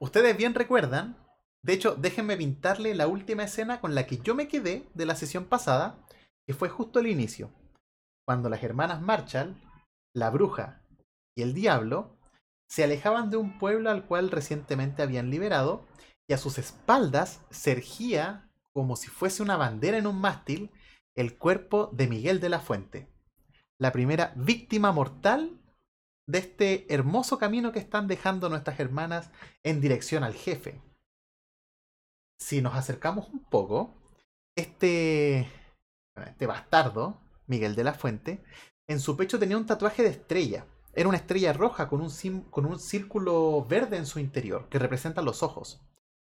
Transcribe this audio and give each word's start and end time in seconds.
ustedes 0.00 0.36
bien 0.36 0.54
recuerdan, 0.54 1.16
de 1.62 1.74
hecho, 1.74 1.94
déjenme 1.94 2.36
pintarle 2.36 2.94
la 2.94 3.06
última 3.06 3.44
escena 3.44 3.80
con 3.80 3.94
la 3.94 4.06
que 4.06 4.18
yo 4.18 4.34
me 4.34 4.48
quedé 4.48 4.88
de 4.94 5.06
la 5.06 5.14
sesión 5.14 5.44
pasada, 5.44 6.06
que 6.46 6.54
fue 6.54 6.68
justo 6.68 6.98
el 6.98 7.06
inicio, 7.06 7.52
cuando 8.26 8.48
las 8.48 8.62
hermanas 8.62 9.02
Marshall, 9.02 9.60
la 10.14 10.30
bruja 10.30 10.82
y 11.36 11.42
el 11.42 11.54
diablo 11.54 12.18
se 12.68 12.84
alejaban 12.84 13.30
de 13.30 13.36
un 13.36 13.58
pueblo 13.58 13.90
al 13.90 14.06
cual 14.06 14.30
recientemente 14.30 15.02
habían 15.02 15.30
liberado, 15.30 15.86
y 16.28 16.32
a 16.32 16.38
sus 16.38 16.58
espaldas 16.58 17.40
se 17.50 17.82
como 18.72 18.94
si 18.94 19.08
fuese 19.08 19.42
una 19.42 19.56
bandera 19.56 19.98
en 19.98 20.06
un 20.06 20.20
mástil, 20.20 20.70
el 21.16 21.36
cuerpo 21.36 21.90
de 21.92 22.06
Miguel 22.06 22.38
de 22.40 22.48
la 22.48 22.60
Fuente, 22.60 23.12
la 23.78 23.90
primera 23.92 24.32
víctima 24.36 24.92
mortal 24.92 25.59
de 26.30 26.38
este 26.38 26.92
hermoso 26.92 27.38
camino 27.38 27.72
que 27.72 27.78
están 27.78 28.06
dejando 28.06 28.48
nuestras 28.48 28.78
hermanas 28.78 29.30
en 29.62 29.80
dirección 29.80 30.22
al 30.22 30.34
jefe. 30.34 30.80
Si 32.38 32.62
nos 32.62 32.74
acercamos 32.74 33.28
un 33.28 33.44
poco, 33.44 33.94
este, 34.56 35.48
este 36.16 36.46
bastardo, 36.46 37.20
Miguel 37.46 37.74
de 37.74 37.84
la 37.84 37.94
Fuente, 37.94 38.42
en 38.86 39.00
su 39.00 39.16
pecho 39.16 39.38
tenía 39.38 39.56
un 39.56 39.66
tatuaje 39.66 40.02
de 40.02 40.10
estrella. 40.10 40.66
Era 40.94 41.08
una 41.08 41.18
estrella 41.18 41.52
roja 41.52 41.88
con 41.88 42.00
un, 42.00 42.10
con 42.50 42.66
un 42.66 42.78
círculo 42.78 43.64
verde 43.64 43.96
en 43.96 44.06
su 44.06 44.18
interior, 44.18 44.68
que 44.68 44.78
representa 44.78 45.22
los 45.22 45.42
ojos. 45.42 45.80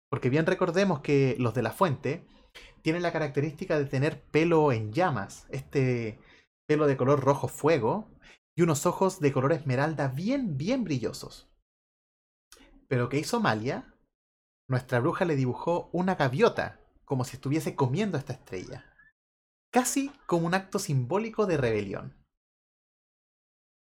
Porque 0.09 0.31
bien 0.31 0.47
recordemos 0.47 1.01
que 1.01 1.37
los 1.39 1.55
de 1.55 1.63
la 1.63 1.73
Fuente 1.73 2.27
tienen 2.83 3.03
la 3.03 3.13
característica 3.13 3.79
de 3.79 3.85
tener 3.85 4.23
pelo 4.23 4.73
en 4.73 4.93
llamas, 4.93 5.47
este 5.51 6.19
pelo 6.67 6.87
de 6.87 6.97
color 6.97 7.21
rojo 7.21 7.49
fuego, 7.49 8.09
y 8.59 8.63
unos 8.63 8.87
ojos 8.87 9.21
de 9.21 9.33
color 9.33 9.53
esmeralda 9.53 10.09
bien, 10.09 10.57
bien 10.57 10.83
brillosos. 10.83 11.49
Pero 12.89 13.09
¿qué 13.09 13.19
hizo 13.19 13.39
Malia? 13.39 13.95
Nuestra 14.69 14.99
bruja 14.99 15.25
le 15.25 15.37
dibujó 15.37 15.89
una 15.93 16.17
gaviota, 16.17 16.81
como 17.05 17.25
si 17.25 17.37
estuviese 17.37 17.77
comiendo 17.77 18.19
esta 18.19 18.33
estrella. 18.33 18.85
Casi 19.71 20.11
como 20.27 20.45
un 20.45 20.55
acto 20.55 20.81
simbólico 20.81 21.47
de 21.47 21.57
rebelión. 21.57 22.17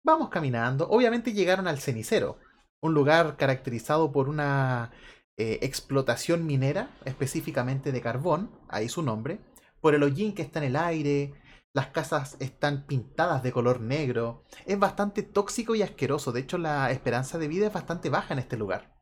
Vamos 0.05 0.29
caminando. 0.29 0.89
Obviamente 0.89 1.33
llegaron 1.33 1.67
al 1.67 1.81
cenicero, 1.81 2.39
un 2.81 2.95
lugar 2.95 3.37
caracterizado 3.37 4.13
por 4.13 4.29
una 4.29 4.93
eh, 5.37 5.59
explotación 5.63 6.47
minera, 6.47 6.97
específicamente 7.05 7.91
de 7.91 8.01
carbón, 8.01 8.53
ahí 8.69 8.89
su 8.89 9.03
nombre, 9.03 9.41
por 9.81 9.97
el 9.97 10.05
hollín 10.05 10.33
que 10.33 10.43
está 10.43 10.61
en 10.61 10.67
el 10.67 10.77
aire, 10.77 11.35
las 11.73 11.89
casas 11.89 12.37
están 12.41 12.87
pintadas 12.87 13.43
de 13.43 13.53
color 13.53 13.81
negro. 13.81 14.45
Es 14.67 14.79
bastante 14.79 15.23
tóxico 15.23 15.75
y 15.75 15.83
asqueroso. 15.83 16.33
De 16.33 16.41
hecho, 16.41 16.59
la 16.59 16.91
esperanza 16.91 17.39
de 17.39 17.49
vida 17.49 17.67
es 17.67 17.73
bastante 17.73 18.11
baja 18.11 18.35
en 18.35 18.41
este 18.41 18.57
lugar. 18.57 19.01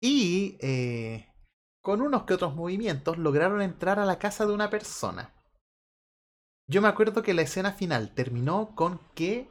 Y 0.00 0.58
eh, 0.60 1.28
con 1.82 2.02
unos 2.02 2.24
que 2.24 2.34
otros 2.34 2.54
movimientos 2.54 3.18
lograron 3.18 3.62
entrar 3.62 3.98
a 3.98 4.04
la 4.04 4.18
casa 4.18 4.46
de 4.46 4.52
una 4.52 4.70
persona. 4.70 5.34
Yo 6.68 6.82
me 6.82 6.88
acuerdo 6.88 7.22
que 7.22 7.34
la 7.34 7.42
escena 7.42 7.72
final 7.72 8.14
terminó 8.14 8.74
con 8.76 9.00
que 9.14 9.50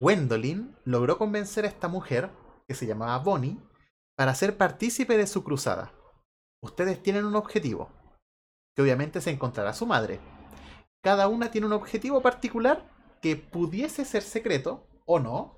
Gwendolyn 0.00 0.76
logró 0.84 1.18
convencer 1.18 1.64
a 1.64 1.68
esta 1.68 1.88
mujer, 1.88 2.30
que 2.66 2.74
se 2.74 2.86
llamaba 2.86 3.18
Bonnie, 3.18 3.60
para 4.16 4.34
ser 4.34 4.56
partícipe 4.56 5.16
de 5.16 5.26
su 5.26 5.44
cruzada. 5.44 5.92
Ustedes 6.62 7.02
tienen 7.02 7.26
un 7.26 7.36
objetivo, 7.36 7.90
que 8.74 8.82
obviamente 8.82 9.20
se 9.20 9.30
encontrará 9.30 9.74
su 9.74 9.86
madre, 9.86 10.20
cada 11.06 11.28
una 11.28 11.52
tiene 11.52 11.68
un 11.68 11.72
objetivo 11.72 12.20
particular 12.20 12.84
que 13.22 13.36
pudiese 13.36 14.04
ser 14.04 14.24
secreto 14.24 14.88
o 15.04 15.20
no, 15.20 15.56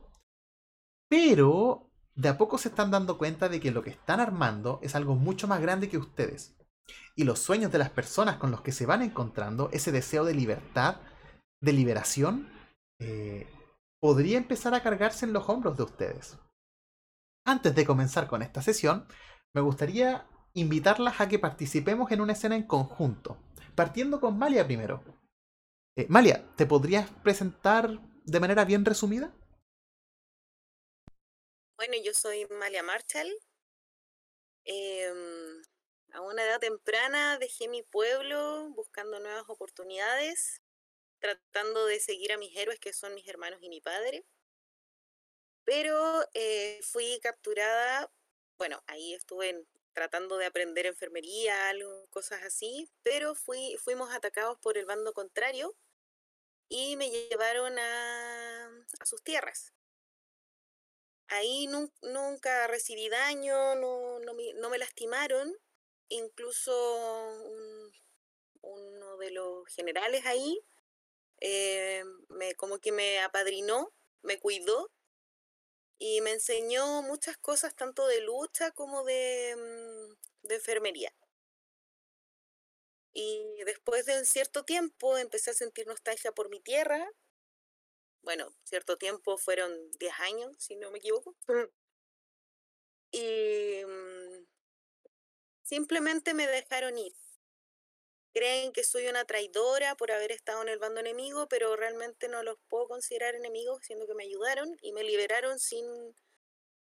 pero 1.09 1.91
de 2.15 2.29
a 2.29 2.37
poco 2.37 2.59
se 2.59 2.69
están 2.69 2.91
dando 2.91 3.17
cuenta 3.17 3.49
de 3.49 3.59
que 3.59 3.71
lo 3.71 3.83
que 3.83 3.89
están 3.89 4.21
armando 4.21 4.79
es 4.83 4.95
algo 4.95 5.15
mucho 5.15 5.49
más 5.49 5.63
grande 5.63 5.89
que 5.89 5.97
ustedes. 5.97 6.55
Y 7.17 7.25
los 7.25 7.39
sueños 7.39 7.73
de 7.73 7.79
las 7.79 7.89
personas 7.89 8.37
con 8.37 8.51
los 8.51 8.61
que 8.61 8.73
se 8.73 8.85
van 8.85 9.01
encontrando, 9.01 9.71
ese 9.73 9.91
deseo 9.91 10.27
de 10.27 10.35
libertad, 10.35 11.01
de 11.63 11.73
liberación, 11.73 12.53
eh, 13.01 13.47
podría 14.03 14.37
empezar 14.37 14.75
a 14.75 14.83
cargarse 14.83 15.25
en 15.25 15.33
los 15.33 15.49
hombros 15.49 15.79
de 15.79 15.85
ustedes. 15.85 16.37
Antes 17.47 17.75
de 17.75 17.87
comenzar 17.87 18.27
con 18.27 18.43
esta 18.43 18.61
sesión, 18.61 19.07
me 19.55 19.63
gustaría 19.63 20.27
invitarlas 20.53 21.23
a 21.23 21.29
que 21.31 21.39
participemos 21.39 22.13
en 22.13 22.21
una 22.21 22.35
escena 22.35 22.55
en 22.55 22.65
conjunto, 22.65 23.39
partiendo 23.75 24.21
con 24.21 24.39
Malia 24.39 24.67
primero. 24.67 25.18
Eh, 25.99 26.07
Malia, 26.09 26.49
¿te 26.57 26.65
podrías 26.65 27.11
presentar 27.25 27.91
de 28.23 28.39
manera 28.39 28.65
bien 28.65 28.85
resumida? 28.85 29.35
Bueno, 31.77 31.95
yo 32.05 32.15
soy 32.15 32.47
Malia 32.47 32.85
Marshall. 32.85 33.29
Em, 34.63 35.61
a 36.13 36.21
una 36.21 36.45
edad 36.45 36.61
temprana 36.61 37.37
dejé 37.39 37.67
mi 37.67 37.83
pueblo 37.83 38.71
buscando 38.77 39.19
nuevas 39.19 39.43
oportunidades, 39.49 40.63
tratando 41.19 41.87
de 41.87 41.99
seguir 41.99 42.31
a 42.31 42.39
mis 42.39 42.57
héroes 42.57 42.79
que 42.79 42.93
son 42.93 43.13
mis 43.17 43.27
hermanos 43.27 43.59
y 43.61 43.69
mi 43.69 43.81
padre. 43.81 44.25
Pero 45.65 46.25
eh, 46.33 46.79
fui 46.85 47.19
capturada, 47.25 48.09
bueno, 48.57 48.85
ahí 48.87 49.15
estuve 49.15 49.67
tratando 49.95 50.37
de 50.37 50.47
aprender 50.47 50.87
enfermería, 50.87 51.71
algo, 51.71 52.07
cosas 52.11 52.45
así, 52.45 52.89
pero 53.03 53.35
fui, 53.35 53.77
fuimos 53.83 54.15
atacados 54.15 54.61
por 54.61 54.79
el 54.79 54.87
bando 54.87 55.13
contrario 55.13 55.75
y 56.69 56.97
me 56.97 57.11
llevaron 57.11 57.79
a, 57.79 58.71
sus 59.05 59.23
tierras. 59.23 59.73
Ahí 61.29 61.67
nunca 61.67 62.67
recibí 62.69 63.09
daño, 63.09 63.75
no, 63.75 64.19
no, 64.21 64.71
me, 64.71 64.79
lastimaron, 64.79 65.55
incluso 66.09 66.73
uno 68.63 69.17
de 69.19 69.31
los 69.31 69.67
generales 69.69 70.25
ahí 70.25 70.59
eh, 71.41 72.03
me, 72.29 72.55
como 72.55 72.79
que 72.79 72.93
me 72.93 73.21
apadrinó, 73.21 73.93
me 74.23 74.39
cuidó 74.39 74.91
y 75.99 76.21
me 76.23 76.33
enseñó 76.33 77.03
muchas 77.03 77.37
cosas 77.37 77.75
tanto 77.75 78.07
de 78.07 78.21
lucha 78.21 78.71
como 78.71 79.05
de, 79.05 79.55
mm, 79.57 80.47
de 80.49 80.55
enfermería. 80.55 81.13
Y 83.13 83.63
después 83.65 84.07
de 84.07 84.19
un 84.19 84.25
cierto 84.25 84.65
tiempo 84.65 85.17
empecé 85.17 85.51
a 85.51 85.55
sentir 85.55 85.87
nostalgia 85.87 86.33
por 86.33 86.49
mi 86.51 86.61
tierra. 86.61 87.11
Bueno, 88.23 88.55
cierto 88.65 88.97
tiempo 88.97 89.39
fueron 89.39 89.73
10 89.99 90.13
años, 90.21 90.57
si 90.59 90.77
no 90.77 90.91
me 90.91 90.99
equivoco. 90.99 91.35
Y 93.11 93.83
mm, 93.85 94.47
simplemente 95.63 96.35
me 96.35 96.47
dejaron 96.47 96.99
ir. 96.99 97.15
Creen 98.35 98.73
que 98.73 98.85
soy 98.85 99.09
una 99.09 99.25
traidora 99.25 99.97
por 99.97 100.13
haber 100.13 100.31
estado 100.31 100.63
en 100.63 100.69
el 100.69 100.79
bando 100.79 101.01
enemigo, 101.01 101.49
pero 101.49 101.75
realmente 101.77 102.29
no 102.29 102.43
los 102.43 102.59
puedo 102.69 102.87
considerar 102.87 103.35
enemigos, 103.35 103.81
siendo 103.83 104.07
que 104.07 104.15
me 104.15 104.25
ayudaron 104.25 104.77
y 104.83 104.93
me 104.93 105.03
liberaron 105.03 105.59
sin, 105.59 106.15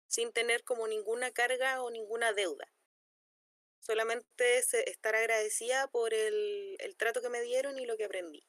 sin 0.09 0.33
tener 0.33 0.65
como 0.65 0.89
ninguna 0.89 1.31
carga 1.31 1.83
o 1.83 1.91
ninguna 1.91 2.33
deuda 2.33 2.67
solamente 3.87 4.59
estar 4.59 5.15
agradecida 5.15 5.87
por 5.89 6.13
el, 6.13 6.77
trato 6.99 7.23
que 7.23 7.29
me 7.29 7.41
dieron 7.43 7.79
y 7.79 7.87
lo 7.87 7.97
que 7.97 8.05
aprendí. 8.05 8.45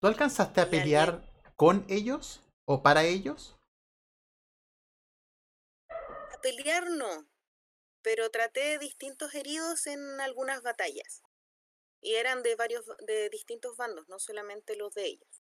¿Tú 0.00 0.06
alcanzaste 0.06 0.60
a 0.60 0.68
pelear 0.68 1.22
con 1.56 1.86
ellos 1.88 2.44
o 2.66 2.82
para 2.82 3.04
ellos? 3.04 3.56
A 5.90 6.40
pelear 6.42 6.90
no, 6.90 7.28
pero 8.02 8.30
traté 8.30 8.78
distintos 8.78 9.34
heridos 9.34 9.86
en 9.86 10.20
algunas 10.20 10.62
batallas. 10.62 11.22
Y 12.00 12.14
eran 12.14 12.42
de 12.42 12.54
varios, 12.54 12.84
de 13.06 13.28
distintos 13.30 13.76
bandos, 13.76 14.08
no 14.08 14.18
solamente 14.20 14.76
los 14.76 14.94
de 14.94 15.06
ellos. 15.06 15.42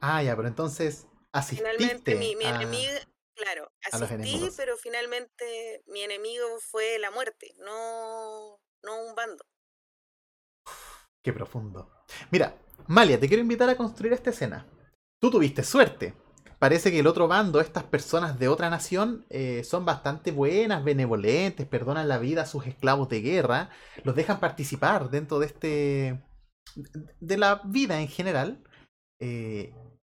Ah, 0.00 0.22
ya, 0.22 0.34
pero 0.34 0.48
entonces 0.48 1.06
asististe 1.32 1.70
Finalmente 1.76 2.14
mi, 2.14 2.36
mi 2.36 2.46
enemigo, 2.46 2.92
Claro, 3.38 3.70
asistí, 3.92 4.50
pero 4.56 4.76
finalmente 4.76 5.84
mi 5.86 6.02
enemigo 6.02 6.44
fue 6.60 6.98
la 6.98 7.12
muerte, 7.12 7.54
no, 7.58 8.58
no 8.82 9.04
un 9.06 9.14
bando. 9.14 9.44
Qué 11.22 11.32
profundo. 11.32 11.88
Mira, 12.32 12.58
Malia, 12.88 13.20
te 13.20 13.28
quiero 13.28 13.40
invitar 13.40 13.68
a 13.68 13.76
construir 13.76 14.12
esta 14.12 14.30
escena. 14.30 14.66
Tú 15.20 15.30
tuviste 15.30 15.62
suerte. 15.62 16.14
Parece 16.58 16.90
que 16.90 16.98
el 16.98 17.06
otro 17.06 17.28
bando, 17.28 17.60
estas 17.60 17.84
personas 17.84 18.40
de 18.40 18.48
otra 18.48 18.70
nación, 18.70 19.24
eh, 19.30 19.62
son 19.62 19.84
bastante 19.84 20.32
buenas, 20.32 20.82
benevolentes, 20.82 21.64
perdonan 21.68 22.08
la 22.08 22.18
vida 22.18 22.42
a 22.42 22.46
sus 22.46 22.66
esclavos 22.66 23.08
de 23.08 23.20
guerra, 23.20 23.70
los 24.02 24.16
dejan 24.16 24.40
participar 24.40 25.10
dentro 25.10 25.38
de 25.38 25.46
este. 25.46 26.24
de 27.20 27.36
la 27.36 27.62
vida 27.66 28.00
en 28.00 28.08
general. 28.08 28.64
Eh, 29.20 29.72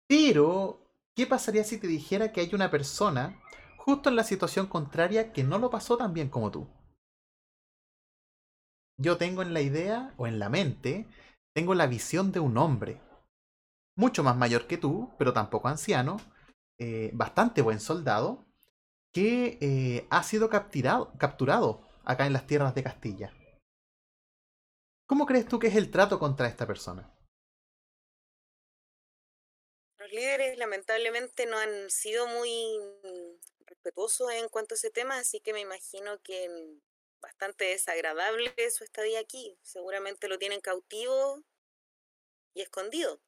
pero 0.07 0.82
¿Qué 1.15 1.27
pasaría 1.27 1.63
si 1.63 1.77
te 1.77 1.87
dijera 1.87 2.31
que 2.31 2.41
hay 2.41 2.55
una 2.55 2.71
persona 2.71 3.39
justo 3.77 4.09
en 4.09 4.15
la 4.15 4.23
situación 4.23 4.65
contraria 4.65 5.31
que 5.31 5.43
no 5.43 5.59
lo 5.59 5.69
pasó 5.69 5.95
tan 5.95 6.13
bien 6.13 6.29
como 6.29 6.49
tú? 6.49 6.67
Yo 8.97 9.17
tengo 9.17 9.43
en 9.43 9.53
la 9.53 9.61
idea 9.61 10.13
o 10.17 10.25
en 10.25 10.39
la 10.39 10.49
mente, 10.49 11.07
tengo 11.53 11.75
la 11.75 11.85
visión 11.85 12.31
de 12.31 12.39
un 12.39 12.57
hombre, 12.57 13.01
mucho 13.95 14.23
más 14.23 14.35
mayor 14.37 14.65
que 14.65 14.77
tú, 14.77 15.11
pero 15.19 15.33
tampoco 15.33 15.67
anciano, 15.67 16.17
eh, 16.79 17.11
bastante 17.13 17.61
buen 17.61 17.79
soldado, 17.79 18.45
que 19.11 19.59
eh, 19.61 20.07
ha 20.09 20.23
sido 20.23 20.49
capturado, 20.49 21.13
capturado 21.19 21.87
acá 22.03 22.25
en 22.25 22.33
las 22.33 22.47
tierras 22.47 22.73
de 22.73 22.83
Castilla. 22.83 23.33
¿Cómo 25.05 25.27
crees 25.27 25.47
tú 25.47 25.59
que 25.59 25.67
es 25.67 25.75
el 25.75 25.91
trato 25.91 26.17
contra 26.17 26.47
esta 26.47 26.65
persona? 26.65 27.12
Líderes 30.13 30.57
lamentablemente 30.57 31.45
no 31.45 31.57
han 31.57 31.89
sido 31.89 32.27
muy 32.27 32.79
respetuosos 33.65 34.31
en 34.31 34.47
cuanto 34.49 34.75
a 34.75 34.77
ese 34.77 34.91
tema, 34.91 35.17
así 35.17 35.39
que 35.39 35.53
me 35.53 35.59
imagino 35.59 36.21
que 36.21 36.49
bastante 37.21 37.65
desagradable 37.65 38.53
su 38.69 38.83
estadía 38.83 39.19
aquí. 39.19 39.57
Seguramente 39.61 40.27
lo 40.27 40.37
tienen 40.37 40.61
cautivo 40.61 41.41
y 42.53 42.61
escondido. 42.61 43.21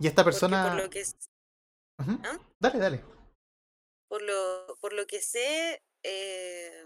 Y 0.00 0.06
esta 0.06 0.24
persona... 0.24 0.68
Por 0.68 0.82
lo 0.82 0.90
que... 0.90 1.04
¿Ah? 1.98 2.38
Dale, 2.58 2.78
dale. 2.78 3.04
Por 4.08 4.22
lo, 4.22 4.76
por 4.80 4.92
lo 4.92 5.06
que 5.06 5.20
sé, 5.20 5.82
eh, 6.02 6.84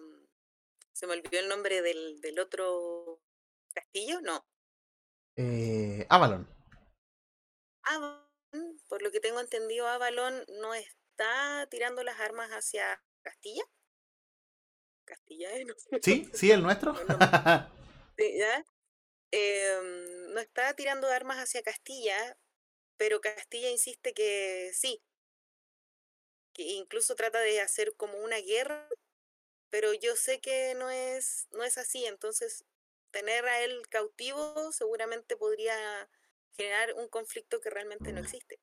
se 0.93 1.07
me 1.07 1.15
olvidó 1.15 1.39
el 1.39 1.49
nombre 1.49 1.83
del, 1.83 2.21
del 2.21 2.39
otro 2.39 3.21
castillo, 3.75 4.21
no. 4.21 4.45
Eh, 5.37 6.07
Avalon. 6.09 6.52
Avalon, 7.85 8.81
por 8.89 9.03
lo 9.03 9.11
que 9.11 9.21
tengo 9.21 9.41
entendido, 9.41 9.87
Avalon 9.87 10.45
no 10.61 10.75
está 10.75 11.67
tirando 11.71 12.03
las 12.03 12.21
armas 12.21 12.51
hacia 12.51 13.03
Castilla. 13.23 13.65
Castilla, 15.05 15.53
¿eh? 15.57 15.67
Sí, 16.03 16.29
sí, 16.33 16.51
el 16.51 16.63
nuestro. 16.63 16.95
sí, 18.17 18.39
¿ya? 18.39 18.65
Em, 19.31 20.33
no 20.35 20.41
está 20.41 20.75
tirando 20.75 21.09
armas 21.09 21.39
hacia 21.39 21.63
Castilla, 21.63 22.37
pero 22.97 23.21
Castilla 23.21 23.71
insiste 23.71 24.13
que 24.13 24.71
sí, 24.75 25.03
que 26.53 26.63
incluso 26.65 27.15
trata 27.17 27.41
de 27.41 27.61
hacer 27.61 27.95
como 27.97 28.19
una 28.19 28.39
guerra, 28.39 28.89
pero 29.71 29.95
yo 29.95 30.17
sé 30.17 30.41
que 30.41 30.75
no 30.75 30.91
es, 30.91 31.49
no 31.53 31.65
es 31.65 31.79
así, 31.79 32.05
entonces 32.05 32.65
tener 33.11 33.47
a 33.47 33.61
él 33.63 33.89
cautivo 33.89 34.73
seguramente 34.73 35.37
podría 35.37 36.09
generar 36.57 36.95
un 36.95 37.09
conflicto 37.09 37.61
que 37.61 37.71
realmente 37.71 38.13
no 38.13 38.21
existe. 38.21 38.61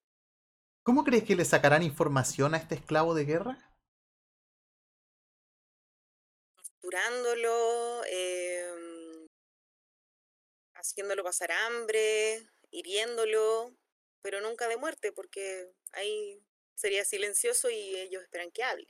¿Cómo 0.84 1.04
crees 1.04 1.24
que 1.24 1.36
le 1.36 1.46
sacarán 1.46 1.84
información 1.84 2.54
a 2.54 2.58
este 2.58 2.76
esclavo 2.76 3.14
de 3.14 3.26
guerra? 3.26 3.58
Torturándolo, 6.56 8.04
em, 8.06 9.28
haciéndolo 10.76 11.24
pasar 11.24 11.52
hambre, 11.52 12.50
hiriéndolo, 12.72 13.76
pero 14.22 14.42
nunca 14.42 14.68
de 14.68 14.78
muerte, 14.78 15.12
porque 15.12 15.72
ahí 15.92 16.42
sería 16.76 17.04
silencioso 17.04 17.70
y 17.70 17.96
ellos 17.98 18.24
esperan 18.24 18.52
que 18.52 18.64
hable. 18.64 18.88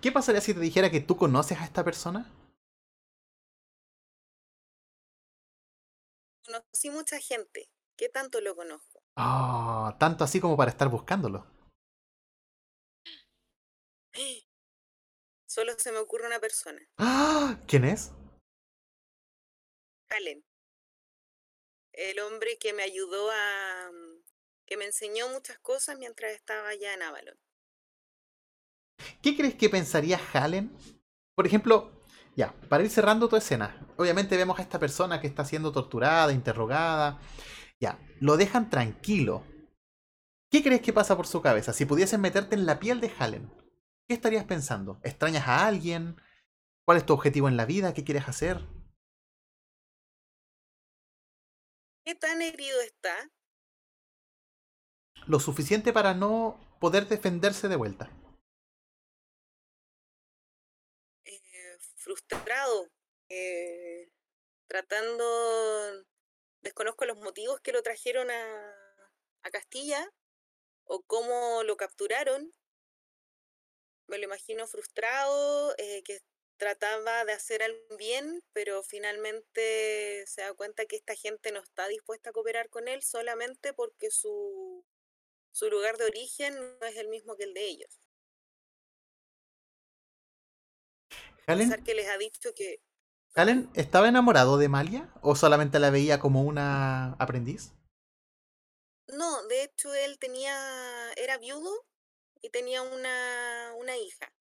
¿Qué 0.00 0.10
pasaría 0.10 0.40
si 0.40 0.54
te 0.54 0.60
dijera 0.60 0.90
que 0.90 1.00
tú 1.00 1.16
conoces 1.16 1.58
a 1.58 1.64
esta 1.64 1.84
persona? 1.84 2.30
Conocí 6.72 6.90
mucha 6.90 7.20
gente. 7.20 7.70
¿Qué 7.96 8.08
tanto 8.08 8.40
lo 8.40 8.56
conozco? 8.56 9.04
Ah, 9.16 9.94
tanto 10.00 10.24
así 10.24 10.40
como 10.40 10.56
para 10.56 10.70
estar 10.70 10.88
buscándolo. 10.88 11.46
Solo 15.46 15.74
se 15.76 15.92
me 15.92 15.98
ocurre 15.98 16.26
una 16.26 16.40
persona. 16.40 16.80
¡Ah! 16.96 17.60
¿Quién 17.68 17.84
es? 17.84 18.10
Allen 20.08 20.42
el 21.92 22.18
hombre 22.20 22.58
que 22.58 22.72
me 22.72 22.82
ayudó 22.82 23.30
a, 23.30 23.90
mm, 23.90 24.22
que 24.66 24.76
me 24.76 24.86
enseñó 24.86 25.28
muchas 25.28 25.58
cosas 25.58 25.98
mientras 25.98 26.32
estaba 26.32 26.68
allá 26.68 26.94
en 26.94 27.02
Avalon. 27.02 27.38
¿Qué 29.22 29.36
crees 29.36 29.54
que 29.54 29.68
pensaría 29.68 30.20
Halen? 30.32 30.74
Por 31.34 31.46
ejemplo, 31.46 32.04
ya, 32.36 32.54
para 32.68 32.82
ir 32.82 32.90
cerrando 32.90 33.28
tu 33.28 33.36
escena, 33.36 33.86
obviamente 34.02 34.36
vemos 34.36 34.58
a 34.58 34.62
esta 34.62 34.78
persona 34.78 35.20
que 35.20 35.26
está 35.26 35.44
siendo 35.44 35.72
torturada, 35.72 36.32
interrogada, 36.32 37.20
ya, 37.80 37.98
lo 38.20 38.36
dejan 38.36 38.70
tranquilo. 38.70 39.44
¿Qué 40.50 40.62
crees 40.62 40.82
que 40.82 40.92
pasa 40.92 41.16
por 41.16 41.26
su 41.26 41.40
cabeza? 41.40 41.72
Si 41.72 41.86
pudieses 41.86 42.18
meterte 42.18 42.54
en 42.54 42.66
la 42.66 42.78
piel 42.78 43.00
de 43.00 43.12
Halen, 43.18 43.50
¿qué 44.06 44.14
estarías 44.14 44.44
pensando? 44.44 45.00
¿Extrañas 45.02 45.48
a 45.48 45.66
alguien? 45.66 46.20
¿Cuál 46.84 46.98
es 46.98 47.06
tu 47.06 47.14
objetivo 47.14 47.48
en 47.48 47.56
la 47.56 47.64
vida? 47.64 47.94
¿Qué 47.94 48.04
quieres 48.04 48.28
hacer? 48.28 48.60
¿Qué 52.04 52.14
tan 52.14 52.42
herido 52.42 52.80
está? 52.82 53.30
Lo 55.26 55.38
suficiente 55.38 55.92
para 55.92 56.14
no 56.14 56.60
poder 56.80 57.08
defenderse 57.08 57.68
de 57.68 57.76
vuelta. 57.76 58.10
Eh, 61.24 61.78
frustrado, 61.96 62.88
eh, 63.34 64.10
tratando, 64.66 66.04
desconozco 66.60 67.06
los 67.06 67.16
motivos 67.16 67.60
que 67.60 67.72
lo 67.72 67.82
trajeron 67.82 68.30
a, 68.30 68.74
a 69.42 69.50
Castilla 69.50 70.06
o 70.84 71.02
cómo 71.02 71.62
lo 71.62 71.76
capturaron. 71.76 72.52
Me 74.06 74.18
lo 74.18 74.24
imagino 74.24 74.66
frustrado, 74.66 75.74
eh, 75.78 76.02
que 76.02 76.20
trataba 76.58 77.24
de 77.24 77.32
hacer 77.32 77.62
algo 77.62 77.96
bien, 77.96 78.44
pero 78.52 78.82
finalmente 78.82 80.24
se 80.26 80.42
da 80.42 80.52
cuenta 80.52 80.84
que 80.84 80.96
esta 80.96 81.14
gente 81.14 81.52
no 81.52 81.60
está 81.60 81.88
dispuesta 81.88 82.30
a 82.30 82.32
cooperar 82.32 82.68
con 82.68 82.86
él 82.86 83.02
solamente 83.02 83.72
porque 83.72 84.10
su, 84.10 84.84
su 85.52 85.70
lugar 85.70 85.96
de 85.96 86.04
origen 86.04 86.54
no 86.78 86.86
es 86.86 86.96
el 86.96 87.08
mismo 87.08 87.36
que 87.36 87.44
el 87.44 87.54
de 87.54 87.64
ellos. 87.64 88.00
Halen, 91.46 91.82
que 91.82 91.94
les 91.94 92.08
ha 92.08 92.18
dicho 92.18 92.54
que... 92.54 92.80
¿Halen 93.34 93.70
estaba 93.74 94.08
enamorado 94.08 94.58
de 94.58 94.68
Malia 94.68 95.12
o 95.22 95.34
solamente 95.36 95.78
la 95.78 95.90
veía 95.90 96.20
como 96.20 96.42
una 96.42 97.14
aprendiz? 97.14 97.72
No, 99.08 99.42
de 99.46 99.64
hecho 99.64 99.92
él 99.94 100.18
tenía, 100.18 100.54
era 101.16 101.38
viudo 101.38 101.70
y 102.40 102.50
tenía 102.50 102.82
una, 102.82 103.72
una 103.76 103.96
hija 103.96 104.32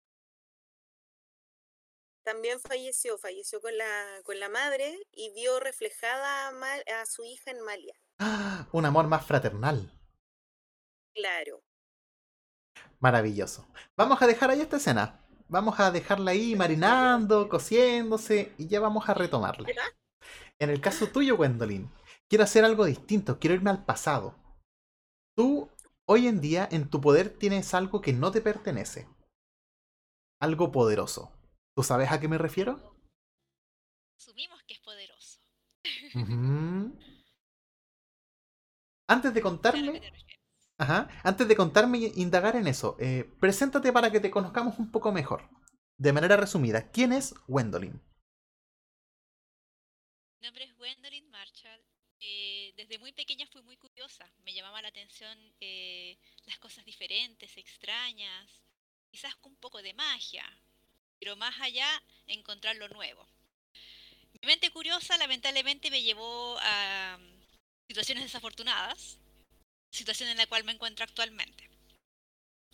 también 2.24 2.60
falleció, 2.60 3.18
falleció 3.18 3.62
con 3.62 3.78
la, 3.78 4.22
con 4.24 4.40
la 4.40 4.50
madre 4.50 4.98
y 5.12 5.34
vio 5.34 5.60
reflejada 5.60 6.50
a, 6.50 7.02
a 7.02 7.06
su 7.06 7.24
hija 7.24 7.52
en 7.52 7.62
Malia. 7.62 7.96
¡Ah! 8.20 8.68
Un 8.72 8.86
amor 8.86 9.08
más 9.08 9.26
fraternal. 9.26 9.92
Claro. 11.14 11.62
Maravilloso. 13.00 13.68
Vamos 13.98 14.22
a 14.22 14.28
dejar 14.28 14.50
ahí 14.50 14.62
esta 14.62 14.78
escena. 14.78 15.20
Vamos 15.52 15.78
a 15.82 15.92
dejarla 15.92 16.32
ahí 16.32 16.56
marinando, 16.56 17.50
cociéndose 17.50 18.56
y 18.58 18.70
ya 18.70 18.80
vamos 18.80 19.10
a 19.10 19.14
retomarla. 19.14 19.68
En 20.58 20.70
el 20.70 20.80
caso 20.80 21.08
tuyo, 21.08 21.36
Gwendolyn, 21.36 21.92
quiero 22.30 22.46
hacer 22.46 22.64
algo 22.64 22.86
distinto, 22.86 23.38
quiero 23.38 23.56
irme 23.56 23.70
al 23.70 23.84
pasado. 23.84 24.34
Tú, 25.36 25.70
hoy 26.06 26.28
en 26.28 26.40
día, 26.40 26.70
en 26.72 26.90
tu 26.90 27.02
poder 27.02 27.38
tienes 27.38 27.74
algo 27.74 28.00
que 28.00 28.14
no 28.14 28.32
te 28.32 28.40
pertenece. 28.40 29.10
Algo 30.40 30.72
poderoso. 30.72 31.34
¿Tú 31.76 31.84
sabes 31.84 32.14
a 32.14 32.22
qué 32.22 32.30
me 32.30 32.38
refiero? 32.38 32.96
Asumimos 34.18 34.64
que 34.64 34.76
es 34.76 34.80
poderoso. 34.80 35.42
Antes 39.10 39.34
de 39.34 39.42
contarme. 39.42 40.02
Ajá, 40.82 41.08
antes 41.24 41.48
de 41.48 41.56
contarme 41.56 42.00
e 42.00 42.12
indagar 42.16 42.56
en 42.56 42.66
eso, 42.66 42.98
eh, 43.00 43.30
preséntate 43.40 43.94
para 43.94 44.12
que 44.12 44.20
te 44.20 44.32
conozcamos 44.32 44.80
un 44.80 44.90
poco 44.90 45.12
mejor. 45.12 45.48
De 45.96 46.12
manera 46.12 46.38
resumida, 46.38 46.90
¿quién 46.90 47.14
es 47.14 47.36
Gwendolyn? 47.48 48.02
Mi 50.40 50.48
nombre 50.48 50.64
es 50.64 50.76
Gwendolyn 50.76 51.30
Marshall. 51.30 51.86
Eh, 52.20 52.74
desde 52.76 52.98
muy 52.98 53.12
pequeña 53.14 53.46
fui 53.46 53.62
muy 53.62 53.78
curiosa. 53.78 54.26
Me 54.44 54.56
llamaba 54.56 54.82
la 54.82 54.88
atención 54.88 55.38
eh, 55.60 56.18
las 56.48 56.58
cosas 56.58 56.84
diferentes, 56.84 57.56
extrañas, 57.58 58.50
quizás 59.12 59.36
un 59.44 59.56
poco 59.58 59.84
de 59.84 59.94
magia, 59.94 60.46
pero 61.20 61.36
más 61.36 61.62
allá 61.62 61.90
encontrar 62.26 62.76
lo 62.78 62.88
nuevo. 62.88 63.28
Mi 64.34 64.48
mente 64.48 64.72
curiosa 64.72 65.16
lamentablemente 65.20 65.92
me 65.92 66.02
llevó 66.02 66.58
a 66.60 67.20
mm, 67.20 67.88
situaciones 67.88 68.24
desafortunadas, 68.24 69.20
situación 69.92 70.30
en 70.30 70.38
la 70.38 70.48
cual 70.48 70.64
me 70.64 70.72
encuentro 70.72 71.04
actualmente. 71.04 71.70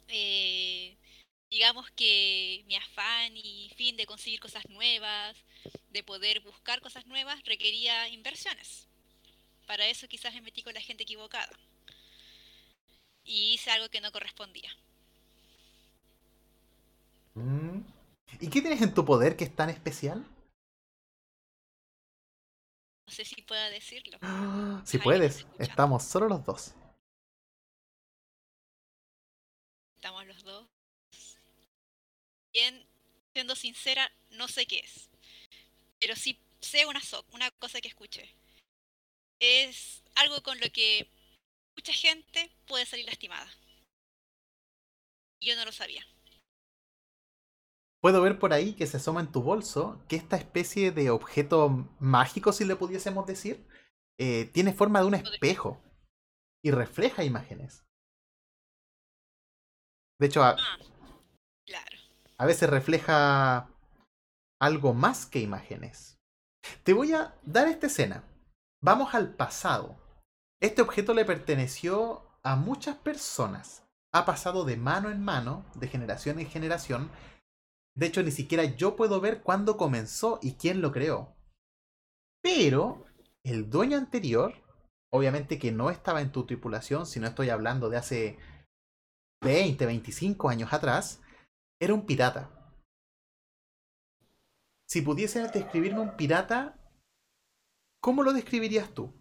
Eh, 0.07 0.97
digamos 1.49 1.89
que 1.91 2.63
mi 2.67 2.75
afán 2.75 3.35
y 3.35 3.71
fin 3.75 3.97
de 3.97 4.05
conseguir 4.05 4.39
cosas 4.39 4.67
nuevas, 4.69 5.35
de 5.89 6.03
poder 6.03 6.39
buscar 6.41 6.79
cosas 6.79 7.05
nuevas, 7.07 7.43
requería 7.43 8.07
inversiones. 8.09 8.87
Para 9.65 9.87
eso 9.87 10.07
quizás 10.07 10.33
me 10.33 10.41
metí 10.41 10.63
con 10.63 10.73
la 10.73 10.81
gente 10.81 11.03
equivocada. 11.03 11.57
Y 13.23 13.55
hice 13.55 13.71
algo 13.71 13.89
que 13.89 13.99
no 13.99 14.11
correspondía. 14.11 14.71
Mm. 17.33 17.81
¿Y 18.39 18.49
qué 18.49 18.61
tienes 18.61 18.81
en 18.81 18.93
tu 18.93 19.03
poder 19.03 19.35
que 19.35 19.43
es 19.43 19.55
tan 19.55 19.69
especial? 19.69 20.25
No 23.05 23.13
sé 23.13 23.25
si 23.25 23.41
pueda 23.41 23.69
decirlo. 23.69 24.19
Si 24.85 24.99
puedes, 24.99 25.45
estamos 25.59 26.03
solo 26.03 26.29
los 26.29 26.45
dos. 26.45 26.73
somos 30.07 30.25
los 30.25 30.43
dos. 30.43 30.67
Bien, 32.53 32.87
siendo 33.37 33.55
sincera, 33.55 34.11
no 34.31 34.47
sé 34.47 34.65
qué 34.65 34.79
es. 34.79 35.11
Pero 35.99 36.15
sí 36.15 36.39
sé 36.59 36.87
una, 36.87 36.99
una 37.33 37.51
cosa 37.51 37.79
que 37.79 37.87
escuché. 37.87 38.27
Es 39.39 40.03
algo 40.15 40.41
con 40.41 40.59
lo 40.59 40.65
que 40.71 41.07
mucha 41.75 41.93
gente 41.93 42.49
puede 42.65 42.87
salir 42.87 43.05
lastimada. 43.05 43.47
Yo 45.39 45.55
no 45.55 45.65
lo 45.65 45.71
sabía. 45.71 46.03
Puedo 48.01 48.23
ver 48.23 48.39
por 48.39 48.53
ahí 48.53 48.73
que 48.73 48.87
se 48.87 48.97
asoma 48.97 49.21
en 49.21 49.31
tu 49.31 49.43
bolso 49.43 50.03
que 50.09 50.15
esta 50.15 50.37
especie 50.37 50.89
de 50.89 51.11
objeto 51.11 51.69
mágico, 51.99 52.51
si 52.51 52.65
le 52.65 52.75
pudiésemos 52.75 53.27
decir, 53.27 53.67
eh, 54.17 54.45
tiene 54.45 54.73
forma 54.73 55.01
de 55.01 55.05
un 55.05 55.13
espejo 55.13 55.79
y 56.65 56.71
refleja 56.71 57.23
imágenes. 57.23 57.85
De 60.19 60.25
hecho, 60.25 60.41
a, 60.41 60.57
Ah. 60.59 60.79
A 62.39 62.45
veces 62.45 62.69
refleja 62.69 63.69
algo 64.59 64.93
más 64.93 65.25
que 65.25 65.39
imágenes. 65.39 66.19
Te 66.83 66.93
voy 66.93 67.13
a 67.13 67.35
dar 67.43 67.67
esta 67.67 67.87
escena. 67.87 68.23
Vamos 68.81 69.13
al 69.15 69.33
pasado. 69.33 69.97
Este 70.61 70.81
objeto 70.81 71.13
le 71.13 71.25
perteneció 71.25 72.27
a 72.43 72.55
muchas 72.55 72.97
personas. 72.97 73.83
Ha 74.13 74.25
pasado 74.25 74.65
de 74.65 74.77
mano 74.77 75.09
en 75.09 75.23
mano, 75.23 75.65
de 75.75 75.87
generación 75.87 76.39
en 76.39 76.47
generación. 76.47 77.11
De 77.95 78.05
hecho, 78.05 78.23
ni 78.23 78.31
siquiera 78.31 78.63
yo 78.63 78.95
puedo 78.95 79.19
ver 79.19 79.41
cuándo 79.41 79.77
comenzó 79.77 80.39
y 80.41 80.53
quién 80.53 80.81
lo 80.81 80.91
creó. 80.91 81.35
Pero 82.41 83.05
el 83.43 83.69
dueño 83.69 83.97
anterior, 83.97 84.53
obviamente 85.11 85.57
que 85.59 85.71
no 85.71 85.89
estaba 85.89 86.21
en 86.21 86.31
tu 86.31 86.45
tripulación, 86.45 87.05
si 87.05 87.19
no 87.19 87.27
estoy 87.27 87.49
hablando 87.49 87.89
de 87.89 87.97
hace 87.97 88.39
20, 89.41 89.85
25 89.85 90.49
años 90.49 90.73
atrás, 90.73 91.21
era 91.79 91.93
un 91.93 92.05
pirata. 92.05 92.51
Si 94.87 95.01
pudieses 95.01 95.51
describirme 95.51 95.99
un 95.99 96.15
pirata, 96.15 96.79
¿cómo 98.01 98.23
lo 98.23 98.33
describirías 98.33 98.93
tú? 98.93 99.13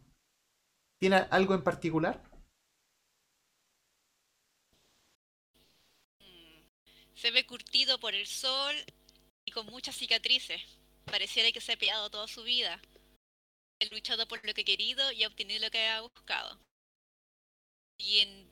¿Tiene 0.98 1.16
algo 1.30 1.54
en 1.54 1.64
particular? 1.64 2.22
Mm, 6.20 6.62
Se 7.14 7.30
ve 7.30 7.44
curtido 7.46 7.98
por 7.98 8.14
el 8.14 8.26
sol 8.26 8.74
y 9.44 9.50
con 9.52 9.66
muchas 9.66 9.96
cicatrices. 9.96 10.62
Pareciera 11.04 11.52
que 11.52 11.60
se 11.60 11.72
ha 11.72 11.76
peleado 11.76 12.10
toda 12.10 12.28
su 12.28 12.42
vida. 12.42 12.80
Ha 13.80 13.94
luchado 13.94 14.26
por 14.26 14.44
lo 14.44 14.54
que 14.54 14.62
ha 14.62 14.64
querido 14.64 15.12
y 15.12 15.24
ha 15.24 15.28
obtenido 15.28 15.60
lo 15.60 15.70
que 15.70 15.86
ha 15.88 16.00
buscado. 16.00 16.58
Bien 17.98 18.50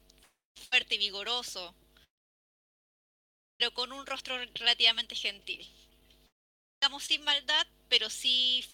fuerte 0.69 0.97
y 0.97 0.99
vigoroso, 0.99 1.75
pero 3.57 3.73
con 3.73 3.93
un 3.93 4.07
rostro 4.07 4.37
relativamente 4.55 5.15
gentil. 5.15 5.67
Digamos 6.81 7.05
sin 7.05 7.25
maldad, 7.25 7.67
pero 7.89 8.11
sí 8.11 8.65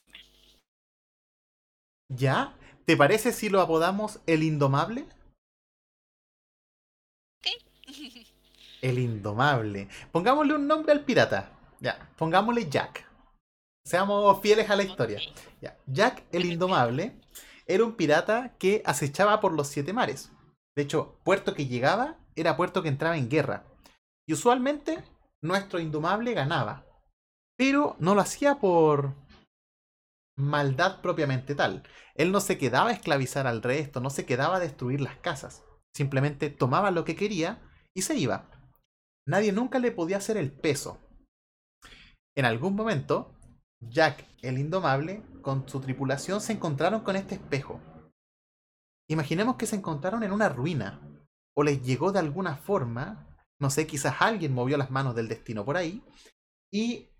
¿Ya? 2.11 2.57
¿Te 2.87 2.97
parece 2.97 3.33
si 3.33 3.49
lo 3.49 3.61
apodamos 3.61 4.21
el 4.27 4.43
Indomable? 4.43 5.07
El 8.83 8.99
Indomable. 8.99 9.89
Pongámosle 10.11 10.55
un 10.55 10.67
nombre 10.67 10.93
al 10.93 11.05
pirata. 11.05 11.53
Ya, 11.81 12.11
pongámosle 12.17 12.69
Jack. 12.69 13.07
Seamos 13.85 14.41
fieles 14.41 14.71
a 14.71 14.77
la 14.77 14.83
historia. 14.85 15.19
Ok. 15.19 15.39
Ya, 15.61 15.79
Jack 15.87 16.25
el 16.33 16.47
Indomable 16.47 17.21
era 17.67 17.85
un 17.85 17.95
pirata 17.95 18.57
que 18.59 18.83
acechaba 18.87 19.41
por 19.41 19.53
los 19.53 19.69
siete 19.69 19.93
mares. 19.93 20.33
De 20.75 20.83
hecho, 20.83 21.19
puerto 21.25 21.55
que 21.55 21.67
llegaba 21.67 22.19
era 22.37 22.57
puerto 22.57 22.83
que 22.83 22.89
entraba 22.89 23.17
en 23.17 23.29
guerra. 23.29 23.67
Y 24.31 24.33
usualmente 24.33 25.03
nuestro 25.43 25.81
Indomable 25.81 26.35
ganaba. 26.35 26.87
Pero 27.59 27.97
no 27.99 28.15
lo 28.15 28.21
hacía 28.21 28.61
por 28.61 29.17
maldad 30.37 31.01
propiamente 31.01 31.57
tal. 31.57 31.83
Él 32.15 32.31
no 32.31 32.39
se 32.39 32.57
quedaba 32.57 32.91
a 32.91 32.93
esclavizar 32.93 33.49
al 33.49 33.61
resto, 33.61 34.01
no 34.01 34.09
se 34.09 34.27
quedaba 34.27 34.59
a 34.59 34.61
destruir 34.61 35.01
las 35.01 35.17
casas. 35.17 35.65
Simplemente 35.97 36.49
tomaba 36.49 36.93
lo 36.93 37.05
que 37.05 37.17
quería 37.17 37.61
y 37.93 38.03
se 38.03 38.15
iba. 38.15 38.49
Nadie 39.27 39.51
nunca 39.51 39.81
le 39.81 39.91
podía 39.91 40.19
hacer 40.19 40.37
el 40.37 40.53
peso. 40.53 41.01
En 42.37 42.45
algún 42.45 42.77
momento, 42.77 43.35
Jack 43.81 44.29
el 44.43 44.59
Indomable 44.59 45.25
con 45.43 45.69
su 45.69 45.81
tripulación 45.81 46.41
se 46.41 46.53
encontraron 46.53 47.01
con 47.01 47.17
este 47.17 47.35
espejo. 47.35 47.81
Imaginemos 49.09 49.57
que 49.57 49.67
se 49.67 49.75
encontraron 49.75 50.23
en 50.23 50.31
una 50.31 50.49
ruina, 50.49 51.01
o 51.57 51.65
les 51.65 51.83
llegó 51.83 52.13
de 52.13 52.21
alguna 52.21 52.55
forma, 52.55 53.27
no 53.61 53.71
sé, 53.71 53.87
quizás 53.87 54.17
alguien 54.21 54.55
movió 54.55 54.76
las 54.76 54.90
manos 54.90 55.14
del 55.14 55.29
destino 55.29 55.64
por 55.64 55.76
ahí, 55.76 56.02
y 56.73 57.11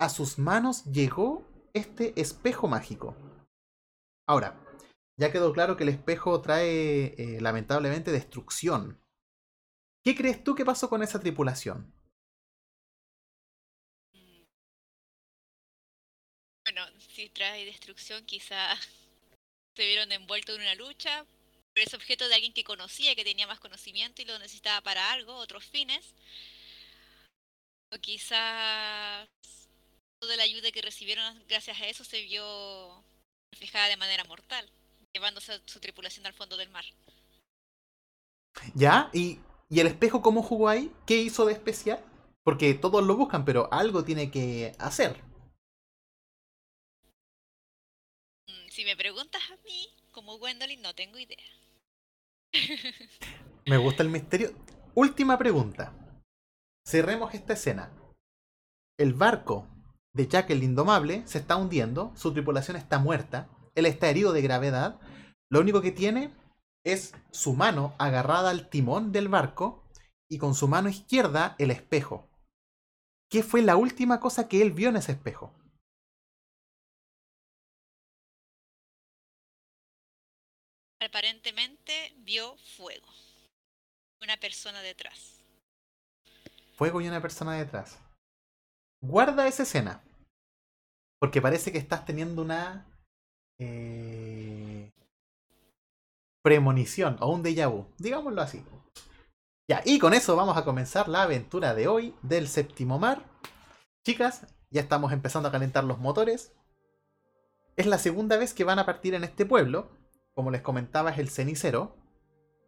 a 0.00 0.08
sus 0.08 0.38
manos 0.38 0.84
llegó 0.84 1.46
este 1.74 2.18
espejo 2.20 2.68
mágico. 2.68 3.16
Ahora, 4.26 4.64
ya 5.18 5.32
quedó 5.32 5.52
claro 5.52 5.76
que 5.76 5.82
el 5.82 5.90
espejo 5.90 6.40
trae 6.40 7.14
eh, 7.18 7.40
lamentablemente 7.40 8.12
destrucción. 8.12 9.02
¿Qué 10.02 10.14
crees 10.14 10.42
tú 10.42 10.54
que 10.54 10.64
pasó 10.64 10.88
con 10.88 11.02
esa 11.02 11.20
tripulación? 11.20 11.92
Bueno, 16.64 16.86
si 16.98 17.28
trae 17.30 17.64
destrucción, 17.64 18.24
quizá 18.24 18.76
se 19.76 19.86
vieron 19.86 20.12
envueltos 20.12 20.54
en 20.54 20.62
una 20.62 20.74
lucha 20.76 21.26
ese 21.74 21.96
objeto 21.96 22.28
de 22.28 22.34
alguien 22.34 22.52
que 22.52 22.64
conocía, 22.64 23.14
que 23.14 23.24
tenía 23.24 23.46
más 23.46 23.60
conocimiento 23.60 24.22
y 24.22 24.26
lo 24.26 24.38
necesitaba 24.38 24.80
para 24.82 25.12
algo, 25.12 25.34
otros 25.36 25.64
fines. 25.64 26.14
O 27.94 27.96
quizás 28.06 29.28
toda 30.20 30.36
la 30.36 30.44
ayuda 30.44 30.72
que 30.72 30.82
recibieron 30.82 31.44
gracias 31.48 31.80
a 31.80 31.86
eso 31.88 32.04
se 32.04 32.22
vio 32.22 33.04
reflejada 33.52 33.88
de 33.88 33.96
manera 33.96 34.24
mortal, 34.24 34.70
llevándose 35.12 35.52
a 35.54 35.60
su 35.66 35.80
tripulación 35.80 36.26
al 36.26 36.34
fondo 36.34 36.56
del 36.56 36.70
mar. 36.70 36.84
¿Ya? 38.74 39.10
¿Y, 39.12 39.38
¿Y 39.68 39.80
el 39.80 39.86
espejo 39.86 40.22
cómo 40.22 40.42
jugó 40.42 40.68
ahí? 40.68 40.92
¿Qué 41.06 41.16
hizo 41.16 41.46
de 41.46 41.52
especial? 41.52 42.00
Porque 42.44 42.74
todos 42.74 43.04
lo 43.04 43.16
buscan, 43.16 43.44
pero 43.44 43.68
algo 43.72 44.04
tiene 44.04 44.30
que 44.30 44.72
hacer. 44.78 45.20
Mm, 48.48 48.68
Si 48.68 48.84
me 48.84 48.96
preguntas 48.98 49.40
a 49.50 49.56
mí, 49.64 49.88
como 50.12 50.36
Gwendolyn, 50.36 50.82
no 50.82 50.94
tengo 50.94 51.18
idea. 51.18 51.46
Me 53.66 53.76
gusta 53.76 54.02
el 54.02 54.08
misterio. 54.08 54.50
Última 54.94 55.38
pregunta. 55.38 55.94
Cerremos 56.86 57.34
esta 57.34 57.52
escena. 57.52 57.92
El 58.98 59.14
barco 59.14 59.68
de 60.12 60.26
Jack 60.26 60.50
el 60.50 60.62
Indomable 60.62 61.26
se 61.26 61.38
está 61.38 61.56
hundiendo, 61.56 62.12
su 62.16 62.32
tripulación 62.32 62.76
está 62.76 62.98
muerta, 62.98 63.48
él 63.74 63.86
está 63.86 64.10
herido 64.10 64.32
de 64.32 64.42
gravedad, 64.42 65.00
lo 65.48 65.60
único 65.60 65.80
que 65.80 65.92
tiene 65.92 66.34
es 66.84 67.14
su 67.30 67.54
mano 67.54 67.94
agarrada 67.98 68.50
al 68.50 68.68
timón 68.68 69.12
del 69.12 69.28
barco 69.28 69.84
y 70.28 70.38
con 70.38 70.54
su 70.54 70.68
mano 70.68 70.88
izquierda 70.88 71.54
el 71.58 71.70
espejo. 71.70 72.28
¿Qué 73.30 73.42
fue 73.42 73.62
la 73.62 73.76
última 73.76 74.18
cosa 74.18 74.48
que 74.48 74.60
él 74.62 74.72
vio 74.72 74.88
en 74.88 74.96
ese 74.96 75.12
espejo? 75.12 75.54
Aparentemente 81.02 81.79
vio 82.18 82.56
fuego. 82.76 83.06
Una 84.22 84.36
persona 84.36 84.82
detrás. 84.82 85.40
Fuego 86.76 87.00
y 87.00 87.08
una 87.08 87.20
persona 87.20 87.56
detrás. 87.56 87.98
Guarda 89.00 89.46
esa 89.46 89.62
escena. 89.62 90.02
Porque 91.18 91.42
parece 91.42 91.72
que 91.72 91.78
estás 91.78 92.04
teniendo 92.04 92.42
una 92.42 92.86
eh, 93.58 94.90
premonición 96.42 97.16
o 97.20 97.32
un 97.32 97.42
déjà 97.42 97.70
vu. 97.70 97.86
Digámoslo 97.98 98.40
así. 98.42 98.64
Ya, 99.68 99.82
y 99.84 99.98
con 99.98 100.14
eso 100.14 100.34
vamos 100.34 100.56
a 100.56 100.64
comenzar 100.64 101.08
la 101.08 101.22
aventura 101.22 101.74
de 101.74 101.86
hoy 101.86 102.14
del 102.22 102.48
séptimo 102.48 102.98
mar. 102.98 103.22
Chicas, 104.04 104.46
ya 104.70 104.80
estamos 104.80 105.12
empezando 105.12 105.48
a 105.48 105.52
calentar 105.52 105.84
los 105.84 105.98
motores. 105.98 106.52
Es 107.76 107.86
la 107.86 107.98
segunda 107.98 108.36
vez 108.36 108.52
que 108.52 108.64
van 108.64 108.78
a 108.78 108.86
partir 108.86 109.14
en 109.14 109.24
este 109.24 109.46
pueblo. 109.46 109.90
Como 110.40 110.50
les 110.50 110.62
comentaba, 110.62 111.10
es 111.10 111.18
el 111.18 111.28
cenicero. 111.28 111.94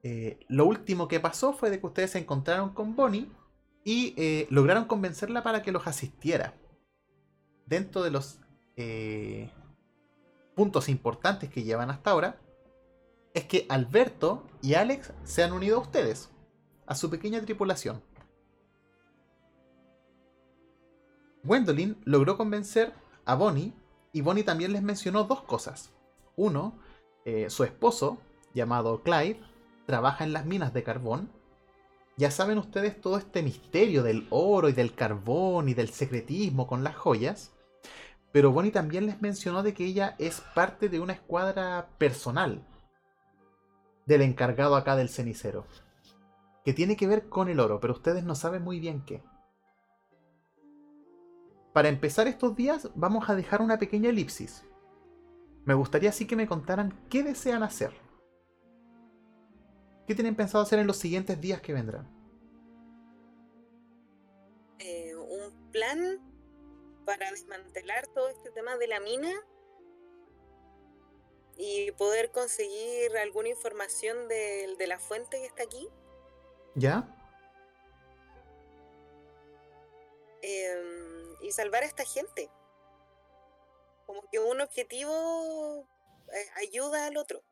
Eh, 0.02 0.40
lo 0.48 0.66
último 0.66 1.08
que 1.08 1.20
pasó 1.20 1.54
fue 1.54 1.70
de 1.70 1.80
que 1.80 1.86
ustedes 1.86 2.10
se 2.10 2.18
encontraron 2.18 2.74
con 2.74 2.94
Bonnie 2.94 3.32
y 3.82 4.12
eh, 4.18 4.46
lograron 4.50 4.84
convencerla 4.84 5.42
para 5.42 5.62
que 5.62 5.72
los 5.72 5.86
asistiera. 5.86 6.54
Dentro 7.64 8.02
de 8.02 8.10
los 8.10 8.40
eh, 8.76 9.48
puntos 10.54 10.90
importantes 10.90 11.48
que 11.48 11.62
llevan 11.62 11.90
hasta 11.90 12.10
ahora, 12.10 12.42
es 13.32 13.44
que 13.44 13.64
Alberto 13.70 14.46
y 14.60 14.74
Alex 14.74 15.14
se 15.24 15.42
han 15.42 15.54
unido 15.54 15.78
a 15.78 15.80
ustedes, 15.80 16.28
a 16.84 16.94
su 16.94 17.08
pequeña 17.08 17.40
tripulación. 17.40 18.02
Gwendolyn 21.42 21.96
logró 22.04 22.36
convencer 22.36 22.92
a 23.24 23.34
Bonnie 23.34 23.72
y 24.12 24.20
Bonnie 24.20 24.44
también 24.44 24.74
les 24.74 24.82
mencionó 24.82 25.24
dos 25.24 25.40
cosas. 25.44 25.90
Uno, 26.36 26.81
eh, 27.24 27.50
su 27.50 27.64
esposo, 27.64 28.18
llamado 28.54 29.02
Clyde, 29.02 29.40
trabaja 29.86 30.24
en 30.24 30.32
las 30.32 30.46
minas 30.46 30.72
de 30.72 30.82
carbón 30.82 31.30
ya 32.16 32.30
saben 32.30 32.58
ustedes 32.58 33.00
todo 33.00 33.16
este 33.16 33.42
misterio 33.42 34.02
del 34.02 34.26
oro 34.30 34.68
y 34.68 34.72
del 34.72 34.94
carbón 34.94 35.68
y 35.68 35.74
del 35.74 35.88
secretismo 35.88 36.66
con 36.66 36.84
las 36.84 36.94
joyas. 36.94 37.52
Pero 38.32 38.52
Bonnie 38.52 38.70
también 38.70 39.06
les 39.06 39.20
mencionó 39.20 39.62
de 39.62 39.74
que 39.74 39.84
ella 39.84 40.14
es 40.18 40.40
parte 40.54 40.88
de 40.88 41.00
una 41.00 41.14
escuadra 41.14 41.88
personal 41.98 42.66
del 44.06 44.22
encargado 44.22 44.76
acá 44.76 44.94
del 44.96 45.08
cenicero. 45.08 45.64
Que 46.64 46.72
tiene 46.72 46.96
que 46.96 47.06
ver 47.06 47.28
con 47.28 47.48
el 47.48 47.60
oro, 47.60 47.80
pero 47.80 47.94
ustedes 47.94 48.24
no 48.24 48.34
saben 48.34 48.62
muy 48.62 48.78
bien 48.78 49.02
qué. 49.04 49.22
Para 51.72 51.88
empezar 51.88 52.28
estos 52.28 52.54
días 52.54 52.90
vamos 52.94 53.28
a 53.30 53.34
dejar 53.34 53.62
una 53.62 53.78
pequeña 53.78 54.10
elipsis. 54.10 54.64
Me 55.64 55.74
gustaría 55.74 56.10
así 56.10 56.26
que 56.26 56.36
me 56.36 56.46
contaran 56.46 57.06
qué 57.08 57.22
desean 57.22 57.62
hacer. 57.62 57.92
¿Qué 60.06 60.14
tienen 60.14 60.34
pensado 60.34 60.64
hacer 60.64 60.78
en 60.78 60.86
los 60.86 60.96
siguientes 60.96 61.40
días 61.40 61.60
que 61.60 61.72
vendrán? 61.72 62.08
Eh, 64.78 65.14
un 65.14 65.70
plan 65.70 66.18
para 67.06 67.30
desmantelar 67.30 68.06
todo 68.08 68.28
este 68.28 68.50
tema 68.50 68.76
de 68.76 68.88
la 68.88 69.00
mina 69.00 69.32
y 71.56 71.92
poder 71.92 72.32
conseguir 72.32 73.16
alguna 73.18 73.50
información 73.50 74.28
de, 74.28 74.74
de 74.78 74.86
la 74.86 74.98
fuente 74.98 75.38
que 75.38 75.46
está 75.46 75.62
aquí. 75.62 75.88
¿Ya? 76.74 77.18
em, 80.42 81.36
y 81.40 81.52
salvar 81.52 81.84
a 81.84 81.86
esta 81.86 82.04
gente. 82.04 82.50
Como 84.12 84.28
que 84.30 84.38
un 84.38 84.60
objetivo 84.60 85.88
eh, 86.34 86.50
ayuda 86.68 87.06
al 87.06 87.16
otro. 87.16 87.42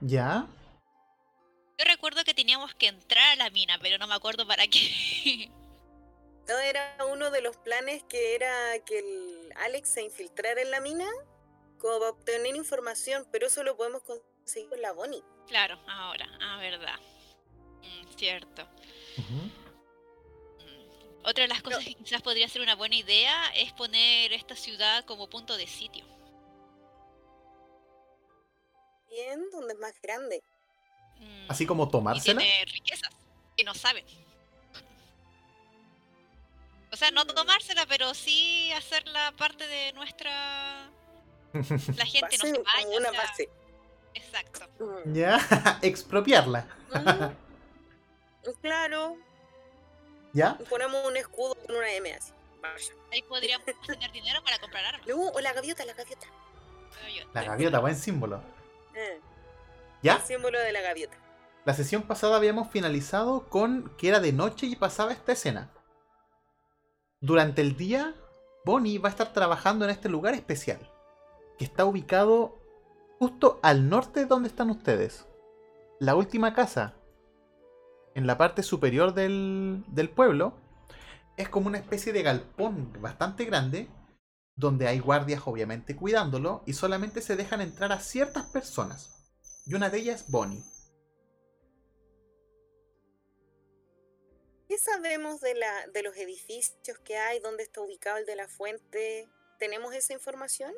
¿Ya? 0.00 0.48
Yo 1.78 1.84
recuerdo 1.84 2.24
que 2.24 2.34
teníamos 2.34 2.74
que 2.74 2.88
entrar 2.88 3.32
a 3.32 3.36
la 3.36 3.50
mina, 3.50 3.78
pero 3.80 3.98
no 3.98 4.08
me 4.08 4.14
acuerdo 4.14 4.46
para 4.46 4.66
qué. 4.66 5.50
No 6.48 6.56
era 6.60 6.96
uno 7.10 7.32
de 7.32 7.40
los 7.42 7.56
planes 7.56 8.04
que 8.04 8.36
era 8.36 8.78
que 8.84 9.00
el 9.00 9.52
Alex 9.56 9.88
se 9.88 10.02
infiltrara 10.04 10.62
en 10.62 10.70
la 10.70 10.80
mina 10.80 11.08
como 11.80 11.98
para 11.98 12.10
obtener 12.12 12.54
información, 12.54 13.26
pero 13.32 13.48
eso 13.48 13.64
lo 13.64 13.76
podemos 13.76 14.02
conseguir 14.04 14.68
con 14.68 14.80
la 14.80 14.92
Bonnie. 14.92 15.24
claro, 15.48 15.76
ahora, 15.88 16.28
ah, 16.40 16.58
verdad. 16.60 17.00
Mm, 17.82 18.16
cierto. 18.16 18.68
Otra 21.26 21.42
de 21.42 21.48
las 21.48 21.60
cosas 21.60 21.84
que 21.84 21.94
quizás 21.94 22.22
podría 22.22 22.48
ser 22.48 22.62
una 22.62 22.76
buena 22.76 22.94
idea 22.94 23.48
es 23.56 23.72
poner 23.72 24.32
esta 24.32 24.54
ciudad 24.54 25.04
como 25.04 25.28
punto 25.28 25.56
de 25.56 25.66
sitio. 25.66 26.04
Bien, 29.10 29.44
donde 29.50 29.72
es 29.74 29.78
más 29.80 30.00
grande. 30.00 30.42
Mm, 31.18 31.50
Así 31.50 31.66
como 31.66 31.84
Y 31.84 31.90
tomársela. 31.90 32.40
tiene 32.40 32.64
riquezas 32.66 33.10
que 33.56 33.64
no 33.64 33.74
saben. 33.74 34.04
O 36.92 36.96
sea, 36.96 37.10
no 37.10 37.26
tomársela, 37.26 37.86
pero 37.86 38.14
sí 38.14 38.70
hacerla 38.72 39.32
parte 39.36 39.66
de 39.66 39.92
nuestra... 39.94 40.88
La 41.96 42.06
gente 42.06 42.36
no 42.38 42.44
Base 42.44 42.54
se 42.54 42.62
vaya. 42.62 42.88
una 42.98 43.10
sea, 43.10 43.20
base. 43.22 43.48
Exacto. 44.14 44.68
Mm. 45.04 45.14
¿Ya? 45.14 45.78
Expropiarla. 45.82 46.68
Mm, 46.94 48.50
claro, 48.62 49.16
¿Ya? 50.32 50.58
ponemos 50.68 51.06
un 51.06 51.16
escudo 51.16 51.54
con 51.54 51.76
una 51.76 51.92
M 51.92 52.12
así. 52.12 52.32
Ahí 53.12 53.22
podríamos 53.22 53.66
tener 53.86 54.10
dinero 54.12 54.42
para 54.42 54.58
comprar 54.58 54.84
armas. 54.84 55.06
No, 55.06 55.28
o 55.28 55.40
la 55.40 55.52
gaviota, 55.52 55.84
la 55.84 55.94
gaviota. 55.94 56.26
La 57.32 57.42
gaviota, 57.42 57.78
buen 57.78 57.96
símbolo. 57.96 58.42
Eh, 58.94 59.20
¿Ya? 60.02 60.16
El 60.16 60.22
símbolo 60.22 60.58
de 60.58 60.72
la 60.72 60.80
gaviota. 60.80 61.16
La 61.64 61.74
sesión 61.74 62.02
pasada 62.02 62.36
habíamos 62.36 62.70
finalizado 62.70 63.48
con 63.48 63.94
que 63.96 64.08
era 64.08 64.20
de 64.20 64.32
noche 64.32 64.66
y 64.66 64.76
pasaba 64.76 65.12
esta 65.12 65.32
escena. 65.32 65.70
Durante 67.20 67.60
el 67.60 67.76
día, 67.76 68.14
Bonnie 68.64 68.98
va 68.98 69.08
a 69.08 69.10
estar 69.10 69.32
trabajando 69.32 69.84
en 69.84 69.90
este 69.90 70.08
lugar 70.08 70.34
especial, 70.34 70.78
que 71.58 71.64
está 71.64 71.84
ubicado 71.84 72.58
justo 73.18 73.58
al 73.62 73.88
norte 73.88 74.20
de 74.20 74.26
donde 74.26 74.48
están 74.48 74.70
ustedes. 74.70 75.26
La 75.98 76.14
última 76.14 76.54
casa, 76.54 76.94
en 78.16 78.26
la 78.26 78.38
parte 78.38 78.62
superior 78.62 79.12
del, 79.12 79.84
del 79.88 80.08
pueblo, 80.08 80.54
es 81.36 81.50
como 81.50 81.66
una 81.66 81.76
especie 81.76 82.14
de 82.14 82.22
galpón 82.22 82.90
bastante 83.02 83.44
grande, 83.44 83.90
donde 84.54 84.88
hay 84.88 85.00
guardias 85.00 85.42
obviamente 85.44 85.94
cuidándolo 85.94 86.62
y 86.64 86.72
solamente 86.72 87.20
se 87.20 87.36
dejan 87.36 87.60
entrar 87.60 87.92
a 87.92 88.00
ciertas 88.00 88.46
personas. 88.46 89.34
Y 89.66 89.74
una 89.74 89.90
de 89.90 89.98
ellas 89.98 90.22
es 90.22 90.30
Bonnie. 90.30 90.64
¿Qué 94.66 94.78
sabemos 94.78 95.42
de, 95.42 95.54
la, 95.54 95.86
de 95.92 96.02
los 96.02 96.16
edificios 96.16 96.98
que 97.04 97.18
hay? 97.18 97.38
¿Dónde 97.40 97.64
está 97.64 97.82
ubicado 97.82 98.16
el 98.16 98.24
de 98.24 98.36
la 98.36 98.48
fuente? 98.48 99.28
¿Tenemos 99.58 99.94
esa 99.94 100.14
información? 100.14 100.72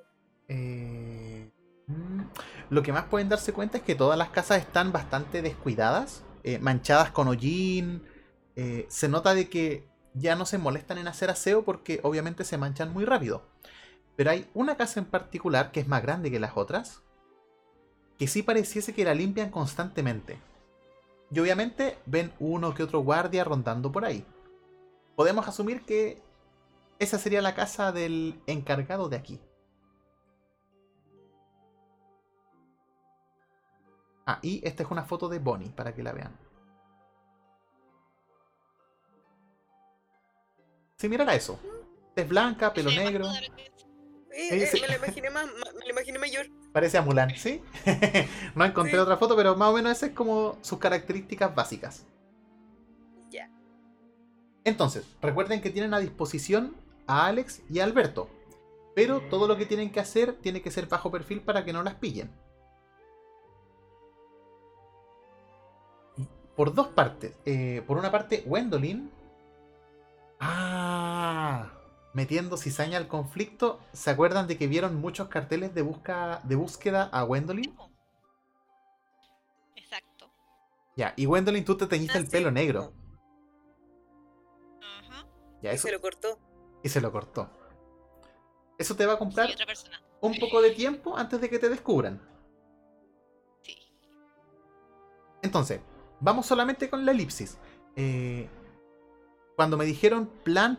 Eh, 0.48 1.52
mm, 1.86 2.22
lo 2.70 2.82
que 2.82 2.92
más 2.92 3.04
pueden 3.04 3.28
darse 3.28 3.52
cuenta 3.52 3.78
es 3.78 3.84
que 3.84 3.94
todas 3.94 4.18
las 4.18 4.30
casas 4.30 4.58
están 4.60 4.90
bastante 4.90 5.40
descuidadas, 5.40 6.24
eh, 6.44 6.58
manchadas 6.58 7.10
con 7.10 7.28
hollín. 7.28 8.02
eh, 8.56 8.86
se 8.88 9.08
nota 9.08 9.34
de 9.34 9.48
que 9.48 9.86
ya 10.14 10.34
no 10.34 10.46
se 10.46 10.58
molestan 10.58 10.98
en 10.98 11.08
hacer 11.08 11.30
aseo 11.30 11.64
porque 11.64 12.00
obviamente 12.02 12.44
se 12.44 12.58
manchan 12.58 12.92
muy 12.92 13.04
rápido. 13.04 13.42
Pero 14.16 14.30
hay 14.30 14.48
una 14.54 14.76
casa 14.76 14.98
en 15.00 15.06
particular 15.06 15.70
que 15.70 15.80
es 15.80 15.88
más 15.88 16.02
grande 16.02 16.30
que 16.30 16.40
las 16.40 16.56
otras, 16.56 17.02
que 18.18 18.26
sí 18.26 18.42
pareciese 18.42 18.94
que 18.94 19.04
la 19.04 19.14
limpian 19.14 19.50
constantemente. 19.50 20.38
Y 21.30 21.38
obviamente 21.38 21.98
ven 22.06 22.32
uno 22.40 22.74
que 22.74 22.82
otro 22.82 23.00
guardia 23.00 23.44
rondando 23.44 23.92
por 23.92 24.04
ahí. 24.04 24.24
Podemos 25.14 25.46
asumir 25.46 25.82
que 25.82 26.20
esa 26.98 27.18
sería 27.18 27.42
la 27.42 27.54
casa 27.54 27.92
del 27.92 28.40
encargado 28.46 29.08
de 29.08 29.16
aquí. 29.16 29.40
Ah, 34.30 34.40
y 34.42 34.60
esta 34.62 34.82
es 34.82 34.90
una 34.90 35.04
foto 35.04 35.26
de 35.30 35.38
Bonnie 35.38 35.70
para 35.70 35.94
que 35.94 36.02
la 36.02 36.12
vean. 36.12 36.36
Sí, 40.98 41.08
mira 41.08 41.34
eso. 41.34 41.58
Es 42.14 42.28
blanca, 42.28 42.74
pelo 42.74 42.90
Sí, 42.90 42.96
negro. 42.98 43.26
Eh, 43.26 44.48
Sí, 44.50 44.62
eh, 44.62 44.66
sí. 44.66 44.80
Me 44.82 44.88
lo 44.88 44.96
imaginé 44.96 45.30
más, 45.30 45.46
me 45.46 45.84
lo 45.86 45.90
imaginé 45.90 46.18
mayor. 46.18 46.46
Parece 46.72 46.98
a 46.98 47.02
Mulan, 47.02 47.30
¿sí? 47.36 47.62
no 48.54 48.66
encontré 48.66 48.92
Sí. 48.92 48.98
otra 48.98 49.16
foto, 49.16 49.34
pero 49.34 49.56
más 49.56 49.70
o 49.70 49.72
menos 49.72 49.92
esas 49.92 50.10
es 50.10 50.14
como 50.14 50.58
sus 50.60 50.78
características 50.78 51.54
básicas. 51.54 52.04
Ya. 53.30 53.50
Entonces, 54.64 55.06
recuerden 55.22 55.62
que 55.62 55.70
tienen 55.70 55.94
a 55.94 56.00
disposición 56.00 56.76
a 57.06 57.28
Alex 57.28 57.62
y 57.70 57.80
a 57.80 57.84
Alberto. 57.84 58.28
Pero 58.94 59.22
todo 59.30 59.48
lo 59.48 59.56
que 59.56 59.64
tienen 59.64 59.90
que 59.90 60.00
hacer 60.00 60.34
tiene 60.34 60.60
que 60.60 60.70
ser 60.70 60.86
bajo 60.86 61.10
perfil 61.10 61.40
para 61.40 61.64
que 61.64 61.72
no 61.72 61.82
las 61.82 61.94
pillen. 61.94 62.30
Por 66.58 66.74
dos 66.74 66.88
partes. 66.88 67.34
Eh, 67.46 67.84
por 67.86 67.98
una 67.98 68.10
parte, 68.10 68.42
Gwendolyn. 68.44 69.12
Ah, 70.40 71.70
metiendo 72.14 72.56
cizaña 72.56 72.98
al 72.98 73.06
conflicto. 73.06 73.78
¿Se 73.92 74.10
acuerdan 74.10 74.48
de 74.48 74.58
que 74.58 74.66
vieron 74.66 74.96
muchos 74.96 75.28
carteles 75.28 75.72
de, 75.72 75.82
busca, 75.82 76.40
de 76.42 76.56
búsqueda 76.56 77.08
a 77.12 77.22
Gwendolyn? 77.22 77.72
Exacto. 79.76 80.30
Ya, 80.96 81.14
y 81.16 81.26
Gwendolyn, 81.26 81.64
tú 81.64 81.76
te 81.76 81.86
teñiste 81.86 82.18
Ah, 82.18 82.20
el 82.22 82.26
sí. 82.26 82.32
pelo 82.32 82.50
negro. 82.50 82.92
Ajá. 84.82 85.26
Ya, 85.62 85.70
Y 85.72 85.76
eso, 85.76 85.86
se 85.86 85.92
lo 85.92 86.00
cortó. 86.00 86.38
y 86.82 86.88
se 86.88 87.00
lo 87.00 87.12
cortó. 87.12 87.48
Eso 88.78 88.96
te 88.96 89.06
va 89.06 89.12
a 89.12 89.18
comprar 89.18 89.46
Sí, 89.46 89.52
otra 89.54 89.66
persona. 89.66 90.02
un 90.20 90.34
poco 90.40 90.60
de 90.60 90.72
tiempo 90.72 91.16
antes 91.16 91.40
de 91.40 91.48
que 91.48 91.60
te 91.60 91.68
descubran. 91.68 92.20
Sí. 93.62 93.76
Entonces, 95.42 95.80
vamos 96.20 96.46
solamente 96.46 96.88
con 96.90 97.04
la 97.04 97.12
elipsis. 97.12 97.58
Eh, 97.96 98.48
cuando 99.56 99.76
me 99.76 99.84
dijeron 99.84 100.26
plan, 100.44 100.78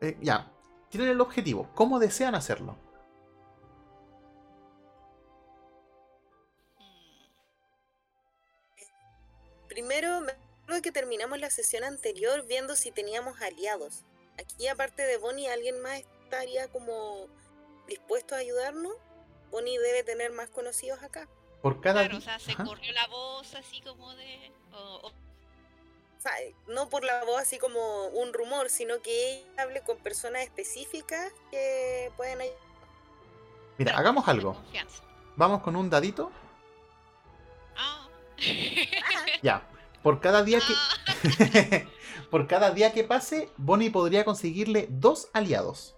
eh, 0.00 0.16
ya, 0.20 0.52
tienen 0.88 1.10
el 1.10 1.20
objetivo. 1.20 1.68
¿Cómo 1.74 1.98
desean 1.98 2.34
hacerlo? 2.34 2.78
Primero, 9.68 10.22
me 10.22 10.32
acuerdo 10.32 10.82
que 10.82 10.92
terminamos 10.92 11.38
la 11.38 11.50
sesión 11.50 11.84
anterior 11.84 12.44
viendo 12.46 12.74
si 12.74 12.90
teníamos 12.90 13.40
aliados. 13.40 14.04
Aquí, 14.40 14.68
aparte 14.68 15.02
de 15.02 15.18
Bonnie, 15.18 15.48
¿alguien 15.48 15.80
más 15.82 16.02
estaría 16.24 16.68
como 16.68 17.26
dispuesto 17.86 18.34
a 18.34 18.38
ayudarnos? 18.38 18.94
Bonnie 19.50 19.78
debe 19.78 20.02
tener 20.02 20.32
más 20.32 20.48
conocidos 20.50 21.02
acá. 21.02 21.28
Por 21.74 21.80
cada 21.80 22.00
Claro, 22.02 22.16
o 22.16 22.18
di- 22.20 22.24
sea, 22.24 22.38
se 22.38 22.52
Ajá. 22.52 22.64
corrió 22.64 22.92
la 22.92 23.06
voz 23.08 23.54
así 23.54 23.80
como 23.80 24.14
de... 24.14 24.52
o- 24.72 25.00
o- 25.06 25.08
O 25.08 26.20
sea, 26.20 26.32
no 26.66 26.88
por 26.88 27.04
la 27.04 27.22
voz 27.24 27.40
así 27.42 27.58
como 27.58 28.06
un 28.08 28.32
rumor, 28.32 28.70
sino 28.70 29.00
que 29.02 29.34
ella 29.54 29.62
hable 29.62 29.80
con 29.82 29.98
personas 29.98 30.42
específicas 30.42 31.32
que 31.50 32.10
pueden 32.16 32.40
ayudar. 32.40 32.58
Mira, 33.78 33.92
pero 33.92 33.98
hagamos 33.98 34.26
algo. 34.28 34.54
confianza. 34.54 35.02
Vamos 35.36 35.62
con 35.62 35.76
un 35.76 35.88
dadito. 35.90 36.30
Ah. 37.76 38.08
Ya. 39.42 39.62
por 40.02 40.20
cada 40.20 40.42
día 40.42 40.58
que. 40.58 40.74
Ah, 40.74 41.88
por 42.30 42.46
cada 42.48 42.70
día 42.72 42.92
que 42.92 43.04
pase, 43.04 43.48
Bonnie 43.56 43.90
podría 43.90 44.24
conseguirle 44.24 44.86
dos 44.90 45.28
aliados. 45.32 45.94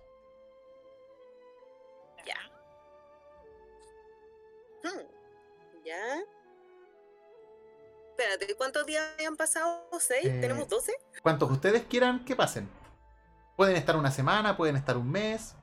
Ya. 5.91 6.25
Espérate, 8.11 8.55
¿cuántos 8.55 8.87
días 8.87 9.05
habían 9.15 9.37
pasado? 9.37 9.89
¿Seis? 9.99 10.25
Eh, 10.25 10.39
¿Tenemos 10.41 10.69
doce? 10.69 10.93
Cuantos 11.21 11.51
ustedes 11.51 11.83
quieran 11.83 12.25
que 12.25 12.37
pasen. 12.37 12.71
Pueden 13.57 13.75
estar 13.75 13.97
una 13.97 14.13
semana, 14.13 14.57
pueden 14.57 14.77
estar 14.77 14.97
un 14.97 15.11
mes. 15.11 15.57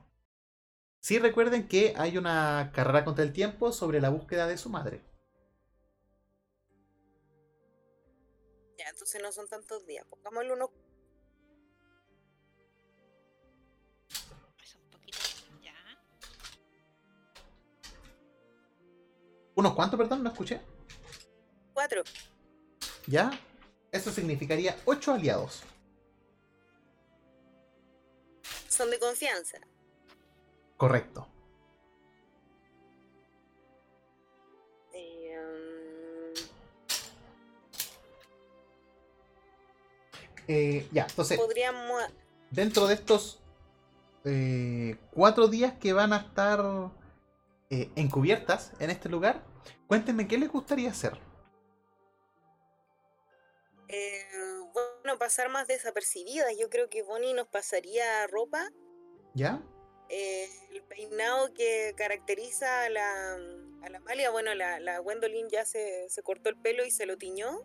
Sí 1.00 1.18
recuerden 1.18 1.66
que 1.66 1.94
hay 1.96 2.18
una 2.18 2.72
carrera 2.74 3.06
contra 3.06 3.24
el 3.24 3.32
tiempo 3.32 3.72
sobre 3.72 4.02
la 4.02 4.10
búsqueda 4.10 4.46
de 4.46 4.58
su 4.58 4.68
madre. 4.68 5.02
Ya, 8.76 8.90
entonces 8.90 9.22
no 9.22 9.32
son 9.32 9.48
tantos 9.48 9.86
días. 9.86 10.04
Pongámosle 10.10 10.52
unos 10.52 10.68
¿Unos 19.58 19.74
cuantos, 19.74 19.98
perdón? 19.98 20.22
No 20.22 20.30
escuché. 20.30 20.60
cuatro. 21.74 22.04
¿Ya? 23.08 23.32
Eso 23.90 24.12
significaría 24.12 24.76
ocho 24.84 25.12
aliados. 25.12 25.62
Son 28.68 28.88
de 28.88 29.00
confianza. 29.00 29.58
Correcto. 30.76 31.26
Eh, 34.92 35.36
mm, 35.36 36.38
Eh, 40.46 40.88
ya, 40.92 41.06
entonces, 41.10 41.36
podríamos. 41.36 42.04
dentro 42.52 42.86
de 42.86 42.94
estos 42.94 43.40
eh, 44.24 44.96
cuatro 45.10 45.48
días 45.48 45.74
que 45.80 45.92
van 45.92 46.12
a 46.12 46.18
estar 46.18 46.60
eh, 47.70 47.90
encubiertas 47.96 48.72
en 48.80 48.90
este 48.90 49.08
lugar, 49.08 49.44
cuéntenme 49.86 50.28
qué 50.28 50.38
les 50.38 50.50
gustaría 50.50 50.90
hacer. 50.90 51.18
eh, 53.88 54.24
bueno, 54.72 55.18
pasar 55.18 55.48
más 55.48 55.66
desapercibidas. 55.66 56.56
Yo 56.58 56.68
creo 56.70 56.88
que 56.90 57.02
Bonnie 57.02 57.34
nos 57.34 57.48
pasaría 57.48 58.26
ropa. 58.26 58.68
¿Ya? 59.34 59.62
eh, 60.08 60.48
el 60.72 60.82
peinado 60.84 61.52
que 61.54 61.94
caracteriza 61.96 62.84
a 62.84 62.88
la, 62.90 63.34
a 63.82 63.88
la 63.90 63.98
Amalia. 63.98 64.30
Bueno, 64.30 64.54
la, 64.54 64.80
la 64.80 64.98
Gwendolyn 65.00 65.48
ya 65.48 65.64
se, 65.64 66.08
se 66.08 66.22
cortó 66.22 66.50
el 66.50 66.56
pelo 66.60 66.84
y 66.84 66.90
se 66.90 67.06
lo 67.06 67.18
tiñó. 67.18 67.60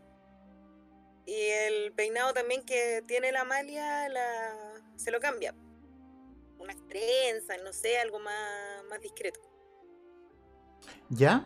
Y 1.25 1.35
el 1.47 1.93
peinado 1.93 2.33
también 2.33 2.63
que 2.65 3.01
tiene 3.07 3.31
la 3.31 3.41
Amalia 3.41 4.09
la, 4.09 4.83
se 4.97 5.11
lo 5.11 5.19
cambia. 5.19 5.55
Unas 6.57 6.77
trenzas, 6.87 7.61
no 7.63 7.73
sé, 7.73 7.97
algo 7.99 8.19
más, 8.19 8.83
más 8.89 8.99
discreto. 9.01 9.39
¿Ya? 11.09 11.45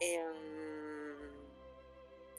Em, 0.00 0.32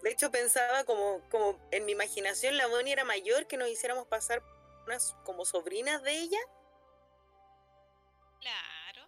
de 0.02 0.12
hecho, 0.12 0.32
pensaba 0.32 0.84
como, 0.84 1.22
como 1.30 1.60
en 1.72 1.86
mi 1.86 1.94
imaginación 1.94 2.58
la 2.58 2.68
Bonnie 2.68 2.94
era 2.94 3.06
mayor, 3.06 3.48
que 3.48 3.58
nos 3.58 3.70
hiciéramos 3.70 4.08
pasar 4.08 4.44
unas 4.86 5.16
como 5.24 5.46
sobrinas 5.46 6.04
de 6.04 6.12
ella. 6.12 6.40
Claro. 8.42 9.08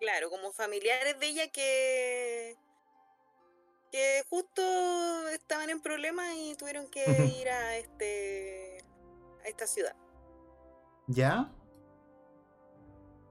Claro, 0.00 0.30
como 0.30 0.52
familiares 0.52 1.18
de 1.18 1.26
ella 1.26 1.48
que 1.48 2.56
que 3.90 4.24
justo 4.28 5.28
estaban 5.28 5.70
en 5.70 5.80
problemas 5.80 6.34
y 6.34 6.56
tuvieron 6.56 6.88
que 6.88 7.04
ir 7.40 7.48
a 7.48 7.76
este 7.76 8.82
a 9.44 9.48
esta 9.48 9.68
ciudad. 9.68 9.94
¿Ya? 11.06 11.48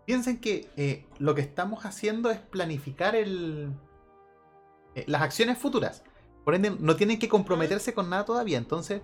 Piensen 0.06 0.39
que 0.39 0.70
eh, 0.76 1.06
lo 1.18 1.34
que 1.34 1.42
estamos 1.42 1.86
haciendo 1.86 2.30
es 2.30 2.39
planificar 2.39 3.16
el, 3.16 3.72
eh, 4.96 5.06
las 5.08 5.22
acciones 5.22 5.58
futuras. 5.58 6.04
Por 6.44 6.56
ende, 6.56 6.72
no 6.78 6.96
tienen 6.98 7.20
que 7.20 7.30
comprometerse 7.30 7.94
con 7.94 8.10
nada 8.10 8.26
todavía. 8.26 8.58
Entonces, 8.58 9.02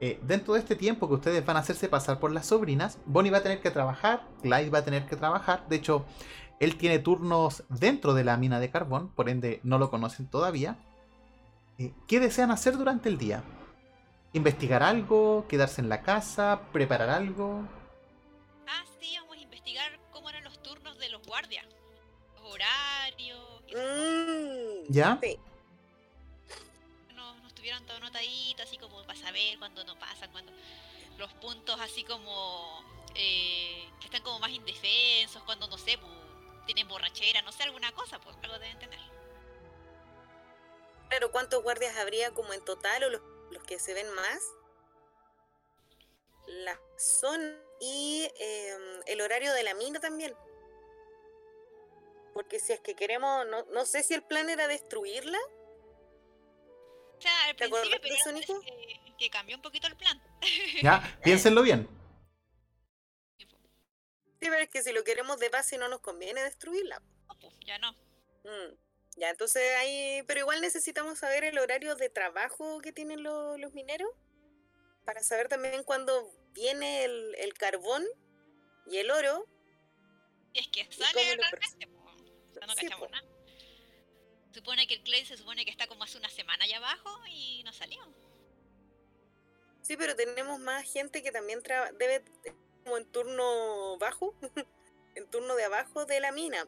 eh, 0.00 0.18
dentro 0.22 0.54
de 0.54 0.60
este 0.60 0.76
tiempo 0.76 1.08
que 1.08 1.14
ustedes 1.14 1.44
van 1.44 1.58
a 1.58 1.60
hacerse 1.60 1.88
pasar 1.88 2.18
por 2.18 2.32
las 2.32 2.46
sobrinas, 2.46 2.98
Bonnie 3.04 3.30
va 3.30 3.38
a 3.38 3.42
tener 3.42 3.60
que 3.60 3.70
trabajar, 3.70 4.26
Clyde 4.40 4.70
va 4.70 4.78
a 4.78 4.84
tener 4.84 5.04
que 5.04 5.16
trabajar. 5.16 5.68
De 5.68 5.76
hecho, 5.76 6.06
él 6.58 6.76
tiene 6.76 6.98
turnos 7.00 7.64
dentro 7.68 8.14
de 8.14 8.24
la 8.24 8.38
mina 8.38 8.60
de 8.60 8.70
carbón, 8.70 9.10
por 9.10 9.28
ende 9.28 9.60
no 9.62 9.78
lo 9.78 9.90
conocen 9.90 10.26
todavía. 10.26 10.78
¿Qué 12.06 12.20
desean 12.20 12.50
hacer 12.50 12.76
durante 12.76 13.08
el 13.08 13.16
día? 13.16 13.42
¿Investigar 14.34 14.82
algo? 14.82 15.46
¿Quedarse 15.48 15.80
en 15.80 15.88
la 15.88 16.02
casa? 16.02 16.60
¿Preparar 16.72 17.08
algo? 17.08 17.62
Mm, 23.72 24.92
¿Ya? 24.92 25.18
sí. 25.22 25.38
nos, 27.14 27.42
nos 27.42 27.54
tuvieron 27.54 27.84
todo 27.86 28.00
notadito, 28.00 28.62
así 28.62 28.76
como 28.78 29.04
para 29.06 29.18
saber 29.18 29.58
cuándo 29.58 29.84
no 29.84 29.98
pasan, 29.98 30.30
cuando 30.32 30.52
los 31.18 31.32
puntos 31.34 31.78
así 31.80 32.02
como 32.04 32.82
eh, 33.14 33.88
que 34.00 34.06
están 34.06 34.22
como 34.22 34.38
más 34.38 34.50
indefensos, 34.50 35.42
cuando 35.44 35.66
no 35.68 35.78
sé, 35.78 35.98
pues, 35.98 36.12
tienen 36.66 36.88
borrachera, 36.88 37.42
no 37.42 37.52
sé, 37.52 37.64
alguna 37.64 37.92
cosa, 37.92 38.18
pues 38.20 38.36
algo 38.42 38.58
deben 38.58 38.78
tener. 38.78 39.00
Claro, 41.08 41.32
¿cuántos 41.32 41.62
guardias 41.62 41.96
habría 41.96 42.30
como 42.32 42.52
en 42.52 42.64
total 42.64 43.04
o 43.04 43.10
los, 43.10 43.20
los 43.50 43.62
que 43.64 43.78
se 43.78 43.94
ven 43.94 44.08
más? 44.14 44.40
La 46.46 46.80
zona 46.96 47.56
y 47.80 48.28
em, 48.38 49.02
el 49.06 49.20
horario 49.20 49.52
de 49.52 49.62
la 49.62 49.74
mina 49.74 50.00
también. 50.00 50.34
Porque 52.34 52.60
si 52.60 52.72
es 52.72 52.80
que 52.80 52.94
queremos, 52.94 53.46
no, 53.48 53.64
no 53.66 53.84
sé 53.84 54.02
si 54.02 54.14
el 54.14 54.22
plan 54.22 54.48
era 54.50 54.68
destruirla. 54.68 55.38
O 57.18 57.20
sea, 57.20 57.44
al 57.48 57.56
¿Te 57.56 57.64
acuerdas 57.64 57.98
principio 58.00 58.60
que, 58.62 59.14
que 59.18 59.30
cambió 59.30 59.56
un 59.56 59.62
poquito 59.62 59.86
el 59.88 59.96
plan. 59.96 60.22
¿Ya? 60.82 61.18
Piénsenlo 61.24 61.62
bien. 61.62 61.88
Sí, 63.38 63.46
pero 64.48 64.56
es 64.58 64.70
que 64.70 64.82
si 64.82 64.92
lo 64.92 65.04
queremos 65.04 65.38
de 65.38 65.48
base 65.50 65.76
no 65.76 65.88
nos 65.88 66.00
conviene 66.00 66.42
destruirla. 66.42 67.00
No, 67.28 67.38
pues, 67.38 67.52
ya 67.66 67.78
no. 67.78 67.92
Mm, 68.44 68.74
Ya, 69.16 69.28
entonces 69.30 69.62
ahí, 69.76 70.22
pero 70.26 70.40
igual 70.40 70.60
necesitamos 70.62 71.18
saber 71.18 71.44
el 71.44 71.58
horario 71.58 71.94
de 71.96 72.08
trabajo 72.08 72.80
que 72.80 72.92
tienen 72.92 73.22
lo- 73.22 73.58
los 73.58 73.74
mineros 73.74 74.08
para 75.04 75.22
saber 75.22 75.48
también 75.48 75.82
cuándo 75.84 76.30
viene 76.52 77.04
el, 77.04 77.34
el 77.36 77.52
carbón 77.54 78.04
y 78.86 78.96
el 78.98 79.10
oro. 79.10 79.46
Y 80.54 80.60
es 80.60 80.68
que 80.68 80.90
sale 80.90 81.36
realmente, 81.36 81.88
no 82.74 82.80
Sí, 82.80 82.86
cachamos 82.86 83.10
nada. 83.10 83.26
Supone 84.52 84.86
que 84.86 84.94
el 84.94 85.02
Clay 85.02 85.24
se 85.24 85.36
supone 85.36 85.64
que 85.64 85.70
está 85.70 85.86
como 85.86 86.02
hace 86.04 86.18
una 86.18 86.28
semana 86.28 86.64
allá 86.64 86.78
abajo 86.78 87.10
y 87.28 87.62
no 87.64 87.72
salió. 87.72 88.00
Sí, 89.82 89.96
pero 89.96 90.14
tenemos 90.16 90.58
más 90.60 90.84
gente 90.90 91.22
que 91.22 91.32
también 91.32 91.62
traba- 91.62 91.92
debe 91.92 92.22
como 92.84 92.96
en 92.96 93.06
turno 93.12 93.96
bajo, 93.98 94.34
en 95.14 95.26
turno 95.30 95.54
de 95.54 95.64
abajo 95.64 96.04
de 96.04 96.20
la 96.20 96.32
mina. 96.32 96.66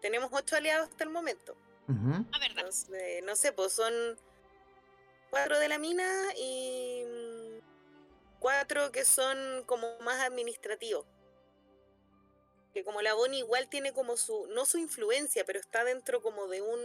Tenemos 0.00 0.30
ocho 0.32 0.56
aliados 0.56 0.88
hasta 0.90 1.04
el 1.04 1.10
momento. 1.10 1.56
Ah, 1.88 2.38
verdad. 2.38 2.58
Entonces, 2.64 3.22
no 3.24 3.36
sé, 3.36 3.52
pues 3.52 3.72
son 3.74 3.92
cuatro 5.30 5.58
de 5.58 5.68
la 5.68 5.78
mina 5.78 6.08
y 6.36 7.04
cuatro 8.38 8.90
que 8.92 9.04
son 9.04 9.64
como 9.66 9.98
más 10.00 10.20
administrativos. 10.20 11.06
Que 12.74 12.84
como 12.84 13.00
la 13.00 13.14
Bonnie 13.14 13.38
igual 13.38 13.68
tiene 13.68 13.92
como 13.92 14.16
su, 14.16 14.46
no 14.48 14.66
su 14.66 14.78
influencia, 14.78 15.44
pero 15.46 15.58
está 15.58 15.84
dentro 15.84 16.20
como 16.20 16.48
de 16.48 16.60
un 16.60 16.80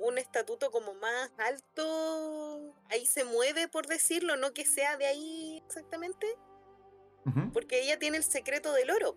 un 0.00 0.16
estatuto 0.16 0.70
como 0.70 0.94
más 0.94 1.30
alto, 1.36 2.74
ahí 2.88 3.04
se 3.04 3.24
mueve 3.24 3.68
por 3.68 3.86
decirlo, 3.86 4.36
no 4.36 4.54
que 4.54 4.64
sea 4.64 4.96
de 4.96 5.06
ahí 5.06 5.62
exactamente, 5.66 6.26
porque 7.52 7.82
ella 7.82 7.98
tiene 7.98 8.16
el 8.16 8.24
secreto 8.24 8.72
del 8.72 8.90
oro. 8.90 9.14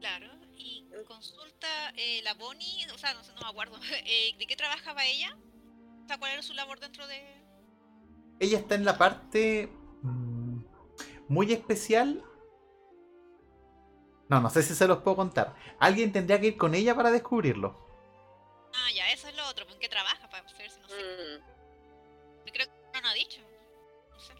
Claro. 0.00 0.26
Y 0.56 0.86
consulta 1.06 1.68
eh, 1.96 2.22
la 2.22 2.34
Bonnie, 2.34 2.86
o 2.92 2.98
sea, 2.98 3.14
no 3.14 3.22
sé, 3.22 3.32
no 3.34 3.40
me 3.42 3.48
acuerdo. 3.48 3.78
eh, 4.06 4.34
¿De 4.38 4.46
qué 4.46 4.56
trabajaba 4.56 5.04
ella? 5.04 5.36
O 6.04 6.08
sea, 6.08 6.18
¿cuál 6.18 6.32
era 6.32 6.42
su 6.42 6.54
labor 6.54 6.80
dentro 6.80 7.06
de...? 7.06 7.22
Ella 8.38 8.58
está 8.58 8.74
en 8.74 8.84
la 8.84 8.96
parte 8.96 9.68
mm, 10.02 10.62
muy 11.28 11.52
especial. 11.52 12.24
No, 14.30 14.40
no 14.40 14.48
sé 14.48 14.62
si 14.62 14.76
se 14.76 14.86
los 14.86 14.98
puedo 14.98 15.16
contar. 15.16 15.56
Alguien 15.80 16.12
tendría 16.12 16.40
que 16.40 16.46
ir 16.46 16.56
con 16.56 16.76
ella 16.76 16.94
para 16.94 17.10
descubrirlo. 17.10 17.76
Ah, 18.72 18.88
ya, 18.94 19.10
eso 19.10 19.26
es 19.26 19.36
lo 19.36 19.44
otro. 19.48 19.66
¿En 19.68 19.78
qué 19.80 19.88
trabaja? 19.88 20.30
Para 20.30 20.48
saber 20.48 20.70
si 20.70 20.80
no 20.80 20.88
sé. 20.88 20.94
Mm. 20.94 22.46
Yo 22.46 22.52
creo 22.52 22.66
que 22.66 22.72
no 22.94 23.00
lo 23.00 23.08
ha 23.08 23.14
dicho. 23.14 23.40
No 24.08 24.20
sé. 24.20 24.34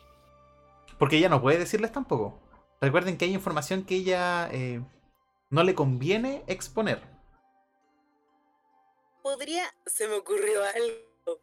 Porque 0.96 1.16
ella 1.16 1.28
no 1.28 1.42
puede 1.42 1.58
decirles 1.58 1.90
tampoco. 1.90 2.40
Recuerden 2.80 3.18
que 3.18 3.24
hay 3.24 3.34
información 3.34 3.84
que 3.84 3.96
ella 3.96 4.48
eh, 4.52 4.80
no 5.50 5.64
le 5.64 5.74
conviene 5.74 6.44
exponer. 6.46 7.02
podría. 9.24 9.74
Se 9.86 10.06
me 10.06 10.14
ocurrió 10.14 10.62
algo. 10.62 11.40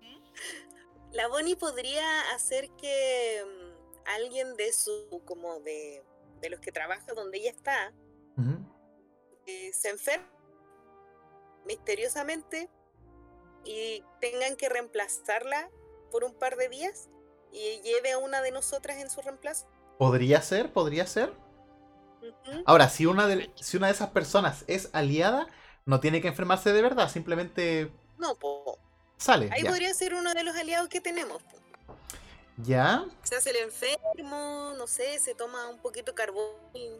¿Mm? 0.00 1.12
La 1.12 1.28
Bonnie 1.28 1.56
podría 1.56 2.32
hacer 2.32 2.70
que 2.80 3.44
mm, 3.44 4.08
alguien 4.08 4.56
de 4.56 4.72
su. 4.72 5.22
como 5.26 5.60
de. 5.60 6.02
De 6.40 6.50
los 6.50 6.60
que 6.60 6.72
trabaja 6.72 7.12
donde 7.14 7.38
ella 7.38 7.50
está. 7.50 7.92
Eh, 9.46 9.72
se 9.72 9.90
enferme 9.90 10.26
misteriosamente 11.66 12.70
y 13.64 14.02
tengan 14.20 14.56
que 14.56 14.68
reemplazarla 14.68 15.70
por 16.10 16.24
un 16.24 16.34
par 16.34 16.56
de 16.56 16.68
días 16.68 17.08
y 17.52 17.80
lleve 17.82 18.12
a 18.12 18.18
una 18.18 18.40
de 18.42 18.50
nosotras 18.50 18.98
en 18.98 19.10
su 19.10 19.20
reemplazo. 19.20 19.66
Podría 19.98 20.40
ser, 20.40 20.72
podría 20.72 21.06
ser. 21.06 21.32
Ahora, 22.66 22.88
si 22.88 23.06
una, 23.06 23.26
de, 23.26 23.50
si 23.56 23.76
una 23.76 23.86
de 23.88 23.92
esas 23.92 24.10
personas 24.10 24.64
es 24.66 24.90
aliada, 24.92 25.46
no 25.84 26.00
tiene 26.00 26.20
que 26.20 26.28
enfermarse 26.28 26.72
de 26.72 26.82
verdad, 26.82 27.08
simplemente 27.10 27.90
No, 28.18 28.34
po. 28.36 28.78
sale. 29.16 29.48
ahí 29.52 29.62
ya. 29.62 29.70
podría 29.70 29.92
ser 29.94 30.14
uno 30.14 30.32
de 30.34 30.44
los 30.44 30.54
aliados 30.56 30.88
que 30.88 31.00
tenemos. 31.00 31.42
po. 31.42 31.56
¿Ya? 32.58 33.04
Se 33.22 33.36
hace 33.36 33.50
el 33.50 33.56
enfermo, 33.56 34.74
no 34.76 34.86
sé, 34.86 35.18
se 35.18 35.34
toma 35.34 35.68
un 35.68 35.78
poquito 35.78 36.12
de 36.12 36.16
carbón 36.16 36.54
y 36.74 36.90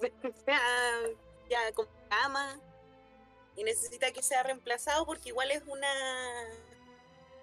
ya, 0.46 0.60
ya 1.48 1.72
con 1.74 1.86
cama 2.08 2.58
y 3.56 3.64
necesita 3.64 4.10
que 4.12 4.22
sea 4.22 4.42
reemplazado 4.42 5.06
porque 5.06 5.28
igual 5.28 5.50
es 5.50 5.62
una, 5.66 5.88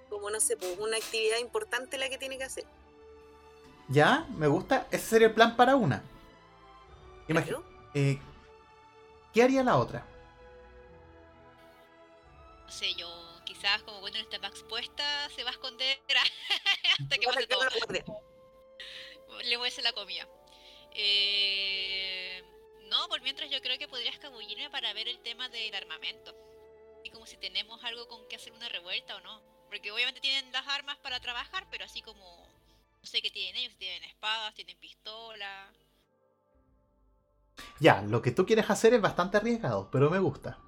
como 0.10 0.30
no 0.30 0.40
sé, 0.40 0.58
pues, 0.58 0.78
una 0.80 0.98
actividad 0.98 1.38
importante 1.38 1.98
la 1.98 2.10
que 2.10 2.18
tiene 2.18 2.38
que 2.38 2.44
hacer. 2.46 2.66
¿Ya? 3.90 4.26
Me 4.36 4.48
gusta. 4.48 4.88
Ese 4.92 5.06
sería 5.08 5.28
el 5.28 5.34
plan 5.34 5.56
para 5.56 5.76
una. 5.78 6.04
Imagi- 7.30 7.46
Claro. 7.48 7.64
eh, 7.94 8.20
¿Qué 9.34 9.44
haría 9.44 9.64
la 9.64 9.78
otra? 9.78 10.06
No 12.66 12.72
sé, 12.72 12.94
yo 12.96 13.08
quizás 13.58 13.82
como 13.84 14.02
cuando 14.02 14.20
está 14.20 14.38
más 14.40 14.52
expuesta 14.52 15.30
se 15.36 15.44
va 15.44 15.50
a 15.50 15.54
esconder 15.54 15.98
hasta 17.00 17.18
que 17.18 17.26
pase 17.26 17.48
todo. 17.48 17.60
guardia. 17.60 18.06
Le 19.46 19.58
voy 19.58 19.68
a 19.68 19.70
hacer 19.70 19.84
la 19.84 19.94
comida. 19.94 20.28
Eh, 20.94 22.44
no, 22.90 23.08
por 23.08 23.22
mientras 23.22 23.50
yo 23.50 23.60
creo 23.62 23.78
que 23.78 23.88
podría 23.88 24.12
escabullirme 24.12 24.70
para 24.70 24.94
ver 24.94 25.08
el 25.08 25.20
tema 25.20 25.50
del 25.50 25.74
armamento. 25.74 26.36
Y 27.04 27.10
como 27.10 27.26
si 27.26 27.38
tenemos 27.38 27.84
algo 27.84 28.08
con 28.08 28.28
que 28.28 28.36
hacer 28.36 28.54
una 28.54 28.70
revuelta 28.70 29.16
o 29.16 29.22
no. 29.22 29.42
Porque 29.70 29.92
obviamente 29.92 30.22
tienen 30.22 30.52
las 30.52 30.68
armas 30.68 30.98
para 30.98 31.20
trabajar, 31.20 31.68
pero 31.70 31.86
así 31.86 32.02
como... 32.02 32.48
No 33.02 33.06
sé 33.06 33.22
qué 33.22 33.32
tienen 33.32 33.56
ellos, 33.56 33.78
tienen 33.78 34.04
espadas, 34.04 34.54
tienen 34.54 34.78
pistola. 34.78 35.72
Ya, 37.80 38.02
lo 38.02 38.22
que 38.22 38.32
tú 38.32 38.46
quieres 38.46 38.70
hacer 38.70 38.94
es 38.94 39.02
bastante 39.02 39.38
arriesgado, 39.38 39.90
pero 39.92 40.10
me 40.10 40.20
gusta. 40.20 40.60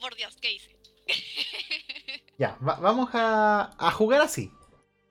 Por 0.00 0.14
Dios, 0.16 0.36
¿qué 0.40 0.52
hice? 0.52 0.79
Ya, 2.38 2.56
va- 2.66 2.76
vamos 2.80 3.10
a, 3.12 3.74
a 3.78 3.90
jugar 3.90 4.22
así. 4.22 4.50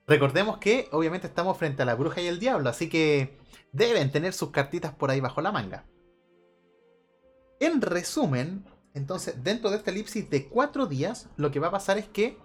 Recordemos 0.07 0.57
que 0.57 0.89
obviamente 0.91 1.27
estamos 1.27 1.57
frente 1.57 1.83
a 1.83 1.85
la 1.85 1.93
bruja 1.93 2.21
y 2.21 2.27
el 2.27 2.39
diablo, 2.39 2.69
así 2.69 2.89
que 2.89 3.37
deben 3.71 4.11
tener 4.11 4.33
sus 4.33 4.49
cartitas 4.49 4.93
por 4.95 5.11
ahí 5.11 5.19
bajo 5.19 5.39
la 5.41 5.51
manga. 5.51 5.85
En 7.59 7.81
resumen, 7.81 8.65
entonces, 8.95 9.43
dentro 9.43 9.69
de 9.69 9.77
esta 9.77 9.91
elipsis 9.91 10.27
de 10.29 10.47
cuatro 10.47 10.87
días, 10.87 11.29
lo 11.37 11.51
que 11.51 11.59
va 11.59 11.67
a 11.67 11.71
pasar 11.71 11.99
es 11.99 12.07
que 12.07 12.37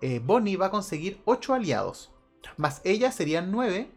eh, 0.00 0.20
Bonnie 0.22 0.56
va 0.56 0.66
a 0.66 0.70
conseguir 0.70 1.20
8 1.24 1.54
aliados. 1.54 2.10
Más 2.56 2.80
ella 2.84 3.12
serían 3.12 3.52
9, 3.52 3.88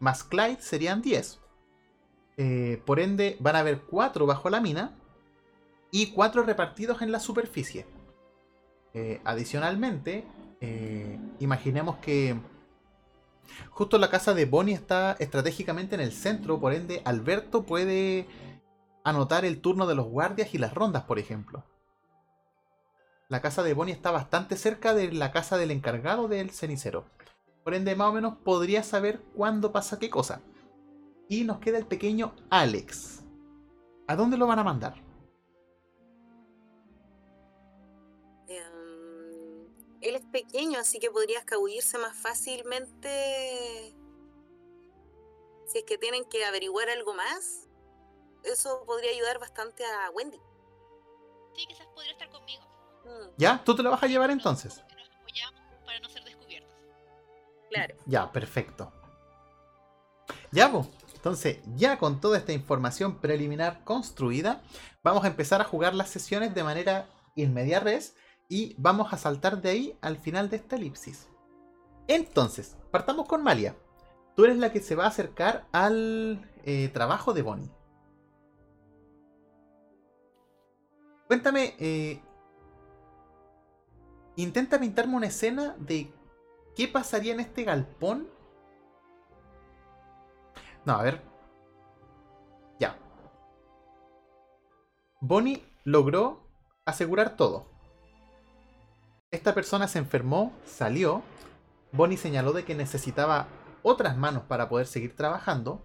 más 0.00 0.22
Clyde 0.24 0.60
serían 0.60 1.00
10. 1.00 1.40
Eh, 2.36 2.82
por 2.84 3.00
ende, 3.00 3.36
van 3.40 3.56
a 3.56 3.60
haber 3.60 3.80
4 3.82 4.26
bajo 4.26 4.50
la 4.50 4.60
mina 4.60 4.96
y 5.90 6.08
4 6.12 6.42
repartidos 6.42 7.00
en 7.00 7.10
la 7.12 7.20
superficie. 7.20 7.86
Eh, 8.94 9.20
adicionalmente, 9.24 10.24
eh, 10.60 11.18
imaginemos 11.40 11.96
que 11.98 12.36
justo 13.70 13.98
la 13.98 14.10
casa 14.10 14.34
de 14.34 14.44
Bonnie 14.44 14.74
está 14.74 15.16
estratégicamente 15.18 15.94
en 15.94 16.00
el 16.00 16.12
centro, 16.12 16.58
por 16.60 16.72
ende 16.72 17.02
Alberto 17.04 17.64
puede 17.64 18.26
anotar 19.04 19.44
el 19.44 19.60
turno 19.60 19.86
de 19.86 19.94
los 19.94 20.06
guardias 20.06 20.54
y 20.54 20.58
las 20.58 20.74
rondas, 20.74 21.04
por 21.04 21.18
ejemplo. 21.18 21.64
La 23.28 23.40
casa 23.42 23.62
de 23.62 23.74
Bonnie 23.74 23.92
está 23.92 24.10
bastante 24.10 24.56
cerca 24.56 24.94
de 24.94 25.12
la 25.12 25.32
casa 25.32 25.58
del 25.58 25.70
encargado 25.70 26.28
del 26.28 26.50
cenicero. 26.50 27.04
Por 27.62 27.74
ende, 27.74 27.94
más 27.94 28.08
o 28.08 28.12
menos 28.14 28.36
podría 28.38 28.82
saber 28.82 29.20
cuándo 29.34 29.72
pasa 29.72 29.98
qué 29.98 30.08
cosa. 30.08 30.40
Y 31.28 31.44
nos 31.44 31.58
queda 31.58 31.76
el 31.76 31.86
pequeño 31.86 32.34
Alex. 32.48 33.24
¿A 34.06 34.16
dónde 34.16 34.38
lo 34.38 34.46
van 34.46 34.58
a 34.58 34.64
mandar? 34.64 35.07
Él 40.00 40.16
es 40.16 40.24
pequeño, 40.26 40.78
así 40.78 40.98
que 40.98 41.10
podría 41.10 41.38
escabullirse 41.38 41.98
más 41.98 42.16
fácilmente. 42.16 43.94
Si 45.66 45.78
es 45.78 45.84
que 45.84 45.98
tienen 45.98 46.24
que 46.24 46.44
averiguar 46.44 46.88
algo 46.88 47.14
más, 47.14 47.68
eso 48.44 48.84
podría 48.86 49.10
ayudar 49.10 49.38
bastante 49.38 49.84
a 49.84 50.10
Wendy. 50.10 50.40
Sí, 51.54 51.66
quizás 51.66 51.86
podría 51.88 52.12
estar 52.12 52.30
conmigo. 52.30 52.64
Mm, 53.04 53.28
¿Ya? 53.36 53.62
¿Tú 53.64 53.74
te 53.74 53.82
lo 53.82 53.90
vas 53.90 54.02
a 54.02 54.06
llevar 54.06 54.30
entonces? 54.30 54.82
Nos 54.96 55.10
apoyamos 55.10 55.60
para 55.84 56.00
no 56.00 56.08
ser 56.08 56.24
descubiertos. 56.24 56.72
claro. 57.70 57.96
Ya, 58.06 58.32
perfecto. 58.32 58.92
Ya, 60.52 60.70
pues. 60.70 60.86
Entonces, 61.14 61.58
ya 61.74 61.98
con 61.98 62.20
toda 62.20 62.38
esta 62.38 62.52
información 62.52 63.18
preliminar 63.18 63.82
construida, 63.82 64.62
vamos 65.02 65.24
a 65.24 65.26
empezar 65.26 65.60
a 65.60 65.64
jugar 65.64 65.92
las 65.94 66.10
sesiones 66.10 66.54
de 66.54 66.62
manera 66.62 67.08
inmedia 67.34 67.80
res 67.80 68.14
y 68.48 68.74
vamos 68.78 69.12
a 69.12 69.18
saltar 69.18 69.60
de 69.60 69.70
ahí 69.70 69.98
al 70.00 70.16
final 70.16 70.48
de 70.50 70.56
esta 70.56 70.76
elipsis. 70.76 71.28
Entonces, 72.06 72.76
partamos 72.90 73.26
con 73.26 73.42
Malia. 73.42 73.76
Tú 74.34 74.44
eres 74.44 74.58
la 74.58 74.72
que 74.72 74.80
se 74.80 74.94
va 74.94 75.04
a 75.04 75.08
acercar 75.08 75.66
al 75.72 76.48
eh, 76.64 76.88
trabajo 76.88 77.34
de 77.34 77.42
Bonnie. 77.42 77.70
Cuéntame, 81.26 81.74
eh, 81.78 82.22
intenta 84.36 84.80
pintarme 84.80 85.16
una 85.16 85.26
escena 85.26 85.76
de 85.78 86.10
qué 86.74 86.88
pasaría 86.88 87.34
en 87.34 87.40
este 87.40 87.64
galpón 87.64 88.28
no, 90.88 90.94
a 90.94 91.02
ver. 91.02 91.20
Ya. 92.80 92.96
Bonnie 95.20 95.62
logró 95.84 96.48
asegurar 96.86 97.36
todo. 97.36 97.66
Esta 99.30 99.54
persona 99.54 99.88
se 99.88 99.98
enfermó, 99.98 100.52
salió. 100.64 101.22
Bonnie 101.92 102.16
señaló 102.16 102.52
de 102.52 102.64
que 102.64 102.74
necesitaba 102.74 103.46
otras 103.82 104.16
manos 104.16 104.44
para 104.44 104.68
poder 104.68 104.86
seguir 104.86 105.14
trabajando. 105.14 105.82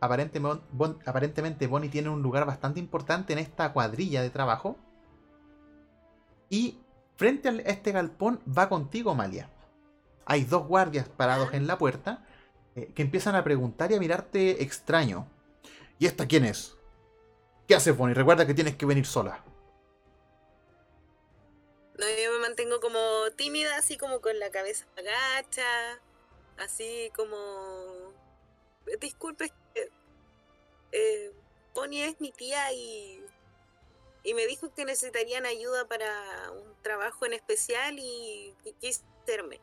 Aparentemente, 0.00 0.64
Bon- 0.72 0.98
aparentemente 1.04 1.66
Bonnie 1.66 1.90
tiene 1.90 2.08
un 2.08 2.22
lugar 2.22 2.46
bastante 2.46 2.80
importante 2.80 3.32
en 3.34 3.40
esta 3.40 3.72
cuadrilla 3.72 4.22
de 4.22 4.30
trabajo. 4.30 4.76
Y 6.48 6.78
frente 7.16 7.48
a 7.50 7.52
este 7.52 7.92
galpón 7.92 8.40
va 8.46 8.68
contigo, 8.70 9.14
Malia. 9.14 9.50
Hay 10.24 10.44
dos 10.44 10.66
guardias 10.66 11.08
parados 11.08 11.52
en 11.52 11.66
la 11.66 11.76
puerta 11.76 12.24
eh, 12.74 12.92
que 12.94 13.02
empiezan 13.02 13.34
a 13.34 13.44
preguntar 13.44 13.92
y 13.92 13.96
a 13.96 14.00
mirarte 14.00 14.62
extraño. 14.62 15.26
¿Y 15.98 16.06
esta 16.06 16.26
quién 16.26 16.44
es? 16.46 16.74
¿Qué 17.66 17.74
haces, 17.74 17.94
Bonnie? 17.94 18.14
Recuerda 18.14 18.46
que 18.46 18.54
tienes 18.54 18.76
que 18.76 18.86
venir 18.86 19.04
sola. 19.04 19.42
No, 21.98 22.06
yo 22.06 22.32
me 22.32 22.38
mantengo 22.38 22.80
como 22.80 22.98
tímida, 23.36 23.76
así 23.76 23.96
como 23.96 24.20
con 24.20 24.38
la 24.38 24.50
cabeza 24.50 24.86
agacha, 24.96 26.00
así 26.56 27.10
como... 27.16 28.14
Disculpe, 29.00 29.52
eh, 29.74 29.90
eh, 30.92 31.32
Bonnie 31.74 32.04
es 32.04 32.20
mi 32.20 32.30
tía 32.32 32.72
y, 32.72 33.22
y 34.22 34.32
me 34.34 34.46
dijo 34.46 34.72
que 34.72 34.84
necesitarían 34.84 35.44
ayuda 35.44 35.86
para 35.86 36.52
un 36.52 36.74
trabajo 36.82 37.26
en 37.26 37.34
especial 37.34 37.98
y, 37.98 38.54
y 38.64 38.72
quise 38.74 39.02
hacerme. 39.22 39.60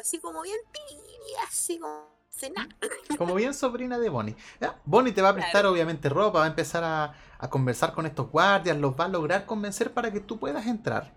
Así 0.00 0.18
como 0.18 0.42
bien 0.42 0.58
tibia, 0.72 1.42
así 1.46 1.78
como... 1.78 2.08
nada. 2.54 2.68
Como 3.16 3.34
bien 3.34 3.54
sobrina 3.54 3.98
de 3.98 4.08
Bonnie. 4.08 4.36
Ya, 4.60 4.80
Bonnie 4.84 5.12
te 5.12 5.22
va 5.22 5.30
a 5.30 5.34
prestar 5.34 5.52
Claro. 5.52 5.72
obviamente 5.72 6.08
ropa, 6.08 6.40
va 6.40 6.44
a 6.44 6.48
empezar 6.48 6.84
a, 6.84 7.14
a 7.38 7.48
conversar 7.50 7.92
con 7.94 8.06
estos 8.06 8.30
guardias, 8.30 8.76
los 8.76 8.98
va 8.98 9.04
a 9.06 9.08
lograr 9.08 9.46
convencer 9.46 9.92
para 9.94 10.10
que 10.12 10.20
tú 10.20 10.38
puedas 10.38 10.66
entrar. 10.66 11.14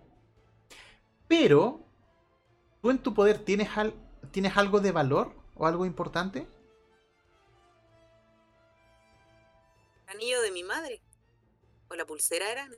Pero, 1.27 1.79
¿tú 2.81 2.91
en 2.91 2.99
tu 2.99 3.13
poder 3.13 3.39
tienes, 3.39 3.77
al- 3.77 3.93
tienes 4.31 4.57
algo 4.57 4.79
de 4.79 4.91
valor 4.91 5.33
o 5.55 5.65
algo 5.67 5.85
importante? 5.85 6.47
anillo 10.07 10.41
de 10.41 10.51
mi 10.51 10.63
madre. 10.63 11.01
O 11.89 11.95
la 11.95 12.05
pulsera 12.05 12.51
era. 12.51 12.69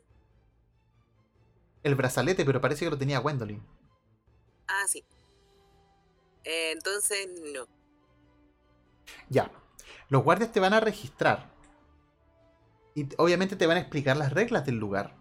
El 1.84 1.94
brazalete, 1.94 2.46
pero 2.46 2.60
parece 2.62 2.84
que 2.86 2.90
lo 2.92 2.98
tenía 2.98 3.20
Gwendolyn. 3.20 3.64
Ah, 4.68 4.86
sí. 4.88 5.04
Eh, 6.44 6.72
entonces, 6.72 7.28
no. 7.54 7.68
Ya. 9.30 9.52
Los 10.10 10.24
guardias 10.24 10.52
te 10.52 10.60
van 10.60 10.74
a 10.74 10.80
registrar. 10.80 11.53
Y 12.96 13.08
obviamente 13.18 13.56
te 13.56 13.68
van 13.68 13.78
a 13.78 13.82
explicar 13.82 14.18
las 14.18 14.34
reglas 14.34 14.66
del 14.66 14.78
lugar. 14.78 15.16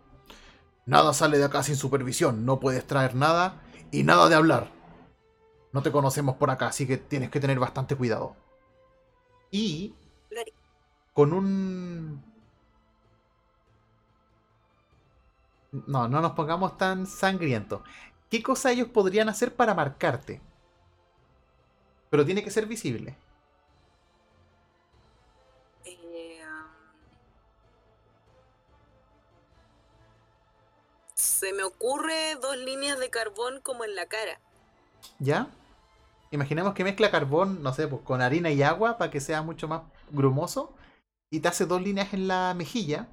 Nada 0.84 1.14
sale 1.14 1.38
de 1.38 1.44
acá 1.44 1.62
sin 1.62 1.76
supervisión, 1.76 2.44
no 2.44 2.60
puedes 2.60 2.86
traer 2.86 3.14
nada 3.14 3.62
y 3.90 4.02
nada 4.02 4.28
de 4.28 4.34
hablar. 4.34 4.70
No 5.72 5.82
te 5.82 5.92
conocemos 5.92 6.36
por 6.36 6.50
acá, 6.50 6.66
así 6.66 6.86
que 6.86 6.98
tienes 6.98 7.30
que 7.30 7.40
tener 7.40 7.58
bastante 7.58 7.96
cuidado. 7.96 8.36
Y 9.50 9.94
con 11.12 11.32
un... 11.32 12.22
No, 15.70 16.08
no 16.08 16.20
nos 16.20 16.32
pongamos 16.32 16.76
tan 16.76 17.06
sangrientos. 17.06 17.82
¿Qué 18.28 18.42
cosa 18.42 18.72
ellos 18.72 18.88
podrían 18.88 19.28
hacer 19.28 19.54
para 19.54 19.74
marcarte? 19.74 20.40
Pero 22.10 22.26
tiene 22.26 22.44
que 22.44 22.50
ser 22.50 22.66
visible. 22.66 23.16
Se 31.42 31.52
me 31.52 31.64
ocurre 31.64 32.36
dos 32.40 32.56
líneas 32.56 33.00
de 33.00 33.10
carbón 33.10 33.60
como 33.64 33.82
en 33.82 33.96
la 33.96 34.06
cara. 34.06 34.38
¿Ya? 35.18 35.48
Imaginemos 36.30 36.72
que 36.72 36.84
mezcla 36.84 37.10
carbón, 37.10 37.64
no 37.64 37.74
sé, 37.74 37.88
pues 37.88 38.02
con 38.02 38.22
harina 38.22 38.50
y 38.52 38.62
agua 38.62 38.96
para 38.96 39.10
que 39.10 39.18
sea 39.18 39.42
mucho 39.42 39.66
más 39.66 39.82
grumoso. 40.12 40.72
Y 41.32 41.40
te 41.40 41.48
hace 41.48 41.66
dos 41.66 41.82
líneas 41.82 42.14
en 42.14 42.28
la 42.28 42.54
mejilla 42.54 43.08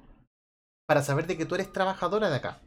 para 0.86 1.02
saber 1.02 1.26
de 1.26 1.36
que 1.36 1.44
tú 1.44 1.56
eres 1.56 1.72
trabajadora 1.72 2.30
de 2.30 2.36
acá. 2.36 2.60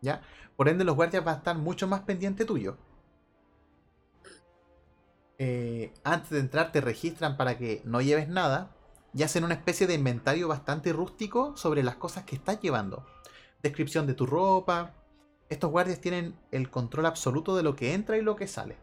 ¿Ya? 0.00 0.22
Por 0.56 0.68
ende, 0.68 0.82
los 0.82 0.96
guardias 0.96 1.24
van 1.24 1.36
a 1.36 1.38
estar 1.38 1.56
mucho 1.56 1.86
más 1.86 2.00
pendiente 2.00 2.44
tuyo. 2.44 2.76
Eh, 5.38 5.92
antes 6.02 6.30
de 6.30 6.40
entrar 6.40 6.72
te 6.72 6.80
registran 6.80 7.36
para 7.36 7.56
que 7.56 7.82
no 7.84 8.00
lleves 8.00 8.26
nada 8.26 8.74
y 9.14 9.22
hacen 9.22 9.44
una 9.44 9.54
especie 9.54 9.86
de 9.86 9.94
inventario 9.94 10.48
bastante 10.48 10.92
rústico 10.92 11.56
sobre 11.56 11.84
las 11.84 11.94
cosas 11.94 12.24
que 12.24 12.34
estás 12.34 12.60
llevando. 12.60 13.06
Descripción 13.62 14.06
de 14.06 14.14
tu 14.14 14.26
ropa. 14.26 14.94
Estos 15.48 15.70
guardias 15.70 16.00
tienen 16.00 16.38
el 16.50 16.70
control 16.70 17.06
absoluto 17.06 17.56
de 17.56 17.62
lo 17.62 17.76
que 17.76 17.94
entra 17.94 18.16
y 18.16 18.22
lo 18.22 18.36
que 18.36 18.48
sale. 18.48 18.76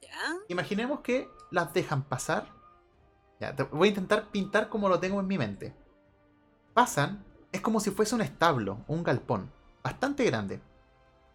¿Ya? 0.00 0.36
Imaginemos 0.48 1.00
que 1.00 1.28
las 1.50 1.72
dejan 1.72 2.04
pasar. 2.04 2.48
Ya, 3.40 3.56
te 3.56 3.64
voy 3.64 3.88
a 3.88 3.90
intentar 3.90 4.30
pintar 4.30 4.68
como 4.68 4.88
lo 4.88 5.00
tengo 5.00 5.20
en 5.20 5.26
mi 5.26 5.38
mente. 5.38 5.74
Pasan, 6.74 7.24
es 7.50 7.60
como 7.60 7.80
si 7.80 7.90
fuese 7.90 8.14
un 8.14 8.22
establo, 8.22 8.84
un 8.86 9.02
galpón, 9.02 9.50
bastante 9.82 10.24
grande. 10.24 10.60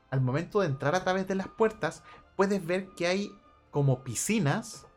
Al 0.10 0.21
momento 0.21 0.62
de 0.62 0.67
entrar 0.67 0.95
a 0.95 1.03
través 1.03 1.27
de 1.27 1.36
las 1.36 1.47
puertas, 1.47 2.03
puedes 2.36 2.65
ver 2.65 2.89
que 2.95 3.07
hay 3.07 3.31
como 3.71 4.03
piscinas, 4.03 4.88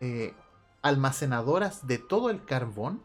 eh, 0.00 0.34
almacenadoras 0.82 1.86
de 1.86 1.98
todo 1.98 2.30
el 2.30 2.44
carbón, 2.44 3.02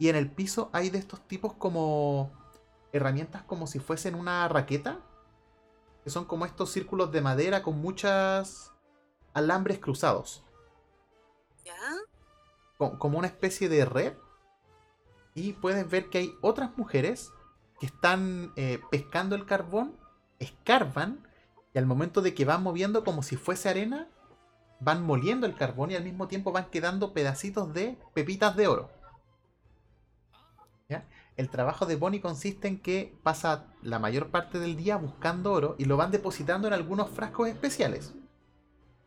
y 0.00 0.10
en 0.10 0.16
el 0.16 0.32
piso 0.32 0.70
hay 0.74 0.90
de 0.90 0.98
estos 0.98 1.22
tipos 1.28 1.54
como 1.54 2.32
herramientas 2.92 3.44
como 3.44 3.68
si 3.68 3.80
fuesen 3.80 4.16
una 4.16 4.48
raqueta, 4.48 5.00
que 6.04 6.10
son 6.10 6.26
como 6.26 6.46
estos 6.46 6.70
círculos 6.72 7.12
de 7.12 7.22
madera 7.22 7.62
con 7.62 7.80
muchas 7.80 8.72
alambres 9.34 9.78
cruzados, 9.80 10.44
¿Ya? 11.64 11.74
co- 12.78 12.98
como 12.98 13.18
una 13.18 13.28
especie 13.28 13.68
de 13.68 13.84
red. 13.84 14.14
Y 15.34 15.52
puedes 15.54 15.88
ver 15.88 16.10
que 16.10 16.18
hay 16.18 16.32
otras 16.40 16.76
mujeres 16.76 17.32
que 17.78 17.86
están 17.86 18.52
eh, 18.56 18.80
pescando 18.90 19.36
el 19.36 19.46
carbón, 19.46 19.96
escarban, 20.38 21.26
y 21.72 21.78
al 21.78 21.86
momento 21.86 22.20
de 22.22 22.34
que 22.34 22.44
van 22.44 22.62
moviendo 22.62 23.04
como 23.04 23.22
si 23.22 23.36
fuese 23.36 23.68
arena, 23.68 24.08
van 24.80 25.04
moliendo 25.04 25.46
el 25.46 25.56
carbón 25.56 25.90
y 25.92 25.96
al 25.96 26.04
mismo 26.04 26.28
tiempo 26.28 26.52
van 26.52 26.70
quedando 26.70 27.14
pedacitos 27.14 27.72
de 27.74 27.98
pepitas 28.14 28.56
de 28.56 28.68
oro. 28.68 28.90
¿Ya? 30.90 31.06
El 31.36 31.48
trabajo 31.48 31.86
de 31.86 31.94
Bonnie 31.94 32.20
consiste 32.20 32.66
en 32.66 32.80
que 32.82 33.16
pasa 33.22 33.72
la 33.80 34.00
mayor 34.00 34.30
parte 34.30 34.58
del 34.58 34.76
día 34.76 34.96
buscando 34.96 35.52
oro 35.52 35.76
y 35.78 35.84
lo 35.84 35.96
van 35.96 36.10
depositando 36.10 36.66
en 36.66 36.74
algunos 36.74 37.08
frascos 37.10 37.48
especiales. 37.48 38.12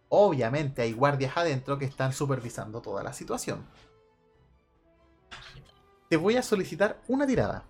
Obviamente 0.07 0.81
hay 0.81 0.93
guardias 0.93 1.35
adentro 1.35 1.77
que 1.77 1.85
están 1.85 2.13
supervisando 2.13 2.81
toda 2.81 3.03
la 3.03 3.11
situación. 3.11 3.67
Te 6.09 6.15
voy 6.15 6.37
a 6.37 6.41
solicitar 6.41 7.01
una 7.07 7.27
tirada. 7.27 7.65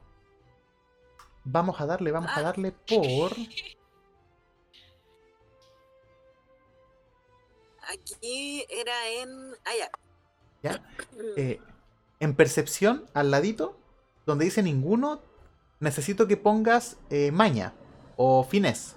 Vamos 1.44 1.82
a 1.82 1.88
darle, 1.88 2.12
vamos 2.12 2.32
a 2.36 2.42
darle 2.42 2.72
por... 2.72 3.32
Aquí 7.92 8.66
era 8.70 9.10
en. 9.10 9.54
Ah, 9.66 9.72
ya. 9.78 9.92
¿Ya? 10.62 10.84
Eh, 11.36 11.60
en 12.20 12.36
percepción, 12.36 13.06
al 13.14 13.32
ladito, 13.32 13.78
donde 14.26 14.46
dice 14.46 14.64
ninguno, 14.64 15.22
necesito 15.80 16.28
que 16.28 16.38
pongas 16.38 16.98
eh, 17.10 17.32
maña 17.32 17.74
o 18.18 18.44
finés. 18.44 18.96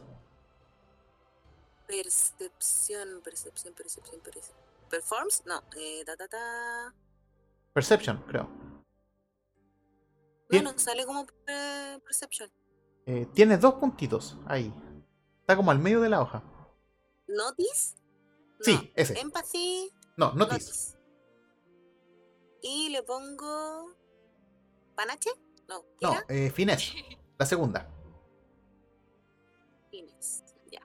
Percepción, 1.87 3.21
percepción, 3.23 3.75
percepción, 3.75 4.21
percepción. 4.21 4.57
¿Performs? 4.91 5.43
No, 5.47 5.62
eh, 5.77 6.05
ta, 6.05 6.17
ta, 6.17 6.29
ta. 6.29 6.95
Perception, 7.73 8.23
creo. 8.27 8.45
No, 8.45 8.85
Bien. 10.49 10.65
no 10.65 10.79
sale 10.79 11.05
como 11.05 11.27
eh, 11.47 11.99
perception. 12.05 12.51
Eh, 13.07 13.27
tienes 13.35 13.61
dos 13.61 13.75
puntitos 13.75 14.37
ahí. 14.47 14.73
Está 15.41 15.57
como 15.57 15.71
al 15.71 15.79
medio 15.79 16.01
de 16.01 16.09
la 16.09 16.21
hoja. 16.21 16.43
¿Notice? 17.29 17.97
Sí, 18.61 18.93
ese. 18.97 19.19
Empathy, 19.21 19.91
No, 20.17 20.33
notice. 20.33 20.59
notice. 20.67 20.97
Y 22.62 22.89
le 22.91 23.03
pongo. 23.03 23.95
¿Panache? 24.97 25.31
No, 25.69 25.83
¿qué 26.01 26.07
No, 26.07 26.13
era? 26.13 26.25
eh. 26.29 26.53
La 27.39 27.47
segunda. 27.47 27.89
Ya. 30.71 30.83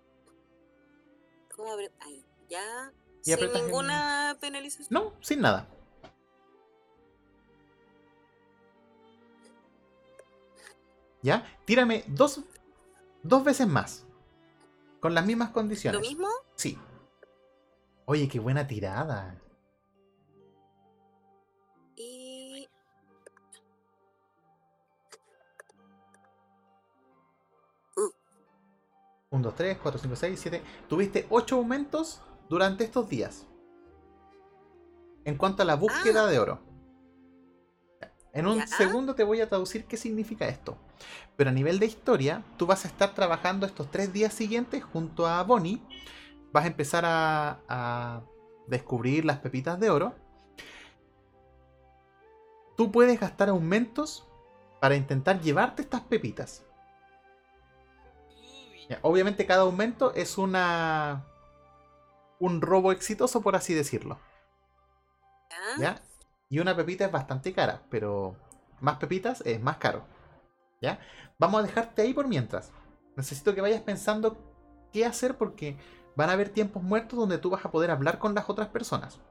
¿Cómo 1.56 1.72
abre? 1.72 1.92
Ahí, 2.02 2.24
ya. 2.50 2.94
Sin 3.22 3.40
el- 3.40 3.54
ninguna 3.54 4.38
penalización. 4.40 4.88
No, 4.92 5.14
sin 5.22 5.42
nada. 5.42 5.68
¿Ya? 11.22 11.46
Tírame 11.66 12.04
dos, 12.08 12.42
dos 13.24 13.44
veces 13.44 13.68
más. 13.68 14.06
Con 15.00 15.14
las 15.14 15.26
mismas 15.26 15.50
condiciones. 15.50 16.00
¿Lo 16.02 16.08
mismo? 16.08 16.28
Sí. 16.56 16.78
Oye, 18.06 18.28
qué 18.28 18.40
buena 18.40 18.68
tirada. 18.68 19.41
1, 29.32 29.42
2, 29.42 29.56
3, 29.56 29.78
4, 29.82 30.00
5, 30.02 30.16
6, 30.16 30.40
7. 30.40 30.62
Tuviste 30.90 31.26
8 31.30 31.56
aumentos 31.56 32.22
durante 32.50 32.84
estos 32.84 33.08
días. 33.10 33.48
En 35.24 35.38
cuanto 35.38 35.64
a 35.64 35.66
la 35.66 35.76
búsqueda 35.76 36.26
Ah. 36.26 36.28
de 36.28 36.40
oro. 36.40 36.60
En 38.34 38.48
un 38.48 38.60
Ya. 38.60 38.68
segundo 38.68 39.16
te 39.16 39.24
voy 39.24 39.42
a 39.42 39.48
traducir 39.50 39.86
qué 39.86 39.98
significa 39.98 40.48
esto. 40.48 40.78
Pero 41.38 41.50
a 41.50 41.54
nivel 41.54 41.80
de 41.80 41.86
historia, 41.86 42.44
tú 42.58 42.66
vas 42.66 42.84
a 42.86 42.88
estar 42.90 43.14
trabajando 43.14 43.66
estos 43.66 43.90
tres 43.90 44.12
días 44.14 44.34
siguientes 44.34 44.84
junto 44.84 45.28
a 45.28 45.42
Bonnie. 45.44 45.82
Vas 46.52 46.66
a 46.66 46.68
empezar 46.68 47.06
a, 47.06 47.60
a 47.70 48.22
descubrir 48.68 49.24
las 49.26 49.40
pepitas 49.40 49.80
de 49.80 49.90
oro. 49.90 50.14
Tú 52.76 52.92
puedes 52.92 53.20
gastar 53.20 53.50
aumentos 53.50 54.28
para 54.82 54.96
intentar 54.96 55.40
llevarte 55.42 55.82
estas 55.84 56.02
pepitas. 56.02 56.66
Ya, 58.92 59.00
Obviamente 59.04 59.46
cada 59.46 59.62
aumento 59.62 60.14
es 60.16 60.38
una 60.38 61.26
un 62.40 62.60
robo 62.60 62.92
exitoso, 62.92 63.40
por 63.42 63.56
así 63.56 63.74
decirlo. 63.74 64.20
¿Ya? 65.50 65.82
¿Ya? 65.82 66.02
Y 66.50 66.60
una 66.60 66.76
pepita 66.76 67.06
es 67.06 67.12
bastante 67.12 67.54
cara, 67.54 67.84
pero 67.90 68.36
más 68.82 68.98
pepitas 68.98 69.40
es 69.46 69.62
más 69.62 69.78
caro. 69.78 70.04
¿Ya? 70.82 71.00
Vamos 71.40 71.62
a 71.62 71.64
dejarte 71.64 72.02
ahí 72.02 72.14
por 72.14 72.28
mientras. 72.28 72.74
Necesito 73.16 73.56
que 73.56 73.62
vayas 73.62 73.82
pensando 73.82 74.38
qué 74.92 75.06
hacer 75.06 75.38
porque 75.38 75.78
van 76.18 76.30
a 76.30 76.34
haber 76.34 76.50
tiempos 76.50 76.84
muertos 76.84 77.18
donde 77.18 77.38
tú 77.38 77.50
vas 77.50 77.64
a 77.64 77.72
poder 77.72 77.92
hablar 77.92 78.20
con 78.20 78.36
las 78.36 78.50
otras 78.50 78.68
personas. 78.68 79.22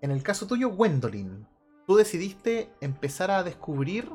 En 0.00 0.12
el 0.12 0.22
caso 0.22 0.46
tuyo, 0.46 0.68
Gwendolyn, 0.68 1.48
tú 1.88 1.96
decidiste 1.96 2.72
empezar 2.80 3.32
a 3.32 3.42
descubrir 3.42 4.12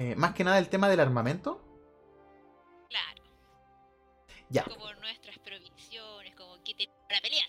eh, 0.00 0.16
más 0.16 0.32
que 0.32 0.44
nada 0.44 0.58
el 0.58 0.70
tema 0.70 0.88
del 0.88 0.98
armamento. 0.98 1.60
claro. 2.88 3.22
Ya. 4.48 4.64
Como 4.64 4.90
nuestras 4.94 5.38
provisiones, 5.40 6.34
como 6.36 6.56
que 6.64 6.74
te 6.74 6.88
para 7.06 7.20
pelear. 7.20 7.46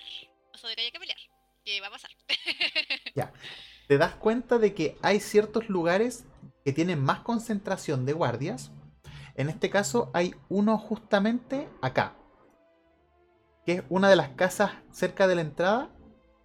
Sé 0.55 0.67
de 0.67 0.75
que 0.75 0.81
haya 0.81 0.91
que 0.91 0.99
pelear. 0.99 1.17
¿Qué 1.63 1.79
va 1.79 1.87
a 1.87 1.91
pasar? 1.91 2.11
te 3.87 3.97
das 3.97 4.15
cuenta 4.15 4.57
de 4.57 4.73
que 4.73 4.97
hay 5.01 5.21
ciertos 5.21 5.69
lugares 5.69 6.25
que 6.65 6.73
tienen 6.73 7.01
más 7.01 7.21
concentración 7.21 8.05
de 8.05 8.11
guardias. 8.11 8.71
En 9.35 9.47
este 9.47 9.69
caso 9.69 10.11
hay 10.13 10.35
uno 10.49 10.77
justamente 10.77 11.69
acá. 11.81 12.17
Que 13.65 13.75
es 13.75 13.83
una 13.87 14.09
de 14.09 14.17
las 14.17 14.29
casas 14.29 14.73
cerca 14.91 15.25
de 15.27 15.35
la 15.35 15.41
entrada 15.41 15.89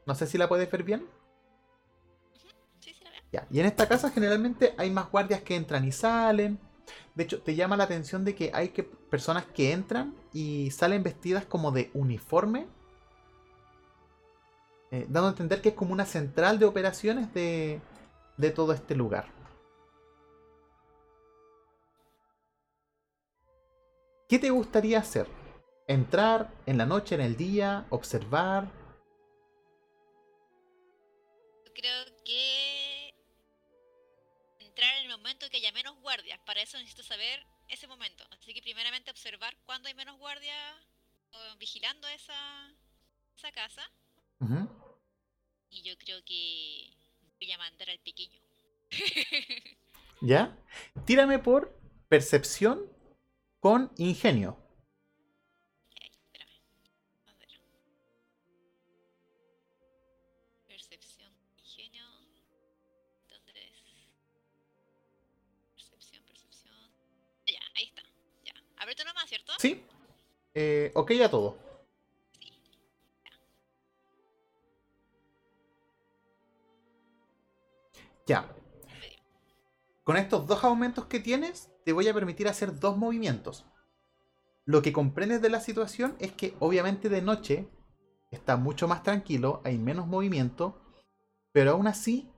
No 0.07 0.15
sé 0.15 0.29
si 0.29 0.39
la 0.39 0.49
puedes 0.49 0.71
ver 0.71 0.85
bien. 0.85 1.16
Ya. 3.33 3.47
Y 3.51 3.61
en 3.61 3.67
esta 3.67 3.89
casa 3.89 4.11
generalmente 4.11 4.75
hay 4.79 4.91
más 4.91 5.11
guardias 5.11 5.43
que 5.43 5.57
entran 5.57 5.85
y 5.85 5.93
salen. 5.93 6.59
De 7.15 7.25
hecho, 7.25 7.43
te 7.43 7.55
llama 7.55 7.77
la 7.77 7.85
atención 7.85 8.25
de 8.25 8.35
que 8.35 8.51
hay 8.55 8.69
personas 9.11 9.47
que 9.47 9.73
entran 9.73 10.15
y 10.33 10.71
salen 10.71 11.03
vestidas 11.03 11.45
como 11.47 11.73
de 11.73 11.91
uniforme. 11.95 12.69
eh, 14.91 15.07
dando 15.09 15.29
a 15.29 15.31
entender 15.31 15.61
que 15.61 15.71
es 15.71 15.75
como 15.75 15.93
una 15.93 16.07
central 16.07 16.59
de 16.59 16.67
operaciones 16.67 17.33
de, 17.35 17.81
de 18.37 18.51
todo 18.51 18.73
este 18.73 18.95
lugar. 18.95 19.27
¿Qué 24.29 24.39
te 24.39 24.51
gustaría 24.51 25.01
hacer? 25.01 25.27
¿Entrar 25.89 26.53
en 26.67 26.79
la 26.79 26.87
noche, 26.87 27.15
en 27.17 27.21
el 27.23 27.37
día? 27.37 27.87
¿Observar? 27.91 28.71
Creo 31.75 32.05
que 32.25 32.66
momento 35.27 35.51
que 35.51 35.57
haya 35.57 35.73
menos 35.73 36.01
guardias. 36.03 36.39
Para 36.47 36.63
eso 36.63 36.79
necesito 36.79 37.03
saber 37.03 37.45
ese 37.69 37.89
momento. 37.89 38.25
Así 38.31 38.55
que 38.55 38.63
primeramente 38.63 39.11
observar 39.11 39.57
cuándo 39.65 39.89
hay 39.89 39.95
menos 39.95 40.17
guardias 40.19 40.77
vigilando 41.59 42.07
esa, 42.09 42.73
esa 43.37 43.51
casa. 43.51 43.83
Y 45.69 45.83
yo 45.83 45.99
creo 45.99 46.25
que 46.25 46.93
voy 47.41 47.53
a 47.53 47.59
mandar 47.59 47.91
al 47.91 47.99
pequeño. 47.99 48.41
¿Ya? 50.21 50.57
Tírame 51.07 51.41
por 51.41 51.77
percepción 52.09 52.89
con 53.59 53.91
ingenio. 53.99 54.57
¿Sí? 69.59 69.85
Eh, 70.55 70.93
ok 70.95 71.13
a 71.25 71.31
todo. 71.31 71.59
Ya. 78.27 78.49
Con 80.03 80.17
estos 80.17 80.47
dos 80.47 80.65
aumentos 80.65 81.07
que 81.07 81.21
tienes, 81.21 81.71
te 81.85 81.93
voy 81.93 82.09
a 82.09 82.15
permitir 82.15 82.49
hacer 82.49 82.79
dos 82.79 82.97
movimientos. 82.97 83.67
Lo 84.65 84.83
que 84.83 84.93
comprendes 84.93 85.41
de 85.43 85.51
la 85.51 85.61
situación 85.61 86.17
es 86.19 86.33
que 86.33 86.57
obviamente 86.59 87.09
de 87.09 87.23
noche 87.23 87.69
está 88.33 88.57
mucho 88.57 88.89
más 88.89 89.05
tranquilo, 89.05 89.61
hay 89.65 89.79
menos 89.79 90.09
movimiento, 90.09 90.81
pero 91.53 91.73
aún 91.73 91.87
así 91.87 92.29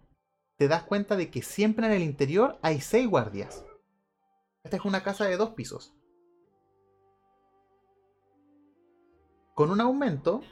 te 0.57 0.69
das 0.69 0.83
cuenta 0.83 1.17
de 1.17 1.31
que 1.31 1.41
siempre 1.41 1.87
en 1.87 1.93
el 1.93 2.03
interior 2.03 2.59
hay 2.63 2.81
seis 2.81 3.09
guardias. 3.09 3.65
Esta 4.63 4.77
es 4.77 4.85
una 4.85 5.03
casa 5.03 5.25
de 5.25 5.37
dos 5.37 5.51
pisos. 5.51 5.95
Con 9.59 9.73
un 9.73 9.81
aumento, 9.81 10.45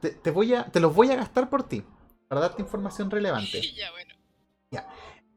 te, 0.00 0.10
te 0.10 0.32
voy 0.32 0.54
a, 0.54 0.64
te 0.72 0.80
los 0.80 0.92
voy 0.92 1.12
a 1.12 1.14
gastar 1.14 1.48
por 1.48 1.62
ti, 1.62 1.84
para 2.26 2.40
darte 2.40 2.62
información 2.62 3.12
relevante. 3.12 3.62
ya, 3.76 3.92
bueno. 3.92 4.12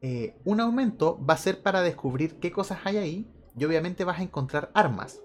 Eh, 0.00 0.36
un 0.44 0.60
aumento 0.60 1.24
va 1.24 1.34
a 1.34 1.36
ser 1.36 1.62
para 1.62 1.80
descubrir 1.82 2.40
qué 2.40 2.50
cosas 2.50 2.80
hay 2.82 2.96
ahí 2.96 3.32
y 3.56 3.64
obviamente 3.64 4.02
vas 4.02 4.18
a 4.18 4.24
encontrar 4.24 4.72
armas. 4.74 5.22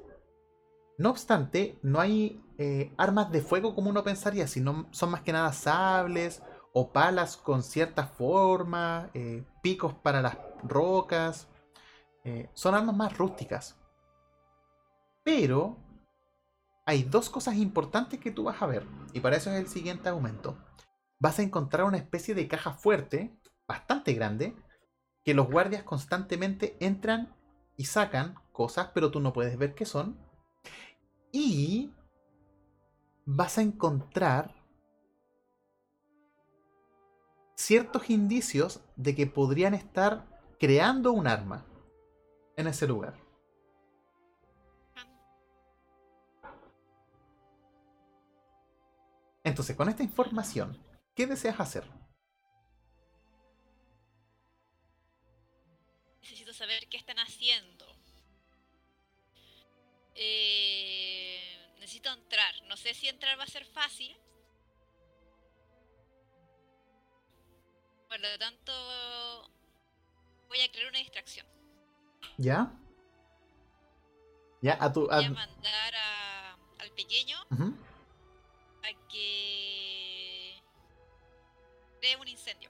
No 0.99 1.09
obstante, 1.09 1.79
no 1.81 1.99
hay 1.99 2.43
eh, 2.59 2.93
armas 2.95 3.31
de 3.31 3.41
fuego 3.41 3.73
como 3.73 3.89
uno 3.89 4.03
pensaría, 4.03 4.45
sino 4.45 4.87
son 4.91 5.09
más 5.09 5.23
que 5.23 5.33
nada 5.33 5.51
sables 5.51 6.43
o 6.73 6.91
palas 6.91 7.37
con 7.37 7.63
cierta 7.63 8.05
forma, 8.05 9.09
eh, 9.15 9.43
picos 9.63 9.95
para 9.95 10.21
las 10.21 10.37
rocas. 10.61 11.47
son 12.53 12.75
armas 12.75 12.95
más 12.95 13.17
rústicas. 13.17 13.79
Pero 15.23 15.88
hay 16.89 17.03
dos 17.03 17.29
cosas 17.29 17.55
importantes 17.57 18.19
que 18.19 18.31
tú 18.31 18.45
vas 18.45 18.63
a 18.63 18.65
ver, 18.65 18.83
y 19.13 19.19
para 19.19 19.37
eso 19.37 19.51
es 19.51 19.59
el 19.59 19.67
siguiente 19.67 20.09
aumento. 20.09 20.57
Vas 21.19 21.37
a 21.37 21.43
encontrar 21.43 21.85
una 21.85 21.97
especie 21.97 22.33
de 22.33 22.47
caja 22.47 22.73
fuerte, 22.73 23.37
bastante 23.67 24.13
grande, 24.13 24.55
que 25.23 25.35
los 25.35 25.51
guardias 25.51 25.83
constantemente 25.83 26.77
entran 26.79 27.35
y 27.77 27.85
sacan 27.85 28.39
cosas, 28.51 28.89
pero 28.91 29.11
tú 29.11 29.19
no 29.19 29.33
puedes 29.33 29.55
ver 29.55 29.75
qué 29.75 29.85
son. 29.85 30.17
Y 31.31 31.93
vas 33.23 33.59
a 33.59 33.61
encontrar 33.61 34.55
ciertos 37.55 38.09
indicios 38.09 38.81
de 38.95 39.13
que 39.13 39.27
podrían 39.27 39.75
estar 39.75 40.25
creando 40.59 41.11
un 41.11 41.27
arma 41.27 41.67
en 42.57 42.65
ese 42.65 42.87
lugar. 42.87 43.28
Entonces, 49.49 49.75
con 49.75 49.89
esta 49.89 50.03
información, 50.03 50.77
¿qué 51.15 51.25
deseas 51.25 51.59
hacer? 51.59 51.83
Necesito 56.21 56.53
saber 56.53 56.87
qué 56.87 56.97
están 56.97 57.17
haciendo. 57.17 57.85
Eh, 60.13 61.41
necesito 61.79 62.11
entrar. 62.13 62.53
No 62.67 62.77
sé 62.77 62.93
si 62.93 63.07
entrar 63.07 63.39
va 63.39 63.43
a 63.43 63.47
ser 63.47 63.65
fácil. 63.65 64.15
Por 68.07 68.19
lo 68.19 68.37
tanto, 68.37 68.71
voy 70.47 70.59
a 70.61 70.71
crear 70.71 70.89
una 70.89 70.99
distracción. 70.99 71.47
¿Ya? 72.37 72.71
Ya, 74.61 74.77
a 74.79 74.91
tu. 74.93 75.09
a- 75.11 75.15
Voy 75.17 75.25
a 75.25 75.29
mandar 75.31 75.95
a- 75.95 76.57
al 76.79 76.91
pequeño 76.91 77.37
Ujú. 77.51 77.75
Que 79.09 80.61
cree 81.99 82.15
un 82.17 82.27
incendio. 82.27 82.69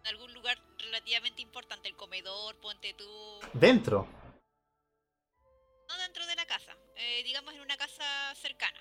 En 0.00 0.08
algún 0.08 0.34
lugar 0.34 0.58
relativamente 0.78 1.42
importante, 1.42 1.88
el 1.88 1.96
comedor, 1.96 2.60
ponte 2.60 2.94
tú. 2.94 3.08
Dentro. 3.54 4.06
No 5.88 5.96
dentro 5.98 6.26
de 6.26 6.36
la 6.36 6.46
casa, 6.46 6.76
eh, 6.96 7.22
digamos 7.24 7.54
en 7.54 7.60
una 7.60 7.76
casa 7.76 8.34
cercana. 8.34 8.78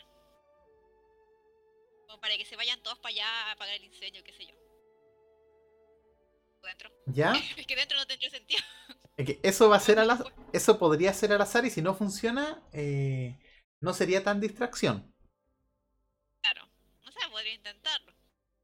Como 2.07 2.19
para 2.19 2.37
que 2.37 2.45
se 2.45 2.55
vayan 2.55 2.81
todos 2.83 2.99
para 2.99 3.13
allá 3.13 3.27
a 3.27 3.51
apagar 3.53 3.75
el 3.75 3.85
incendio, 3.85 4.23
qué 4.23 4.33
sé 4.33 4.45
yo. 4.45 4.55
Dentro. 6.63 6.89
¿Ya? 7.07 7.33
Es 7.57 7.67
que 7.67 7.75
dentro 7.75 7.97
no 7.97 8.05
tendría 8.05 8.29
sentido. 8.29 8.61
Es 9.17 9.25
que 9.25 9.39
eso 9.43 9.69
va 9.69 9.77
a 9.77 9.79
ser 9.79 9.99
al 9.99 10.09
azar. 10.11 10.33
Eso 10.53 10.79
podría 10.79 11.13
ser 11.13 11.31
al 11.33 11.41
azar 11.41 11.65
y 11.65 11.69
si 11.69 11.81
no 11.81 11.93
funciona, 11.93 12.67
eh, 12.71 13.37
no 13.79 13.93
sería 13.93 14.23
tan 14.23 14.39
distracción. 14.39 15.12
Podría 17.33 17.55
intentarlo. 17.55 18.13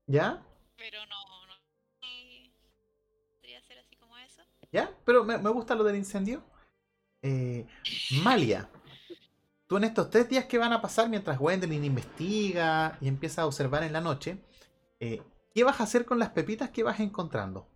¿Ya? 0.05 0.45
Pero 0.77 1.03
no, 1.07 1.47
no. 1.47 1.53
Podría 3.31 3.59
ser 3.63 3.79
así 3.79 3.95
como 3.95 4.15
eso. 4.19 4.43
¿Ya? 4.71 4.95
Pero 5.05 5.23
me, 5.23 5.39
me 5.39 5.49
gusta 5.49 5.73
lo 5.73 5.83
del 5.83 5.95
incendio. 5.95 6.43
Eh, 7.23 7.65
Malia, 8.23 8.69
tú 9.65 9.77
en 9.77 9.85
estos 9.85 10.11
tres 10.11 10.29
días 10.29 10.45
que 10.45 10.59
van 10.59 10.71
a 10.71 10.83
pasar 10.83 11.09
mientras 11.09 11.39
Gwendolyn 11.39 11.83
investiga 11.83 12.95
y 13.01 13.07
empieza 13.07 13.41
a 13.41 13.47
observar 13.47 13.81
en 13.81 13.91
la 13.91 14.01
noche, 14.01 14.37
eh, 14.99 15.23
¿qué 15.51 15.63
vas 15.63 15.79
a 15.79 15.85
hacer 15.85 16.05
con 16.05 16.19
las 16.19 16.29
pepitas 16.29 16.69
que 16.69 16.83
vas 16.83 16.99
encontrando? 16.99 17.67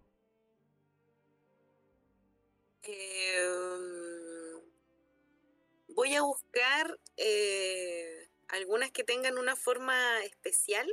Em, 2.84 4.62
voy 5.90 6.14
a 6.14 6.22
buscar 6.22 7.00
eh, 7.18 8.13
algunas 8.54 8.92
que 8.92 9.04
tengan 9.04 9.40
una 9.40 9.56
forma 9.56 10.24
especial, 10.24 10.88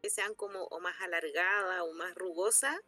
que 0.00 0.10
sean 0.10 0.34
como 0.34 0.64
o 0.66 0.78
más 0.78 1.00
alargada 1.00 1.82
o 1.82 1.92
más 1.92 2.14
rugosa. 2.14 2.80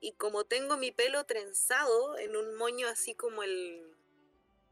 Y 0.00 0.12
como 0.14 0.44
tengo 0.44 0.76
mi 0.76 0.90
pelo 0.90 1.24
trenzado 1.26 2.18
en 2.18 2.36
un 2.36 2.56
moño 2.56 2.88
así 2.88 3.14
como 3.14 3.42
el 3.44 3.82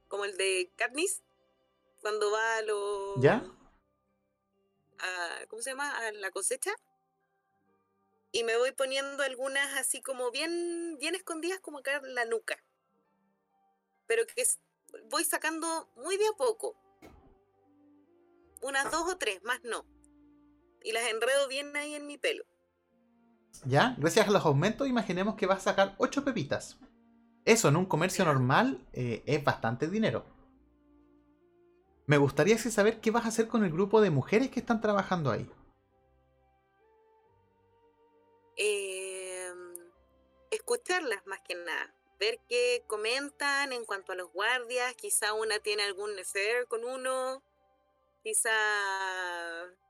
como 0.08 0.24
el 0.24 0.36
de 0.36 0.70
Katniss, 0.76 1.22
cuando 2.00 2.30
va 2.30 2.56
a 2.56 2.62
lo 2.62 3.14
¿Ya? 3.20 3.44
a- 4.98 5.46
¿cómo 5.48 5.62
se 5.62 5.70
llama? 5.70 5.96
a 5.96 6.12
la 6.12 6.30
cosecha. 6.32 6.72
Y 8.32 8.42
me 8.42 8.56
voy 8.56 8.72
poniendo 8.72 9.22
algunas 9.22 9.74
así 9.78 10.02
como 10.02 10.32
bien, 10.32 10.98
bien 10.98 11.14
escondidas 11.14 11.60
como 11.60 11.78
acá 11.78 11.96
en 12.04 12.14
la 12.16 12.24
nuca. 12.24 12.62
Pero 14.08 14.26
que 14.26 14.44
voy 15.04 15.24
sacando 15.24 15.88
muy 15.94 16.16
de 16.16 16.26
a 16.26 16.32
poco 16.32 16.76
unas 18.64 18.90
dos 18.90 19.12
o 19.12 19.18
tres, 19.18 19.42
más 19.44 19.62
no. 19.62 19.84
Y 20.82 20.92
las 20.92 21.08
enredo 21.10 21.48
bien 21.48 21.76
ahí 21.76 21.94
en 21.94 22.06
mi 22.06 22.16
pelo. 22.16 22.44
Ya, 23.66 23.94
gracias 23.98 24.26
a 24.26 24.30
los 24.30 24.44
aumentos, 24.44 24.88
imaginemos 24.88 25.36
que 25.36 25.46
vas 25.46 25.58
a 25.58 25.70
sacar 25.70 25.94
ocho 25.98 26.24
pepitas. 26.24 26.78
Eso 27.44 27.68
en 27.68 27.76
un 27.76 27.84
comercio 27.84 28.24
normal 28.24 28.86
eh, 28.94 29.22
es 29.26 29.44
bastante 29.44 29.86
dinero. 29.86 30.24
Me 32.06 32.16
gustaría 32.16 32.56
saber 32.58 33.00
qué 33.00 33.10
vas 33.10 33.26
a 33.26 33.28
hacer 33.28 33.48
con 33.48 33.64
el 33.64 33.70
grupo 33.70 34.00
de 34.00 34.10
mujeres 34.10 34.50
que 34.50 34.60
están 34.60 34.80
trabajando 34.80 35.30
ahí. 35.30 35.48
Eh, 38.56 39.52
escucharlas 40.50 41.26
más 41.26 41.40
que 41.42 41.54
nada, 41.54 41.94
ver 42.18 42.40
qué 42.48 42.82
comentan 42.86 43.74
en 43.74 43.84
cuanto 43.84 44.12
a 44.12 44.16
los 44.16 44.32
guardias, 44.32 44.94
quizá 44.94 45.34
una 45.34 45.58
tiene 45.58 45.82
algún 45.82 46.14
necer 46.16 46.66
con 46.66 46.84
uno, 46.84 47.42
quizá 48.24 48.50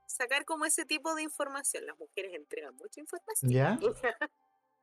sacar 0.05 0.45
como 0.45 0.65
ese 0.65 0.85
tipo 0.85 1.15
de 1.15 1.23
información. 1.23 1.85
Las 1.85 1.97
mujeres 1.97 2.33
entregan 2.35 2.75
mucha 2.75 2.99
información. 2.99 3.51
¿Ya? 3.51 3.79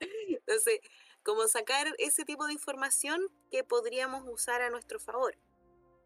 Entonces, 0.01 0.81
como 1.23 1.47
sacar 1.47 1.87
ese 1.99 2.25
tipo 2.25 2.47
de 2.47 2.55
información 2.55 3.21
que 3.51 3.63
podríamos 3.63 4.25
usar 4.27 4.63
a 4.63 4.71
nuestro 4.71 4.99
favor 4.99 5.37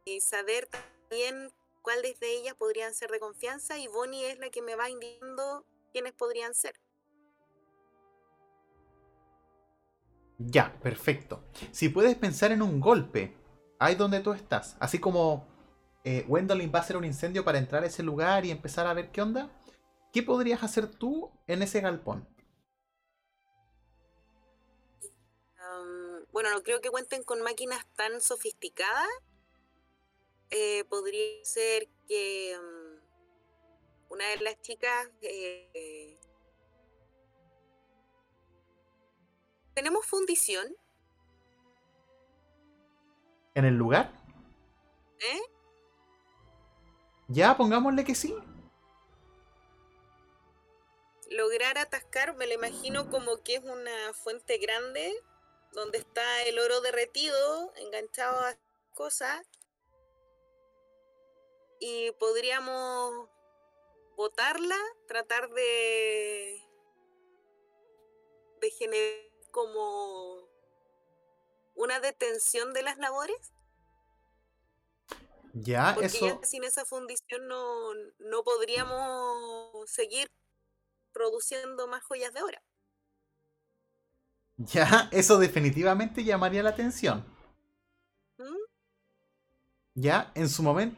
y 0.05 0.21
saber 0.21 0.67
también 0.67 1.51
cuáles 1.83 2.19
de 2.21 2.37
ellas 2.37 2.55
podrían 2.55 2.93
ser 2.93 3.11
de 3.11 3.21
confianza 3.21 3.79
y 3.79 3.87
Bonnie 3.87 4.31
es 4.31 4.39
la 4.39 4.51
que 4.51 4.61
me 4.61 4.75
va 4.75 4.91
indicando 4.91 5.65
quiénes 5.93 6.13
podrían 6.13 6.53
ser. 6.53 6.75
Ya, 10.39 10.79
perfecto. 10.81 11.45
Si 11.71 11.89
puedes 11.89 12.15
pensar 12.17 12.53
en 12.53 12.61
un 12.61 12.81
golpe, 12.81 13.35
ahí 13.79 13.95
donde 13.95 14.21
tú 14.21 14.35
estás, 14.35 14.77
así 14.81 14.99
como 14.99 15.56
eh, 16.07 16.25
Gwendolyn 16.29 16.71
va 16.73 16.79
a 16.79 16.83
hacer 16.83 16.97
un 16.97 17.05
incendio 17.05 17.45
para 17.45 17.59
entrar 17.59 17.83
a 17.83 17.89
ese 17.89 18.05
lugar 18.05 18.45
y 18.45 18.53
empezar 18.53 18.87
a 18.87 18.95
ver 18.95 19.11
qué 19.11 19.23
onda, 19.23 19.51
¿qué 20.13 20.23
podrías 20.23 20.63
hacer 20.63 20.87
tú 20.87 21.33
en 21.49 21.63
ese 21.63 21.81
galpón? 21.81 22.29
Bueno, 26.31 26.51
no 26.51 26.63
creo 26.63 26.81
que 26.81 26.91
cuenten 26.91 27.25
con 27.25 27.43
máquinas 27.43 27.85
tan 27.97 28.21
sofisticadas. 28.21 29.09
Eh, 30.51 30.85
podría 30.85 31.45
ser 31.45 31.89
que 32.07 32.57
una 34.09 34.29
de 34.29 34.37
las 34.37 34.61
chicas... 34.61 35.09
eh, 35.23 36.21
¿Tenemos 39.75 40.07
fundición? 40.07 40.69
¿En 43.55 43.65
el 43.65 43.75
lugar? 43.75 44.13
¿Eh? 45.19 45.56
Ya, 47.29 47.57
pongámosle 47.57 48.05
que 48.05 48.15
sí. 48.15 48.35
lograr 51.31 51.79
atascar, 51.79 52.35
me 52.37 52.47
lo 52.47 52.55
imagino 52.55 53.11
como 53.11 53.43
que 53.43 53.57
es 53.57 53.65
una 53.65 54.13
fuente 54.15 54.59
grande 54.59 55.13
donde 55.73 55.99
está 55.99 56.43
el 56.45 56.59
oro 56.59 56.81
derretido, 56.81 57.73
enganchado 57.77 58.41
a 58.41 58.57
cosas. 58.95 59.47
Y 61.79 62.11
podríamos 62.13 63.29
botarla, 64.17 64.79
tratar 65.07 65.51
de, 65.51 66.63
de 68.61 68.71
generar 68.71 69.31
como 69.51 70.49
una 71.75 72.01
detención 72.01 72.73
de 72.73 72.83
las 72.83 72.97
labores, 72.97 73.53
Ya, 75.65 75.95
porque 75.95 76.01
eso. 76.01 76.41
ya 76.43 76.47
sin 76.47 76.65
esa 76.65 76.85
fundición 76.85 77.49
no, 77.49 77.93
no 78.19 78.45
podríamos 78.45 79.91
seguir 79.91 80.29
produciendo 81.13 81.89
más 81.89 82.05
joyas 82.05 82.35
de 82.35 82.43
oro. 82.43 82.59
Ya, 84.59 85.09
eso 85.13 85.39
definitivamente 85.39 86.23
llamaría 86.23 86.63
la 86.63 86.69
atención. 86.71 87.25
¿Mm? 88.39 88.67
Ya, 89.97 90.31
en 90.37 90.49
su 90.49 90.63
momento. 90.63 90.97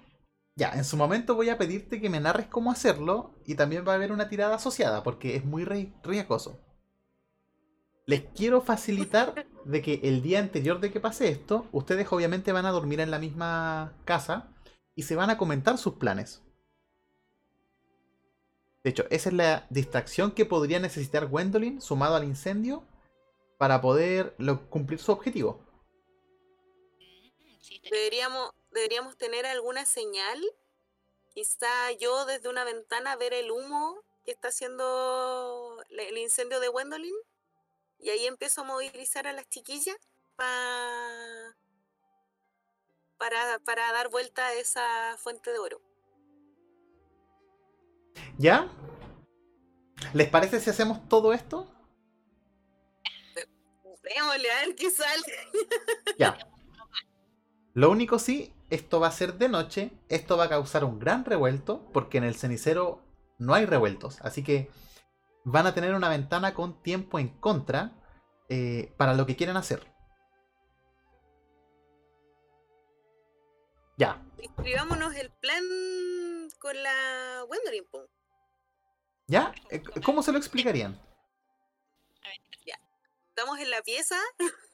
Ya, 0.56 0.72
en 0.72 0.84
su 0.84 0.96
momento 0.98 1.34
voy 1.36 1.48
a 1.50 1.56
pedirte 1.58 2.00
que 2.00 2.10
me 2.10 2.20
narres 2.20 2.48
cómo 2.48 2.72
hacerlo 2.72 3.34
y 3.46 3.54
también 3.54 3.86
va 3.86 3.92
a 3.92 3.94
haber 3.94 4.12
una 4.12 4.28
tirada 4.28 4.56
asociada 4.56 5.02
porque 5.04 5.36
es 5.36 5.44
muy 5.44 5.64
ri- 5.64 5.94
riesgoso. 6.02 6.60
Les 8.08 8.22
quiero 8.34 8.62
facilitar 8.62 9.46
de 9.66 9.82
que 9.82 10.00
el 10.02 10.22
día 10.22 10.38
anterior 10.38 10.80
de 10.80 10.90
que 10.90 10.98
pase 10.98 11.28
esto, 11.28 11.66
ustedes 11.72 12.10
obviamente 12.10 12.52
van 12.52 12.64
a 12.64 12.70
dormir 12.70 13.00
en 13.00 13.10
la 13.10 13.18
misma 13.18 13.92
casa 14.06 14.48
y 14.94 15.02
se 15.02 15.14
van 15.14 15.28
a 15.28 15.36
comentar 15.36 15.76
sus 15.76 15.96
planes. 15.96 16.42
De 18.82 18.88
hecho, 18.90 19.04
esa 19.10 19.28
es 19.28 19.34
la 19.34 19.66
distracción 19.68 20.30
que 20.32 20.46
podría 20.46 20.80
necesitar 20.80 21.26
Gwendolyn 21.26 21.82
sumado 21.82 22.16
al 22.16 22.24
incendio 22.24 22.82
para 23.58 23.82
poder 23.82 24.34
lo- 24.38 24.70
cumplir 24.70 25.00
su 25.00 25.12
objetivo. 25.12 25.60
Mm, 26.98 27.90
Deberíamos, 27.90 28.52
deberíamos 28.70 29.18
tener 29.18 29.44
alguna 29.44 29.84
señal. 29.84 30.40
Quizá 31.34 31.92
yo 32.00 32.24
desde 32.24 32.48
una 32.48 32.64
ventana 32.64 33.16
ver 33.16 33.34
el 33.34 33.50
humo 33.50 34.02
que 34.24 34.30
está 34.30 34.48
haciendo 34.48 35.76
el 35.90 36.16
incendio 36.16 36.58
de 36.60 36.68
Gwendolyn. 36.68 37.14
Y 37.98 38.10
ahí 38.10 38.26
empiezo 38.26 38.60
a 38.60 38.64
movilizar 38.64 39.26
a 39.26 39.32
las 39.32 39.48
chiquillas 39.48 39.96
pa- 40.36 41.56
para, 43.18 43.58
para 43.60 43.92
dar 43.92 44.08
vuelta 44.10 44.46
a 44.46 44.54
esa 44.54 45.16
fuente 45.18 45.50
de 45.52 45.58
oro. 45.58 45.80
¿Ya? 48.38 48.68
¿Les 50.14 50.28
parece 50.28 50.60
si 50.60 50.70
hacemos 50.70 51.08
todo 51.08 51.32
esto? 51.32 51.66
Démosle 54.02 54.50
a 54.50 54.66
ver 54.66 54.74
qué 54.76 54.90
sale. 54.90 55.22
Ya. 56.18 56.38
Lo 57.74 57.90
único 57.90 58.18
sí, 58.18 58.52
esto 58.70 58.98
va 59.00 59.08
a 59.08 59.12
ser 59.12 59.34
de 59.34 59.48
noche, 59.48 59.90
esto 60.08 60.36
va 60.36 60.44
a 60.44 60.48
causar 60.48 60.84
un 60.84 60.98
gran 60.98 61.24
revuelto, 61.24 61.82
porque 61.92 62.18
en 62.18 62.24
el 62.24 62.34
cenicero 62.34 63.02
no 63.38 63.54
hay 63.54 63.66
revueltos, 63.66 64.20
así 64.22 64.42
que 64.42 64.70
van 65.44 65.66
a 65.66 65.74
tener 65.74 65.94
una 65.94 66.08
ventana 66.08 66.54
con 66.54 66.82
tiempo 66.82 67.18
en 67.18 67.28
contra 67.40 67.92
eh, 68.48 68.94
para 68.96 69.14
lo 69.14 69.26
que 69.26 69.36
quieren 69.36 69.56
hacer. 69.56 69.86
Ya, 73.96 74.22
Escribámonos 74.38 75.16
el 75.16 75.30
plan 75.30 75.64
con 76.60 76.80
la 76.80 77.44
po. 77.90 78.08
¿ya? 79.26 79.52
Eh, 79.70 79.82
¿Cómo 80.04 80.22
se 80.22 80.30
lo 80.32 80.38
explicarían? 80.38 80.94
a 82.22 82.28
ver, 82.28 82.40
Estamos 83.30 83.58
en 83.60 83.70
la 83.70 83.82
pieza. 83.82 84.16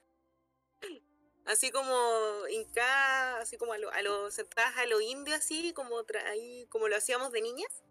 Así 1.46 1.70
como 1.70 2.48
Inca, 2.50 3.38
así 3.38 3.58
como 3.58 3.74
a 3.74 3.78
lo, 3.78 3.90
a 3.92 4.00
lo 4.00 4.30
sentadas 4.30 4.78
a 4.78 4.86
lo 4.86 5.02
indio, 5.02 5.34
así 5.34 5.74
como 5.74 6.02
tra- 6.06 6.24
ahí, 6.24 6.66
como 6.70 6.88
lo 6.88 6.96
hacíamos 6.96 7.32
de 7.32 7.42
niñas. 7.42 7.84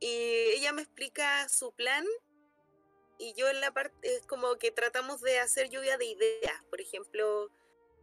Y 0.00 0.08
ella 0.54 0.72
me 0.72 0.82
explica 0.82 1.48
su 1.48 1.72
plan 1.72 2.04
y 3.18 3.34
yo 3.34 3.48
en 3.48 3.60
la 3.60 3.72
parte 3.72 4.16
es 4.16 4.24
como 4.26 4.56
que 4.56 4.70
tratamos 4.70 5.20
de 5.20 5.40
hacer 5.40 5.68
lluvia 5.68 5.98
de 5.98 6.06
ideas. 6.06 6.62
Por 6.70 6.80
ejemplo, 6.80 7.50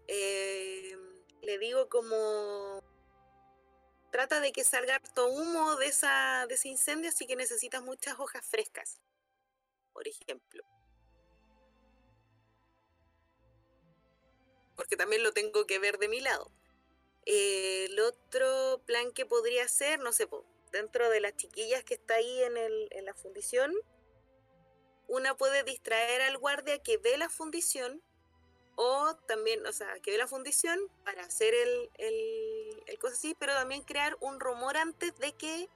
eh, 0.08 0.98
le 1.42 1.58
digo 1.58 1.88
como 1.88 2.84
trata 4.12 4.40
de 4.40 4.52
que 4.52 4.64
salga 4.64 4.96
harto 4.96 5.28
humo 5.28 5.76
de 5.78 5.88
esa 5.88 6.46
de 6.48 6.56
ese 6.56 6.70
incendio, 6.70 7.10
así 7.10 7.26
que 7.26 7.36
necesitas 7.36 7.82
muchas 7.82 8.20
hojas 8.20 8.46
frescas. 8.46 9.00
Por 9.94 10.08
ejemplo. 10.08 10.64
Porque 14.76 14.98
también 14.98 15.24
lo 15.24 15.32
tengo 15.32 15.66
que 15.66 15.80
ver 15.80 15.98
de 15.98 16.10
mi 16.10 16.20
lado. 16.20 16.52
Eh, 17.26 17.86
el 17.86 18.00
otro 18.02 18.82
plan 18.86 19.12
que 19.14 19.26
podría 19.26 19.68
ser, 19.70 20.00
no 20.00 20.12
sé, 20.12 20.28
dentro 20.76 21.10
de 21.10 21.22
las 21.22 21.36
chiquillas 21.38 21.84
que 21.84 21.94
está 21.94 22.16
ahí 22.16 22.44
en, 22.44 22.58
el, 22.58 22.90
en 22.92 23.06
la 23.06 23.14
fundición, 23.14 23.74
una 25.08 25.36
puede 25.36 25.64
distraer 25.64 26.22
al 26.22 26.38
guardia 26.38 26.80
que 26.84 26.98
ve 26.98 27.18
la 27.18 27.30
fundición 27.30 28.02
o 28.76 29.16
también, 29.28 29.66
o 29.66 29.72
sea, 29.72 30.00
que 30.02 30.12
ve 30.12 30.18
la 30.18 30.28
fundición 30.28 30.78
para 31.06 31.24
hacer 31.24 31.54
el, 31.54 31.90
el, 31.98 33.00
cosa 33.00 33.16
así, 33.16 33.36
pero 33.40 33.54
también 33.54 33.84
crear 33.84 34.18
un 34.20 34.40
rumor 34.40 34.76
antes 34.76 35.18
de 35.18 35.32
que 35.34 35.70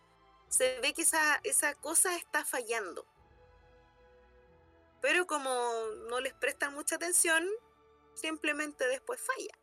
se 0.49 0.79
ve 0.81 0.93
que 0.93 1.03
esa, 1.03 1.39
esa 1.43 1.75
cosa 1.75 2.15
está 2.17 2.43
fallando. 2.43 3.05
Pero 5.01 5.27
como 5.27 5.51
no 6.09 6.19
les 6.19 6.33
prestan 6.33 6.73
mucha 6.73 6.95
atención, 6.95 7.47
simplemente 8.15 8.85
después 8.87 9.21
falla. 9.21 9.57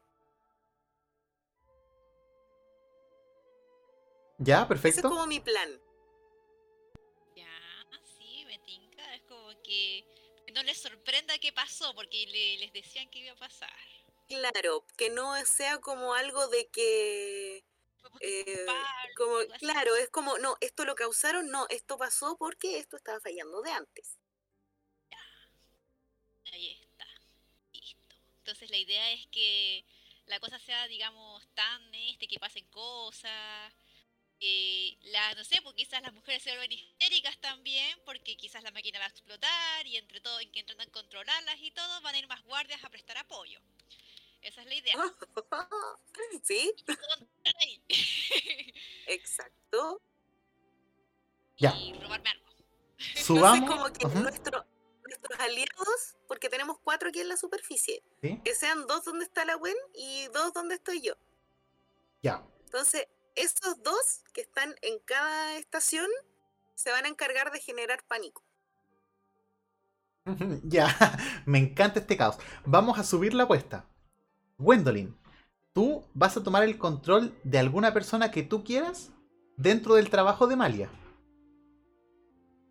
¿Ya? 4.38 4.56
Ese 4.56 4.62
es 4.62 4.68
Perfecto. 4.68 5.08
como 5.08 5.26
mi 5.26 5.40
plan. 5.40 5.80
Ya, 7.34 7.86
sí, 8.18 8.44
me 8.46 8.58
tinca. 8.60 9.14
Es 9.14 9.22
como 9.22 9.48
que 9.62 10.04
no 10.54 10.62
les 10.62 10.78
sorprenda 10.78 11.38
qué 11.38 11.52
pasó, 11.52 11.94
porque 11.94 12.26
le- 12.26 12.58
les 12.58 12.72
decían 12.72 13.08
que 13.10 13.20
iba 13.20 13.32
a 13.32 13.36
pasar. 13.36 13.70
Claro, 14.28 14.84
que 14.96 15.08
no 15.10 15.36
sea 15.44 15.80
como 15.80 16.14
algo 16.14 16.48
de 16.48 16.66
que, 16.68 17.64
eh, 18.20 18.66
como, 19.16 19.36
claro, 19.58 19.94
es 19.96 20.08
como, 20.10 20.36
no, 20.38 20.56
esto 20.60 20.84
lo 20.84 20.94
causaron, 20.94 21.48
no, 21.50 21.66
esto 21.70 21.96
pasó 21.96 22.36
porque 22.36 22.78
esto 22.78 22.96
estaba 22.96 23.20
fallando 23.20 23.62
de 23.62 23.70
antes. 23.70 24.18
Ahí 26.52 26.78
está. 26.80 27.06
Listo. 27.72 28.16
Entonces 28.38 28.70
la 28.70 28.78
idea 28.78 29.12
es 29.12 29.26
que 29.28 29.84
la 30.26 30.40
cosa 30.40 30.58
sea, 30.58 30.86
digamos, 30.88 31.46
tan 31.54 31.94
este, 31.94 32.26
que 32.26 32.38
pasen 32.40 32.66
cosas, 32.66 33.74
eh, 34.40 34.96
la, 35.04 35.34
no 35.34 35.44
sé, 35.44 35.60
pues 35.62 35.74
quizás 35.74 36.02
las 36.02 36.12
mujeres 36.12 36.42
se 36.42 36.50
vuelven 36.50 36.72
histéricas 36.72 37.38
también, 37.40 37.98
porque 38.04 38.36
quizás 38.36 38.62
la 38.62 38.70
máquina 38.70 38.98
va 38.98 39.06
a 39.06 39.08
explotar 39.08 39.86
y 39.86 39.96
entre 39.96 40.20
todo, 40.20 40.38
en 40.40 40.50
que 40.52 40.60
intentan 40.60 40.90
controlarlas 40.90 41.56
y 41.60 41.70
todo, 41.70 42.00
van 42.02 42.14
a 42.14 42.18
ir 42.18 42.26
más 42.28 42.42
guardias 42.44 42.82
a 42.84 42.90
prestar 42.90 43.16
apoyo. 43.18 43.60
Esa 44.42 44.60
es 44.62 44.66
la 44.68 44.74
idea. 44.74 44.96
¿Sí? 46.42 46.72
Exacto. 49.06 50.02
Ya. 51.56 51.74
Y 51.76 51.92
robarme 51.94 52.30
algo. 52.30 52.46
Subamos. 53.16 53.58
Entonces, 53.58 53.76
como 53.76 53.92
que 53.92 54.06
Ujú, 54.06 54.18
nuestro- 54.20 54.66
nuestros 55.04 55.40
aliados, 55.40 56.16
porque 56.28 56.48
tenemos 56.48 56.78
cuatro 56.80 57.08
aquí 57.08 57.20
en 57.20 57.28
la 57.28 57.36
superficie, 57.36 58.02
¿sí? 58.20 58.40
que 58.44 58.54
sean 58.54 58.86
dos 58.86 59.04
donde 59.04 59.24
está 59.24 59.44
la 59.44 59.54
Gwen 59.54 59.76
y 59.94 60.26
dos 60.28 60.52
donde 60.52 60.74
estoy 60.74 61.00
yo. 61.00 61.14
Ya. 62.22 62.44
Entonces, 62.64 63.06
esos 63.36 63.82
dos 63.82 64.22
que 64.32 64.40
están 64.40 64.74
en 64.82 64.98
cada 65.04 65.56
estación 65.56 66.08
se 66.74 66.90
van 66.90 67.04
a 67.04 67.08
encargar 67.08 67.52
de 67.52 67.60
generar 67.60 68.04
pánico. 68.06 68.44
Ya, 70.64 70.88
me 71.46 71.58
encanta 71.58 72.00
este 72.00 72.16
caos. 72.16 72.36
Vamos 72.64 72.98
a 72.98 73.04
subir 73.04 73.32
la 73.32 73.44
apuesta. 73.44 73.88
Gwendolyn, 74.58 75.16
tú 75.72 76.04
vas 76.14 76.36
a 76.36 76.42
tomar 76.42 76.64
el 76.64 76.78
control 76.78 77.38
de 77.44 77.58
alguna 77.58 77.92
persona 77.92 78.30
que 78.30 78.42
tú 78.42 78.64
quieras 78.64 79.12
dentro 79.56 79.94
del 79.94 80.10
trabajo 80.10 80.46
de 80.46 80.56
Malia. 80.56 80.90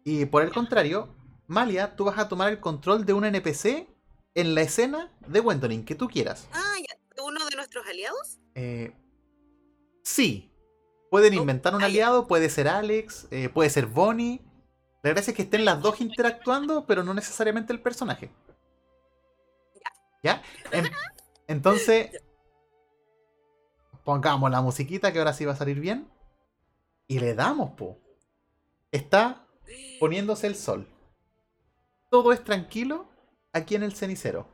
Y 0.04 0.26
por 0.26 0.44
el 0.44 0.52
contrario, 0.52 1.16
Malia, 1.48 1.96
tú 1.96 2.06
vas 2.06 2.18
a 2.20 2.28
tomar 2.28 2.52
el 2.52 2.60
control 2.60 3.06
de 3.06 3.14
un 3.14 3.26
NPC 3.26 3.88
en 4.36 4.54
la 4.54 4.62
escena 4.62 5.12
de 5.28 5.40
Gwendolyn, 5.40 5.86
que 5.86 5.96
tú 5.96 6.08
quieras. 6.08 6.48
Ah, 6.52 6.76
ya. 6.80 7.24
¿Uno 7.24 7.46
de 7.46 7.56
nuestros 7.56 7.88
aliados? 7.88 8.40
Eh, 8.54 8.94
sí, 10.04 10.52
pueden 11.16 11.34
inventar 11.34 11.74
un 11.74 11.82
aliado, 11.82 12.28
puede 12.28 12.50
ser 12.50 12.68
Alex, 12.68 13.30
eh, 13.32 13.48
puede 13.48 13.70
ser 13.70 13.86
Bonnie. 13.86 14.42
La 15.02 15.12
gracia 15.12 15.32
es 15.32 15.38
que 15.38 15.44
estén 15.44 15.64
las 15.64 15.82
dos 15.82 16.02
interactuando, 16.02 16.86
pero 16.86 17.04
no 17.04 17.14
necesariamente 17.14 17.72
el 17.72 17.80
personaje. 17.82 18.34
¿Ya? 20.22 20.42
En- 20.74 20.92
entonces, 21.48 22.22
pongamos 24.04 24.52
la 24.52 24.60
musiquita 24.60 25.14
que 25.14 25.20
ahora 25.20 25.32
sí 25.32 25.46
va 25.46 25.54
a 25.54 25.56
salir 25.56 25.80
bien. 25.80 26.12
Y 27.08 27.20
le 27.20 27.34
damos, 27.34 27.72
po. 27.78 27.98
Está 28.92 29.48
poniéndose 30.02 30.48
el 30.48 30.58
sol. 30.58 30.86
Todo 32.12 32.34
es 32.34 32.44
tranquilo 32.44 33.08
aquí 33.54 33.76
en 33.76 33.84
el 33.84 33.96
cenicero. 33.96 34.50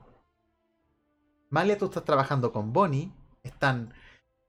Malia, 1.49 1.79
tú 1.79 1.85
estás 1.85 2.05
trabajando 2.05 2.51
con 2.51 2.71
Bonnie. 2.71 3.11
Están 3.41 3.95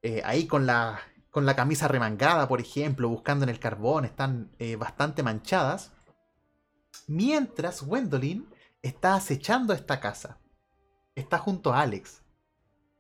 eh, 0.03 0.21
ahí 0.27 0.47
con 0.47 0.67
la, 0.67 1.01
con 1.33 1.47
la 1.47 1.57
camisa 1.57 1.89
remangada, 1.89 2.47
por 2.47 2.61
ejemplo, 2.61 3.09
buscando 3.09 3.43
en 3.45 3.49
el 3.49 3.59
carbón. 3.59 4.05
Están 4.05 4.55
eh, 4.59 4.77
bastante 4.77 5.23
manchadas. 5.23 5.93
Mientras 7.09 7.83
Gwendolyn 7.83 8.49
está 8.83 9.15
acechando 9.15 9.73
esta 9.73 9.99
casa. 9.99 10.39
Está 11.15 11.39
junto 11.39 11.73
a 11.73 11.81
Alex. 11.81 12.23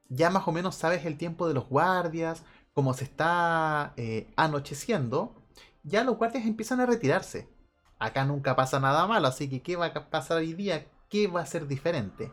Ya 0.09 0.31
más 0.31 0.49
o 0.49 0.53
menos 0.53 0.75
sabes 0.75 1.05
el 1.05 1.19
tiempo 1.19 1.47
de 1.47 1.53
los 1.55 1.69
guardias, 1.69 2.43
como 2.73 2.95
se 2.95 3.05
está 3.05 3.93
eh, 3.99 4.33
anocheciendo. 4.37 5.37
Ya 5.83 6.03
los 6.03 6.17
guardias 6.17 6.47
empiezan 6.47 6.81
a 6.81 6.87
retirarse. 6.87 7.51
Acá 7.99 8.25
nunca 8.25 8.57
pasa 8.57 8.81
nada 8.81 9.07
malo, 9.07 9.29
así 9.29 9.49
que 9.49 9.63
¿qué 9.63 9.77
va 9.77 9.87
a 9.87 10.11
pasar 10.11 10.39
hoy 10.39 10.55
día? 10.55 10.87
¿Qué 11.11 11.27
va 11.27 11.43
a 11.43 11.47
ser 11.47 11.67
diferente? 11.67 12.33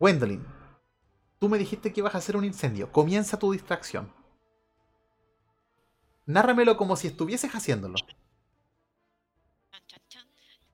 Gwendolyn, 0.00 0.44
tú 1.38 1.48
me 1.48 1.58
dijiste 1.58 1.92
que 1.92 2.00
ibas 2.00 2.16
a 2.16 2.18
hacer 2.18 2.36
un 2.36 2.44
incendio. 2.44 2.90
Comienza 2.90 3.38
tu 3.38 3.52
distracción. 3.52 4.23
Nárramelo 6.26 6.76
como 6.76 6.96
si 6.96 7.08
estuvieses 7.08 7.50
haciéndolo. 7.52 7.96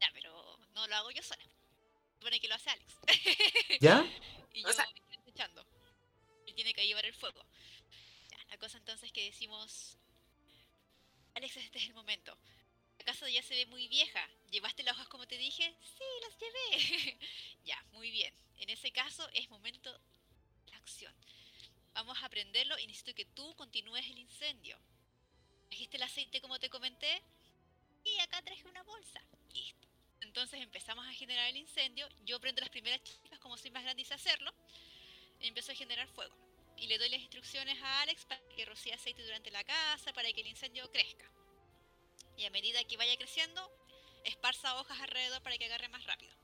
Ya, 0.00 0.08
pero 0.12 0.58
no 0.74 0.86
lo 0.86 0.96
hago 0.96 1.10
yo 1.10 1.22
sola. 1.22 1.42
Supone 2.18 2.40
que 2.40 2.48
lo 2.48 2.54
hace 2.54 2.70
Alex. 2.70 2.94
¿Ya? 3.80 4.04
y 4.54 4.64
O 4.64 4.68
yo 4.68 4.72
sea- 4.72 4.84
estoy 4.84 5.16
echando. 5.26 5.64
Él 6.46 6.54
tiene 6.54 6.72
que 6.74 6.86
llevar 6.86 7.04
el 7.04 7.14
fuego. 7.14 7.42
Ya, 8.30 8.38
la 8.50 8.58
cosa 8.58 8.78
entonces 8.78 9.12
que 9.12 9.24
decimos. 9.24 9.96
Alex, 11.34 11.56
este 11.56 11.78
es 11.78 11.86
el 11.86 11.94
momento. 11.94 12.36
La 12.98 13.04
casa 13.04 13.28
ya 13.30 13.42
se 13.42 13.54
ve 13.54 13.66
muy 13.66 13.88
vieja. 13.88 14.20
¿Llevaste 14.50 14.82
las 14.82 14.94
hojas 14.94 15.08
como 15.08 15.26
te 15.26 15.36
dije? 15.38 15.74
Sí, 15.80 16.04
las 16.22 16.38
llevé. 16.38 17.18
ya, 17.64 17.82
muy 17.92 18.10
bien. 18.10 18.34
En 18.58 18.68
ese 18.68 18.92
caso 18.92 19.28
es 19.32 19.48
momento 19.50 19.90
de 19.92 20.00
la 20.72 20.76
acción. 20.78 21.14
Vamos 21.94 22.22
a 22.22 22.28
prenderlo 22.28 22.78
y 22.78 22.86
necesito 22.86 23.14
que 23.14 23.24
tú 23.24 23.54
continúes 23.56 24.06
el 24.06 24.18
incendio. 24.18 24.78
¿Trajiste 25.70 25.98
el 25.98 26.02
aceite 26.02 26.40
como 26.40 26.58
te 26.58 26.68
comenté? 26.68 27.22
Y 28.04 28.18
acá 28.18 28.42
traje 28.42 28.66
una 28.66 28.82
bolsa. 28.82 29.20
Listo. 29.54 29.86
Entonces 30.20 30.60
empezamos 30.60 31.06
a 31.06 31.12
generar 31.12 31.48
el 31.48 31.56
incendio. 31.56 32.08
Yo 32.24 32.40
prendo 32.40 32.60
las 32.60 32.70
primeras 32.70 33.00
chispas 33.04 33.38
como 33.38 33.56
soy 33.56 33.70
más 33.70 33.84
grande 33.84 34.02
y 34.02 34.04
sé 34.04 34.14
hacerlo. 34.14 34.52
Y 35.40 35.46
empiezo 35.46 35.70
a 35.70 35.76
generar 35.76 36.08
fuego. 36.08 36.34
Y 36.76 36.88
le 36.88 36.98
doy 36.98 37.08
las 37.08 37.20
instrucciones 37.20 37.80
a 37.80 38.00
Alex 38.02 38.24
para 38.24 38.40
que 38.48 38.64
rocíe 38.64 38.92
aceite 38.92 39.22
durante 39.22 39.52
la 39.52 39.62
casa, 39.62 40.12
para 40.12 40.32
que 40.32 40.40
el 40.40 40.48
incendio 40.48 40.90
crezca. 40.90 41.30
Y 42.36 42.44
a 42.46 42.50
medida 42.50 42.82
que 42.82 42.96
vaya 42.96 43.16
creciendo, 43.16 43.70
esparza 44.24 44.76
hojas 44.80 44.98
alrededor 44.98 45.40
para 45.42 45.56
que 45.56 45.66
agarre 45.66 45.88
más 45.88 46.04
rápido. 46.04 46.34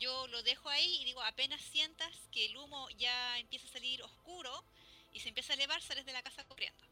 Yo 0.00 0.26
lo 0.26 0.42
dejo 0.42 0.68
ahí 0.68 1.02
y 1.02 1.04
digo, 1.04 1.22
apenas 1.22 1.60
sientas 1.60 2.12
que 2.32 2.46
el 2.46 2.56
humo 2.56 2.90
ya 2.90 3.38
empieza 3.38 3.68
a 3.68 3.72
salir 3.72 4.02
oscuro 4.02 4.64
y 5.12 5.20
se 5.20 5.28
empieza 5.28 5.52
a 5.52 5.54
elevar, 5.54 5.80
sales 5.80 6.04
de 6.04 6.12
la 6.12 6.22
casa 6.24 6.44
corriendo. 6.44 6.91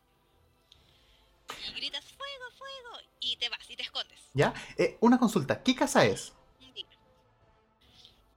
Y 1.69 1.73
gritas, 1.75 2.05
fuego, 2.05 2.45
fuego, 2.57 3.07
y 3.21 3.37
te 3.37 3.49
vas 3.49 3.69
y 3.69 3.77
te 3.77 3.83
escondes. 3.83 4.21
¿Ya? 4.35 4.53
Eh, 4.77 4.97
una 5.01 5.19
consulta. 5.19 5.63
¿Qué 5.63 5.75
casa 5.75 6.05
es? 6.05 6.33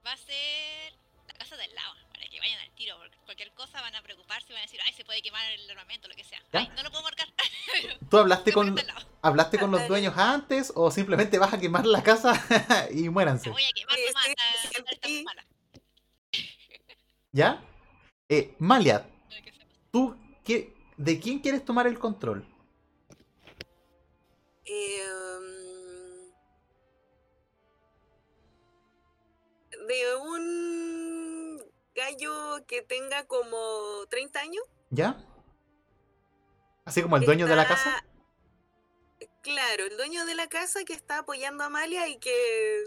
Va 0.05 0.11
a 0.11 0.17
ser 0.17 0.93
la 1.27 1.33
casa 1.35 1.55
del 1.55 1.73
lado, 1.73 1.93
para 2.13 2.27
que 2.27 2.37
vayan 2.39 2.59
al 2.59 2.69
tiro, 2.75 2.97
porque 2.97 3.15
cualquier 3.25 3.51
cosa 3.53 3.79
van 3.79 3.95
a 3.95 4.01
preocuparse 4.01 4.47
y 4.49 4.53
van 4.53 4.59
a 4.59 4.65
decir, 4.65 4.79
ay, 4.85 4.91
se 4.93 5.05
puede 5.05 5.21
quemar 5.21 5.49
el 5.51 5.69
armamento, 5.69 6.09
lo 6.09 6.15
que 6.15 6.25
sea. 6.25 6.41
¿Ya? 6.51 6.59
Ay, 6.59 6.71
no 6.75 6.83
lo 6.83 6.91
puedo 6.91 7.03
marcar. 7.03 7.29
¿Tú 8.09 8.17
hablaste 8.17 8.51
con, 8.51 8.75
hablaste 9.21 9.57
con 9.59 9.71
los 9.71 9.87
dueños 9.87 10.17
antes 10.17 10.73
o 10.75 10.91
simplemente 10.91 11.39
vas 11.39 11.53
a 11.53 11.59
quemar 11.59 11.85
la 11.85 12.03
casa 12.03 12.33
y 12.91 13.03
La 13.05 13.11
muéranse? 13.11 13.49
voy 13.49 13.63
a 13.63 13.71
quemar 13.73 13.95
Sí, 13.95 14.03
nomás, 14.07 14.25
sí, 14.25 14.33
la- 14.37 14.69
sí, 14.69 14.83
la 14.83 14.91
está 14.91 15.07
muy 15.07 15.17
sí. 15.17 15.23
mala. 15.23 15.45
¿Ya? 17.31 17.63
Eh, 18.29 18.55
Malia. 18.59 19.07
¿tú 19.91 20.17
qué, 20.43 20.75
de 20.97 21.19
quién 21.19 21.39
quieres 21.39 21.63
tomar 21.63 21.87
el 21.87 21.97
control? 21.97 22.45
Em, 24.65 26.31
de 29.87 30.15
un 30.17 31.71
gallo 31.95 32.65
que 32.67 32.81
tenga 32.81 33.25
como 33.25 34.05
30 34.09 34.39
años. 34.39 34.63
¿Ya? 34.89 35.17
Así 36.85 37.01
como 37.01 37.17
el 37.17 37.25
dueño 37.25 37.47
de 37.47 37.55
la 37.55 37.67
casa. 37.67 38.05
Claro, 39.41 39.85
el 39.85 39.97
dueño 39.97 40.25
de 40.25 40.35
la 40.35 40.47
casa 40.47 40.83
que 40.85 40.93
está 40.93 41.19
apoyando 41.19 41.63
a 41.63 41.67
Amalia 41.67 42.07
y 42.07 42.17
que 42.17 42.83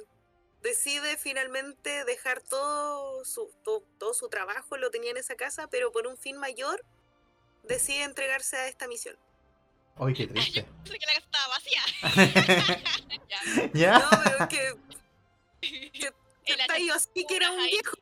decide 0.63 1.17
finalmente 1.19 2.05
dejar 2.05 2.41
todo 2.43 3.25
su, 3.25 3.53
to- 3.63 3.85
todo, 3.99 4.15
su 4.15 4.29
trabajo, 4.29 4.77
lo 4.79 4.91
tenía 4.91 5.11
en 5.11 5.19
esa 5.19 5.37
casa, 5.37 5.69
pero 5.69 5.93
por 5.93 6.07
un 6.07 6.17
fin 6.17 6.39
mayor 6.39 6.83
decide 7.63 8.05
entregarse 8.05 8.57
a 8.57 8.69
esta 8.69 8.89
misión. 8.89 9.19
Ay, 9.99 10.15
qué 10.15 10.27
triste. 10.29 10.63
Pensé 10.63 10.99
que 10.99 11.07
la 11.07 11.15
casa 11.15 11.27
estaba 11.27 11.49
vacía. 11.49 11.83
ya. 13.29 13.71
¿Ya? 13.73 13.99
No, 13.99 14.09
pero 14.25 14.39
es 14.39 14.49
que 14.49 14.77
El 16.47 16.61
está 16.61 16.75
ahí 16.75 16.89
así 16.91 17.27
que 17.27 17.37
era 17.37 17.51
un 17.51 17.65
viejo. 17.65 17.97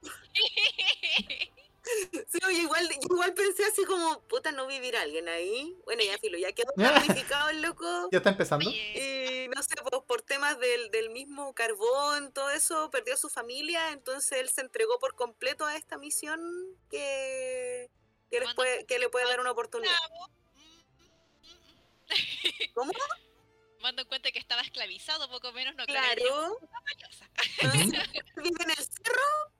Sí, 2.31 2.39
oye, 2.47 2.61
igual, 2.61 2.89
yo 2.89 3.15
igual 3.15 3.35
pensé 3.35 3.65
así 3.65 3.85
como, 3.85 4.21
puta, 4.23 4.53
no 4.53 4.67
vivir 4.67 4.97
alguien 4.97 5.29
ahí. 5.29 5.77
Bueno, 5.85 6.03
ya 6.03 6.19
filo, 6.19 6.39
ya 6.39 6.53
quedó 6.53 6.73
damnificado 6.77 7.51
el 7.51 7.63
loco. 7.63 8.09
¿Ya 8.11 8.19
está 8.19 8.31
empezando? 8.31 8.71
Y 8.71 9.49
no 9.55 9.63
sé, 9.63 9.75
pues, 9.83 10.03
por 10.07 10.23
temas 10.23 10.59
del, 10.59 10.91
del 10.91 11.11
mismo 11.11 11.55
carbón, 11.55 12.33
todo 12.33 12.51
eso, 12.51 12.91
perdió 12.91 13.15
a 13.15 13.19
su 13.19 13.29
familia, 13.29 13.93
entonces 13.93 14.41
él 14.41 14.49
se 14.49 14.63
entregó 14.63 14.99
por 14.99 15.15
completo 15.15 15.65
a 15.67 15.77
esta 15.77 15.99
misión 15.99 16.41
que, 16.91 17.91
que, 18.31 18.41
les 18.41 18.55
puede, 18.55 18.87
que 18.87 18.99
le 18.99 19.09
puede 19.09 19.27
dar 19.27 19.41
una 19.41 19.51
oportunidad. 19.53 19.93
bravo. 20.09 20.29
Mm, 20.55 20.61
mm, 20.61 21.43
mm. 21.43 22.04
¿Cómo? 22.75 22.93
Tomando 23.79 24.03
en 24.03 24.09
cuenta 24.09 24.31
que 24.31 24.39
estaba 24.39 24.63
esclavizado, 24.63 25.29
poco 25.29 25.53
menos, 25.53 25.75
no 25.77 25.85
creo 25.85 26.01
que 26.01 26.07
haya 26.07 26.15
Claro, 26.17 26.59
entonces, 27.61 28.11
vive 28.37 28.65
en 28.65 28.71
el 28.71 28.77
cerro, 28.77 29.53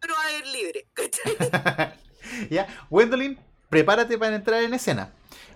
pero 0.00 0.14
va 0.14 0.24
a 0.24 0.32
ir 0.32 0.46
libre. 0.46 0.86
ya, 2.50 2.86
Gwendolyn, 2.88 3.38
prepárate 3.68 4.16
para 4.18 4.36
entrar 4.36 4.62
en 4.62 4.74
escena. 4.74 5.12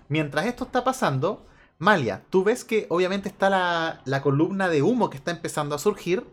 Mientras 0.07 0.45
esto 0.45 0.65
está 0.65 0.83
pasando, 0.83 1.47
Malia, 1.79 2.23
tú 2.29 2.43
ves 2.43 2.63
que 2.63 2.85
obviamente 2.89 3.29
está 3.29 3.49
la, 3.49 4.01
la 4.05 4.21
columna 4.21 4.69
de 4.69 4.81
humo 4.81 5.09
que 5.09 5.17
está 5.17 5.31
empezando 5.31 5.73
a 5.73 5.79
surgir. 5.79 6.25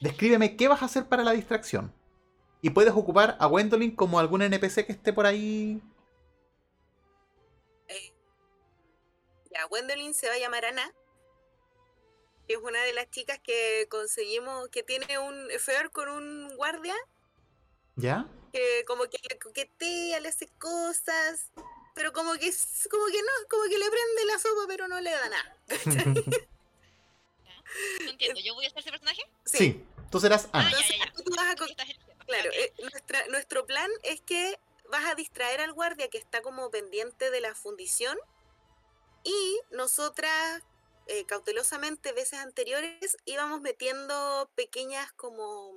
Descríbeme 0.00 0.56
qué 0.56 0.68
vas 0.68 0.82
a 0.82 0.86
hacer 0.86 1.06
para 1.06 1.22
la 1.22 1.32
distracción. 1.32 1.94
Y 2.60 2.70
puedes 2.70 2.94
ocupar 2.94 3.36
a 3.38 3.46
Gwendolyn 3.46 3.94
como 3.94 4.18
algún 4.18 4.42
NPC 4.42 4.86
que 4.86 4.92
esté 4.92 5.12
por 5.12 5.26
ahí. 5.26 5.82
Ya, 9.54 9.64
Gwendolyn 9.66 10.12
se 10.14 10.28
va 10.28 10.34
a 10.34 10.38
llamar 10.38 10.64
Ana. 10.64 10.92
Que 12.46 12.54
es 12.54 12.60
una 12.60 12.82
de 12.82 12.92
las 12.92 13.08
chicas 13.10 13.38
que 13.42 13.86
conseguimos, 13.88 14.68
que 14.68 14.82
tiene 14.82 15.18
un 15.18 15.50
affair 15.52 15.90
con 15.90 16.08
un 16.10 16.54
guardia, 16.56 16.94
¿Ya? 17.96 18.26
que 18.52 18.84
como 18.86 19.04
que 19.04 19.16
le 19.30 19.38
coquetea, 19.38 20.20
le 20.20 20.28
hace 20.28 20.48
cosas, 20.58 21.50
pero 21.94 22.12
como 22.12 22.34
que 22.34 22.52
como 22.90 23.06
que 23.06 23.22
no, 23.22 23.48
como 23.48 23.62
que 23.64 23.78
le 23.78 23.88
prende 23.88 24.24
la 24.26 24.38
sopa, 24.38 24.64
pero 24.68 24.88
no 24.88 25.00
le 25.00 25.10
da 25.10 25.28
nada. 25.30 25.56
No 28.04 28.10
entiendo, 28.10 28.40
¿yo 28.44 28.54
voy 28.54 28.66
a 28.66 28.70
ser 28.70 28.80
ese 28.80 28.90
personaje? 28.90 29.22
Sí, 29.46 29.82
tú 30.10 30.20
serás 30.20 30.48
Ah, 30.52 30.60
Ana. 30.60 30.70
ya, 30.70 30.76
Entonces, 30.76 30.96
ya, 30.98 31.04
ya. 31.06 31.12
tú 31.24 31.34
vas 31.34 31.50
a. 31.50 32.24
Claro, 32.26 32.50
eh, 32.52 32.72
nuestra- 32.82 33.26
nuestro 33.28 33.66
plan 33.66 33.90
es 34.04 34.20
que 34.20 34.58
vas 34.90 35.04
a 35.06 35.14
distraer 35.14 35.60
al 35.60 35.72
guardia 35.72 36.08
que 36.08 36.18
está 36.18 36.40
como 36.42 36.70
pendiente 36.70 37.30
de 37.30 37.40
la 37.40 37.54
fundición 37.54 38.16
y 39.24 39.60
nosotras 39.70 40.62
eh, 41.06 41.26
cautelosamente 41.26 42.12
veces 42.12 42.38
anteriores 42.38 43.16
íbamos 43.24 43.60
metiendo 43.60 44.50
pequeñas 44.54 45.12
como 45.12 45.74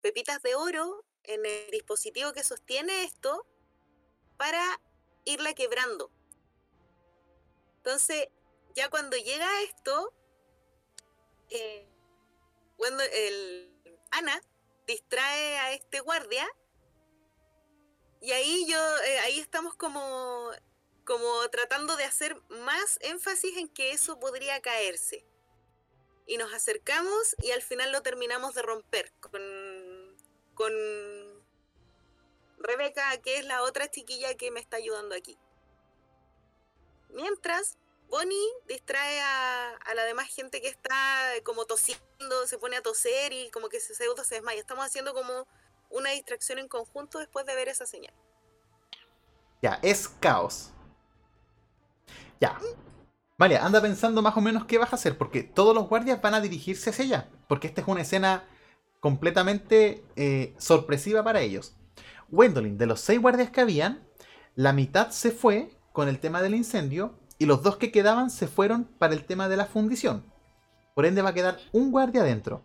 pepitas 0.00 0.42
de 0.42 0.54
oro 0.54 1.04
en 1.22 1.46
el 1.46 1.70
dispositivo 1.70 2.32
que 2.32 2.42
sostiene 2.42 3.04
esto 3.04 3.46
para 4.36 4.80
irla 5.24 5.54
quebrando. 5.54 6.10
Entonces, 7.76 8.28
ya 8.74 8.90
cuando 8.90 9.16
llega 9.16 9.62
esto, 9.62 10.12
eh, 11.50 11.86
cuando 12.76 13.02
el 13.04 13.70
Ana 14.10 14.40
distrae 14.86 15.58
a 15.58 15.72
este 15.72 16.00
guardia 16.00 16.46
y 18.20 18.32
ahí 18.32 18.66
yo 18.66 18.78
eh, 19.06 19.18
ahí 19.20 19.38
estamos 19.38 19.74
como 19.74 20.50
como 21.04 21.48
tratando 21.50 21.96
de 21.96 22.04
hacer 22.04 22.36
más 22.48 22.98
énfasis 23.00 23.56
en 23.56 23.68
que 23.68 23.92
eso 23.92 24.18
podría 24.18 24.60
caerse 24.60 25.24
y 26.26 26.36
nos 26.36 26.52
acercamos 26.52 27.36
y 27.42 27.50
al 27.50 27.62
final 27.62 27.92
lo 27.92 28.02
terminamos 28.02 28.54
de 28.54 28.62
romper 28.62 29.12
con 29.20 29.42
con 30.54 30.72
Rebeca 32.58 33.16
que 33.18 33.38
es 33.38 33.44
la 33.44 33.62
otra 33.62 33.90
chiquilla 33.90 34.34
que 34.34 34.50
me 34.50 34.60
está 34.60 34.76
ayudando 34.76 35.14
aquí 35.14 35.38
mientras 37.10 37.76
Bonnie 38.08 38.52
distrae 38.68 39.20
a, 39.20 39.70
a 39.76 39.94
la 39.94 40.04
demás 40.04 40.28
gente 40.28 40.60
que 40.60 40.68
está 40.68 41.32
como 41.42 41.64
tosiendo, 41.64 42.46
se 42.46 42.58
pone 42.58 42.76
a 42.76 42.82
toser 42.82 43.32
y 43.32 43.50
como 43.50 43.68
que 43.68 43.80
se 43.80 43.94
pseudo 43.94 44.22
se 44.24 44.36
desmaya. 44.36 44.60
Estamos 44.60 44.84
haciendo 44.84 45.14
como 45.14 45.48
una 45.90 46.10
distracción 46.10 46.58
en 46.58 46.68
conjunto 46.68 47.18
después 47.18 47.46
de 47.46 47.54
ver 47.54 47.68
esa 47.68 47.86
señal. 47.86 48.14
Ya, 49.62 49.78
es 49.82 50.08
caos. 50.08 50.73
Ya. 52.40 52.58
Vale, 53.36 53.58
anda 53.58 53.80
pensando 53.80 54.22
más 54.22 54.36
o 54.36 54.40
menos 54.40 54.64
qué 54.64 54.78
vas 54.78 54.92
a 54.92 54.96
hacer, 54.96 55.18
porque 55.18 55.42
todos 55.42 55.74
los 55.74 55.88
guardias 55.88 56.20
van 56.22 56.34
a 56.34 56.40
dirigirse 56.40 56.90
hacia 56.90 57.04
allá, 57.04 57.28
porque 57.48 57.66
esta 57.66 57.80
es 57.80 57.88
una 57.88 58.02
escena 58.02 58.44
completamente 59.00 60.04
eh, 60.16 60.54
sorpresiva 60.58 61.22
para 61.24 61.40
ellos. 61.40 61.76
Gwendolyn, 62.28 62.78
de 62.78 62.86
los 62.86 63.00
seis 63.00 63.20
guardias 63.20 63.50
que 63.50 63.60
habían, 63.60 64.06
la 64.54 64.72
mitad 64.72 65.10
se 65.10 65.30
fue 65.30 65.76
con 65.92 66.08
el 66.08 66.20
tema 66.20 66.42
del 66.42 66.54
incendio 66.54 67.18
y 67.38 67.46
los 67.46 67.62
dos 67.62 67.76
que 67.76 67.90
quedaban 67.90 68.30
se 68.30 68.46
fueron 68.46 68.84
para 68.84 69.14
el 69.14 69.24
tema 69.24 69.48
de 69.48 69.56
la 69.56 69.66
fundición. 69.66 70.24
Por 70.94 71.06
ende 71.06 71.22
va 71.22 71.30
a 71.30 71.34
quedar 71.34 71.58
un 71.72 71.90
guardia 71.90 72.22
adentro. 72.22 72.62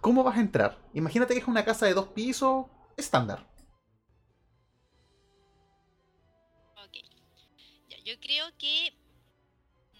¿Cómo 0.00 0.24
vas 0.24 0.38
a 0.38 0.40
entrar? 0.40 0.78
Imagínate 0.94 1.34
que 1.34 1.40
es 1.40 1.48
una 1.48 1.64
casa 1.64 1.86
de 1.86 1.94
dos 1.94 2.08
pisos 2.08 2.66
estándar. 2.96 3.46
Yo 8.06 8.18
creo 8.20 8.56
que. 8.58 8.94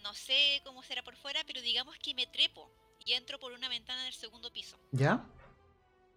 No 0.02 0.14
sé 0.14 0.61
cómo 0.64 0.82
será 0.84 1.02
por 1.02 1.16
fuera, 1.16 1.42
pero 1.44 1.61
digamos 1.61 1.98
que 1.98 2.14
me 2.14 2.26
trepo 2.28 2.70
y 3.04 3.14
entro 3.14 3.40
por 3.40 3.52
una 3.52 3.68
ventana 3.68 4.04
del 4.04 4.14
segundo 4.14 4.52
piso. 4.52 4.78
¿Ya? 4.92 5.26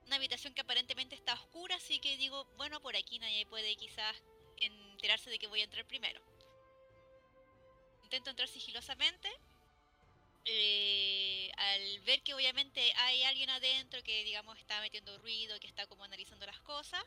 Una 0.06 0.18
habitación 0.18 0.54
que 0.54 0.62
aparentemente 0.62 1.16
está 1.16 1.34
oscura, 1.34 1.76
así 1.76 2.00
que 2.00 2.18
digo, 2.18 2.46
bueno, 2.58 2.80
por 2.82 2.96
aquí 2.96 3.20
nadie 3.20 3.46
puede 3.48 3.76
quizás 3.76 4.16
enterarse 4.58 5.30
de 5.32 5.40
que 5.40 5.48
voy 5.48 5.62
a 5.62 5.66
entrar 5.66 5.86
primero. 5.88 6.22
Intento 8.04 8.30
entrar 8.30 8.48
sigilosamente. 8.50 9.30
eh, 10.46 11.52
al 11.58 12.00
ver 12.02 12.22
que 12.24 12.34
obviamente 12.34 12.94
hay 12.98 13.24
alguien 13.24 13.50
adentro 13.50 14.02
que 14.04 14.24
digamos 14.24 14.58
está 14.58 14.82
metiendo 14.82 15.18
ruido, 15.20 15.60
que 15.60 15.68
está 15.68 15.88
como 15.88 16.04
analizando 16.04 16.46
las 16.46 16.60
cosas, 16.62 17.04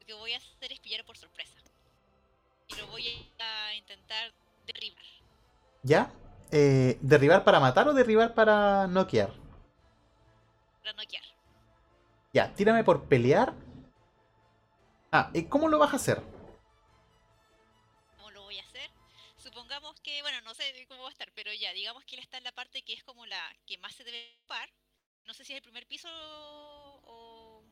lo 0.00 0.06
que 0.06 0.14
voy 0.14 0.32
a 0.34 0.38
hacer 0.38 0.72
es 0.72 0.80
pillar 0.80 1.04
por 1.04 1.16
sorpresa. 1.18 1.58
Y 2.70 2.80
lo 2.80 2.86
voy 2.86 3.34
a 3.38 3.74
intentar 3.74 4.32
derribar. 4.66 5.04
¿Ya? 5.82 6.12
Eh, 6.52 6.98
¿Derribar 7.00 7.44
para 7.44 7.60
matar 7.60 7.88
o 7.88 7.94
derribar 7.94 8.34
para 8.34 8.86
noquear? 8.86 9.32
Para 10.82 10.92
noquear. 10.94 11.24
Ya, 12.32 12.54
tírame 12.54 12.84
por 12.84 13.08
pelear. 13.08 13.54
Ah, 15.12 15.30
¿y 15.34 15.44
cómo 15.44 15.68
lo 15.68 15.78
vas 15.78 15.92
a 15.92 15.96
hacer? 15.96 16.22
¿Cómo 18.16 18.30
lo 18.30 18.42
voy 18.42 18.58
a 18.58 18.62
hacer? 18.62 18.90
Supongamos 19.36 20.00
que, 20.00 20.22
bueno, 20.22 20.40
no 20.42 20.54
sé 20.54 20.86
cómo 20.88 21.02
va 21.02 21.08
a 21.08 21.12
estar, 21.12 21.32
pero 21.34 21.52
ya, 21.52 21.72
digamos 21.72 22.04
que 22.04 22.16
él 22.16 22.22
está 22.22 22.38
en 22.38 22.44
la 22.44 22.52
parte 22.52 22.82
que 22.82 22.92
es 22.92 23.02
como 23.02 23.26
la 23.26 23.40
que 23.66 23.78
más 23.78 23.94
se 23.94 24.04
debe 24.04 24.36
ocupar. 24.38 24.70
No 25.26 25.34
sé 25.34 25.44
si 25.44 25.52
es 25.52 25.58
el 25.58 25.62
primer 25.62 25.86
piso 25.86 26.08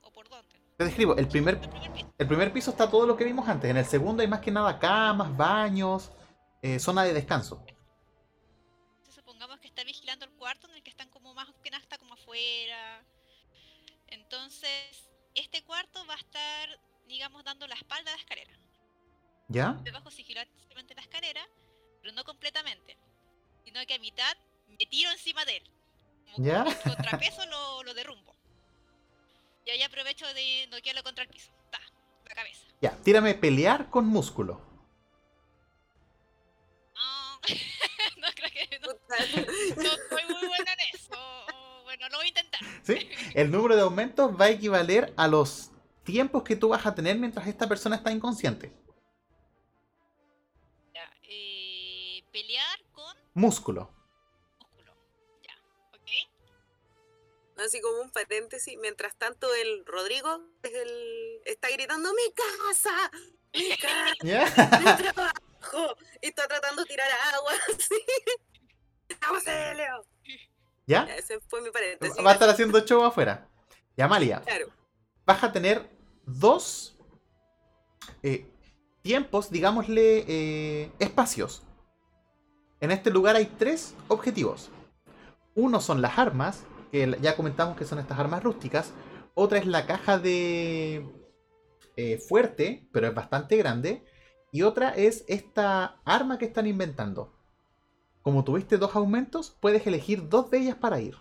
o, 0.03 0.11
por 0.13 0.29
dónde. 0.29 0.55
Te 0.77 0.85
describo, 0.85 1.17
el 1.17 1.27
primer, 1.29 1.55
El 1.55 1.61
primer 1.69 1.93
piso. 1.93 2.15
el 2.19 2.27
primer 2.29 2.53
piso 2.53 2.71
está 2.71 2.91
todo 2.91 3.07
lo 3.07 3.17
que 3.17 3.25
vimos 3.25 3.49
antes. 3.49 3.71
En 3.71 3.77
el 3.77 3.85
segundo 3.85 4.23
hay 4.23 4.29
más 4.29 4.41
que 4.41 4.51
nada 4.51 4.79
camas, 4.79 5.37
baños, 5.37 6.13
eh, 6.63 6.79
zona 6.79 7.03
de 7.05 7.13
descanso. 7.15 7.65
Entonces, 7.67 9.15
supongamos 9.15 9.59
que 9.61 9.69
está 9.69 9.83
vigilando 9.85 10.25
el 10.25 10.31
cuarto 10.33 10.69
en 10.69 10.77
el 10.77 10.83
que 10.83 10.91
están 10.91 11.09
como 11.11 11.35
más 11.35 11.49
que 11.63 11.71
nada 11.71 11.83
está 11.83 11.99
como 11.99 12.15
afuera. 12.15 13.05
Entonces, 14.07 15.11
este 15.35 15.63
cuarto 15.65 16.05
va 16.07 16.15
a 16.15 16.19
estar, 16.19 16.81
digamos, 17.07 17.45
dando 17.45 17.67
la 17.67 17.75
espalda 17.75 18.11
a 18.13 18.15
la 18.15 18.21
escalera. 18.21 18.53
¿Ya? 19.49 19.73
Debajo 19.83 20.11
sigilosamente 20.11 20.95
la 20.95 21.03
escalera, 21.03 21.41
pero 22.03 22.13
no 22.15 22.25
completamente. 22.25 22.97
Sino 23.65 23.85
que 23.87 23.95
a 23.95 23.99
mitad 23.99 24.37
me 24.69 24.87
tiro 24.87 25.11
encima 25.11 25.45
de 25.45 25.57
él. 25.59 25.71
Como 26.35 26.47
¿Ya? 26.47 26.65
con 26.65 26.95
contrapeso 26.95 27.45
lo, 27.47 27.83
lo 27.83 27.95
derrumbo. 27.95 28.37
Y 29.69 29.71
ahí 29.71 29.83
aprovecho 29.83 30.25
de 30.33 30.67
noquearlo 30.71 31.03
contra 31.03 31.25
el 31.25 31.29
piso. 31.29 31.51
Ta, 31.71 31.79
la 32.27 32.35
cabeza. 32.35 32.65
Ya, 32.81 32.97
tírame 33.05 33.35
pelear 33.35 33.91
con 33.91 34.07
músculo. 34.07 34.63
No, 36.95 37.41
no 38.17 38.29
creo 38.35 38.51
que 38.51 38.79
no, 38.79 38.89
no 38.89 39.91
soy 40.09 40.25
muy 40.25 40.49
buena 40.49 40.73
en 40.73 40.79
eso. 40.95 41.19
Bueno, 41.85 42.09
lo 42.09 42.17
voy 42.17 42.25
a 42.25 42.29
intentar. 42.29 42.61
¿Sí? 42.83 43.11
El 43.35 43.51
número 43.51 43.77
de 43.77 43.83
aumentos 43.83 44.41
va 44.41 44.47
a 44.47 44.51
equivaler 44.51 45.13
a 45.19 45.29
los 45.29 45.71
tiempos 46.03 46.45
que 46.45 46.57
tú 46.57 46.71
vas 46.71 46.87
a 46.87 46.95
tener 46.95 47.19
mientras 47.19 47.47
esta 47.47 47.69
persona 47.69 47.97
está 47.97 48.11
inconsciente. 48.11 48.73
Ya, 50.95 51.13
eh, 51.25 52.25
pelear 52.33 52.79
con 52.93 53.15
músculo. 53.35 53.98
Así 57.59 57.81
como 57.81 58.01
un 58.01 58.11
paréntesis. 58.11 58.77
Mientras 58.81 59.17
tanto, 59.17 59.53
el 59.55 59.85
Rodrigo 59.87 60.41
es 60.63 60.73
el, 60.75 61.41
está 61.45 61.69
gritando: 61.71 62.11
¡Mi 62.15 62.33
casa! 62.33 63.11
¡Mi 63.55 63.77
casa! 63.77 64.15
¿Ya? 64.23 64.45
¡Mi 64.79 65.03
trabajo! 65.13 65.97
Y 66.23 66.29
está 66.29 66.47
tratando 66.47 66.83
de 66.83 66.89
tirar 66.89 67.09
agua. 67.35 67.53
así. 67.77 68.05
¡Auxilio! 69.23 70.07
¿Ya? 70.87 71.03
Ese 71.17 71.41
fue 71.49 71.61
mi 71.61 71.71
paréntesis. 71.71 72.25
Va 72.25 72.31
a 72.31 72.35
estar 72.35 72.49
haciendo 72.49 72.81
show 72.81 73.03
afuera. 73.05 73.49
Y 73.97 74.03
Amalia, 74.03 74.41
Claro. 74.43 74.69
vas 75.27 75.43
a 75.43 75.53
tener 75.53 75.91
dos 76.25 76.97
eh, 78.23 78.47
tiempos, 79.03 79.51
digámosle, 79.51 80.25
eh, 80.29 80.93
espacios. 80.99 81.63
En 82.81 82.91
este 82.93 83.11
lugar 83.11 83.35
hay 83.37 83.47
tres 83.47 83.95
objetivos. 84.07 84.71
Uno 85.57 85.81
son 85.81 86.01
las 86.01 86.17
armas, 86.17 86.63
que 86.91 87.17
ya 87.21 87.37
comentamos 87.37 87.77
que 87.77 87.85
son 87.85 87.99
estas 87.99 88.19
armas 88.19 88.43
rústicas. 88.43 88.93
Otra 89.35 89.59
es 89.59 89.67
la 89.67 89.87
caja 89.87 90.19
de 90.19 91.07
eh, 91.97 92.19
fuerte, 92.19 92.89
pero 92.93 93.09
es 93.09 93.15
bastante 93.15 93.57
grande. 93.57 94.05
Y 94.51 94.63
otra 94.63 94.91
es 94.91 95.25
esta 95.29 96.01
arma 96.05 96.39
que 96.39 96.47
están 96.47 96.67
inventando. 96.67 97.35
Como 98.23 98.45
tuviste 98.45 98.79
dos 98.79 98.95
aumentos, 98.97 99.57
puedes 99.61 99.87
elegir 99.87 100.29
dos 100.29 100.51
de 100.51 100.59
ellas 100.59 100.77
para 100.77 101.01
ir. 101.01 101.17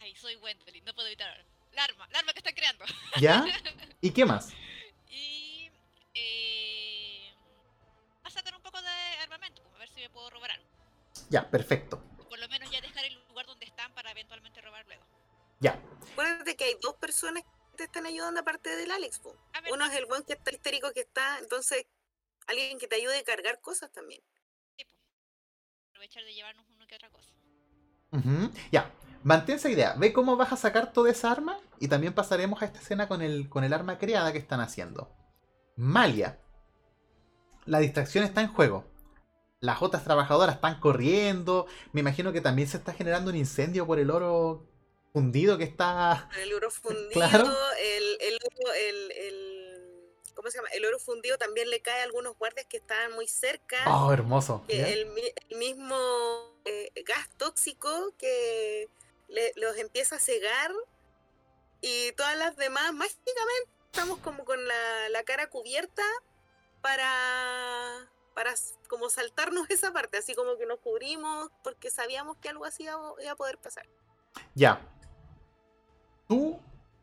Ay, 0.00 0.14
soy 0.16 0.34
Gwendolyn, 0.36 0.84
no 0.84 0.94
puedo 0.94 1.08
evitar. 1.08 1.28
La 1.72 1.84
arma, 1.84 2.08
la 2.10 2.18
arma 2.18 2.32
que 2.32 2.40
están 2.40 2.54
creando. 2.54 2.84
¿Ya? 3.20 3.44
¿Y 4.00 4.10
qué 4.10 4.24
más? 4.24 4.52
Ya, 11.30 11.48
perfecto. 11.48 12.02
Por 12.28 12.38
lo 12.38 12.48
menos 12.48 12.70
ya 12.70 12.80
dejar 12.80 13.04
el 13.04 13.14
lugar 13.28 13.46
donde 13.46 13.64
están 13.64 13.94
para 13.94 14.10
eventualmente 14.10 14.60
robar 14.60 14.84
luego. 14.86 15.04
Ya. 15.60 15.80
Acuérdate 16.12 16.56
que 16.56 16.64
hay 16.64 16.74
dos 16.82 16.96
personas 16.96 17.44
que 17.44 17.76
te 17.76 17.84
están 17.84 18.04
ayudando 18.04 18.40
aparte 18.40 18.74
del 18.76 18.90
Alex. 18.90 19.20
Uno 19.72 19.86
es 19.86 19.94
el 19.94 20.06
buen 20.06 20.24
que 20.24 20.34
está 20.34 20.50
histérico 20.50 20.92
que 20.92 21.00
está, 21.00 21.38
entonces 21.38 21.86
alguien 22.48 22.78
que 22.78 22.88
te 22.88 22.96
ayude 22.96 23.18
a 23.18 23.24
cargar 23.24 23.60
cosas 23.60 23.90
también. 23.92 24.20
sí, 24.76 24.84
po. 24.84 24.96
Aprovechar 25.90 26.24
de 26.24 26.34
llevarnos 26.34 26.66
uno 26.68 26.86
que 26.86 26.96
otra 26.96 27.10
cosa. 27.10 27.30
Ujú. 28.12 28.50
Ya, 28.72 28.92
mantén 29.22 29.56
esa 29.56 29.70
idea. 29.70 29.94
Ve 29.96 30.12
cómo 30.12 30.36
vas 30.36 30.52
a 30.52 30.56
sacar 30.56 30.92
toda 30.92 31.10
esa 31.10 31.30
arma 31.30 31.58
y 31.78 31.86
también 31.86 32.12
pasaremos 32.12 32.60
a 32.60 32.64
esta 32.64 32.80
escena 32.80 33.06
con 33.06 33.22
el, 33.22 33.48
con 33.48 33.62
el 33.62 33.72
arma 33.72 33.98
creada 33.98 34.32
que 34.32 34.38
están 34.38 34.60
haciendo. 34.60 35.14
Malia. 35.76 36.40
La 37.66 37.78
distracción 37.78 38.24
está 38.24 38.40
en 38.40 38.52
juego. 38.52 38.90
Las 39.60 39.82
otras 39.82 40.04
trabajadoras 40.04 40.54
están 40.56 40.80
corriendo. 40.80 41.66
Me 41.92 42.00
imagino 42.00 42.32
que 42.32 42.40
también 42.40 42.66
se 42.68 42.78
está 42.78 42.94
generando 42.94 43.30
un 43.30 43.36
incendio 43.36 43.86
por 43.86 43.98
el 43.98 44.10
oro 44.10 44.66
fundido 45.12 45.58
que 45.58 45.64
está... 45.64 46.30
El 46.40 46.52
oro 46.54 46.70
fundido, 46.70 47.10
Claro. 47.10 47.44
el, 47.78 48.18
el 48.20 48.34
oro, 48.36 48.72
el, 48.72 49.12
el- 49.12 50.12
¿cómo 50.34 50.50
se 50.50 50.56
llama? 50.58 50.68
El 50.70 50.84
oro 50.86 50.98
fundido 50.98 51.36
también 51.36 51.68
le 51.68 51.82
cae 51.82 52.00
a 52.00 52.04
algunos 52.04 52.38
guardias 52.38 52.66
que 52.66 52.78
estaban 52.78 53.12
muy 53.12 53.28
cerca. 53.28 53.76
Oh, 53.86 54.10
hermoso. 54.12 54.64
el, 54.68 55.06
mi- 55.06 55.32
el 55.50 55.58
mismo 55.58 55.96
eh, 56.64 56.90
gas 57.04 57.28
tóxico 57.36 58.14
que 58.18 58.88
le- 59.28 59.52
los 59.56 59.76
empieza 59.76 60.16
a 60.16 60.20
cegar 60.20 60.72
y 61.82 62.12
todas 62.12 62.36
las 62.38 62.56
demás 62.56 62.92
mágicamente 62.94 63.70
estamos 63.92 64.18
como 64.20 64.44
con 64.46 64.66
la, 64.66 65.08
la 65.10 65.22
cara 65.24 65.50
cubierta 65.50 66.02
para 66.80 68.09
para 68.34 68.54
como 68.88 69.08
saltarnos 69.10 69.68
esa 69.70 69.92
parte 69.92 70.18
así 70.18 70.34
como 70.34 70.56
que 70.56 70.66
nos 70.66 70.80
cubrimos 70.80 71.50
porque 71.62 71.90
sabíamos 71.90 72.36
que 72.38 72.48
algo 72.48 72.64
así 72.64 72.84
iba 72.84 73.32
a 73.32 73.36
poder 73.36 73.58
pasar 73.58 73.86
Ya. 74.54 74.80
Tú, 76.28 76.60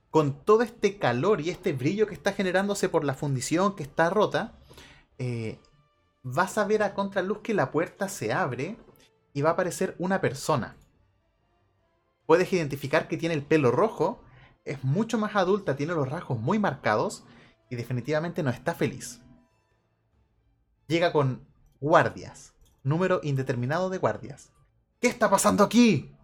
con 0.10 0.44
todo 0.46 0.62
este 0.62 0.98
calor 0.98 1.42
y 1.42 1.50
este 1.50 1.74
brillo 1.74 2.08
que 2.08 2.14
está 2.14 2.32
generándose 2.32 2.88
por 2.88 3.04
la 3.04 3.14
fundición 3.14 3.76
que 3.76 3.84
está 3.84 4.10
rota, 4.10 4.58
eh, 5.18 5.60
vas 6.24 6.58
a 6.58 6.66
ver 6.66 6.84
a 6.84 6.94
contraluz 6.94 7.40
que 7.40 7.54
la 7.54 7.72
puerta 7.72 8.08
se 8.10 8.32
abre 8.32 8.78
y 9.34 9.42
va 9.42 9.52
a 9.52 9.54
aparecer 9.54 9.96
una 10.00 10.22
persona. 10.22 10.78
Puedes 12.26 12.52
identificar 12.52 13.08
que 13.08 13.18
tiene 13.18 13.36
el 13.36 13.44
pelo 13.44 13.72
rojo, 13.72 14.22
es 14.66 14.84
mucho 14.84 15.18
más 15.18 15.36
adulta, 15.36 15.76
tiene 15.76 15.94
los 15.94 16.10
rasgos 16.10 16.40
muy 16.40 16.60
marcados 16.60 17.24
y 17.70 17.76
definitivamente 17.76 18.44
no 18.44 18.50
está 18.50 18.74
feliz. 18.74 19.22
Llega 20.88 21.12
con 21.12 21.46
guardias, 21.80 22.54
número 22.84 23.20
indeterminado 23.24 23.90
de 23.90 23.98
guardias. 23.98 24.52
¿Qué 25.02 25.08
está 25.08 25.30
pasando 25.30 25.64
aquí? 25.64 26.16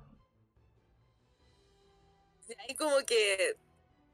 Y 2.48 2.56
ahí 2.60 2.76
como 2.76 2.98
que 3.06 3.58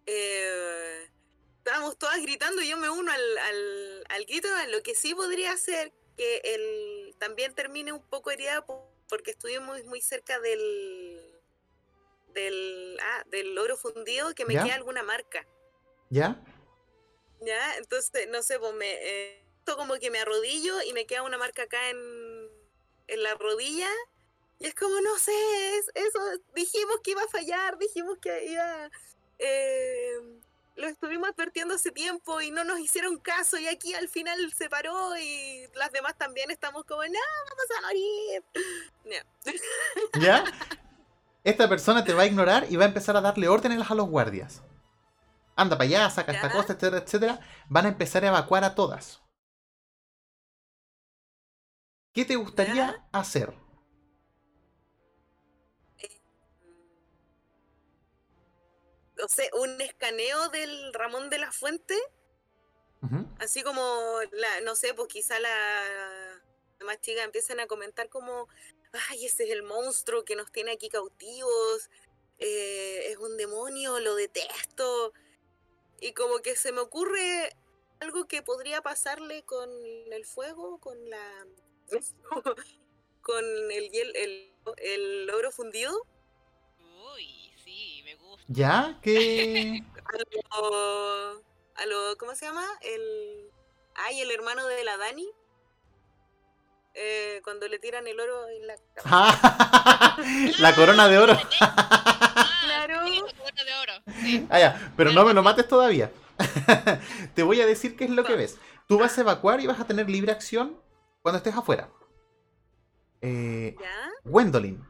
eh, 0.06 1.10
estábamos 1.58 1.98
todas 1.98 2.22
gritando 2.22 2.62
y 2.62 2.70
yo 2.70 2.78
me 2.78 2.90
uno 2.90 3.12
al, 3.12 3.38
al, 3.38 4.04
al 4.10 4.26
grito 4.26 4.48
lo 4.70 4.82
que 4.82 4.96
sí 4.96 5.14
podría 5.14 5.56
ser 5.58 5.92
que 6.18 6.42
él 6.44 7.16
también 7.20 7.54
termine 7.54 7.94
un 7.94 8.02
poco 8.02 8.32
herida 8.32 8.66
po- 8.66 8.92
porque 9.08 9.32
estuvimos 9.32 9.84
muy 9.86 10.02
cerca 10.02 10.40
del 10.40 11.36
del 12.34 12.98
ah, 13.02 13.24
del 13.30 13.58
oro 13.58 13.78
fundido 13.78 14.34
que 14.36 14.46
me 14.46 14.54
¿Ya? 14.54 14.64
queda 14.64 14.76
alguna 14.76 15.04
marca 15.04 15.46
¿Ya? 16.10 16.44
ya 17.42 17.78
entonces 17.78 18.28
no 18.30 18.42
sé 18.44 18.60
pues 18.60 18.74
me 18.74 18.92
eh, 18.92 19.49
esto 19.70 19.78
como 19.78 20.00
que 20.00 20.10
me 20.10 20.20
arrodillo 20.20 20.82
y 20.82 20.94
me 20.94 21.06
queda 21.06 21.22
una 21.24 21.38
marca 21.38 21.64
acá 21.64 21.90
en 21.90 21.98
en 23.08 23.24
la 23.24 23.34
rodilla 23.36 23.88
y 24.60 24.66
es 24.68 24.74
como 24.76 25.00
no 25.02 25.18
sé 25.18 25.32
es- 25.78 25.92
eso 25.94 26.20
dijimos 26.56 26.98
que 27.04 27.12
iba 27.12 27.22
a 27.24 27.28
fallar 27.28 27.78
dijimos 27.78 28.18
que 28.20 28.46
iba 28.46 28.90
eh, 29.38 30.14
lo 30.76 30.88
estuvimos 30.88 31.30
advirtiendo 31.30 31.76
hace 31.76 31.92
tiempo 31.92 32.42
y 32.42 32.50
no 32.52 32.64
nos 32.64 32.80
hicieron 32.80 33.18
caso 33.20 33.58
y 33.58 33.68
aquí 33.68 33.94
al 33.94 34.10
final 34.10 34.52
se 34.54 34.70
paró 34.70 35.16
y 35.18 35.68
las 35.76 35.92
demás 35.92 36.18
también 36.18 36.50
estamos 36.52 36.84
como 36.86 37.04
no 37.04 37.20
vamos 37.50 37.78
a 37.78 37.82
morir 37.82 38.44
No. 39.06 39.52
¿Ya? 40.22 40.44
Esta 41.44 41.70
persona 41.70 42.04
te 42.04 42.14
va 42.14 42.24
a 42.24 42.28
ignorar 42.28 42.66
y 42.70 42.76
va 42.76 42.86
a 42.86 42.88
empezar 42.88 43.16
a 43.18 43.22
darle 43.22 43.48
órdenes 43.48 43.90
a 43.90 43.96
los 43.96 44.08
guardias. 44.10 44.62
Anda 45.56 45.78
para 45.78 45.88
allá, 45.88 46.10
saca 46.10 46.32
esta 46.34 46.48
Ya. 46.48 46.54
cosa, 46.54 46.74
etcétera, 46.74 46.98
etcétera. 47.04 47.40
Van 47.70 47.86
a 47.86 47.90
empezar 47.90 48.24
a 48.24 48.28
evacuar 48.28 48.64
a 48.66 48.76
todas. 48.76 49.22
¿Qué 52.14 52.26
te 52.26 52.36
gustaría 52.36 52.76
Ya. 52.76 53.08
hacer? 53.12 53.54
no 59.18 59.28
sé 59.28 59.50
un 59.54 59.80
escaneo 59.82 60.50
del 60.50 60.94
Ramón 60.94 61.30
de 61.30 61.40
la 61.40 61.52
Fuente 61.52 61.96
así 63.40 63.64
como 63.64 63.82
la 64.32 64.62
no 64.62 64.76
sé 64.76 64.94
pues 64.94 65.08
quizá 65.08 65.40
la 65.40 65.50
las 66.80 66.86
más 66.86 67.02
chicas 67.02 67.26
empiezan 67.26 67.60
a 67.60 67.68
comentar 67.68 68.10
como 68.10 68.48
ay 69.10 69.26
ese 69.26 69.44
es 69.46 69.52
el 69.52 69.64
monstruo 69.64 70.24
que 70.24 70.36
nos 70.36 70.52
tiene 70.52 70.72
aquí 70.72 70.90
cautivos 70.90 71.90
eh, 72.40 73.08
es 73.12 73.18
un 73.18 73.36
demonio 73.38 74.00
lo 74.00 74.16
detesto 74.16 75.14
y 76.02 76.14
como 76.14 76.40
que 76.40 76.56
se 76.56 76.72
me 76.72 76.80
ocurre 76.80 77.56
algo 78.00 78.28
que 78.28 78.42
podría 78.42 78.82
pasarle 78.82 79.44
con 79.44 79.70
el 80.12 80.26
fuego 80.26 80.80
con 80.80 81.10
la 81.10 81.46
con 83.22 83.44
el 83.72 83.90
hiel 83.90 84.16
el, 84.16 84.54
el 84.78 85.30
oro 85.32 85.52
fundido 85.52 85.92
Uy, 87.16 87.52
sí, 87.64 88.02
me 88.06 88.16
gusta. 88.16 88.44
¿Ya? 88.48 89.00
¿Qué? 89.02 89.84
a 90.06 90.18
lo, 90.62 91.44
a 91.76 91.86
lo- 91.86 92.18
¿cómo 92.18 92.36
se 92.36 92.46
llama? 92.46 92.66
El 92.82 93.52
ay, 93.96 94.22
el 94.22 94.32
hermano 94.32 94.66
de 94.68 94.84
la 94.84 94.98
Dani. 94.98 95.28
Eh, 96.94 97.40
cuando 97.44 97.68
le 97.68 97.80
tiran 97.80 98.08
el 98.08 98.20
oro 98.20 98.48
en 98.50 98.68
la 98.68 98.76
cabeza. 98.96 99.04
Ah, 99.06 100.18
la 100.60 100.76
corona 100.76 101.08
de 101.08 101.18
oro. 101.18 101.38
Ah, 101.62 102.46
Claro. 102.66 103.08
sí, 103.08 103.16
la 103.22 103.34
corona 103.34 103.64
de 103.64 103.74
oro. 103.82 103.94
Sí. 104.22 104.48
Ah, 104.50 104.60
ya, 104.60 104.94
pero 104.98 105.12
no 105.12 105.24
me 105.26 105.34
lo 105.34 105.44
mates 105.44 105.68
todavía. 105.68 106.12
te 107.36 107.44
voy 107.44 107.62
a 107.62 107.66
decir 107.66 107.96
qué 107.96 108.06
es 108.06 108.10
lo 108.10 108.24
que 108.24 108.36
ves. 108.36 108.58
Tú 108.88 108.98
vas 108.98 109.18
a 109.18 109.22
evacuar 109.22 109.62
y 109.62 109.68
vas 109.68 109.80
a 109.80 109.86
tener 109.88 110.10
libre 110.10 110.32
acción 110.32 110.78
cuando 111.22 111.38
estés 111.38 111.56
afuera. 111.56 111.92
Eh, 113.22 113.76
¿Ya? 113.80 114.10
Gwendolyn, 114.24 114.84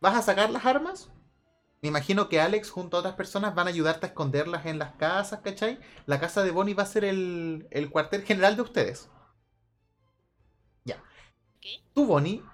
¿vas 0.00 0.16
a 0.16 0.22
sacar 0.22 0.50
las 0.50 0.66
armas? 0.66 1.10
Me 1.80 1.88
imagino 1.88 2.28
que 2.28 2.40
Alex 2.40 2.70
junto 2.70 2.96
a 2.96 3.00
otras 3.00 3.14
personas 3.14 3.54
van 3.54 3.66
a 3.66 3.70
ayudarte 3.70 4.06
a 4.06 4.08
esconderlas 4.10 4.66
en 4.66 4.78
las 4.78 4.92
casas, 4.92 5.40
¿cachai? 5.40 5.80
La 6.06 6.20
casa 6.20 6.44
de 6.44 6.52
Bonnie 6.52 6.74
va 6.74 6.84
a 6.84 6.86
ser 6.86 7.04
el, 7.04 7.66
el 7.70 7.90
cuartel 7.90 8.22
general 8.22 8.54
de 8.54 8.62
ustedes. 8.62 9.10
Ya. 10.84 11.02
Tú, 11.92 12.06
Bonnie, 12.06 12.44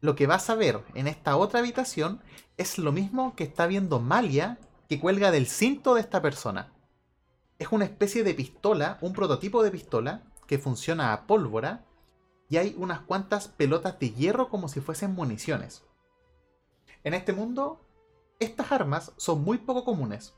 lo 0.00 0.14
que 0.14 0.28
vas 0.28 0.48
a 0.50 0.54
ver 0.54 0.84
en 0.94 1.08
esta 1.08 1.36
otra 1.36 1.60
habitación 1.60 2.22
es 2.56 2.78
lo 2.78 2.92
mismo 2.92 3.34
que 3.34 3.44
está 3.44 3.66
viendo 3.66 3.98
Malia 3.98 4.58
que 4.88 5.00
cuelga 5.00 5.32
del 5.32 5.48
cinto 5.48 5.94
de 5.94 6.00
esta 6.00 6.22
persona. 6.22 6.72
Es 7.58 7.72
una 7.72 7.86
especie 7.86 8.22
de 8.22 8.34
pistola, 8.34 8.98
un 9.00 9.14
prototipo 9.14 9.64
de 9.64 9.72
pistola 9.72 10.22
que 10.46 10.58
funciona 10.58 11.12
a 11.12 11.26
pólvora 11.26 11.86
y 12.48 12.58
hay 12.58 12.74
unas 12.76 13.00
cuantas 13.00 13.48
pelotas 13.48 13.98
de 13.98 14.10
hierro 14.10 14.48
como 14.48 14.68
si 14.68 14.80
fuesen 14.80 15.14
municiones. 15.14 15.84
En 17.04 17.14
este 17.14 17.32
mundo, 17.32 17.80
estas 18.38 18.72
armas 18.72 19.12
son 19.16 19.42
muy 19.42 19.58
poco 19.58 19.84
comunes. 19.84 20.34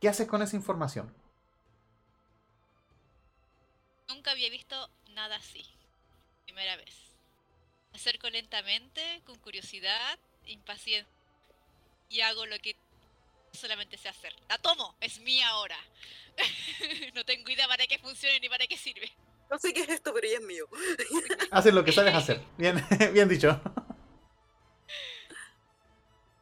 ¿Qué 0.00 0.08
haces 0.08 0.26
con 0.26 0.40
esa 0.40 0.56
información? 0.56 1.14
Nunca 4.08 4.30
había 4.30 4.48
visto 4.48 4.88
nada 5.10 5.36
así. 5.36 5.62
Primera 6.44 6.76
vez. 6.76 6.94
Acerco 7.92 8.30
lentamente, 8.30 9.20
con 9.26 9.36
curiosidad, 9.38 10.18
impaciencia. 10.46 11.12
Y 12.08 12.22
hago 12.22 12.46
lo 12.46 12.58
que 12.60 12.76
solamente 13.52 13.96
sé 13.98 14.08
hacer. 14.08 14.34
La 14.48 14.58
tomo, 14.58 14.96
es 15.00 15.20
mía 15.20 15.48
ahora. 15.48 15.76
no 17.14 17.24
tengo 17.24 17.50
idea 17.50 17.68
para 17.68 17.86
qué 17.86 17.98
funciona 17.98 18.38
ni 18.38 18.48
para 18.48 18.66
qué 18.66 18.76
sirve. 18.76 19.10
No 19.50 19.58
sé 19.58 19.72
qué 19.72 19.82
es 19.82 19.88
esto, 19.88 20.12
pero 20.14 20.28
ya 20.28 20.38
es 20.38 20.44
mío. 20.44 20.66
Haces 21.50 21.74
lo 21.74 21.84
que 21.84 21.92
sabes 21.92 22.14
hacer. 22.14 22.40
Bien, 22.56 22.82
bien 23.12 23.28
dicho. 23.28 23.60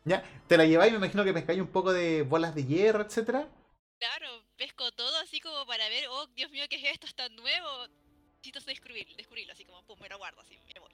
ya, 0.04 0.22
te 0.46 0.56
la 0.56 0.66
lleváis, 0.66 0.92
me 0.92 0.98
imagino 0.98 1.24
que 1.24 1.32
pescáis 1.32 1.60
un 1.60 1.68
poco 1.68 1.92
de 1.92 2.22
bolas 2.22 2.54
de 2.54 2.64
hierro, 2.64 3.02
etcétera. 3.02 3.48
Claro, 3.98 4.44
pesco 4.56 4.92
todo 4.92 5.16
así 5.18 5.40
como 5.40 5.66
para 5.66 5.88
ver, 5.88 6.06
oh, 6.10 6.26
Dios 6.28 6.50
mío, 6.50 6.64
¿qué 6.68 6.76
es 6.76 6.92
esto? 6.92 7.06
¿Es 7.06 7.14
tan 7.14 7.34
nuevo? 7.34 7.68
Necesito 8.36 8.60
descubrir, 8.60 9.08
descubrirlo, 9.16 9.52
así 9.52 9.64
como, 9.64 9.82
pum, 9.82 9.98
me 10.00 10.08
lo 10.08 10.18
guardo, 10.18 10.40
así, 10.40 10.56
me 10.72 10.80
voy. 10.80 10.92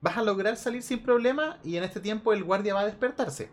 Vas 0.00 0.18
a 0.18 0.22
lograr 0.22 0.56
salir 0.56 0.82
sin 0.82 1.02
problema 1.02 1.58
y 1.64 1.76
en 1.76 1.84
este 1.84 2.00
tiempo 2.00 2.32
el 2.32 2.44
guardia 2.44 2.74
va 2.74 2.80
a 2.80 2.86
despertarse. 2.86 3.48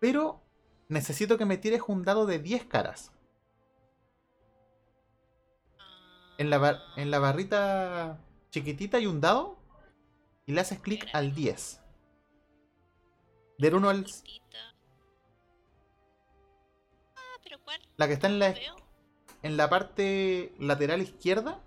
Pero 0.00 0.40
necesito 0.88 1.38
que 1.38 1.44
me 1.44 1.56
tires 1.58 1.82
un 1.86 2.04
dado 2.04 2.26
de 2.26 2.38
10 2.38 2.64
caras. 2.64 3.12
En 6.38 6.50
la, 6.50 6.58
bar- 6.58 6.80
en 6.96 7.10
la 7.10 7.18
barrita 7.18 8.18
chiquitita 8.50 8.98
hay 8.98 9.06
un 9.06 9.20
dado 9.20 9.58
y 10.46 10.52
le 10.52 10.60
haces 10.60 10.78
clic 10.78 11.08
al 11.12 11.34
10. 11.34 11.80
Del 13.58 13.74
1 13.74 13.88
al... 13.88 14.04
Chiquitita. 14.04 14.58
¿Pero 17.42 17.58
cuál? 17.64 17.80
La 17.96 18.06
que 18.06 18.12
está 18.12 18.28
en 18.28 18.38
la, 18.38 18.54
en 19.42 19.56
la 19.56 19.68
parte 19.68 20.54
lateral 20.60 21.02
izquierda. 21.02 21.60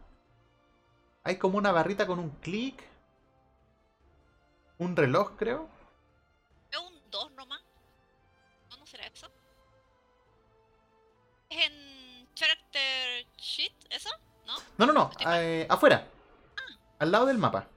Hay 1.23 1.37
como 1.37 1.57
una 1.57 1.71
barrita 1.73 2.07
con 2.07 2.19
un 2.19 2.29
clic. 2.29 2.81
Un 4.79 4.95
reloj, 4.95 5.33
creo. 5.37 5.67
Sheet 13.37 13.73
eso? 13.89 14.09
¿No? 14.45 14.53
No, 14.77 14.85
no, 14.85 14.93
no. 14.93 15.11
Eh, 15.33 15.65
afuera. 15.69 16.07
Al 16.99 17.11
lado 17.11 17.25
del 17.25 17.37
mapa. 17.37 17.67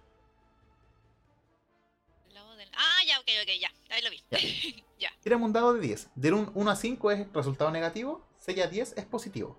Al 2.27 2.35
lado 2.35 2.57
del... 2.57 2.69
Ah, 2.77 3.05
ya, 3.07 3.21
ok, 3.21 3.29
ok, 3.43 3.51
ya. 3.61 3.73
Ahí 3.91 4.03
lo 4.03 4.11
vi. 4.11 4.23
Ya. 4.31 4.39
ya. 4.99 5.13
Tírame 5.23 5.45
un 5.45 5.53
dado 5.53 5.75
de 5.75 5.81
10. 5.81 6.11
Del 6.15 6.35
un 6.35 6.51
1 6.55 6.71
a 6.71 6.77
5 6.77 7.11
es 7.11 7.33
resultado 7.33 7.71
negativo. 7.71 8.27
6 8.39 8.61
a 8.61 8.67
10 8.67 8.95
es 8.99 9.05
positivo. 9.07 9.57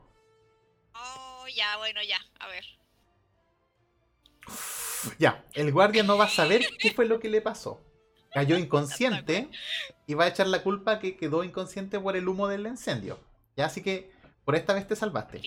Oh, 0.94 1.46
ya, 1.56 1.78
bueno, 1.78 2.02
ya. 2.04 2.20
A 2.40 2.48
ver. 2.48 2.66
Ya, 5.18 5.44
el 5.54 5.72
guardia 5.72 6.04
no 6.04 6.18
va 6.18 6.26
a 6.26 6.30
saber 6.30 6.66
qué 6.80 6.94
fue 6.94 7.06
lo 7.06 7.20
que 7.20 7.30
le 7.30 7.42
pasó. 7.42 7.82
Cayó 8.34 8.58
inconsciente 8.60 9.50
y 10.08 10.14
va 10.14 10.26
a 10.26 10.28
echar 10.28 10.48
la 10.48 10.64
culpa 10.64 11.00
que 11.00 11.18
quedó 11.18 11.44
inconsciente 11.44 12.00
por 12.00 12.16
el 12.16 12.28
humo 12.28 12.48
del 12.48 12.68
incendio. 12.68 13.20
Ya, 13.56 13.66
así 13.66 13.82
que 13.82 14.12
por 14.46 14.56
esta 14.56 14.74
vez 14.74 14.88
te 14.88 14.96
salvaste. 14.96 15.42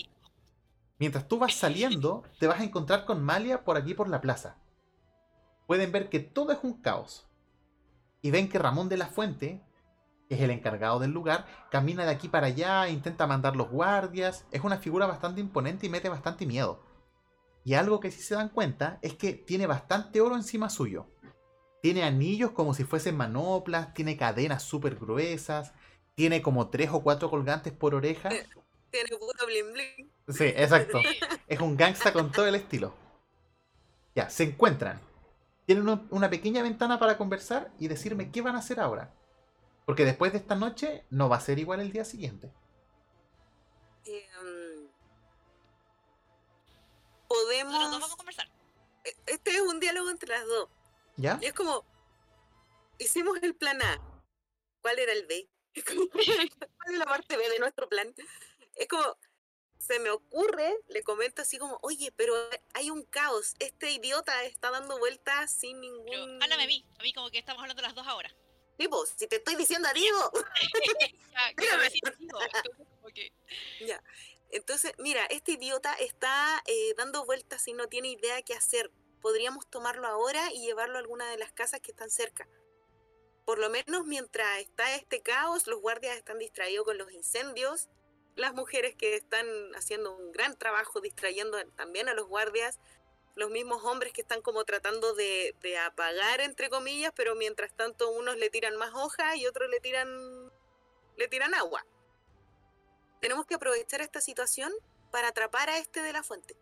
Mientras 0.98 1.28
tú 1.28 1.38
vas 1.38 1.54
saliendo, 1.54 2.24
te 2.38 2.48
vas 2.48 2.60
a 2.60 2.64
encontrar 2.64 3.04
con 3.04 3.22
Malia 3.22 3.64
por 3.64 3.76
aquí 3.76 3.94
por 3.94 4.08
la 4.08 4.20
plaza. 4.20 4.56
Pueden 5.66 5.92
ver 5.92 6.08
que 6.08 6.18
todo 6.18 6.52
es 6.52 6.58
un 6.62 6.82
caos. 6.82 7.28
Y 8.20 8.32
ven 8.32 8.48
que 8.48 8.58
Ramón 8.58 8.88
de 8.88 8.96
la 8.96 9.06
Fuente, 9.06 9.62
que 10.28 10.34
es 10.34 10.40
el 10.40 10.50
encargado 10.50 10.98
del 10.98 11.12
lugar, 11.12 11.46
camina 11.70 12.04
de 12.04 12.10
aquí 12.10 12.28
para 12.28 12.48
allá, 12.48 12.88
intenta 12.88 13.28
mandar 13.28 13.54
los 13.54 13.70
guardias. 13.70 14.44
Es 14.50 14.64
una 14.64 14.78
figura 14.78 15.06
bastante 15.06 15.40
imponente 15.40 15.86
y 15.86 15.90
mete 15.90 16.08
bastante 16.08 16.46
miedo. 16.46 16.82
Y 17.64 17.74
algo 17.74 18.00
que 18.00 18.10
sí 18.10 18.22
se 18.22 18.34
dan 18.34 18.48
cuenta 18.48 18.98
es 19.02 19.14
que 19.14 19.34
tiene 19.34 19.66
bastante 19.66 20.20
oro 20.20 20.34
encima 20.34 20.68
suyo. 20.68 21.06
Tiene 21.80 22.02
anillos 22.02 22.50
como 22.50 22.74
si 22.74 22.82
fuesen 22.82 23.16
manoplas, 23.16 23.94
tiene 23.94 24.16
cadenas 24.16 24.64
súper 24.64 24.96
gruesas, 24.96 25.72
tiene 26.16 26.42
como 26.42 26.70
tres 26.70 26.90
o 26.92 27.02
cuatro 27.02 27.30
colgantes 27.30 27.72
por 27.72 27.94
oreja. 27.94 28.30
Tiene 28.90 29.08
puro 29.18 29.46
bling 29.46 29.72
bling. 29.72 30.12
Sí, 30.28 30.44
exacto. 30.56 31.00
Es 31.46 31.60
un 31.60 31.76
gangsta 31.76 32.12
con 32.12 32.32
todo 32.32 32.46
el 32.46 32.54
estilo. 32.54 32.94
Ya, 34.14 34.30
se 34.30 34.44
encuentran. 34.44 35.00
Tienen 35.66 35.84
una, 35.88 36.06
una 36.10 36.30
pequeña 36.30 36.62
ventana 36.62 36.98
para 36.98 37.18
conversar 37.18 37.70
y 37.78 37.88
decirme 37.88 38.30
qué 38.32 38.40
van 38.40 38.56
a 38.56 38.60
hacer 38.60 38.80
ahora. 38.80 39.12
Porque 39.84 40.04
después 40.04 40.32
de 40.32 40.38
esta 40.38 40.54
noche 40.54 41.04
no 41.10 41.28
va 41.28 41.36
a 41.36 41.40
ser 41.40 41.58
igual 41.58 41.80
el 41.80 41.92
día 41.92 42.04
siguiente. 42.04 42.50
Em, 44.06 44.88
Nosotros 47.28 47.28
dos 47.28 47.28
podemos. 47.28 47.90
vamos 47.90 48.12
a 48.12 48.16
conversar. 48.16 48.48
e- 49.04 49.16
Este 49.26 49.50
es 49.50 49.60
un 49.60 49.80
diálogo 49.80 50.10
entre 50.10 50.28
las 50.30 50.46
dos. 50.46 50.68
¿Ya? 51.16 51.38
Y 51.42 51.46
es 51.46 51.52
como. 51.52 51.84
Hicimos 52.98 53.38
el 53.42 53.54
plan 53.54 53.80
A. 53.82 54.00
¿Cuál 54.80 54.98
era 54.98 55.12
el 55.12 55.26
B? 55.26 55.48
¿Cuál 55.86 56.92
es 56.92 56.98
la 56.98 57.04
parte 57.04 57.36
B 57.36 57.48
de 57.48 57.58
nuestro 57.58 57.88
plan? 57.88 58.12
Es 58.78 58.88
como. 58.88 59.16
Se 59.80 60.00
me 60.00 60.10
ocurre, 60.10 60.76
le 60.88 61.04
comento 61.04 61.40
así 61.40 61.56
como, 61.56 61.78
oye, 61.82 62.12
pero 62.16 62.34
hay 62.74 62.90
un 62.90 63.04
caos. 63.04 63.54
Este 63.60 63.92
idiota 63.92 64.42
está 64.44 64.72
dando 64.72 64.98
vueltas 64.98 65.52
sin 65.52 65.80
Pero 65.80 65.92
ningún. 65.94 66.42
háblame 66.42 66.64
a 66.64 66.66
mí. 66.66 66.84
A 66.98 67.02
mí 67.04 67.12
como 67.14 67.30
que 67.30 67.38
estamos 67.38 67.62
hablando 67.62 67.80
las 67.82 67.94
dos 67.94 68.04
ahora. 68.06 68.28
Tipo, 68.76 69.06
si 69.06 69.28
te 69.28 69.36
estoy 69.36 69.54
diciendo 69.54 69.86
a 69.88 69.92
Diego. 69.92 70.32
Ya, 71.32 71.54
que- 73.14 73.32
Ya. 73.86 74.02
Entonces, 74.50 74.92
mira, 74.98 75.24
este 75.26 75.52
idiota 75.52 75.94
está 75.94 76.62
eh, 76.66 76.94
dando 76.96 77.24
vueltas 77.24 77.66
y 77.68 77.72
no 77.72 77.86
tiene 77.88 78.08
idea 78.08 78.42
qué 78.42 78.54
hacer. 78.54 78.90
Podríamos 79.20 79.68
tomarlo 79.70 80.06
ahora 80.08 80.52
y 80.52 80.60
llevarlo 80.66 80.96
a 80.96 81.00
alguna 81.00 81.30
de 81.30 81.38
las 81.38 81.52
casas 81.52 81.80
que 81.80 81.90
están 81.92 82.10
cerca. 82.10 82.48
Por 83.44 83.58
lo 83.58 83.70
menos 83.70 84.04
mientras 84.06 84.58
está 84.58 84.94
este 84.96 85.22
caos, 85.22 85.66
los 85.66 85.80
guardias 85.80 86.16
están 86.16 86.38
distraídos 86.38 86.84
con 86.84 86.98
los 86.98 87.10
incendios, 87.12 87.88
las 88.38 88.54
mujeres 88.54 88.94
que 88.94 89.16
están 89.16 89.46
haciendo 89.74 90.16
un 90.16 90.32
gran 90.32 90.56
trabajo 90.56 91.00
distrayendo 91.00 91.58
también 91.76 92.08
a 92.08 92.14
los 92.14 92.26
guardias, 92.26 92.78
los 93.34 93.50
mismos 93.50 93.84
hombres 93.84 94.12
que 94.12 94.22
están 94.22 94.40
como 94.42 94.64
tratando 94.64 95.14
de, 95.14 95.54
de 95.60 95.78
apagar, 95.78 96.40
entre 96.40 96.70
comillas, 96.70 97.12
pero 97.14 97.34
mientras 97.34 97.72
tanto 97.74 98.10
unos 98.10 98.36
le 98.36 98.50
tiran 98.50 98.76
más 98.76 98.94
hojas 98.94 99.36
y 99.36 99.46
otros 99.46 99.68
le 99.68 99.80
tiran, 99.80 100.08
le 101.16 101.28
tiran 101.28 101.54
agua 101.54 101.84
tenemos 103.20 103.46
que 103.46 103.54
aprovechar 103.54 104.00
esta 104.00 104.20
situación 104.20 104.72
para 105.10 105.28
atrapar 105.28 105.70
a 105.70 105.78
este 105.78 106.02
de 106.02 106.12
la 106.12 106.22
fuente. 106.22 106.56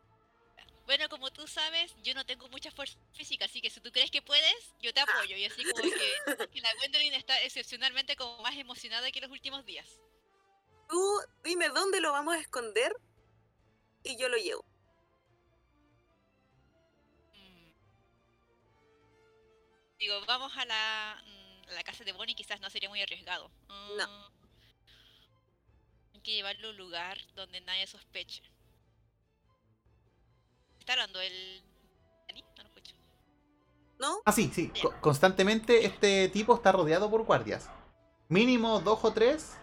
Bueno, 0.86 1.08
como 1.08 1.32
tú 1.32 1.48
sabes, 1.48 1.92
yo 2.02 2.14
no 2.14 2.24
tengo 2.24 2.48
mucha 2.48 2.70
fuerza 2.70 2.96
física, 3.12 3.46
así 3.46 3.60
que 3.60 3.70
si 3.70 3.80
tú 3.80 3.90
crees 3.90 4.10
que 4.10 4.22
puedes, 4.22 4.74
yo 4.80 4.94
te 4.94 5.00
apoyo. 5.00 5.36
Y 5.36 5.44
así 5.44 5.64
como 5.64 5.82
que, 5.82 6.12
que 6.52 6.60
la 6.60 6.72
Gwendolyn 6.74 7.14
está 7.14 7.40
excepcionalmente 7.42 8.14
como 8.14 8.40
más 8.42 8.56
emocionada 8.56 9.10
que 9.10 9.20
los 9.20 9.30
últimos 9.30 9.64
días. 9.66 9.98
Tú 10.88 11.20
dime 11.44 11.68
dónde 11.70 12.00
lo 12.00 12.12
vamos 12.12 12.34
a 12.34 12.38
esconder 12.40 12.94
y 14.04 14.16
yo 14.16 14.28
lo 14.28 14.36
llevo. 14.36 14.64
Mm. 17.34 17.72
Digo, 19.98 20.14
vamos 20.26 20.52
a 20.56 20.64
la, 20.64 21.22
mm, 21.24 21.68
a 21.70 21.72
la 21.72 21.82
casa 21.82 22.04
de 22.04 22.12
Bonnie, 22.12 22.34
quizás 22.34 22.60
no 22.60 22.70
sería 22.70 22.88
muy 22.88 23.02
arriesgado. 23.02 23.50
No. 23.96 24.06
Mm, 24.06 24.32
Hay 26.14 26.20
que 26.20 26.32
llevarlo 26.34 26.68
a 26.68 26.70
un 26.70 26.76
lugar 26.76 27.18
donde 27.34 27.60
nadie 27.62 27.86
sospeche. 27.86 28.42
¿Está 30.78 30.92
hablando 30.92 31.20
el... 31.20 31.62
Dani? 32.28 32.42
No 32.56 32.62
lo 32.62 32.68
escucho. 32.68 32.94
¿No? 33.98 34.18
Ah, 34.24 34.32
sí, 34.32 34.50
sí. 34.54 34.70
co- 34.80 34.94
constantemente 35.00 35.84
este 35.84 36.28
tipo 36.28 36.54
está 36.54 36.70
rodeado 36.70 37.10
por 37.10 37.24
guardias. 37.24 37.68
Mínimo 38.28 38.80
dos 38.80 39.04
o 39.04 39.12
tres. 39.12 39.56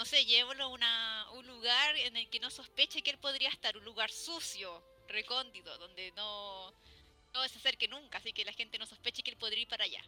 No 0.00 0.06
sé, 0.06 0.24
llévalo 0.24 0.64
a 0.64 0.68
una, 0.68 1.26
un 1.32 1.46
lugar 1.46 1.94
en 1.94 2.16
el 2.16 2.26
que 2.30 2.40
no 2.40 2.48
sospeche 2.48 3.02
que 3.02 3.10
él 3.10 3.18
podría 3.18 3.50
estar, 3.50 3.76
un 3.76 3.84
lugar 3.84 4.10
sucio, 4.10 4.82
recóndito, 5.08 5.76
donde 5.76 6.10
no, 6.12 6.72
no 7.34 7.46
se 7.46 7.58
acerque 7.58 7.86
nunca, 7.86 8.16
así 8.16 8.32
que 8.32 8.46
la 8.46 8.54
gente 8.54 8.78
no 8.78 8.86
sospeche 8.86 9.22
que 9.22 9.30
él 9.30 9.36
podría 9.36 9.60
ir 9.60 9.68
para 9.68 9.84
allá. 9.84 10.02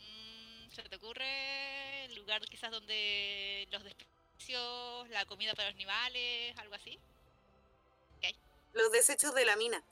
Mm, 0.00 0.70
¿Se 0.72 0.82
te 0.82 0.96
ocurre 0.96 2.06
el 2.06 2.16
lugar 2.16 2.44
quizás 2.46 2.72
donde 2.72 3.68
los 3.70 3.84
desperdicios, 3.84 5.08
la 5.08 5.24
comida 5.26 5.54
para 5.54 5.68
los 5.68 5.76
animales, 5.76 6.58
algo 6.58 6.74
así? 6.74 6.98
Los 8.72 8.90
desechos 8.90 9.36
de 9.36 9.44
la 9.44 9.54
mina. 9.54 9.84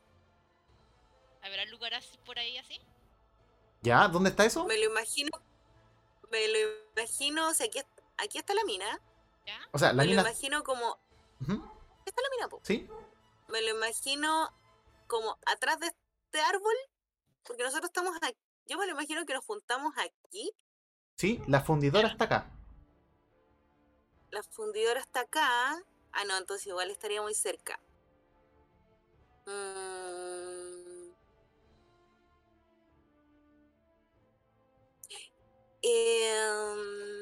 ¿Habrá 1.43 1.65
lugar 1.67 1.95
así 1.95 2.19
por 2.27 2.37
ahí 2.37 2.59
así? 2.59 2.81
¿Ya? 3.83 4.09
¿Dónde 4.09 4.31
está 4.31 4.45
eso? 4.45 4.65
Me 4.65 4.77
lo 4.77 4.87
imagino. 4.87 5.31
Me 6.33 6.49
lo 6.49 6.59
imagino. 6.97 7.49
O 7.49 7.55
sea, 7.55 7.67
aquí, 7.67 7.79
aquí 8.17 8.39
está 8.39 8.55
la 8.55 8.65
mina. 8.65 9.01
¿Ya? 9.47 9.59
O 9.73 9.79
sea, 9.79 9.89
la 9.93 10.03
me 10.03 10.09
mina. 10.11 10.23
lo 10.23 10.29
imagino 10.29 10.63
como. 10.63 10.99
Ujú, 11.41 11.53
¿Aquí 11.53 12.11
está 12.11 12.23
la 12.23 12.31
mina, 12.31 12.49
po? 12.49 12.61
Sí. 12.63 12.89
Me 13.49 13.61
lo 13.63 13.71
imagino 13.71 14.53
como 15.07 15.39
atrás 15.47 15.81
de 15.81 15.87
este 15.89 16.41
árbol. 16.41 16.75
Porque 17.45 17.65
nosotros 17.65 17.91
estamos 17.91 18.17
aquí. 18.23 18.39
Yo 18.67 18.79
me 18.79 18.87
lo 18.87 18.93
imagino 18.93 19.27
que 19.27 19.35
nos 19.35 19.45
juntamos 19.45 19.95
aquí. 19.99 20.53
Sí, 21.17 21.43
la 21.49 21.61
fundidora 21.61 22.09
está 22.09 22.25
acá. 22.25 22.51
La 24.31 24.43
fundidora 24.43 25.01
está 25.01 25.21
acá. 25.21 25.83
Ah, 26.13 26.25
no, 26.25 26.37
entonces 26.39 26.67
igual 26.69 26.91
estaría 26.91 27.21
muy 27.21 27.35
cerca. 27.35 27.81
Mm. 29.47 31.11
Em, 35.83 36.79
pensar 36.83 37.22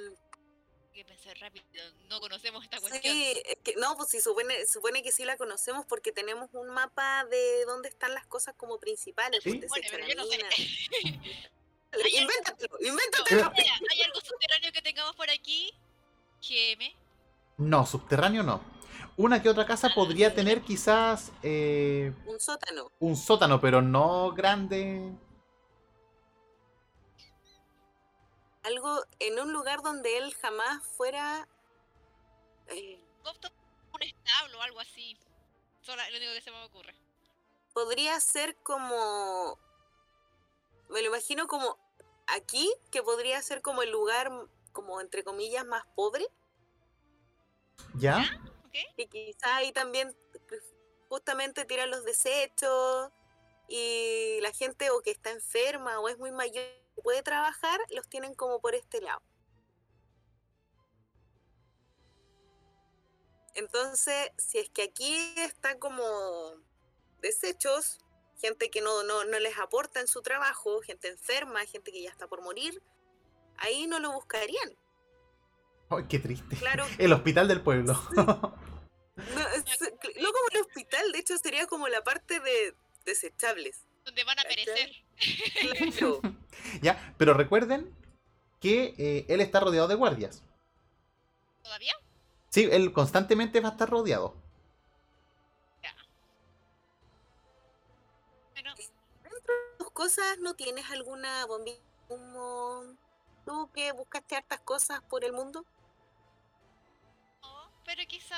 rápido, 1.40 1.64
no 2.08 2.20
conocemos 2.20 2.62
esta 2.64 2.78
cuestión. 2.80 3.02
que- 3.02 3.74
no, 3.78 3.96
pues 3.96 4.08
sí, 4.10 4.20
supone, 4.20 4.66
supone 4.66 5.02
que 5.02 5.10
sí 5.12 5.24
la 5.24 5.36
conocemos 5.36 5.84
porque 5.86 6.12
tenemos 6.12 6.50
un 6.52 6.68
mapa 6.68 7.24
de 7.24 7.64
dónde 7.64 7.88
están 7.88 8.14
las 8.14 8.26
cosas 8.26 8.54
como 8.56 8.78
principales. 8.78 9.42
Sí. 9.42 9.50
Bueno, 9.50 9.62
desecho 9.62 9.88
pero 9.92 10.06
de 10.06 10.10
yo 10.14 10.16
no 10.16 10.24
sé. 10.26 10.36
mina. 10.36 10.48
Invéntatelo, 12.12 12.76
No, 12.80 12.86
invéntatelo. 12.88 13.50
mira, 13.50 13.72
¿Hay 13.90 14.02
algo 14.02 14.20
subterráneo 14.20 14.70
que 14.72 14.80
tengamos 14.82 15.16
por 15.16 15.28
aquí? 15.28 15.72
GM. 16.40 16.94
No, 17.58 17.84
subterráneo 17.84 18.42
no. 18.42 18.62
Una 19.16 19.42
que 19.42 19.48
otra 19.48 19.66
casa 19.66 19.90
podría 19.94 20.32
tener 20.34 20.62
quizás 20.62 21.32
eh, 21.42 22.12
Un 22.26 22.38
sótano. 22.40 22.92
un 23.00 23.16
sótano, 23.16 23.60
pero 23.60 23.82
no 23.82 24.30
grande. 24.32 25.10
Algo 28.62 29.02
en 29.18 29.38
un 29.40 29.52
lugar 29.52 29.82
donde 29.82 30.18
él 30.18 30.34
jamás 30.34 30.82
fuera. 30.96 31.48
eh, 32.68 33.00
un 33.92 34.02
establo 34.02 34.58
o 34.58 34.62
algo 34.62 34.80
así. 34.80 35.16
Solo 35.82 36.02
lo 36.10 36.16
único 36.16 36.32
que 36.34 36.42
se 36.42 36.50
me 36.50 36.62
ocurre. 36.64 36.94
podría 37.72 38.18
ser 38.20 38.56
como. 38.62 39.58
Me 40.88 41.00
lo 41.02 41.08
imagino 41.08 41.46
como 41.46 41.78
aquí, 42.26 42.72
que 42.90 43.02
podría 43.02 43.40
ser 43.42 43.62
como 43.62 43.82
el 43.82 43.90
lugar, 43.90 44.30
como 44.72 45.00
entre 45.00 45.24
comillas, 45.24 45.64
más 45.64 45.84
pobre, 45.94 46.26
¿Ya? 47.94 48.18
¿Ok? 48.66 48.74
que 48.96 49.06
quizá 49.08 49.56
ahí 49.56 49.72
también 49.72 50.14
justamente 51.08 51.64
tiran 51.64 51.90
los 51.90 52.04
desechos 52.04 53.10
y 53.68 54.38
la 54.42 54.52
gente 54.52 54.90
o 54.90 55.00
que 55.02 55.10
está 55.10 55.30
enferma 55.30 55.98
o 56.00 56.08
es 56.08 56.18
muy 56.18 56.30
mayor 56.32 56.64
puede 57.02 57.22
trabajar, 57.22 57.80
los 57.90 58.08
tienen 58.08 58.34
como 58.34 58.60
por 58.60 58.74
este 58.74 59.00
lado. 59.00 59.22
Entonces, 63.54 64.30
si 64.38 64.58
es 64.58 64.70
que 64.70 64.82
aquí 64.84 65.14
está 65.36 65.78
como 65.78 66.02
desechos, 67.20 67.98
gente 68.40 68.70
que 68.70 68.80
no, 68.80 69.02
no, 69.02 69.24
no 69.24 69.38
les 69.38 69.58
aporta 69.58 70.00
en 70.00 70.06
su 70.06 70.22
trabajo, 70.22 70.80
gente 70.82 71.08
enferma, 71.08 71.64
gente 71.66 71.92
que 71.92 72.02
ya 72.02 72.10
está 72.10 72.26
por 72.28 72.42
morir, 72.42 72.82
ahí 73.58 73.86
no 73.86 73.98
lo 73.98 74.12
buscarían. 74.12 74.76
Ay, 75.90 76.04
qué 76.08 76.18
triste. 76.20 76.56
Claro, 76.56 76.86
El 76.98 77.12
hospital 77.12 77.48
del 77.48 77.62
pueblo. 77.62 77.94
no, 78.14 78.28
es- 79.54 79.80
no 80.20 80.32
como 80.32 80.46
el 80.52 80.60
hospital, 80.60 81.12
de 81.12 81.18
hecho 81.18 81.36
sería 81.38 81.66
como 81.66 81.88
la 81.88 82.02
parte 82.02 82.38
de 82.40 82.74
desechables. 83.04 83.84
Donde 84.04 84.24
van 84.24 84.38
a 84.38 84.42
perecer. 84.42 84.90
Claro. 85.60 86.20
ya, 86.82 87.14
pero 87.18 87.34
recuerden 87.34 87.94
que 88.60 88.94
eh, 88.98 89.26
él 89.28 89.40
está 89.40 89.60
rodeado 89.60 89.88
de 89.88 89.94
guardias. 89.94 90.42
¿Todavía? 91.62 91.94
Sí, 92.50 92.68
él 92.70 92.92
constantemente 92.92 93.60
va 93.60 93.68
a 93.68 93.72
estar 93.72 93.88
rodeado. 93.88 94.34
Bueno, 98.52 98.74
Dentro 99.22 99.54
de 99.54 99.78
tus 99.78 99.90
cosas, 99.92 100.38
¿no 100.40 100.54
tienes 100.54 100.90
alguna 100.90 101.46
bombilla 101.46 101.78
humo? 102.08 102.96
¿Tú 103.44 103.70
que 103.72 103.92
buscaste 103.92 104.36
hartas 104.36 104.60
cosas 104.60 105.00
por 105.08 105.24
el 105.24 105.32
mundo? 105.32 105.64
no, 107.42 107.70
pero 107.84 108.02
quizá 108.06 108.36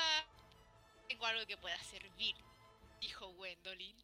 tengo 1.07 1.25
algo 1.25 1.45
que 1.45 1.57
pueda 1.57 1.77
servir, 1.83 2.35
dijo 3.01 3.27
Gwendolyn. 3.33 3.95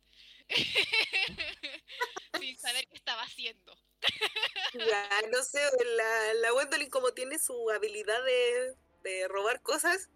Sin 2.40 2.58
saber 2.58 2.88
qué 2.88 2.98
estaba 2.98 3.22
haciendo. 3.24 3.78
Ya, 4.74 5.10
no 5.32 5.44
sé, 5.44 5.62
la, 5.96 6.34
la 6.36 6.52
Gwendolyn 6.52 6.90
como 6.90 7.12
tiene 7.14 7.38
su 7.40 7.70
habilidad 7.70 8.24
de, 8.24 8.76
de 9.04 9.28
robar 9.28 9.62
cosas 9.62 10.10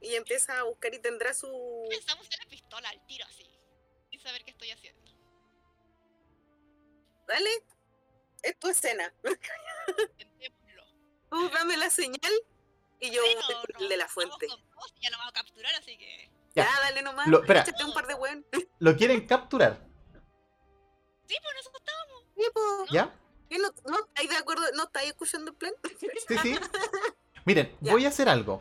y 0.00 0.14
empieza 0.14 0.58
a 0.58 0.64
buscar 0.64 0.94
y 0.94 0.98
tendrá 0.98 1.34
su... 1.34 1.86
Pensamos 1.88 2.26
en 2.30 2.38
la 2.38 2.50
pistola 2.50 2.88
al 2.88 3.06
tiro 3.06 3.24
así, 3.26 3.46
sin 4.10 4.20
saber 4.20 4.44
qué 4.44 4.50
estoy 4.50 4.70
haciendo. 4.70 5.00
Dale, 7.26 7.50
es 8.42 8.58
tu 8.58 8.68
escena. 8.68 9.14
Tú 11.30 11.48
dame 11.50 11.76
la 11.76 11.90
señal 11.90 12.32
y 12.98 13.10
yo 13.10 13.22
el 13.24 13.38
no, 13.78 13.88
de 13.88 13.96
la 13.96 14.08
fuente. 14.08 14.48
con 14.48 14.70
dos 14.70 14.92
y 14.96 15.02
ya 15.02 15.10
lo 15.10 15.18
vamos 15.18 15.30
a 15.30 15.34
capturar, 15.34 15.74
así 15.76 15.96
que. 15.96 16.28
Ya. 16.54 16.64
Ya, 16.64 16.70
dale 16.82 17.02
nomás. 17.02 17.26
Lo- 17.28 17.40
espera. 17.40 17.62
Échate 17.62 17.84
un 17.84 17.92
par 17.92 18.06
de 18.06 18.14
weón. 18.14 18.44
Lo 18.78 18.96
quieren 18.96 19.26
capturar, 19.26 19.86
Sí, 21.26 21.36
pues 21.42 21.54
nosotros 21.56 21.82
estábamos. 21.86 22.24
Sí, 22.36 22.42
po. 22.52 22.92
¿ya? 22.92 23.14
¿Qué 23.48 23.58
no, 23.58 23.68
no 23.88 23.98
estáis 24.06 24.30
de 24.30 24.36
acuerdo? 24.36 24.62
¿No 24.76 24.84
estáis 24.84 25.08
escuchando 25.10 25.50
el 25.52 25.56
plan? 25.56 25.72
Sí, 26.28 26.36
sí. 26.42 26.58
Miren, 27.44 27.76
Ya. 27.80 27.92
voy 27.92 28.04
a 28.04 28.08
hacer 28.08 28.28
algo. 28.28 28.60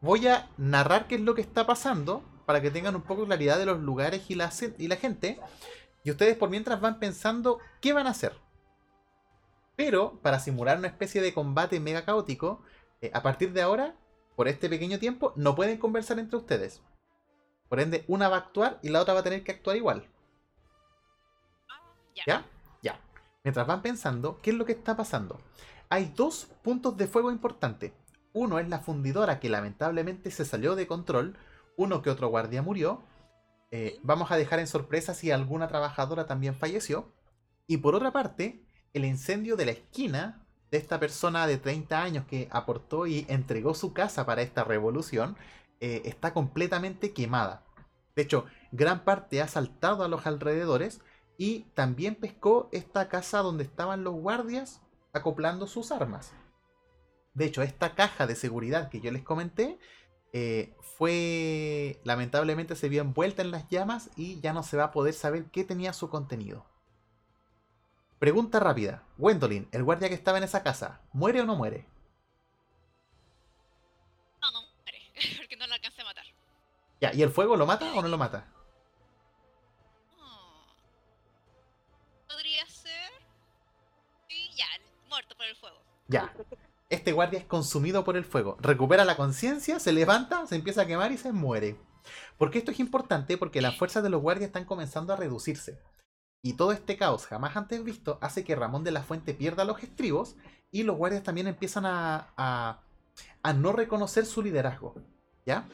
Voy 0.00 0.26
a 0.26 0.50
narrar 0.56 1.06
qué 1.06 1.14
es 1.14 1.20
lo 1.20 1.34
que 1.34 1.40
está 1.42 1.64
pasando 1.66 2.22
para 2.44 2.60
que 2.60 2.70
tengan 2.70 2.94
un 2.96 3.02
poco 3.02 3.22
de 3.22 3.26
claridad 3.28 3.58
de 3.58 3.66
los 3.66 3.80
lugares 3.80 4.28
y 4.30 4.34
la, 4.34 4.50
ce- 4.50 4.74
y 4.78 4.88
la 4.88 4.96
gente. 4.96 5.40
Y 6.04 6.10
ustedes 6.10 6.36
por 6.36 6.50
mientras 6.50 6.80
van 6.80 6.98
pensando 6.98 7.58
qué 7.80 7.92
van 7.92 8.06
a 8.06 8.10
hacer. 8.10 8.36
Pero 9.76 10.18
para 10.22 10.40
simular 10.40 10.78
una 10.78 10.88
especie 10.88 11.20
de 11.22 11.34
combate 11.34 11.80
mega 11.80 12.04
caótico, 12.04 12.62
eh, 13.00 13.10
a 13.14 13.22
partir 13.22 13.52
de 13.52 13.62
ahora, 13.62 13.94
por 14.36 14.48
este 14.48 14.68
pequeño 14.68 14.98
tiempo, 14.98 15.32
no 15.36 15.54
pueden 15.54 15.78
conversar 15.78 16.18
entre 16.18 16.36
ustedes. 16.38 16.82
Por 17.68 17.80
ende, 17.80 18.04
una 18.08 18.28
va 18.28 18.36
a 18.36 18.40
actuar 18.40 18.78
y 18.82 18.88
la 18.88 19.00
otra 19.00 19.14
va 19.14 19.20
a 19.20 19.24
tener 19.24 19.42
que 19.42 19.52
actuar 19.52 19.76
igual. 19.76 20.08
Ah, 21.68 21.80
ya. 22.14 22.22
¿Ya? 22.26 22.46
Ya. 22.82 23.00
Mientras 23.44 23.66
van 23.66 23.82
pensando, 23.82 24.40
¿qué 24.40 24.50
es 24.50 24.56
lo 24.56 24.64
que 24.64 24.72
está 24.72 24.96
pasando? 24.96 25.40
Hay 25.88 26.12
dos 26.16 26.48
puntos 26.62 26.96
de 26.96 27.06
fuego 27.06 27.30
importantes. 27.30 27.92
Uno 28.32 28.58
es 28.58 28.68
la 28.68 28.80
fundidora 28.80 29.40
que 29.40 29.48
lamentablemente 29.48 30.30
se 30.30 30.44
salió 30.44 30.74
de 30.74 30.86
control. 30.86 31.36
Uno 31.76 32.02
que 32.02 32.10
otro 32.10 32.28
guardia 32.28 32.62
murió. 32.62 33.02
Eh, 33.70 33.98
vamos 34.02 34.30
a 34.30 34.36
dejar 34.36 34.58
en 34.58 34.66
sorpresa 34.66 35.14
si 35.14 35.30
alguna 35.30 35.68
trabajadora 35.68 36.26
también 36.26 36.54
falleció. 36.54 37.12
Y 37.66 37.78
por 37.78 37.94
otra 37.94 38.12
parte, 38.12 38.64
el 38.92 39.04
incendio 39.04 39.56
de 39.56 39.66
la 39.66 39.72
esquina 39.72 40.46
de 40.70 40.78
esta 40.78 40.98
persona 40.98 41.46
de 41.46 41.58
30 41.58 42.02
años 42.02 42.26
que 42.26 42.48
aportó 42.50 43.06
y 43.06 43.26
entregó 43.28 43.74
su 43.74 43.92
casa 43.92 44.26
para 44.26 44.42
esta 44.42 44.64
revolución 44.64 45.36
eh, 45.80 46.02
está 46.04 46.32
completamente 46.32 47.12
quemada. 47.12 47.64
De 48.14 48.22
hecho, 48.22 48.46
gran 48.72 49.04
parte 49.04 49.42
ha 49.42 49.48
saltado 49.48 50.04
a 50.04 50.08
los 50.08 50.26
alrededores 50.26 51.00
y 51.38 51.60
también 51.74 52.14
pescó 52.14 52.68
esta 52.72 53.08
casa 53.08 53.40
donde 53.40 53.64
estaban 53.64 54.04
los 54.04 54.14
guardias 54.14 54.80
acoplando 55.12 55.66
sus 55.66 55.92
armas. 55.92 56.32
De 57.34 57.44
hecho, 57.44 57.62
esta 57.62 57.94
caja 57.94 58.26
de 58.26 58.34
seguridad 58.34 58.88
que 58.88 59.00
yo 59.00 59.12
les 59.12 59.22
comenté 59.22 59.78
eh, 60.32 60.74
fue 60.80 62.00
lamentablemente 62.04 62.76
se 62.76 62.88
vio 62.88 63.02
envuelta 63.02 63.42
en 63.42 63.50
las 63.50 63.68
llamas 63.68 64.10
y 64.16 64.40
ya 64.40 64.52
no 64.52 64.62
se 64.62 64.76
va 64.76 64.84
a 64.84 64.90
poder 64.90 65.14
saber 65.14 65.46
qué 65.46 65.64
tenía 65.64 65.92
su 65.92 66.08
contenido. 66.08 66.66
Pregunta 68.18 68.60
rápida. 68.60 69.02
Gwendolyn, 69.18 69.68
el 69.72 69.84
guardia 69.84 70.08
que 70.08 70.14
estaba 70.14 70.38
en 70.38 70.44
esa 70.44 70.62
casa, 70.62 71.02
¿muere 71.12 71.42
o 71.42 71.44
no 71.44 71.56
muere? 71.56 71.86
Ya, 77.00 77.12
¿y 77.14 77.22
el 77.22 77.30
fuego 77.30 77.56
lo 77.56 77.66
mata 77.66 77.92
o 77.94 78.02
no 78.02 78.08
lo 78.08 78.18
mata? 78.18 78.52
Podría 82.28 82.66
ser. 82.66 83.10
Sí, 84.28 84.50
ya, 84.56 84.66
muerto 85.08 85.36
por 85.36 85.46
el 85.46 85.56
fuego. 85.56 85.76
Ya. 86.08 86.34
Este 86.88 87.12
guardia 87.12 87.40
es 87.40 87.44
consumido 87.44 88.04
por 88.04 88.16
el 88.16 88.24
fuego. 88.24 88.56
Recupera 88.60 89.04
la 89.04 89.16
conciencia, 89.16 89.80
se 89.80 89.92
levanta, 89.92 90.46
se 90.46 90.54
empieza 90.54 90.82
a 90.82 90.86
quemar 90.86 91.12
y 91.12 91.18
se 91.18 91.32
muere. 91.32 91.76
Porque 92.38 92.58
esto 92.58 92.70
es 92.70 92.80
importante 92.80 93.36
porque 93.36 93.60
las 93.60 93.76
fuerzas 93.76 94.02
de 94.02 94.10
los 94.10 94.22
guardias 94.22 94.48
están 94.48 94.64
comenzando 94.64 95.12
a 95.12 95.16
reducirse. 95.16 95.80
Y 96.42 96.52
todo 96.52 96.70
este 96.70 96.96
caos 96.96 97.26
jamás 97.26 97.56
antes 97.56 97.82
visto 97.82 98.18
hace 98.22 98.44
que 98.44 98.54
Ramón 98.54 98.84
de 98.84 98.92
la 98.92 99.02
Fuente 99.02 99.34
pierda 99.34 99.64
los 99.64 99.82
estribos 99.82 100.36
y 100.70 100.84
los 100.84 100.96
guardias 100.96 101.24
también 101.24 101.48
empiezan 101.48 101.86
a, 101.86 102.32
a, 102.36 102.82
a 103.42 103.52
no 103.52 103.72
reconocer 103.72 104.24
su 104.26 104.42
liderazgo. 104.42 104.94
¿Ya? 105.44 105.66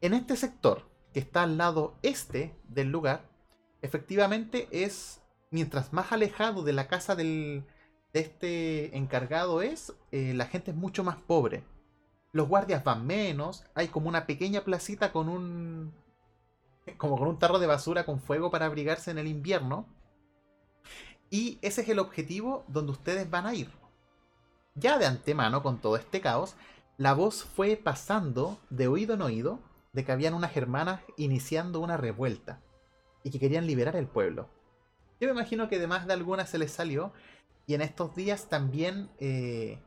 En 0.00 0.14
este 0.14 0.36
sector, 0.36 0.88
que 1.12 1.20
está 1.20 1.42
al 1.42 1.56
lado 1.56 1.96
este 2.02 2.54
del 2.68 2.90
lugar, 2.90 3.28
efectivamente 3.82 4.68
es, 4.70 5.22
mientras 5.50 5.92
más 5.92 6.12
alejado 6.12 6.62
de 6.62 6.72
la 6.72 6.88
casa 6.88 7.14
del, 7.14 7.64
de 8.12 8.20
este 8.20 8.96
encargado 8.96 9.60
es, 9.60 9.92
eh, 10.12 10.32
la 10.34 10.46
gente 10.46 10.70
es 10.70 10.76
mucho 10.76 11.04
más 11.04 11.16
pobre. 11.16 11.64
Los 12.32 12.48
guardias 12.48 12.82
van 12.84 13.06
menos, 13.06 13.64
hay 13.74 13.88
como 13.88 14.08
una 14.08 14.26
pequeña 14.26 14.64
placita 14.64 15.12
con 15.12 15.28
un... 15.28 15.92
como 16.96 17.18
con 17.18 17.28
un 17.28 17.38
tarro 17.38 17.58
de 17.58 17.66
basura 17.66 18.06
con 18.06 18.20
fuego 18.20 18.50
para 18.50 18.66
abrigarse 18.66 19.10
en 19.10 19.18
el 19.18 19.26
invierno. 19.26 19.86
Y 21.30 21.58
ese 21.62 21.82
es 21.82 21.88
el 21.88 21.98
objetivo 21.98 22.64
donde 22.68 22.92
ustedes 22.92 23.28
van 23.28 23.46
a 23.46 23.54
ir. 23.54 23.70
Ya 24.74 24.98
de 24.98 25.06
antemano, 25.06 25.62
con 25.62 25.80
todo 25.80 25.96
este 25.96 26.20
caos, 26.20 26.56
la 26.96 27.14
voz 27.14 27.44
fue 27.44 27.76
pasando 27.76 28.58
de 28.70 28.88
oído 28.88 29.14
en 29.14 29.22
oído 29.22 29.60
de 29.94 30.04
que 30.04 30.12
habían 30.12 30.34
unas 30.34 30.56
hermanas 30.56 31.00
iniciando 31.16 31.80
una 31.80 31.96
revuelta 31.96 32.60
y 33.22 33.30
que 33.30 33.40
querían 33.40 33.66
liberar 33.66 33.96
el 33.96 34.06
pueblo. 34.06 34.48
Yo 35.20 35.28
me 35.28 35.40
imagino 35.40 35.68
que 35.68 35.78
de 35.78 35.86
más 35.86 36.06
de 36.06 36.12
algunas 36.12 36.50
se 36.50 36.58
les 36.58 36.72
salió 36.72 37.12
y 37.66 37.74
en 37.74 37.80
estos 37.80 38.14
días 38.14 38.48
también 38.48 39.08
eh, 39.18 39.78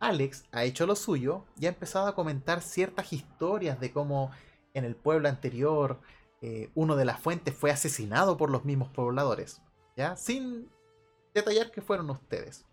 Alex 0.00 0.44
ha 0.52 0.64
hecho 0.64 0.86
lo 0.86 0.96
suyo 0.96 1.44
y 1.58 1.66
ha 1.66 1.70
empezado 1.70 2.06
a 2.06 2.14
comentar 2.14 2.62
ciertas 2.62 3.12
historias 3.12 3.80
de 3.80 3.92
cómo 3.92 4.30
en 4.72 4.84
el 4.84 4.94
pueblo 4.94 5.28
anterior 5.28 6.00
eh, 6.40 6.70
uno 6.74 6.96
de 6.96 7.04
las 7.04 7.20
fuentes 7.20 7.54
fue 7.54 7.70
asesinado 7.70 8.36
por 8.36 8.50
los 8.50 8.64
mismos 8.64 8.88
pobladores. 8.90 9.60
¿Ya? 9.96 10.16
Sin 10.16 10.70
detallar 11.34 11.70
que 11.70 11.82
fueron 11.82 12.10
ustedes. 12.10 12.66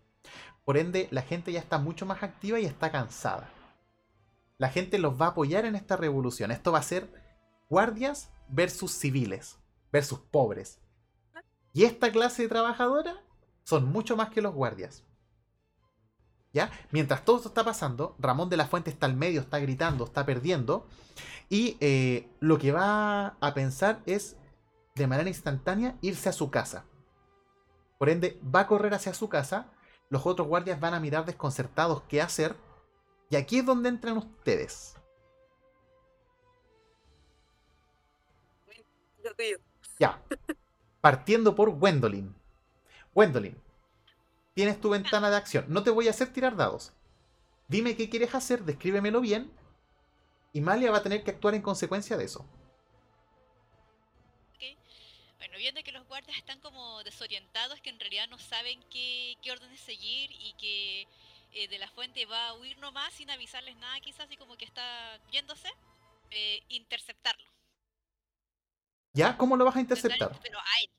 Por 0.64 0.76
ende, 0.76 1.08
la 1.10 1.22
gente 1.22 1.52
ya 1.52 1.60
está 1.60 1.78
mucho 1.78 2.06
más 2.06 2.22
activa 2.22 2.60
y 2.60 2.66
está 2.66 2.90
cansada. 2.90 3.50
La 4.58 4.68
gente 4.68 4.98
los 4.98 5.20
va 5.20 5.26
a 5.26 5.28
apoyar 5.30 5.64
en 5.64 5.74
esta 5.74 5.96
revolución. 5.96 6.50
Esto 6.50 6.72
va 6.72 6.78
a 6.78 6.82
ser 6.82 7.12
guardias 7.68 8.30
versus 8.48 8.92
civiles, 8.92 9.58
versus 9.92 10.20
pobres. 10.20 10.80
Y 11.72 11.84
esta 11.84 12.12
clase 12.12 12.42
de 12.42 12.48
trabajadora 12.48 13.24
son 13.64 13.90
mucho 13.90 14.16
más 14.16 14.30
que 14.30 14.42
los 14.42 14.54
guardias. 14.54 15.04
¿Ya? 16.52 16.70
Mientras 16.92 17.24
todo 17.24 17.38
esto 17.38 17.48
está 17.48 17.64
pasando, 17.64 18.14
Ramón 18.20 18.48
de 18.48 18.56
la 18.56 18.66
Fuente 18.66 18.90
está 18.90 19.06
al 19.06 19.16
medio, 19.16 19.40
está 19.40 19.58
gritando, 19.58 20.04
está 20.04 20.24
perdiendo. 20.24 20.86
Y 21.48 21.76
eh, 21.80 22.30
lo 22.38 22.58
que 22.58 22.70
va 22.70 23.36
a 23.40 23.54
pensar 23.54 24.02
es, 24.06 24.36
de 24.94 25.08
manera 25.08 25.28
instantánea, 25.28 25.98
irse 26.00 26.28
a 26.28 26.32
su 26.32 26.52
casa. 26.52 26.84
Por 27.98 28.08
ende, 28.08 28.40
va 28.54 28.60
a 28.60 28.66
correr 28.68 28.94
hacia 28.94 29.14
su 29.14 29.28
casa, 29.28 29.72
Los 30.10 30.26
otros 30.26 30.46
guardias 30.46 30.78
van 30.78 30.94
a 30.94 31.00
mirar 31.00 31.24
desconcertados 31.24 32.02
qué 32.02 32.22
hacer. 32.22 32.54
Y 33.30 33.36
aquí 33.36 33.58
es 33.58 33.66
donde 33.66 33.88
entran 33.88 34.18
ustedes. 34.18 34.96
Ya. 39.98 40.22
Partiendo 41.00 41.54
por 41.54 41.70
Gwendolyn. 41.70 42.34
Gwendolyn, 43.14 43.60
tienes 44.54 44.80
tu 44.80 44.90
ventana 44.90 45.30
de 45.30 45.36
acción. 45.36 45.66
No 45.68 45.82
te 45.82 45.90
voy 45.90 46.08
a 46.08 46.10
hacer 46.10 46.32
tirar 46.32 46.56
dados. 46.56 46.92
Dime 47.68 47.96
qué 47.96 48.10
quieres 48.10 48.34
hacer, 48.34 48.64
descríbemelo 48.64 49.20
bien. 49.20 49.50
Y 50.52 50.60
Malia 50.60 50.90
va 50.90 50.98
a 50.98 51.02
tener 51.02 51.24
que 51.24 51.30
actuar 51.30 51.54
en 51.54 51.62
consecuencia 51.62 52.16
de 52.16 52.24
eso. 52.24 52.46
Bueno, 55.38 55.58
viendo 55.58 55.82
que 55.82 55.92
los 55.92 56.06
guardias 56.08 56.38
están 56.38 56.58
como 56.60 57.02
desorientados, 57.04 57.80
que 57.80 57.90
en 57.90 58.00
realidad 58.00 58.28
no 58.28 58.38
saben 58.38 58.82
qué, 58.90 59.36
qué 59.42 59.52
órdenes 59.52 59.80
seguir 59.80 60.30
y 60.32 60.54
que 60.54 61.06
eh, 61.54 61.68
de 61.68 61.78
la 61.78 61.88
fuente 61.88 62.26
va 62.26 62.48
a 62.48 62.54
huir 62.54 62.76
nomás 62.78 63.12
sin 63.14 63.30
avisarles 63.30 63.76
nada, 63.76 63.98
quizás, 64.00 64.30
y 64.30 64.36
como 64.36 64.56
que 64.56 64.64
está 64.64 65.18
yéndose, 65.30 65.68
eh, 66.30 66.62
interceptarlo. 66.68 67.44
¿Ya? 69.12 69.36
¿Cómo 69.36 69.56
lo 69.56 69.64
vas 69.64 69.76
a 69.76 69.80
Intentar- 69.80 70.10
interceptar? 70.12 70.40
Pero 70.42 70.58
a 70.58 70.80
él. 70.82 70.90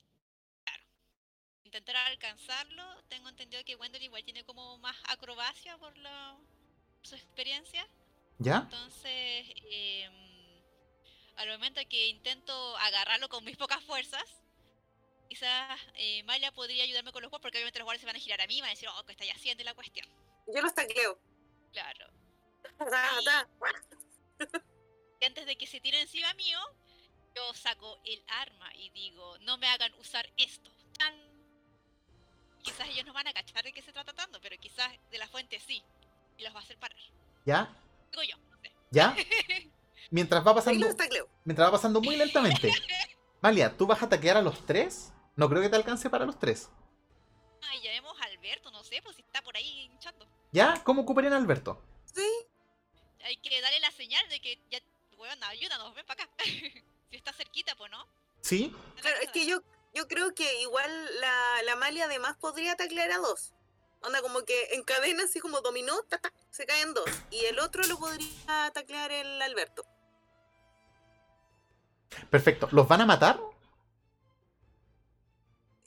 Claro. 0.64 0.84
Intentar 1.66 1.96
alcanzarlo. 1.98 3.04
Tengo 3.10 3.28
entendido 3.30 3.64
que 3.66 3.76
Wendell 3.76 4.04
igual 4.04 4.24
tiene 4.24 4.44
como 4.46 4.78
más 4.80 4.96
acrobacia 5.10 5.78
por 5.78 5.98
la, 5.98 6.38
su 7.02 7.16
experiencia. 7.16 7.86
¿Ya? 8.38 8.58
Entonces, 8.64 9.48
em, 9.72 10.14
al 11.38 11.50
momento 11.50 11.82
que 11.90 12.08
intento 12.08 12.78
agarrarlo 12.78 13.28
con 13.28 13.44
mis 13.44 13.58
pocas 13.58 13.84
fuerzas, 13.84 14.24
quizás 15.28 15.80
eh, 15.96 16.24
Malia 16.24 16.52
podría 16.54 16.84
ayudarme 16.86 17.12
con 17.12 17.22
los 17.22 17.30
juegos, 17.30 17.42
porque 17.42 17.58
obviamente 17.58 17.80
los 17.80 17.86
guardias 17.86 18.02
se 18.02 18.08
van 18.08 18.16
a 18.16 18.20
girar 18.20 18.40
a 18.42 18.48
mí 18.48 18.58
y 18.58 18.62
van 18.62 18.70
a 18.70 18.74
decir, 18.74 18.88
oh, 18.90 19.04
¿qué 19.06 19.12
estáis 19.12 19.34
haciendo 19.34 19.64
la 19.66 19.74
cuestión? 19.74 20.08
Yo 20.48 20.62
los 20.62 20.74
tacleo. 20.74 21.20
Claro. 21.72 22.08
Ta. 22.78 23.48
Y 25.22 25.26
antes 25.26 25.46
de 25.46 25.58
que 25.58 25.66
se 25.66 25.80
tiren 25.80 26.02
encima 26.02 26.34
mío, 26.34 26.60
yo 27.36 27.54
saco 27.54 28.00
el 28.04 28.24
arma 28.28 28.70
y 28.76 28.90
digo, 28.90 29.38
no 29.40 29.58
me 29.58 29.68
hagan 29.68 29.94
usar 29.96 30.30
esto. 30.38 30.70
¡Tan! 30.98 31.14
Quizás 32.62 32.88
ellos 32.90 33.06
no 33.06 33.14
van 33.14 33.28
a 33.28 33.34
cachar 33.34 33.64
de 33.64 33.72
qué 33.72 33.82
se 33.82 33.92
está 33.92 34.04
tratando, 34.04 34.42
pero 34.42 34.58
quizás 34.58 34.92
de 35.12 35.18
la 35.18 35.28
fuente 35.28 35.60
sí. 35.60 35.84
Y 36.38 36.44
los 36.44 36.54
va 36.54 36.60
a 36.60 36.64
hacer 36.64 36.78
parar. 36.78 36.98
¿Ya? 37.46 37.74
Digo 38.12 38.24
yo, 38.24 38.38
no 38.38 38.58
sé. 38.62 38.74
¿Ya? 38.92 39.16
Mientras 40.12 40.46
va 40.46 40.54
pasando, 40.54 40.88
mientras 41.44 41.68
va 41.68 41.72
pasando 41.72 42.00
muy 42.00 42.16
lentamente. 42.16 42.72
Malia, 43.42 43.76
¿tú 43.76 43.88
vas 43.88 44.02
a 44.02 44.06
ataquear 44.06 44.38
a 44.38 44.42
los 44.42 44.66
tres? 44.66 45.12
No 45.36 45.50
creo 45.50 45.62
que 45.62 45.70
te 45.70 45.76
alcance 45.76 46.10
para 46.10 46.26
los 46.26 46.38
tres. 46.38 46.70
Ay, 47.64 47.82
llamemos 47.82 48.16
a 48.22 48.26
Alberto, 48.26 48.70
no 48.72 48.84
sé, 48.84 49.02
pues 49.02 49.16
si 49.16 49.24
está 49.24 49.42
por 49.42 49.58
ahí. 49.58 49.90
¿Ya? 50.56 50.82
¿Cómo 50.86 51.02
ocuparían 51.02 51.34
a 51.34 51.38
Alberto? 51.38 51.82
Sí. 52.14 52.26
Hay 53.26 53.36
que 53.38 53.60
darle 53.60 53.78
la 53.82 53.92
señal 53.92 54.24
de 54.30 54.40
que 54.40 54.58
ya, 54.72 54.80
weón, 55.18 55.44
ayúdanos, 55.44 55.94
ven 55.94 56.06
para 56.06 56.24
acá. 56.24 56.34
si 57.10 57.16
está 57.18 57.34
cerquita, 57.34 57.76
pues 57.76 57.92
no. 57.92 58.08
¿Sí? 58.40 58.74
Claro, 59.02 59.18
es 59.22 59.32
que 59.32 59.46
yo, 59.46 59.62
yo 59.94 60.08
creo 60.08 60.34
que 60.34 60.62
igual 60.62 61.20
la, 61.20 61.62
la 61.64 61.76
Malia 61.76 62.06
además 62.06 62.38
podría 62.38 62.78
taclear 62.78 63.12
a 63.12 63.18
dos. 63.18 63.52
Onda 64.02 64.22
como 64.22 64.46
que 64.46 64.70
en 64.76 64.84
cadena, 64.84 65.24
así 65.26 65.42
como 65.42 65.60
dominó, 65.60 66.02
ta, 66.04 66.20
ta, 66.20 66.32
se 66.52 66.66
caen 66.66 66.94
dos. 66.94 67.10
Y 67.32 67.44
el 67.48 67.60
otro 67.60 67.84
lo 67.88 68.00
podría 68.00 68.72
taclear 68.74 69.12
el 69.12 69.42
Alberto. 69.42 69.84
Perfecto. 72.30 72.70
¿Los 72.72 72.88
van 72.88 73.02
a 73.02 73.06
matar? 73.06 73.42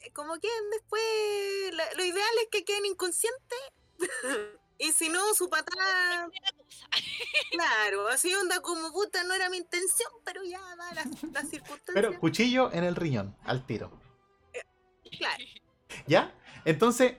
Eh, 0.01 0.13
Como 0.13 0.39
que 0.39 0.49
después, 0.73 1.73
la- 1.73 1.95
lo 1.95 2.05
ideal 2.05 2.35
es 2.43 2.49
que 2.51 2.67
queden 2.67 2.85
inconscientes. 2.85 3.59
y 4.79 4.93
si 4.93 5.09
no, 5.09 5.35
su 5.35 5.49
patada, 5.49 6.29
claro, 7.51 8.09
así 8.09 8.35
onda 8.35 8.61
como 8.61 8.93
puta, 8.93 9.25
no 9.25 9.35
era 9.35 9.51
mi 9.51 9.59
intención, 9.59 10.11
pero 10.25 10.43
ya 10.45 10.61
va 10.61 10.95
la, 10.95 11.05
la 11.33 11.43
circunstancia. 11.49 11.95
Pero 11.95 12.19
cuchillo 12.19 12.73
en 12.73 12.85
el 12.85 12.97
riñón, 12.97 13.37
al 13.45 13.67
tiro. 13.67 13.91
Claro. 15.19 15.45
¿Ya? 16.07 16.35
Entonces, 16.65 17.17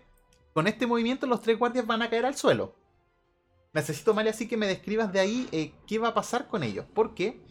con 0.53 0.68
este 0.68 0.88
movimiento 0.88 1.26
los 1.27 1.41
tres 1.41 1.57
guardias 1.57 1.85
van 1.85 2.01
a 2.01 2.10
caer 2.10 2.26
al 2.26 2.35
suelo. 2.35 2.76
Necesito, 3.73 4.14
Malia, 4.14 4.31
así 4.31 4.47
que 4.47 4.57
me 4.57 4.68
describas 4.68 5.14
de 5.14 5.19
ahí 5.19 5.47
eh, 5.51 5.73
qué 5.88 5.99
va 5.99 6.10
a 6.10 6.14
pasar 6.14 6.47
con 6.47 6.64
ellos. 6.64 6.85
Porque, 6.93 7.41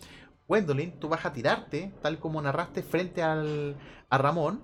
Gwendolyn, 0.48 0.98
tú 0.98 1.08
vas 1.08 1.24
a 1.24 1.32
tirarte, 1.32 1.92
tal 2.02 2.18
como 2.18 2.42
narraste, 2.42 2.82
frente 2.82 3.22
al, 3.22 3.76
a 4.10 4.18
Ramón. 4.18 4.62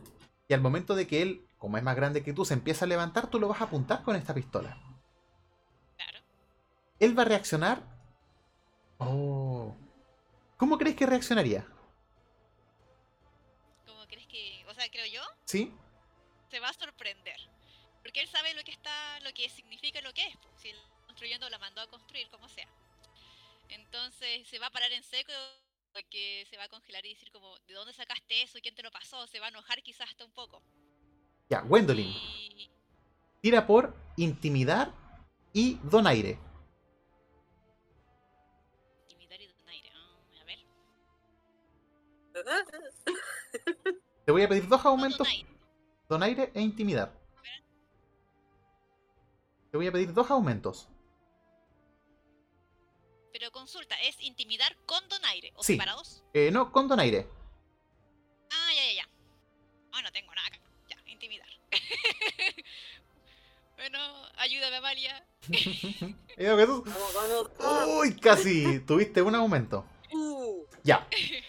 Y 0.49 0.55
al 0.55 0.61
momento 0.61 0.95
de 0.95 1.07
que 1.07 1.23
él, 1.23 1.47
como 1.65 1.79
es 1.79 1.83
más 1.83 1.97
grande 1.97 2.23
que 2.23 2.35
tú, 2.35 2.45
se 2.45 2.53
empieza 2.53 2.85
a 2.85 2.89
levantar, 2.89 3.31
tú 3.31 3.41
lo 3.41 3.49
vas 3.49 3.63
a 3.63 3.65
apuntar 3.65 4.03
con 4.03 4.17
esta 4.17 4.35
pistola. 4.35 4.77
Claro. 5.97 6.19
Él 7.01 7.19
va 7.19 7.23
a 7.23 7.25
reaccionar. 7.25 7.81
Oh. 8.99 9.75
¿Cómo 10.59 10.77
crees 10.77 10.95
que 10.95 11.07
reaccionaría? 11.07 11.67
¿Cómo 13.87 14.05
crees 14.07 14.27
que.? 14.27 14.63
O 14.69 14.75
sea, 14.75 14.91
creo 14.91 15.07
yo, 15.07 15.23
¿Sí? 15.47 15.73
se 16.51 16.61
va 16.61 16.69
a 16.69 16.75
sorprender. 16.75 17.41
Porque 18.03 18.21
él 18.21 18.29
sabe 18.29 18.53
lo 18.53 18.63
que 18.63 18.73
está, 18.73 19.21
lo 19.21 19.33
que 19.33 19.49
significa 19.49 20.03
lo 20.03 20.13
que 20.13 20.27
es. 20.27 20.37
pues, 20.37 20.61
Si 20.61 20.69
él 20.69 20.77
construyendo 21.07 21.49
la 21.49 21.59
mandó 21.59 21.81
a 21.81 21.87
construir, 21.87 22.29
como 22.29 22.47
sea. 22.51 22.69
Entonces 23.71 24.47
se 24.47 24.59
va 24.59 24.67
a 24.67 24.71
parar 24.71 24.93
en 24.93 25.03
seco 25.03 25.33
porque 25.95 26.47
se 26.51 26.59
va 26.59 26.65
a 26.65 26.69
congelar 26.69 27.07
y 27.07 27.15
decir 27.15 27.33
como, 27.33 27.59
¿de 27.61 27.73
dónde 27.73 27.95
sacaste 27.95 28.43
eso? 28.43 28.59
¿Quién 28.61 28.75
te 28.75 28.83
lo 28.83 28.91
pasó? 28.91 29.27
Se 29.27 29.41
va 29.41 29.47
a 29.47 29.49
enojar 29.49 29.83
quizás 29.83 30.11
hasta 30.11 30.27
un 30.27 30.33
poco. 30.33 30.63
Ya, 31.55 31.61
Gwendolyn. 31.61 32.13
Tira 33.41 33.65
por 33.65 33.95
intimidar 34.17 34.93
y 35.53 35.75
donaire. 35.85 36.37
intimidar 39.09 39.41
y 39.41 39.47
donaire. 39.47 39.93
Ah, 39.95 40.41
a 40.41 40.45
ver. 40.45 40.59
Te 44.25 44.33
voy 44.33 44.43
a 44.43 44.49
pedir 44.49 44.67
dos 44.67 44.85
aumentos. 44.85 45.29
donaire. 46.09 46.51
E 46.55 46.61
intimidar. 46.61 47.13
Te 49.71 49.77
voy 49.77 49.87
a 49.87 49.93
pedir 49.93 50.13
dos 50.13 50.29
aumentos. 50.33 50.89
Pero 53.33 53.53
consulta, 53.53 53.95
¿es 54.03 54.21
intimidar 54.21 54.75
con 54.87 55.09
donaire 55.09 55.53
o 55.55 55.63
Sí. 55.63 55.75
separados? 55.75 56.25
Eh, 56.33 56.51
no, 56.51 56.73
con 56.73 56.89
donaire. 56.89 57.29
Ah, 58.51 58.71
ya, 58.75 58.85
ya, 58.87 58.93
ya. 59.03 59.09
Ah, 59.93 60.03
no 60.03 60.11
tengo 60.11 60.24
ayúdame, 64.39 64.77
Amalia. 64.77 65.27
Uy, 68.01 68.17
casi. 68.17 68.81
Tuviste 68.81 69.23
un 69.23 69.35
aumento. 69.35 69.85
Uh, 70.13 70.65
Ya. 70.83 71.07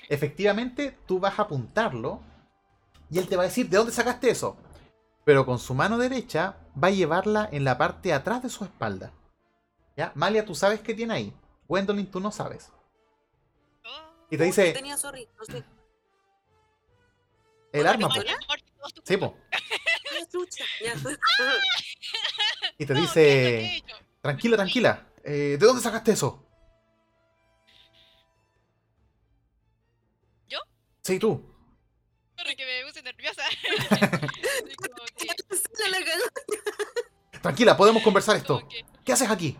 Efectivamente, 0.09 0.97
tú 1.05 1.19
vas 1.19 1.37
a 1.39 1.43
apuntarlo. 1.43 2.21
Y 3.09 3.19
él 3.19 3.27
te 3.27 3.35
va 3.35 3.43
a 3.43 3.45
decir, 3.47 3.69
¿de 3.69 3.77
dónde 3.77 3.91
sacaste 3.91 4.29
eso? 4.29 4.57
Pero 5.23 5.45
con 5.45 5.59
su 5.59 5.73
mano 5.73 5.97
derecha 5.97 6.57
va 6.81 6.87
a 6.89 6.91
llevarla 6.91 7.49
en 7.51 7.63
la 7.63 7.77
parte 7.77 8.09
de 8.09 8.15
atrás 8.15 8.41
de 8.43 8.49
su 8.49 8.63
espalda. 8.63 9.11
¿Ya? 9.97 10.11
Malia, 10.15 10.45
tú 10.45 10.55
sabes 10.55 10.81
qué 10.81 10.93
tiene 10.93 11.13
ahí. 11.13 11.33
Gwendolyn, 11.67 12.09
tú 12.11 12.19
no 12.19 12.31
sabes. 12.31 12.71
Oh, 13.85 14.25
Y 14.29 14.37
te 14.37 14.43
uh, 14.43 14.45
dice, 14.45 14.73
Tenía, 14.73 14.97
sorry, 14.97 15.27
no 15.37 15.45
sé. 15.45 15.63
el 17.73 17.79
¿Otra 17.81 17.91
arma, 17.91 18.07
po. 18.07 18.13
pistola? 18.13 18.33
amor, 18.43 18.59
todo 18.77 18.87
es 18.87 18.93
tu 18.93 19.01
Sí, 19.05 19.17
po. 19.17 19.37
Chucha. 20.35 20.65
Y 22.77 22.85
te 22.85 22.93
No, 22.93 22.99
dice, 23.01 23.81
tranquila, 24.21 24.57
tranquila. 24.57 25.07
eh, 25.23 25.55
¿De 25.57 25.65
dónde 25.65 25.81
sacaste 25.81 26.11
eso? 26.11 26.45
¿Yo? 30.47 30.59
Sí, 31.03 31.17
tú. 31.19 31.41
Sorry, 32.37 32.55
que 32.57 32.65
me 32.65 32.85
puse 32.85 33.01
nerviosa. 33.01 33.43
Que-. 37.31 37.39
Tranquila, 37.39 37.77
podemos 37.77 38.03
conversar 38.03 38.35
esto. 38.35 38.67
que, 38.67 38.83
¿Qué 39.05 39.13
haces 39.13 39.29
aquí? 39.29 39.57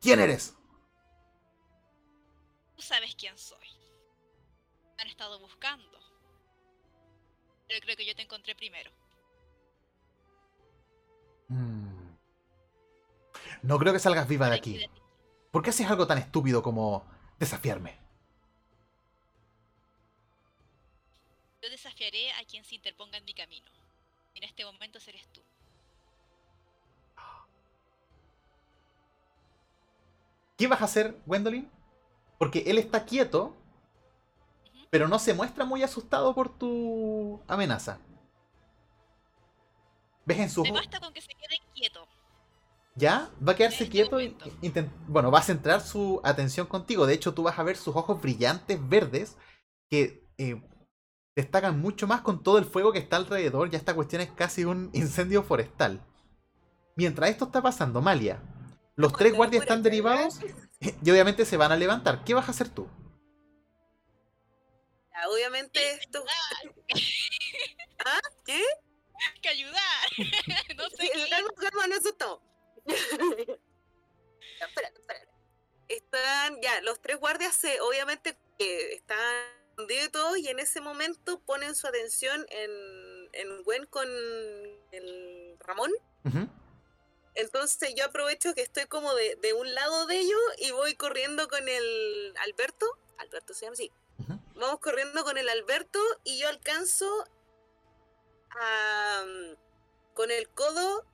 ¿Quién 0.00 0.20
eres? 0.20 0.54
Tú 2.76 2.82
sabes 2.82 3.14
quién 3.14 3.36
soy. 3.36 3.66
Me 4.96 5.02
Han 5.02 5.08
estado 5.08 5.38
buscando. 5.40 5.98
Pero 7.68 7.80
creo 7.80 7.96
que 7.96 8.06
yo 8.06 8.14
te 8.14 8.22
encontré 8.22 8.54
primero. 8.54 8.90
Mm. 11.48 12.04
No 13.62 13.78
creo 13.78 13.92
que 13.92 13.98
salgas 13.98 14.28
viva 14.28 14.48
de 14.48 14.56
aquí. 14.56 14.80
¿Por 15.50 15.62
qué 15.62 15.70
haces 15.70 15.88
algo 15.88 16.06
tan 16.06 16.18
estúpido 16.18 16.62
como 16.62 17.06
desafiarme? 17.38 17.96
Yo 21.62 21.70
desafiaré 21.70 22.32
a 22.32 22.44
quien 22.44 22.64
se 22.64 22.74
interponga 22.74 23.18
en 23.18 23.24
mi 23.24 23.34
camino. 23.34 23.70
En 24.34 24.42
este 24.42 24.64
momento 24.64 25.00
serás 25.00 25.26
tú. 25.28 25.40
¿Qué 30.56 30.66
vas 30.66 30.82
a 30.82 30.84
hacer, 30.84 31.18
Gwendolyn? 31.26 31.70
Porque 32.38 32.64
él 32.66 32.78
está 32.78 33.04
quieto, 33.04 33.56
pero 34.90 35.08
no 35.08 35.18
se 35.18 35.34
muestra 35.34 35.64
muy 35.64 35.82
asustado 35.82 36.34
por 36.34 36.56
tu 36.56 37.40
amenaza. 37.48 37.98
Ves 40.26 40.38
en 40.38 40.50
sus 40.50 40.64
Me 40.64 40.70
ojos. 40.70 40.82
basta 40.82 41.00
con 41.00 41.12
que 41.12 41.20
se 41.20 41.28
quede 41.34 41.58
quieto. 41.74 42.06
Ya, 42.96 43.30
va 43.46 43.52
a 43.52 43.56
quedarse 43.56 43.84
este 43.84 43.90
quieto 43.92 44.20
y 44.20 44.30
momento. 44.30 44.58
intent- 44.62 44.92
bueno, 45.08 45.30
va 45.30 45.40
a 45.40 45.42
centrar 45.42 45.80
su 45.80 46.20
atención 46.24 46.66
contigo. 46.66 47.06
De 47.06 47.14
hecho, 47.14 47.34
tú 47.34 47.42
vas 47.42 47.58
a 47.58 47.62
ver 47.64 47.76
sus 47.76 47.96
ojos 47.96 48.20
brillantes 48.22 48.78
verdes 48.88 49.36
que 49.90 50.24
eh, 50.38 50.62
destacan 51.34 51.80
mucho 51.80 52.06
más 52.06 52.20
con 52.20 52.42
todo 52.42 52.58
el 52.58 52.64
fuego 52.64 52.92
que 52.92 53.00
está 53.00 53.16
alrededor. 53.16 53.70
Ya 53.70 53.78
esta 53.78 53.94
cuestión 53.94 54.22
es 54.22 54.30
casi 54.30 54.64
un 54.64 54.90
incendio 54.94 55.42
forestal. 55.42 56.00
Mientras 56.96 57.30
esto 57.30 57.46
está 57.46 57.60
pasando, 57.60 58.00
Malia, 58.00 58.40
los 58.94 59.12
tres 59.12 59.34
guardias 59.34 59.62
están 59.64 59.82
derivados 59.82 60.38
y 60.80 61.10
obviamente 61.10 61.44
se 61.44 61.56
van 61.56 61.72
a 61.72 61.76
levantar. 61.76 62.22
¿Qué 62.24 62.34
vas 62.34 62.46
a 62.46 62.52
hacer 62.52 62.68
tú? 62.68 62.86
Obviamente 65.32 65.80
esto. 66.00 66.22
¿Ah? 68.06 68.20
¿Qué? 68.44 68.62
¡Que 69.42 69.48
ayudar! 69.48 70.08
no 70.76 70.90
sé 70.90 71.10
qué. 71.12 71.26
Calma, 71.30 71.86
ya, 74.60 74.66
espérate, 74.66 75.00
espérate. 75.00 75.28
Están, 75.88 76.60
ya, 76.62 76.80
los 76.82 77.00
tres 77.00 77.18
guardias 77.18 77.54
se, 77.54 77.80
obviamente, 77.80 78.36
eh, 78.58 78.94
están 78.94 79.18
escondidos 79.70 80.06
y 80.06 80.10
todo, 80.10 80.36
y 80.36 80.48
en 80.48 80.58
ese 80.58 80.80
momento 80.80 81.40
ponen 81.40 81.74
su 81.74 81.86
atención 81.86 82.46
en, 82.50 82.70
en 83.32 83.62
Gwen 83.62 83.86
con 83.86 84.08
el 84.08 85.56
Ramón. 85.60 85.90
Entonces 87.34 87.94
yo 87.96 88.04
aprovecho 88.04 88.54
que 88.54 88.62
estoy 88.62 88.86
como 88.86 89.12
de, 89.14 89.36
de 89.42 89.52
un 89.54 89.74
lado 89.74 90.06
de 90.06 90.18
ellos 90.20 90.40
y 90.58 90.70
voy 90.70 90.94
corriendo 90.94 91.48
con 91.48 91.68
el 91.68 92.34
Alberto. 92.38 92.86
Alberto 93.18 93.54
se 93.54 93.66
llama 93.66 93.74
así. 93.74 93.90
Vamos 94.54 94.78
corriendo 94.78 95.24
con 95.24 95.36
el 95.36 95.48
Alberto 95.48 96.00
y 96.22 96.38
yo 96.38 96.48
alcanzo 96.48 97.26
a... 98.60 99.24
Con 100.14 100.30
el 100.30 100.48
codo 100.48 101.04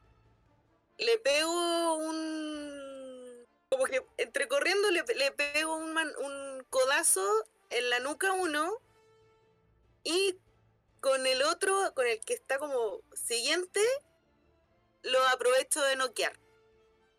le 0.99 1.19
pego 1.19 1.95
un... 1.95 3.47
Como 3.71 3.85
que 3.85 4.05
entre 4.19 4.49
corriendo 4.49 4.91
le, 4.91 5.05
le 5.15 5.33
pego 5.33 5.77
un, 5.77 5.93
man- 5.93 6.13
un 6.19 6.67
codazo 6.69 7.25
en 7.71 7.89
la 7.89 8.01
nuca 8.01 8.33
uno 8.33 8.73
y 10.05 10.37
con 11.01 11.27
el 11.27 11.43
otro, 11.43 11.95
con 11.95 12.07
el 12.07 12.21
que 12.21 12.35
está 12.35 12.59
como 12.59 13.01
siguiente, 13.15 13.81
lo 15.03 15.19
aprovecho 15.29 15.81
de 15.81 15.97
noquear. 15.97 16.39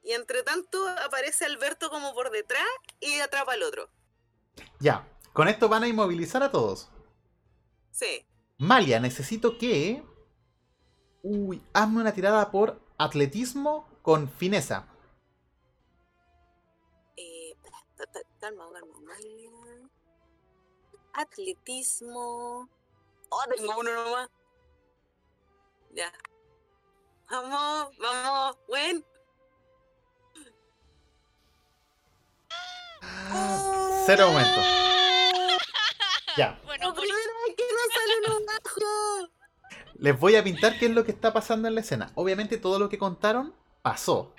Y 0.04 0.12
entre 0.12 0.44
tanto 0.44 0.88
aparece 0.88 1.46
Alberto 1.46 1.90
como 1.90 2.14
por 2.14 2.30
detrás 2.30 2.68
y 3.00 3.20
atrapa 3.22 3.54
al 3.54 3.64
otro. 3.64 3.90
Ya, 4.80 5.08
con 5.34 5.48
esto 5.48 5.68
van 5.70 5.84
a 5.84 5.88
inmovilizar 5.88 6.44
a 6.44 6.52
todos. 6.52 6.90
Sí. 7.92 8.26
Malia, 8.58 9.00
necesito 9.00 9.58
que... 9.58 10.04
Uy, 11.24 11.62
hazme 11.74 12.02
una 12.02 12.14
tirada 12.14 12.50
por 12.52 12.80
atletismo 12.98 13.88
con 14.02 14.30
fineza. 14.30 14.88
Eh, 17.18 17.56
calma. 18.40 18.66
Atletismo. 21.14 22.68
Oh, 23.30 23.44
tengo 23.56 23.80
uno 23.80 23.94
nomás. 23.94 24.30
Ya. 25.94 26.12
Vamos, 27.30 27.98
vamos, 27.98 28.58
buen. 28.68 29.06
Cero 34.06 34.24
aumento. 34.26 34.62
Ya, 36.38 36.58
Bueno, 36.64 36.96
por- 36.96 37.04
que 37.04 37.10
no 37.10 37.94
sale 37.94 38.14
uno 38.26 38.46
bajo. 38.46 39.41
Les 40.02 40.20
voy 40.20 40.36
a 40.36 40.44
pintar 40.44 40.78
qué 40.80 40.88
es 40.88 40.92
lo 40.92 41.06
que 41.06 41.12
está 41.12 41.32
pasando 41.32 41.68
en 41.68 41.76
la 41.76 41.82
escena. 41.82 42.12
Obviamente 42.16 42.58
todo 42.58 42.80
lo 42.80 42.90
que 42.90 42.98
contaron 42.98 43.54
pasó. 43.82 44.34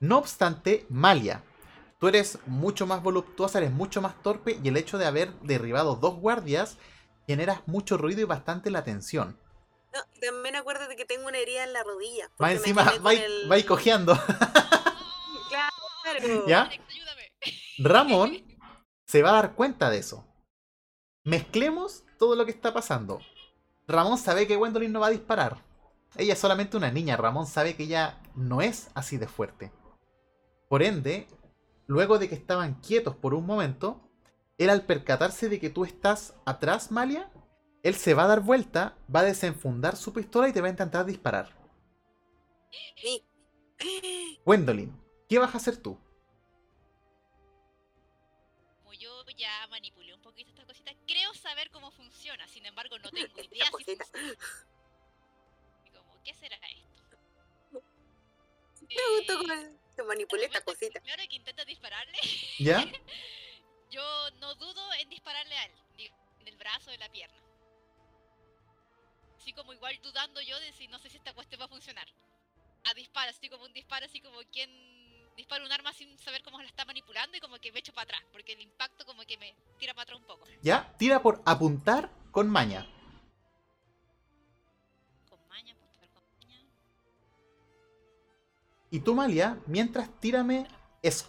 No 0.00 0.18
obstante, 0.18 0.84
Malia, 0.90 1.42
tú 1.98 2.08
eres 2.08 2.38
mucho 2.46 2.86
más 2.86 3.02
voluptuosa, 3.02 3.58
eres 3.58 3.72
mucho 3.72 4.02
más 4.02 4.22
torpe 4.22 4.58
y 4.62 4.68
el 4.68 4.76
hecho 4.76 4.98
de 4.98 5.06
haber 5.06 5.32
derribado 5.40 5.96
dos 5.96 6.16
guardias 6.16 6.76
generas 7.26 7.60
mucho 7.66 7.96
ruido 7.96 8.20
y 8.20 8.24
bastante 8.24 8.70
la 8.70 8.84
tensión. 8.84 9.38
No, 9.94 10.00
también 10.20 10.56
acuérdate 10.56 10.94
que 10.96 11.04
tengo 11.04 11.26
una 11.28 11.38
herida 11.38 11.64
en 11.64 11.72
la 11.72 11.82
rodilla. 11.84 12.30
Más 12.38 12.50
me 12.50 12.56
encima, 12.58 12.92
va, 13.04 13.12
el- 13.14 13.50
va 13.50 13.56
cojeando. 13.66 14.14
Claro. 15.48 16.46
¿Ya? 16.46 16.70
Ramón 17.78 18.32
se 19.06 19.22
va 19.22 19.30
a 19.30 19.34
dar 19.34 19.54
cuenta 19.54 19.90
de 19.90 19.98
eso. 19.98 20.26
Mezclemos 21.24 22.04
todo 22.18 22.34
lo 22.34 22.44
que 22.44 22.50
está 22.50 22.72
pasando. 22.74 23.20
Ramón 23.86 24.18
sabe 24.18 24.46
que 24.46 24.56
Gwendolyn 24.56 24.92
no 24.92 25.00
va 25.00 25.08
a 25.08 25.10
disparar. 25.10 25.58
Ella 26.16 26.34
es 26.34 26.38
solamente 26.38 26.76
una 26.76 26.90
niña. 26.90 27.16
Ramón 27.16 27.46
sabe 27.46 27.74
que 27.74 27.84
ella 27.84 28.20
no 28.34 28.60
es 28.62 28.90
así 28.94 29.16
de 29.16 29.26
fuerte. 29.26 29.72
Por 30.68 30.82
ende, 30.82 31.26
luego 31.86 32.18
de 32.18 32.28
que 32.28 32.34
estaban 32.34 32.74
quietos 32.80 33.16
por 33.16 33.34
un 33.34 33.46
momento, 33.46 34.00
él 34.58 34.70
al 34.70 34.86
percatarse 34.86 35.48
de 35.48 35.58
que 35.58 35.70
tú 35.70 35.84
estás 35.84 36.34
atrás, 36.44 36.90
Malia, 36.90 37.30
él 37.82 37.94
se 37.94 38.14
va 38.14 38.24
a 38.24 38.28
dar 38.28 38.40
vuelta, 38.40 38.96
va 39.14 39.20
a 39.20 39.24
desenfundar 39.24 39.96
su 39.96 40.12
pistola 40.12 40.48
y 40.48 40.52
te 40.52 40.60
va 40.60 40.68
a 40.68 40.70
intentar 40.70 41.04
disparar. 41.04 41.50
Gwendolyn, 44.44 44.96
¿qué 45.28 45.38
vas 45.38 45.54
a 45.54 45.58
hacer 45.58 45.76
tú? 45.76 45.98
Como 48.78 48.92
yo 48.92 49.10
ya 49.36 49.66
manipulé 49.70 50.01
creo 51.12 51.34
saber 51.34 51.70
cómo 51.70 51.90
funciona. 51.90 52.46
Sin 52.48 52.64
embargo, 52.66 52.98
no 52.98 53.10
tengo 53.10 53.40
idea 53.42 53.66
si 53.66 53.70
funciona. 53.70 54.04
Y 55.86 55.90
como, 55.90 56.22
¿qué 56.22 56.34
será 56.34 56.56
esto? 56.56 57.18
Me 58.80 59.16
gustó 59.18 59.32
Eh, 59.32 59.36
cómo 59.38 59.94
te 59.96 60.02
manipulé 60.02 60.44
esta 60.46 60.62
cosita. 60.62 61.00
Claro 61.00 61.22
que 61.28 61.36
intenta 61.36 61.64
dispararle. 61.64 62.18
¿Ya? 62.58 62.84
Yo 63.90 64.30
no 64.40 64.54
dudo 64.54 64.82
en 64.94 65.08
dispararle 65.10 65.54
a 65.54 65.64
él, 65.66 65.72
en 66.40 66.48
el 66.48 66.56
brazo, 66.56 66.90
en 66.90 67.00
la 67.00 67.10
pierna. 67.10 67.36
Así 69.36 69.52
como 69.52 69.72
igual 69.74 69.98
dudando 70.02 70.40
yo 70.40 70.58
de 70.60 70.72
si 70.72 70.86
no 70.88 70.98
sé 70.98 71.10
si 71.10 71.16
esta 71.18 71.34
cuestión 71.34 71.60
va 71.60 71.66
a 71.66 71.68
funcionar. 71.68 72.08
A 72.84 72.94
disparo, 72.94 73.28
así 73.30 73.50
como 73.50 73.64
un 73.64 73.72
disparo, 73.72 74.06
así 74.06 74.20
como 74.20 74.38
quien 74.52 74.70
dispara 75.36 75.64
un 75.64 75.72
arma 75.72 75.92
sin 75.92 76.18
saber 76.18 76.42
cómo 76.42 76.60
la 76.60 76.66
está 76.66 76.84
manipulando 76.84 77.36
y 77.36 77.40
como 77.40 77.58
que 77.58 77.72
me 77.72 77.78
echo 77.80 77.92
para 77.92 78.04
atrás, 78.04 78.22
porque 78.32 78.52
el 78.52 78.60
impacto 78.60 79.04
como 79.04 79.22
que 79.22 79.36
me 79.38 79.54
tira 79.78 79.94
para 79.94 80.04
atrás 80.04 80.20
un 80.20 80.26
poco. 80.26 80.46
¿Ya? 80.62 80.94
Tira 80.98 81.22
por 81.22 81.42
apuntar 81.44 82.10
con 82.30 82.48
maña. 82.48 82.86
Con 85.28 85.38
maña, 85.48 85.74
apuntar 85.74 86.08
con 86.10 86.22
maña. 86.38 86.60
Y 88.90 89.00
tú, 89.00 89.14
Malia, 89.14 89.58
mientras 89.66 90.08
tírame 90.20 90.66
es. 91.02 91.28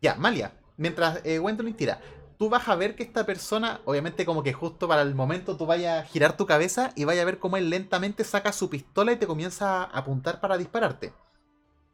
Ya, 0.00 0.14
Malia, 0.16 0.52
mientras 0.76 1.24
eh, 1.24 1.38
Gwendolyn 1.38 1.76
tira, 1.76 2.00
tú 2.38 2.48
vas 2.48 2.68
a 2.68 2.76
ver 2.76 2.96
que 2.96 3.02
esta 3.02 3.24
persona, 3.26 3.80
obviamente 3.84 4.24
como 4.26 4.42
que 4.42 4.52
justo 4.52 4.86
para 4.88 5.02
el 5.02 5.14
momento 5.14 5.56
tú 5.56 5.66
vayas 5.66 6.04
a 6.04 6.06
girar 6.06 6.36
tu 6.36 6.46
cabeza 6.46 6.92
y 6.96 7.04
vaya 7.04 7.22
a 7.22 7.24
ver 7.26 7.38
cómo 7.38 7.56
él 7.56 7.70
lentamente 7.70 8.24
saca 8.24 8.52
su 8.52 8.70
pistola 8.70 9.12
y 9.12 9.16
te 9.16 9.26
comienza 9.26 9.82
a 9.82 9.84
apuntar 9.84 10.40
para 10.40 10.56
dispararte. 10.56 11.12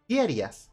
¿Qué 0.09 0.21
harías? 0.21 0.71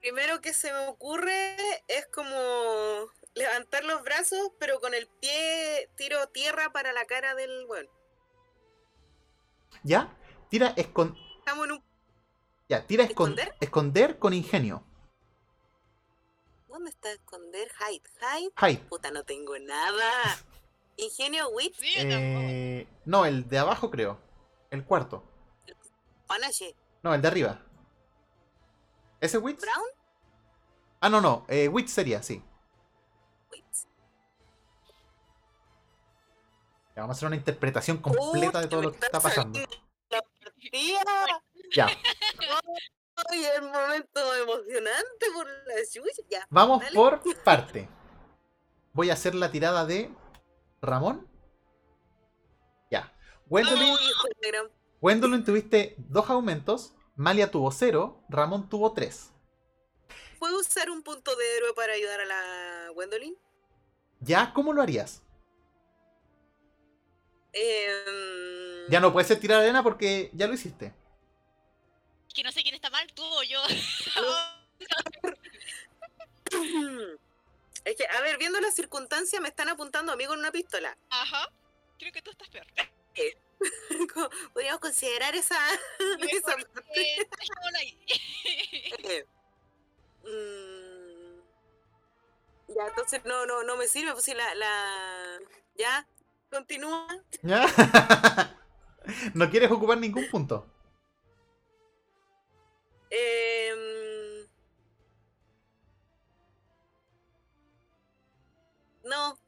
Primero 0.00 0.40
que 0.40 0.54
se 0.54 0.72
me 0.72 0.88
ocurre 0.88 1.56
es 1.88 2.06
como 2.12 3.10
levantar 3.34 3.84
los 3.84 4.02
brazos, 4.02 4.52
pero 4.58 4.80
con 4.80 4.94
el 4.94 5.06
pie 5.20 5.90
tiro 5.96 6.26
tierra 6.28 6.70
para 6.72 6.92
la 6.92 7.04
cara 7.04 7.34
del 7.34 7.66
bueno. 7.66 7.90
¿Ya? 9.82 10.16
Tira 10.48 10.68
escon... 10.76 11.16
Estamos 11.38 11.66
en 11.66 11.72
un. 11.72 11.84
Ya, 12.68 12.86
tira 12.86 13.04
escon- 13.04 13.10
¿Esconder? 13.10 13.54
esconder 13.60 14.18
con 14.18 14.32
ingenio. 14.32 14.84
¿Dónde 16.70 16.90
está 16.90 17.10
esconder? 17.12 17.68
Hide. 17.80 18.02
Hide. 18.20 18.52
Hide. 18.56 18.78
Puta, 18.88 19.10
no 19.10 19.24
tengo 19.24 19.58
nada. 19.58 20.38
Ingenio, 20.96 21.48
wit. 21.50 21.74
Eh, 21.96 22.86
no, 23.04 23.24
el 23.26 23.48
de 23.48 23.58
abajo 23.58 23.90
creo. 23.90 24.18
El 24.70 24.84
cuarto. 24.84 25.24
panache. 26.26 26.76
No, 27.02 27.12
el 27.14 27.22
de 27.22 27.28
arriba. 27.28 27.60
¿Ese 29.20 29.38
Wits? 29.38 29.60
Brown, 29.62 29.84
Ah, 31.00 31.08
no, 31.08 31.20
no. 31.20 31.44
Eh, 31.48 31.70
sería, 31.86 32.22
sí. 32.22 32.42
wit. 33.50 33.64
Ya, 36.94 37.02
vamos 37.02 37.10
a 37.10 37.18
hacer 37.18 37.26
una 37.26 37.36
interpretación 37.36 37.98
completa 37.98 38.60
de 38.60 38.68
todo 38.68 38.82
lo 38.82 38.92
que 38.92 38.98
está 39.04 39.20
pasando. 39.20 39.58
Tía, 40.70 41.02
Ya, 41.72 41.86
un 43.62 43.70
momento 43.72 44.34
emocionante 44.34 45.26
por 45.34 45.46
la 45.46 45.74
chucha. 45.90 46.22
Ya. 46.28 46.46
vamos 46.50 46.80
Dale. 46.82 46.94
por 46.94 47.20
parte. 47.44 47.88
Voy 48.92 49.10
a 49.10 49.14
hacer 49.14 49.34
la 49.34 49.50
tirada 49.50 49.86
de 49.86 50.10
Ramón. 50.82 51.28
Ya. 52.90 53.12
Gwendolyn, 53.46 53.96
Gwendolyn 55.00 55.44
tuviste 55.44 55.94
dos 55.98 56.28
aumentos. 56.30 56.94
Malia 57.16 57.50
tuvo 57.50 57.70
cero. 57.70 58.22
Ramón 58.28 58.68
tuvo 58.68 58.92
tres. 58.92 59.30
¿Puedo 60.38 60.58
usar 60.58 60.90
un 60.90 61.02
punto 61.02 61.36
de 61.36 61.56
héroe 61.56 61.74
para 61.74 61.92
ayudar 61.92 62.20
a 62.20 62.24
la 62.24 62.88
Gwendolyn? 62.94 63.36
¿Ya? 64.20 64.52
¿Cómo 64.54 64.72
lo 64.72 64.82
harías? 64.82 65.22
Em, 67.52 68.88
Ya 68.88 69.00
no 69.00 69.12
puede 69.12 69.26
ser 69.26 69.38
tirar 69.40 69.60
arena 69.60 69.82
porque 69.82 70.30
ya 70.34 70.46
lo 70.46 70.54
hiciste. 70.54 70.94
Que 72.34 72.42
no 72.42 72.52
sé 72.52 72.62
quién 72.62 72.74
está 72.74 72.90
mal, 72.90 73.06
tú 73.14 73.24
o 73.24 73.42
yo. 73.42 73.62
Es 77.84 77.96
que, 77.96 78.06
a 78.06 78.20
ver, 78.20 78.36
viendo 78.38 78.60
las 78.60 78.74
circunstancias, 78.74 79.40
me 79.40 79.48
están 79.48 79.68
apuntando 79.68 80.12
a 80.12 80.16
mí 80.16 80.26
con 80.26 80.38
una 80.38 80.52
pistola. 80.52 80.96
Ajá. 81.08 81.48
Creo 81.98 82.12
que 82.12 82.20
tú 82.22 82.30
estás 82.30 82.48
peor. 82.48 82.66
Podríamos 84.52 84.80
considerar 84.80 85.34
esa. 85.34 85.56
esa 86.30 86.56
parte. 86.56 86.92
eh. 86.94 87.26
Eh, 89.04 89.26
mm, 90.24 91.40
ya, 92.74 92.86
entonces 92.88 93.24
no, 93.24 93.46
no, 93.46 93.62
no 93.64 93.76
me 93.76 93.88
sirve, 93.88 94.12
pues 94.12 94.24
si 94.24 94.34
la, 94.34 94.54
la. 94.54 95.38
Ya, 95.76 96.06
continúa. 96.50 97.06
¿Ya? 97.42 97.66
no 99.34 99.50
quieres 99.50 99.70
ocupar 99.70 99.98
ningún 99.98 100.28
punto. 100.28 100.66
Em, 103.10 104.46
no, 109.04 109.38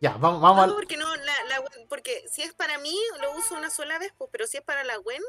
Ya, 0.00 0.12
vamos, 0.12 0.40
vamos 0.40 0.68
no, 0.68 0.74
porque 0.74 0.96
no, 0.96 1.14
la, 1.16 1.44
la 1.48 1.64
porque 1.88 2.24
si 2.30 2.42
es 2.42 2.54
para 2.54 2.78
mí, 2.78 2.96
lo 3.20 3.32
uso 3.36 3.56
una 3.56 3.70
sola 3.70 3.98
vez, 3.98 4.12
pues, 4.16 4.30
pero 4.32 4.46
si 4.46 4.56
es 4.58 4.62
para 4.62 4.84
la 4.84 4.96
Gwen, 4.98 5.22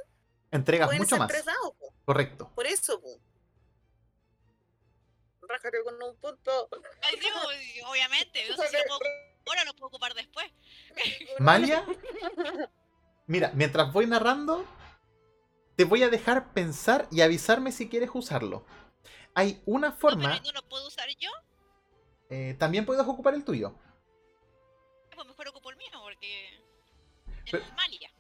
Entregas 0.52 0.92
mucho 0.94 1.10
ser 1.10 1.20
más. 1.20 1.28
tres 1.28 1.46
dados, 1.46 1.74
pues, 1.80 1.92
Correcto. 2.06 2.52
por 2.56 2.68
eso, 2.68 3.02
pues. 3.02 3.18
Rájate 5.42 5.84
con 5.84 5.96
un 6.02 6.16
punto. 6.18 6.70
Ay, 7.02 7.20
sí, 7.20 7.82
obviamente. 7.88 8.48
No 8.50 8.56
sé 8.56 8.68
si 8.68 8.78
lo 8.78 8.84
puedo 8.84 9.00
ahora 9.48 9.62
o 9.64 9.66
lo 9.66 9.74
puedo 9.74 9.88
ocupar 9.88 10.14
después. 10.14 10.46
Malia, 11.40 11.84
mira, 13.26 13.52
mientras 13.56 13.92
voy 13.92 14.06
narrando, 14.06 14.64
te 15.80 15.86
voy 15.86 16.04
a 16.04 16.10
dejar 16.10 16.52
pensar 16.52 17.08
y 17.10 17.22
avisarme 17.22 17.72
si 17.72 17.88
quieres 17.88 18.10
usarlo. 18.14 18.66
Hay 19.34 19.62
una 19.66 19.94
forma, 19.94 20.38
no 20.42 20.52
lo 20.52 20.62
puedo 20.68 20.86
usar 20.86 21.08
yo. 21.18 21.30
eh, 22.30 22.54
también 22.60 22.86
puedes 22.86 23.08
ocupar 23.08 23.34
el 23.34 23.46
tuyo. 23.46 23.74
Pues 25.16 25.26
mejor 25.26 25.48
ocupo 25.48 25.70
el 25.70 25.78
mío 25.78 25.88
porque. 26.04 26.50
Es 27.46 27.52
Pero- 27.52 27.64
Malia. 27.78 28.12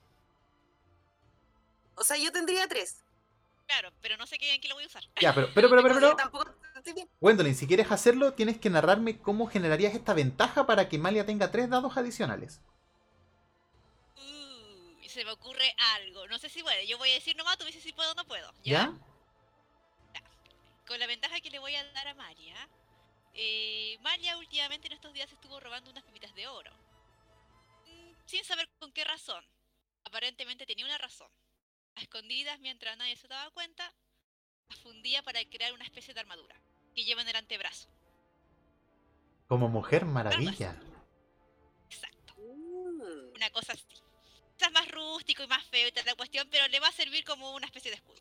O 1.95 2.03
sea, 2.05 2.15
yo 2.15 2.31
tendría 2.31 2.65
tres. 2.69 3.03
Claro, 3.67 3.91
pero 4.01 4.15
no 4.15 4.25
sé 4.25 4.37
qué, 4.37 4.55
en 4.55 4.61
qué 4.61 4.69
lo 4.69 4.75
voy 4.75 4.85
a 4.85 4.87
usar. 4.87 5.03
Ya, 5.19 5.35
pero, 5.35 5.49
pero, 5.53 5.69
pero, 5.69 5.81
pero, 5.83 5.95
Yo 5.95 5.99
pero, 5.99 6.15
tampoco. 6.15 6.45
Gwendolyn, 7.19 7.55
si 7.55 7.67
quieres 7.67 7.91
hacerlo, 7.91 8.35
tienes 8.35 8.57
que 8.57 8.69
narrarme 8.69 9.19
cómo 9.19 9.47
generarías 9.47 9.93
esta 9.95 10.13
ventaja 10.13 10.65
para 10.65 10.87
que 10.87 10.97
Malia 10.97 11.25
tenga 11.25 11.51
tres 11.51 11.69
dados 11.69 11.97
adicionales. 11.97 12.61
Se 15.09 15.25
me 15.25 15.31
ocurre 15.31 15.73
algo. 15.95 16.27
No 16.27 16.37
sé 16.37 16.49
si 16.49 16.61
puede. 16.61 16.85
Yo 16.85 16.97
voy 16.99 17.09
a 17.09 17.15
decir 17.15 17.35
nomás, 17.35 17.57
tú 17.57 17.63
me 17.63 17.69
dices 17.71 17.83
si 17.83 17.93
puedo 17.93 18.11
o 18.11 18.15
no 18.15 18.25
puedo. 18.25 18.53
¿Ya? 18.63 18.93
Con 20.85 20.99
la 20.99 21.07
ventaja 21.07 21.39
que 21.41 21.49
le 21.49 21.57
voy 21.59 21.75
a 21.75 21.83
dar 21.93 22.07
a 22.07 22.13
Maria. 22.13 22.55
Eh, 23.33 23.97
Maria 24.01 24.37
últimamente 24.37 24.87
en 24.87 24.93
estos 24.93 25.13
días 25.13 25.31
estuvo 25.31 25.59
robando 25.59 25.89
unas 25.89 26.03
pepitas 26.03 26.33
de 26.35 26.47
oro. 26.47 26.71
Mm, 27.87 28.11
Sin 28.25 28.43
saber 28.45 28.69
con 28.79 28.91
qué 28.91 29.03
razón. 29.03 29.43
Aparentemente 30.03 30.65
tenía 30.65 30.85
una 30.85 30.97
razón. 30.97 31.31
A 31.95 32.01
escondidas, 32.01 32.59
mientras 32.59 32.95
nadie 32.97 33.15
se 33.15 33.27
daba 33.27 33.49
cuenta, 33.51 33.91
las 34.69 34.79
fundía 34.79 35.23
para 35.23 35.43
crear 35.45 35.73
una 35.73 35.85
especie 35.85 36.13
de 36.13 36.19
armadura 36.19 36.55
que 36.93 37.03
lleva 37.03 37.21
en 37.23 37.29
el 37.29 37.35
antebrazo. 37.35 37.89
Como 39.47 39.69
mujer 39.69 40.05
maravilla. 40.05 40.75
Exacto. 41.89 42.35
Una 42.37 43.49
cosa 43.49 43.73
así. 43.73 43.85
Quizás 44.59 44.73
más 44.73 44.91
rústico 44.91 45.41
y 45.41 45.47
más 45.47 45.63
feo 45.67 45.87
y 45.87 45.91
tal 45.93 46.05
la 46.05 46.15
cuestión, 46.15 46.45
pero 46.51 46.67
le 46.67 46.81
va 46.81 46.87
a 46.89 46.91
servir 46.91 47.23
como 47.23 47.55
una 47.55 47.65
especie 47.65 47.91
de 47.91 47.95
escudo. 47.95 48.19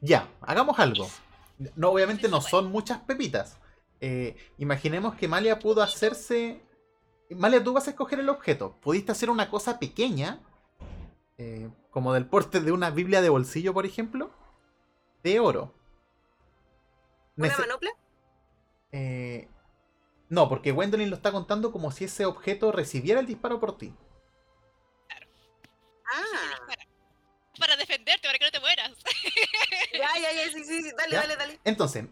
Ya, 0.00 0.28
hagamos 0.40 0.76
algo. 0.80 1.08
No, 1.76 1.90
obviamente 1.90 2.28
no 2.28 2.40
son 2.40 2.72
muchas 2.72 2.98
pepitas. 3.00 3.56
Eh, 4.00 4.36
imaginemos 4.58 5.14
que 5.14 5.28
Malia 5.28 5.60
pudo 5.60 5.80
hacerse. 5.82 6.60
Malia, 7.30 7.62
tú 7.62 7.72
vas 7.72 7.86
a 7.86 7.90
escoger 7.90 8.18
el 8.18 8.28
objeto. 8.28 8.76
Pudiste 8.80 9.12
hacer 9.12 9.30
una 9.30 9.48
cosa 9.48 9.78
pequeña, 9.78 10.40
eh, 11.36 11.68
como 11.90 12.12
del 12.14 12.26
porte 12.26 12.60
de 12.60 12.72
una 12.72 12.90
Biblia 12.90 13.22
de 13.22 13.28
bolsillo, 13.28 13.72
por 13.74 13.86
ejemplo, 13.86 14.32
de 15.22 15.38
oro. 15.38 15.72
¿Una 17.36 17.48
Nece- 17.48 17.60
manopla? 17.60 17.90
eh, 18.90 19.48
no, 20.28 20.48
porque 20.48 20.72
Gwendolyn 20.72 21.10
lo 21.10 21.16
está 21.16 21.32
contando 21.32 21.72
como 21.72 21.90
si 21.90 22.04
ese 22.04 22.26
objeto 22.26 22.72
recibiera 22.72 23.20
el 23.20 23.26
disparo 23.26 23.60
por 23.60 23.78
ti. 23.78 23.94
Ah, 26.04 26.58
Para, 26.66 26.86
para 27.58 27.76
defenderte, 27.76 28.26
para 28.28 28.38
que 28.38 28.44
no 28.46 28.50
te 28.50 28.60
mueras. 28.60 28.92
ya, 29.92 30.08
ya, 30.20 30.32
ya, 30.32 30.52
sí, 30.52 30.64
sí, 30.64 30.82
sí, 30.82 30.90
dale, 30.96 31.12
¿Ya? 31.12 31.20
dale, 31.22 31.36
dale. 31.36 31.60
Entonces, 31.64 32.06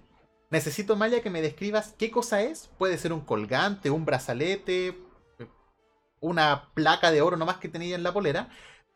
necesito, 0.50 0.96
Maya, 0.96 1.22
que 1.22 1.30
me 1.30 1.42
describas 1.42 1.94
qué 1.98 2.10
cosa 2.10 2.42
es. 2.42 2.68
Puede 2.78 2.98
ser 2.98 3.12
un 3.12 3.20
colgante, 3.24 3.90
un 3.90 4.04
brazalete, 4.04 4.98
una 6.20 6.70
placa 6.74 7.10
de 7.10 7.22
oro 7.22 7.36
nomás 7.36 7.58
que 7.58 7.68
tenía 7.68 7.94
en 7.96 8.02
la 8.02 8.12
polera. 8.12 8.48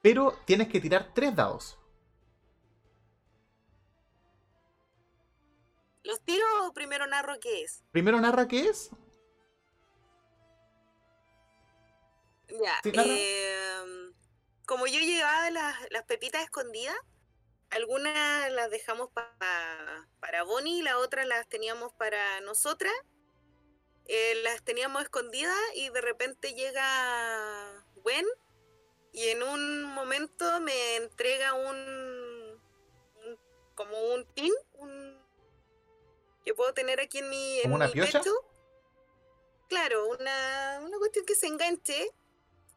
Pero 0.02 0.38
tienes 0.46 0.68
que 0.68 0.80
tirar 0.80 1.12
tres 1.14 1.34
dados. 1.36 1.78
¿Los 6.02 6.20
tiro 6.22 6.44
o 6.66 6.72
primero 6.72 7.06
narro 7.06 7.38
qué 7.40 7.62
es? 7.62 7.82
Primero 7.92 8.20
narra 8.20 8.48
qué 8.48 8.68
es. 8.68 8.90
Ya, 12.62 12.80
Sí, 12.82 12.90
em, 12.94 14.12
como 14.66 14.86
yo 14.86 14.98
llevaba 15.00 15.50
las, 15.50 15.76
las 15.90 16.04
pepitas 16.04 16.42
escondidas, 16.42 16.96
algunas 17.70 18.50
las 18.52 18.70
dejamos 18.70 19.10
pa- 19.10 20.08
para 20.20 20.42
Bonnie 20.42 20.78
y 20.78 20.82
las 20.82 20.94
otras 20.94 21.26
las 21.26 21.48
teníamos 21.48 21.92
para 21.94 22.40
nosotras. 22.40 22.92
Eh, 24.06 24.34
las 24.42 24.62
teníamos 24.64 25.02
escondidas 25.02 25.56
y 25.76 25.88
de 25.90 26.00
repente 26.00 26.52
llega 26.54 27.84
Gwen 27.96 28.26
y 29.12 29.28
en 29.28 29.42
un 29.44 29.84
momento 29.84 30.60
me 30.60 30.96
entrega 30.96 31.52
un, 31.54 31.76
un- 33.24 33.38
como 33.76 34.00
un 34.14 34.24
pin, 34.34 34.52
un, 34.74 35.16
que 36.44 36.54
puedo 36.54 36.74
tener 36.74 36.98
aquí 37.00 37.18
en 37.18 37.28
mi, 37.30 37.58
en 37.58 37.62
¿Como 37.64 37.74
una 37.76 37.86
mi 37.86 37.92
piocha? 37.92 38.18
pecho. 38.18 38.34
Claro, 39.68 40.08
una, 40.08 40.80
una 40.82 40.98
cuestión 40.98 41.24
que 41.24 41.36
se 41.36 41.46
enganche, 41.46 42.10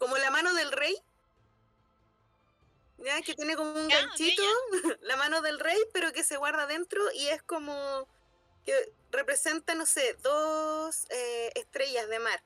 como 0.03 0.17
la 0.17 0.31
mano 0.31 0.53
del 0.53 0.71
rey. 0.71 0.95
Ya, 2.97 3.21
que 3.21 3.33
tiene 3.35 3.55
como 3.55 3.71
un 3.71 3.89
Ya, 3.89 4.01
ganchito, 4.01 4.43
la 5.01 5.15
mano 5.15 5.41
del 5.41 5.59
rey, 5.59 5.77
pero 5.93 6.11
que 6.11 6.23
se 6.23 6.37
guarda 6.37 6.67
dentro 6.67 7.01
y 7.13 7.27
es 7.27 7.41
como 7.43 8.07
que 8.65 8.73
representa, 9.11 9.75
no 9.75 9.85
sé, 9.85 10.17
dos 10.21 11.05
eh, 11.09 11.51
estrellas 11.55 12.09
de 12.09 12.19
mar. 12.19 12.43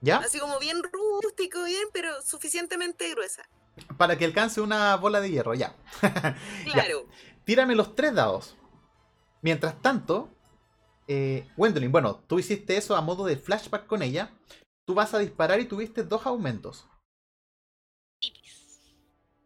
¿Ya? 0.00 0.18
Así 0.18 0.38
como 0.38 0.58
bien 0.58 0.82
rústico, 0.82 1.64
bien, 1.64 1.88
pero 1.92 2.22
suficientemente 2.22 3.10
gruesa. 3.10 3.48
Para 3.96 4.16
que 4.18 4.24
alcance 4.24 4.60
una 4.60 4.96
bola 4.96 5.20
de 5.20 5.30
hierro, 5.30 5.54
ya. 5.54 5.76
Ya. 6.02 6.72
Claro. 6.72 7.06
Tírame 7.44 7.74
los 7.76 7.94
tres 7.94 8.14
dados. 8.14 8.56
Mientras 9.42 9.80
tanto, 9.80 10.28
eh, 11.08 11.48
Gwendolyn, 11.56 11.92
bueno, 11.92 12.16
tú 12.26 12.38
hiciste 12.40 12.76
eso 12.76 12.96
a 12.96 13.00
modo 13.00 13.24
de 13.26 13.36
flashback 13.36 13.86
con 13.86 14.02
ella. 14.02 14.35
Tú 14.86 14.94
vas 14.94 15.12
a 15.14 15.18
disparar 15.18 15.58
y 15.60 15.66
tuviste 15.66 16.04
dos 16.04 16.24
aumentos. 16.26 16.86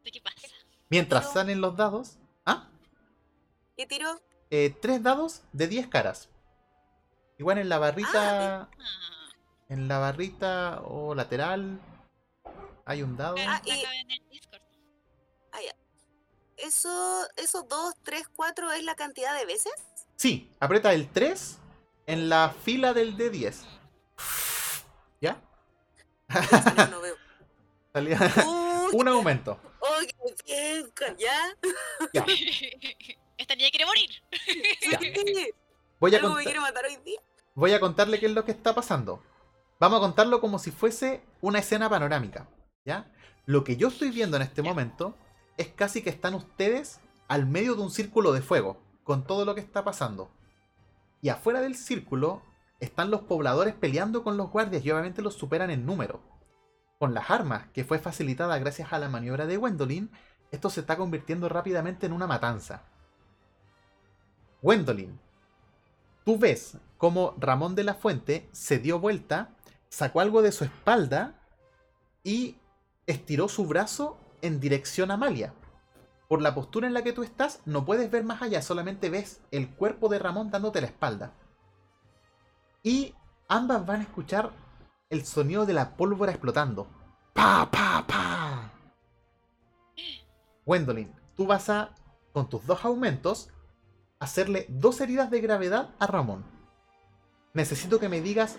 ¿De 0.05 0.11
qué 0.13 0.21
pasa? 0.21 0.47
Mientras 0.91 1.23
Pero- 1.25 1.35
salen 1.35 1.61
los 1.61 1.77
dados. 1.77 2.19
¿Ah? 2.45 2.69
¿Qué 3.77 3.87
tiró? 3.87 4.21
eh, 4.51 4.77
tres 4.83 5.03
dados 5.03 5.43
de 5.53 5.69
10 5.69 5.87
caras. 5.89 6.29
Igual 7.39 7.59
en 7.59 7.69
la 7.69 7.79
barrita. 7.79 8.63
Ah, 8.63 8.71
En 9.69 9.87
la 9.87 9.99
barrita 9.99 10.81
o 10.83 11.15
lateral. 11.15 11.81
Hay 12.85 13.03
un 13.05 13.17
dado. 13.17 13.37
claro, 13.37 13.51
Ah, 13.53 13.63
y- 13.65 13.71
el 14.13 14.29
Discord. 14.29 14.61
Eso, 16.57 17.27
esos 17.37 17.67
dos, 17.69 17.95
tres, 18.03 18.29
cuatro 18.37 18.71
es 18.73 18.85
la 18.85 18.95
cantidad 18.95 19.35
de 19.39 19.47
veces. 19.47 19.73
Sí, 20.17 20.53
aprieta 20.61 20.93
el 20.93 21.09
3 21.11 21.59
en 22.07 22.29
la 22.29 22.51
fila 22.51 22.93
del 22.93 23.17
D10. 23.17 23.65
¿Ya? 26.33 26.41
Eso 26.41 26.75
no, 26.77 26.87
no 26.89 27.01
veo. 27.01 27.15
Salía 27.93 28.19
Uy, 28.47 28.91
un 29.01 29.09
aumento. 29.09 29.59
oh, 29.81 29.99
qué 30.47 30.85
bien, 30.97 31.17
ya. 31.19 31.57
Ya. 32.13 32.25
Esta 33.39 33.55
niña 33.57 33.71
quiere 33.71 33.87
morir. 33.87 34.11
Ya. 34.91 34.99
Sí, 34.99 35.51
Voy 35.99 36.15
a, 36.15 36.19
Algo 36.19 36.29
me 36.31 36.35
contar- 36.37 36.45
quiere 36.45 36.61
matar 36.61 36.85
hoy 36.87 36.97
día. 37.05 37.21
voy 37.55 37.73
a 37.73 37.81
contarle 37.81 38.19
qué 38.21 38.27
es 38.27 38.33
lo 38.33 38.45
que 38.45 38.53
está 38.53 38.75
pasando. 38.75 39.23
Vamos 39.79 39.99
a 39.99 40.01
contarlo 40.01 40.41
como 40.41 40.59
si 40.59 40.71
fuese 40.71 41.23
una 41.41 41.59
escena 41.59 41.89
panorámica. 41.91 42.49
¿Ya? 42.85 43.11
Lo 43.47 43.65
que 43.65 43.77
yo 43.77 43.89
estoy 43.89 44.11
viendo 44.11 44.37
en 44.37 44.43
este 44.43 44.63
momento 44.63 45.17
es 45.57 45.69
casi 45.69 46.03
que 46.03 46.11
están 46.11 46.35
ustedes 46.35 47.01
al 47.29 47.47
medio 47.47 47.75
de 47.75 47.83
un 47.83 47.91
círculo 47.91 48.33
de 48.33 48.43
fuego, 48.43 48.81
con 49.05 49.25
todo 49.27 49.45
lo 49.45 49.55
que 49.55 49.61
está 49.61 49.85
pasando. 49.85 50.31
Y 51.23 51.29
afuera 51.29 51.61
del 51.61 51.77
círculo 51.77 52.43
están 52.81 53.11
los 53.11 53.23
pobladores 53.23 53.75
peleando 53.75 54.25
con 54.25 54.37
los 54.37 54.51
guardias 54.51 54.85
y 54.85 54.91
obviamente 54.91 55.23
los 55.23 55.35
superan 55.35 55.71
en 55.71 55.87
número. 55.87 56.21
Con 56.99 57.15
las 57.15 57.31
armas, 57.31 57.69
que 57.73 57.85
fue 57.85 57.99
facilitada 57.99 58.59
gracias 58.59 58.93
a 58.93 58.99
la 58.99 59.09
maniobra 59.09 59.47
de 59.47 59.57
Gwendolyn, 59.57 60.11
esto 60.51 60.71
se 60.71 60.81
está 60.81 60.97
convirtiendo 60.97 61.49
rápidamente 61.49 62.07
en 62.07 62.13
una 62.13 62.27
matanza. 62.27 62.83
Gwendolyn, 64.63 65.19
tú 66.25 66.39
ves 66.39 66.77
cómo 66.99 67.35
Ramón 67.39 67.75
de 67.75 67.85
la 67.85 67.95
Fuente 67.95 68.49
se 68.53 68.79
dio 68.79 68.99
vuelta, 68.99 69.55
sacó 69.89 70.21
algo 70.21 70.43
de 70.43 70.53
su 70.53 70.65
espalda 70.65 71.35
y 72.25 72.57
estiró 73.07 73.49
su 73.49 73.67
brazo 73.67 74.19
en 74.43 74.61
dirección 74.61 75.11
a 75.11 75.15
Amalia. 75.15 75.55
Por 76.29 76.43
la 76.43 76.55
postura 76.55 76.87
en 76.87 76.95
la 76.95 77.03
que 77.03 77.13
tú 77.13 77.23
estás, 77.23 77.61
no 77.65 77.85
puedes 77.85 78.11
ver 78.11 78.25
más 78.25 78.43
allá, 78.43 78.63
solamente 78.63 79.11
ves 79.11 79.41
el 79.51 79.71
cuerpo 79.71 80.09
de 80.09 80.19
Ramón 80.19 80.51
dándote 80.51 80.81
la 80.81 80.87
espalda. 80.87 81.33
Y 82.83 83.15
ambas 83.49 83.85
van 83.85 84.01
a 84.01 84.05
escuchar 84.05 84.53
el 85.11 85.25
sonido 85.25 85.67
de 85.67 85.75
la 85.75 85.97
pólvora 85.97 86.33
explotando. 86.33 86.87
¡Pa, 87.33 87.71
pa, 87.71 88.05
pa! 88.07 88.73
Gwendolyn, 90.65 91.15
tú 91.37 91.47
vas 91.47 91.69
a, 91.69 91.95
con 92.33 92.49
tus 92.49 92.65
dos 92.67 92.85
aumentos, 92.85 93.51
hacerle 94.19 94.67
dos 94.69 95.01
heridas 95.01 95.31
de 95.31 95.41
gravedad 95.41 95.91
a 95.99 96.07
Ramón. 96.07 96.45
Necesito 97.55 97.99
que 97.99 98.09
me 98.09 98.21
digas 98.21 98.59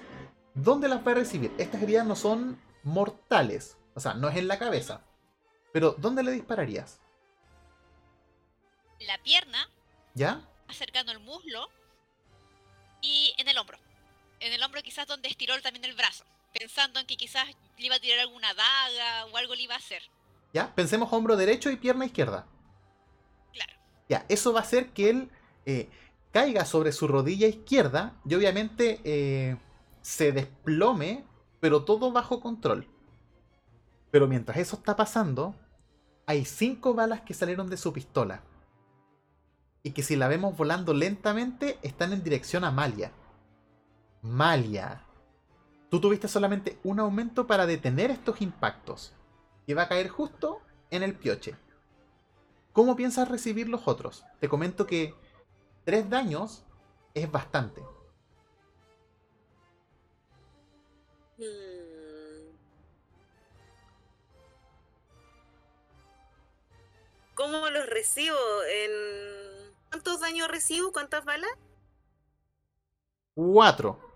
dónde 0.54 0.90
las 0.90 1.06
va 1.06 1.12
a 1.12 1.16
recibir. 1.16 1.54
Estas 1.58 1.82
heridas 1.82 2.06
no 2.06 2.16
son 2.16 2.60
mortales, 2.84 3.78
o 3.96 4.00
sea, 4.00 4.14
no 4.14 4.28
es 4.28 4.38
en 4.38 4.48
la 4.48 4.60
cabeza. 4.60 5.02
Pero, 5.72 5.96
¿dónde 5.98 6.24
le 6.24 6.32
dispararías? 6.32 7.00
La 9.00 9.18
pierna, 9.24 9.70
¿Ya? 10.14 10.42
acercando 10.68 11.12
el 11.12 11.20
muslo 11.20 11.70
y 13.02 13.34
en 13.38 13.48
el 13.48 13.58
hombro. 13.58 13.78
En 14.42 14.52
el 14.54 14.64
hombro 14.64 14.82
quizás 14.82 15.06
donde 15.06 15.30
estiró 15.30 15.60
también 15.62 15.86
el 15.86 15.96
brazo, 15.96 16.26
pensando 16.52 17.00
en 17.00 17.06
que 17.06 17.16
quizás 17.16 17.48
le 17.78 17.86
iba 17.86 17.96
a 17.96 18.00
tirar 18.00 18.20
alguna 18.20 18.54
daga 18.54 19.26
o 19.32 19.38
algo 19.38 19.54
le 19.54 19.62
iba 19.62 19.76
a 19.76 19.78
hacer. 19.78 20.02
¿Ya? 20.52 20.74
Pensemos 20.74 21.14
hombro 21.14 21.38
derecho 21.38 21.70
y 21.70 21.78
pierna 21.78 22.06
izquierda. 22.06 22.48
Claro. 23.54 23.74
Ya, 24.10 24.26
eso 24.30 24.52
va 24.52 24.60
a 24.60 24.64
hacer 24.64 24.90
que 24.90 25.12
él 25.12 25.30
eh, 25.68 25.90
caiga 26.32 26.66
sobre 26.66 26.92
su 26.92 27.08
rodilla 27.08 27.48
izquierda 27.48 28.20
y 28.26 28.34
obviamente 28.34 29.00
eh, 29.04 29.58
se 30.02 30.32
desplome, 30.32 31.24
pero 31.60 31.84
todo 31.84 32.12
bajo 32.12 32.42
control. 32.42 32.88
Pero 34.10 34.28
mientras 34.28 34.58
eso 34.58 34.76
está 34.76 34.96
pasando, 34.96 35.56
hay 36.26 36.46
cinco 36.46 36.96
balas 36.96 37.22
que 37.22 37.36
salieron 37.36 37.70
de 37.70 37.78
su 37.78 37.94
pistola. 37.94 38.42
Y 39.84 39.92
que 39.92 40.02
si 40.02 40.16
la 40.16 40.28
vemos 40.28 40.58
volando 40.58 40.96
lentamente, 40.96 41.78
están 41.84 42.12
en 42.12 42.24
dirección 42.24 42.64
a 42.64 42.72
Malia. 42.72 43.12
Malia. 44.22 45.06
Tú 45.90 46.00
tuviste 46.00 46.28
solamente 46.28 46.80
un 46.84 47.00
aumento 47.00 47.48
para 47.48 47.66
detener 47.66 48.12
estos 48.12 48.42
impactos. 48.42 49.14
Y 49.66 49.74
va 49.74 49.84
a 49.84 49.88
caer 49.90 50.10
justo 50.10 50.62
en 50.90 51.04
el 51.04 51.16
pioche. 51.16 51.56
¿Cómo 52.74 52.96
piensas 52.96 53.28
recibir 53.28 53.68
los 53.68 53.88
otros? 53.88 54.24
Te 54.40 54.48
comento 54.48 54.88
que 54.88 55.14
tres 55.84 56.10
daños 56.10 56.64
es 57.14 57.30
bastante. 57.30 57.82
Hmm. 61.38 61.82
¿Cómo 67.36 67.70
los 67.70 67.88
recibo? 67.88 68.38
¿En 68.70 68.92
cuántos 69.90 70.20
daños 70.22 70.48
recibo? 70.48 70.92
¿Cuántas 70.92 71.26
balas? 71.26 71.52
Cuatro. 73.34 74.11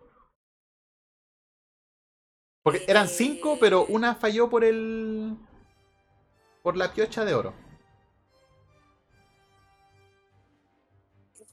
Porque 2.66 2.84
eran 2.88 3.08
cinco, 3.08 3.58
pero 3.60 3.86
una 3.86 4.16
falló 4.16 4.50
por 4.50 4.64
el. 4.64 5.38
por 6.64 6.76
la 6.76 6.92
piocha 6.92 7.24
de 7.24 7.36
oro. 7.36 7.54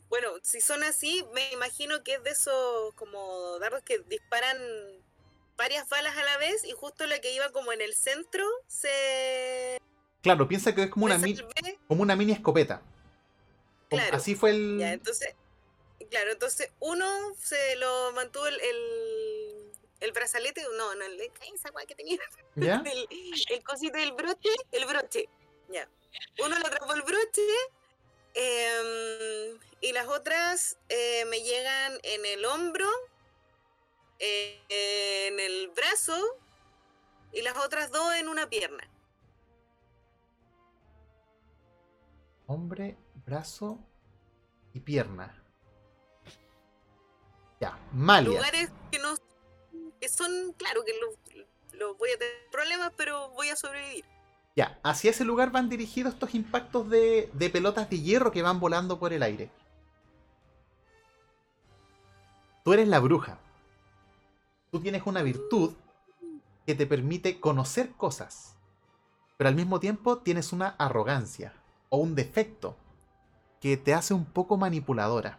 Bueno, 0.09 0.29
si 0.43 0.63
son 0.63 0.83
así, 0.85 1.23
me 1.35 1.53
imagino 1.53 2.03
que 2.03 2.15
es 2.15 2.23
de 2.25 2.31
esos 2.31 2.95
como 2.95 3.59
dardos 3.59 3.83
que 3.83 3.99
disparan 4.09 4.57
varias 5.59 5.87
balas 5.91 6.17
a 6.17 6.25
la 6.25 6.39
vez 6.39 6.65
y 6.65 6.73
justo 6.73 7.07
la 7.07 7.21
que 7.21 7.35
iba 7.35 7.51
como 7.53 7.73
en 7.73 7.83
el 7.83 7.95
centro 7.95 8.45
se... 8.67 9.79
Claro, 10.23 10.49
piensa 10.49 10.75
que 10.75 10.85
es 10.85 10.91
como 10.91 11.05
una, 11.07 11.19
mi- 11.19 11.37
como 11.89 12.03
una 12.03 12.17
mini 12.17 12.33
escopeta. 12.33 12.79
Como- 13.91 14.01
Claro, 14.03 14.17
Así 14.17 14.35
fue 14.35 14.51
el. 14.51 14.79
Ya, 14.79 14.93
entonces, 14.95 15.35
claro, 16.11 16.33
entonces 16.33 16.71
uno 16.81 17.07
se 17.39 17.77
lo 17.77 18.13
mantuvo 18.13 18.47
el, 18.47 18.55
el, 18.61 18.77
el 20.03 20.13
brazalete, 20.13 20.63
no, 20.77 20.95
no, 20.95 21.05
el, 21.05 21.21
esa 21.55 21.71
weá 21.71 21.87
que 21.87 21.95
tenía, 21.95 22.19
¿Ya? 22.57 22.83
el, 22.87 23.09
el 23.51 23.63
cosito 23.63 23.97
del 23.99 24.13
broche, 24.13 24.51
el 24.73 24.85
broche, 24.85 25.29
ya. 25.69 25.89
Uno 26.45 26.59
le 26.59 26.67
atrapó 26.67 26.93
el 26.93 27.03
broche 27.03 27.43
em, 28.35 29.59
y 29.81 29.93
las 29.93 30.09
otras 30.09 30.77
eh, 30.89 31.25
me 31.27 31.41
llegan 31.41 31.99
en 32.03 32.27
el 32.27 32.45
hombro, 32.45 32.89
eh, 34.19 34.61
en 34.69 35.41
el 35.41 35.69
brazo 35.69 36.19
y 37.33 37.43
las 37.43 37.57
otras 37.57 37.91
dos 37.91 38.13
en 38.15 38.29
una 38.29 38.49
pierna. 38.49 38.89
Hombre, 42.47 42.99
brazo 43.25 43.79
y 44.75 44.81
pierna. 44.81 45.39
Ya, 47.61 47.79
Malia. 47.93 48.31
Lugares 48.31 48.71
que 48.91 48.99
no 48.99 49.15
son, 50.09 50.53
claro 50.57 50.85
que 50.85 50.93
los 51.01 51.43
los 51.83 51.97
voy 51.99 52.11
a 52.11 52.19
tener 52.19 52.35
problemas, 52.51 52.93
pero 52.97 53.31
voy 53.31 53.49
a 53.49 53.57
sobrevivir. 53.57 54.05
Ya, 54.55 54.79
hacia 54.83 55.11
ese 55.11 55.25
lugar 55.25 55.51
van 55.51 55.69
dirigidos 55.69 56.15
estos 56.15 56.35
impactos 56.35 56.89
de, 56.91 57.31
de 57.33 57.51
pelotas 57.51 57.89
de 57.89 58.01
hierro 58.01 58.33
que 58.33 58.43
van 58.43 58.61
volando 58.61 58.99
por 58.99 59.13
el 59.13 59.23
aire. 59.23 59.51
Tú 62.65 62.73
eres 62.73 62.87
la 62.87 63.01
bruja. 63.01 63.39
Tú 64.71 64.81
tienes 64.81 65.03
una 65.07 65.23
virtud 65.23 65.75
que 66.67 66.75
te 66.75 66.87
permite 66.87 67.41
conocer 67.41 67.93
cosas. 67.93 68.57
Pero 69.37 69.49
al 69.49 69.57
mismo 69.57 69.81
tiempo 69.81 70.19
tienes 70.19 70.53
una 70.53 70.69
arrogancia 70.79 71.55
o 71.89 71.97
un 71.97 72.15
defecto 72.15 72.77
que 73.61 73.77
te 73.77 73.95
hace 73.95 74.15
un 74.15 74.25
poco 74.25 74.57
manipuladora. 74.57 75.39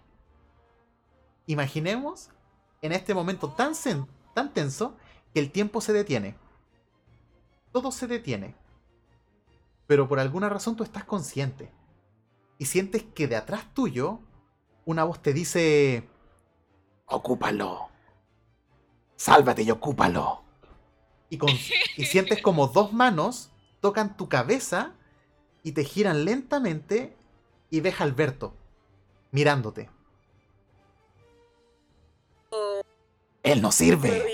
Imaginemos 1.46 2.30
en 2.82 2.92
este 2.92 3.14
momento 3.14 3.50
tan, 3.50 3.76
tan 4.34 4.54
tenso 4.54 4.98
que 5.34 5.40
el 5.40 5.52
tiempo 5.52 5.82
se 5.82 5.94
detiene. 5.94 6.36
Todo 7.72 7.92
se 7.92 8.08
detiene 8.08 8.56
pero 9.88 10.08
por 10.08 10.20
alguna 10.20 10.50
razón 10.50 10.76
tú 10.76 10.84
estás 10.84 11.04
consciente. 11.04 11.72
Y 12.58 12.66
sientes 12.66 13.04
que 13.04 13.28
de 13.28 13.36
atrás 13.36 13.74
tuyo 13.74 14.20
una 14.86 15.04
voz 15.04 15.22
te 15.22 15.34
dice, 15.34 16.08
ocúpalo. 17.06 17.90
Sálvate 19.16 19.64
y 19.64 19.72
ocúpalo. 19.72 20.42
Y, 21.30 21.38
con- 21.38 21.50
y 21.98 22.06
sientes 22.06 22.42
como 22.42 22.68
dos 22.68 22.94
manos 22.94 23.52
tocan 23.82 24.16
tu 24.18 24.30
cabeza 24.30 24.94
y 25.64 25.74
te 25.74 25.84
giran 25.84 26.26
lentamente 26.26 27.16
y 27.70 27.82
ves 27.82 28.00
a 28.02 28.06
Alberto 28.06 28.56
mirándote. 29.32 29.90
Él 33.44 33.62
no 33.62 33.72
sirve. 33.72 34.26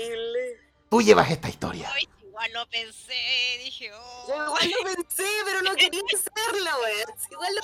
Tú 0.88 1.02
llevas 1.02 1.30
esta 1.30 1.48
historia. 1.48 1.90
Ay, 1.92 2.08
igual 2.22 2.52
lo 2.52 2.68
pensé, 2.68 3.58
dije, 3.58 3.92
oh. 3.92 4.26
Yo 4.28 4.34
igual 4.46 4.70
lo 4.70 4.94
pensé, 4.94 5.28
pero 5.44 5.62
no 5.62 5.74
quería 5.74 6.02
hacerlo, 6.14 6.70
weón. 6.82 7.18
Igual 7.30 7.54
lo 7.54 7.62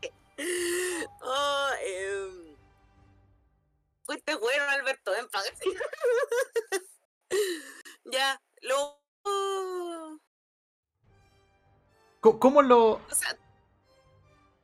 pensé. 0.00 1.08
Oh, 1.22 1.68
em, 1.84 2.56
Fuiste 4.10 4.34
bueno, 4.34 4.64
Alberto, 4.70 5.12
ven. 5.12 5.28
Ya, 8.04 8.42
lo. 8.62 8.98
¿Cómo 12.20 12.60
lo...? 12.60 12.94
O 12.94 13.14
sea, 13.14 13.38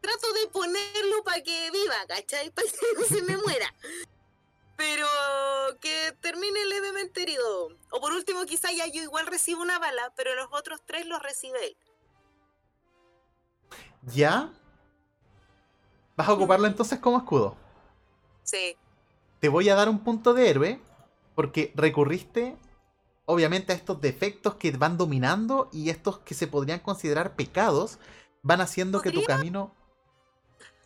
trato 0.01 0.33
de 0.33 0.49
ponerlo 0.49 1.23
para 1.25 1.43
que 1.45 1.71
viva, 1.71 1.95
¿cachai? 2.09 2.51
Para 2.51 2.67
que 2.69 2.77
no 2.99 3.07
se 3.07 3.23
me 3.23 3.37
muera. 3.37 3.73
Pero 4.77 5.07
que 5.81 6.13
termine 6.21 6.65
levemente 6.67 7.23
herido. 7.23 7.69
O 7.91 8.01
por 8.01 8.13
último, 8.13 8.45
quizá 8.45 8.73
ya 8.73 8.87
yo 8.87 9.03
igual 9.03 9.27
recibo 9.27 9.63
una 9.63 9.79
bala, 9.79 10.13
pero 10.17 10.35
los 10.35 10.49
otros 10.51 10.81
tres 10.85 11.07
los 11.07 11.23
recibe 11.23 11.65
él. 11.67 11.77
¿Ya? 14.03 14.53
¿Vas 16.17 16.29
a 16.29 16.33
ocuparlo 16.33 16.67
entonces 16.67 16.99
como 16.99 17.19
escudo? 17.19 17.57
Sí. 18.43 18.77
te 19.41 19.49
voy 19.49 19.69
a 19.69 19.75
dar 19.75 19.89
un 19.89 20.05
punto 20.05 20.33
de 20.33 20.49
héroe 20.49 20.81
porque 21.35 21.73
recurriste 21.75 22.57
obviamente 23.25 23.73
a 23.73 23.77
estos 23.77 24.01
defectos 24.01 24.55
que 24.55 24.71
van 24.71 24.97
dominando 24.97 25.69
y 25.73 25.91
estos 25.91 26.21
que 26.21 26.35
se 26.35 26.47
podrían 26.47 26.79
considerar 26.79 27.35
pecados 27.35 27.99
van 28.43 28.61
haciendo 28.61 29.03
que 29.03 29.11
tu 29.11 29.25
camino 29.25 29.75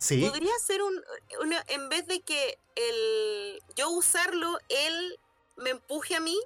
Sí, 0.01 0.27
Podría 0.27 0.59
ser 0.59 0.82
un, 0.82 1.05
una, 1.43 1.62
en 1.68 1.90
vez 1.90 2.06
de 2.06 2.22
que 2.22 2.59
el, 2.74 3.62
yo 3.77 3.90
usarlo, 3.90 4.59
él 4.70 5.20
me 5.56 5.70
empuje 5.70 6.16
a 6.16 6.20
mí 6.20 6.39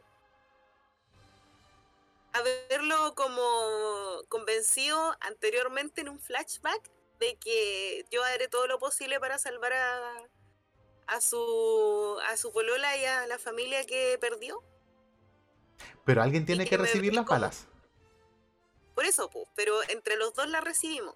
a 2.32 2.43
verlo 2.43 3.14
como 3.14 3.40
convencido 4.28 5.16
anteriormente 5.20 6.01
en 6.01 6.09
un 6.09 6.18
flashback 6.18 6.90
de 7.20 7.36
que 7.36 8.05
yo 8.10 8.24
haré 8.24 8.48
todo 8.48 8.66
lo 8.66 8.81
posible 8.81 9.20
para 9.20 9.39
salvar 9.39 9.72
a, 9.72 10.16
a 11.06 11.20
su 11.20 12.18
a 12.28 12.36
su 12.36 12.52
polola 12.52 12.97
y 12.97 13.05
a 13.05 13.28
la 13.28 13.39
familia 13.39 13.86
que 13.86 14.18
perdió. 14.20 14.64
pero 16.05 16.22
alguien 16.22 16.44
tiene 16.44 16.64
que 16.64 16.70
que 16.70 16.78
recibir 16.78 17.14
las 17.14 17.24
balas. 17.24 17.68
Por 18.97 19.05
eso, 19.05 19.31
pues, 19.31 19.47
pero 19.55 19.81
entre 19.90 20.16
los 20.16 20.35
dos 20.35 20.48
la 20.48 20.60
recibimos. 20.60 21.14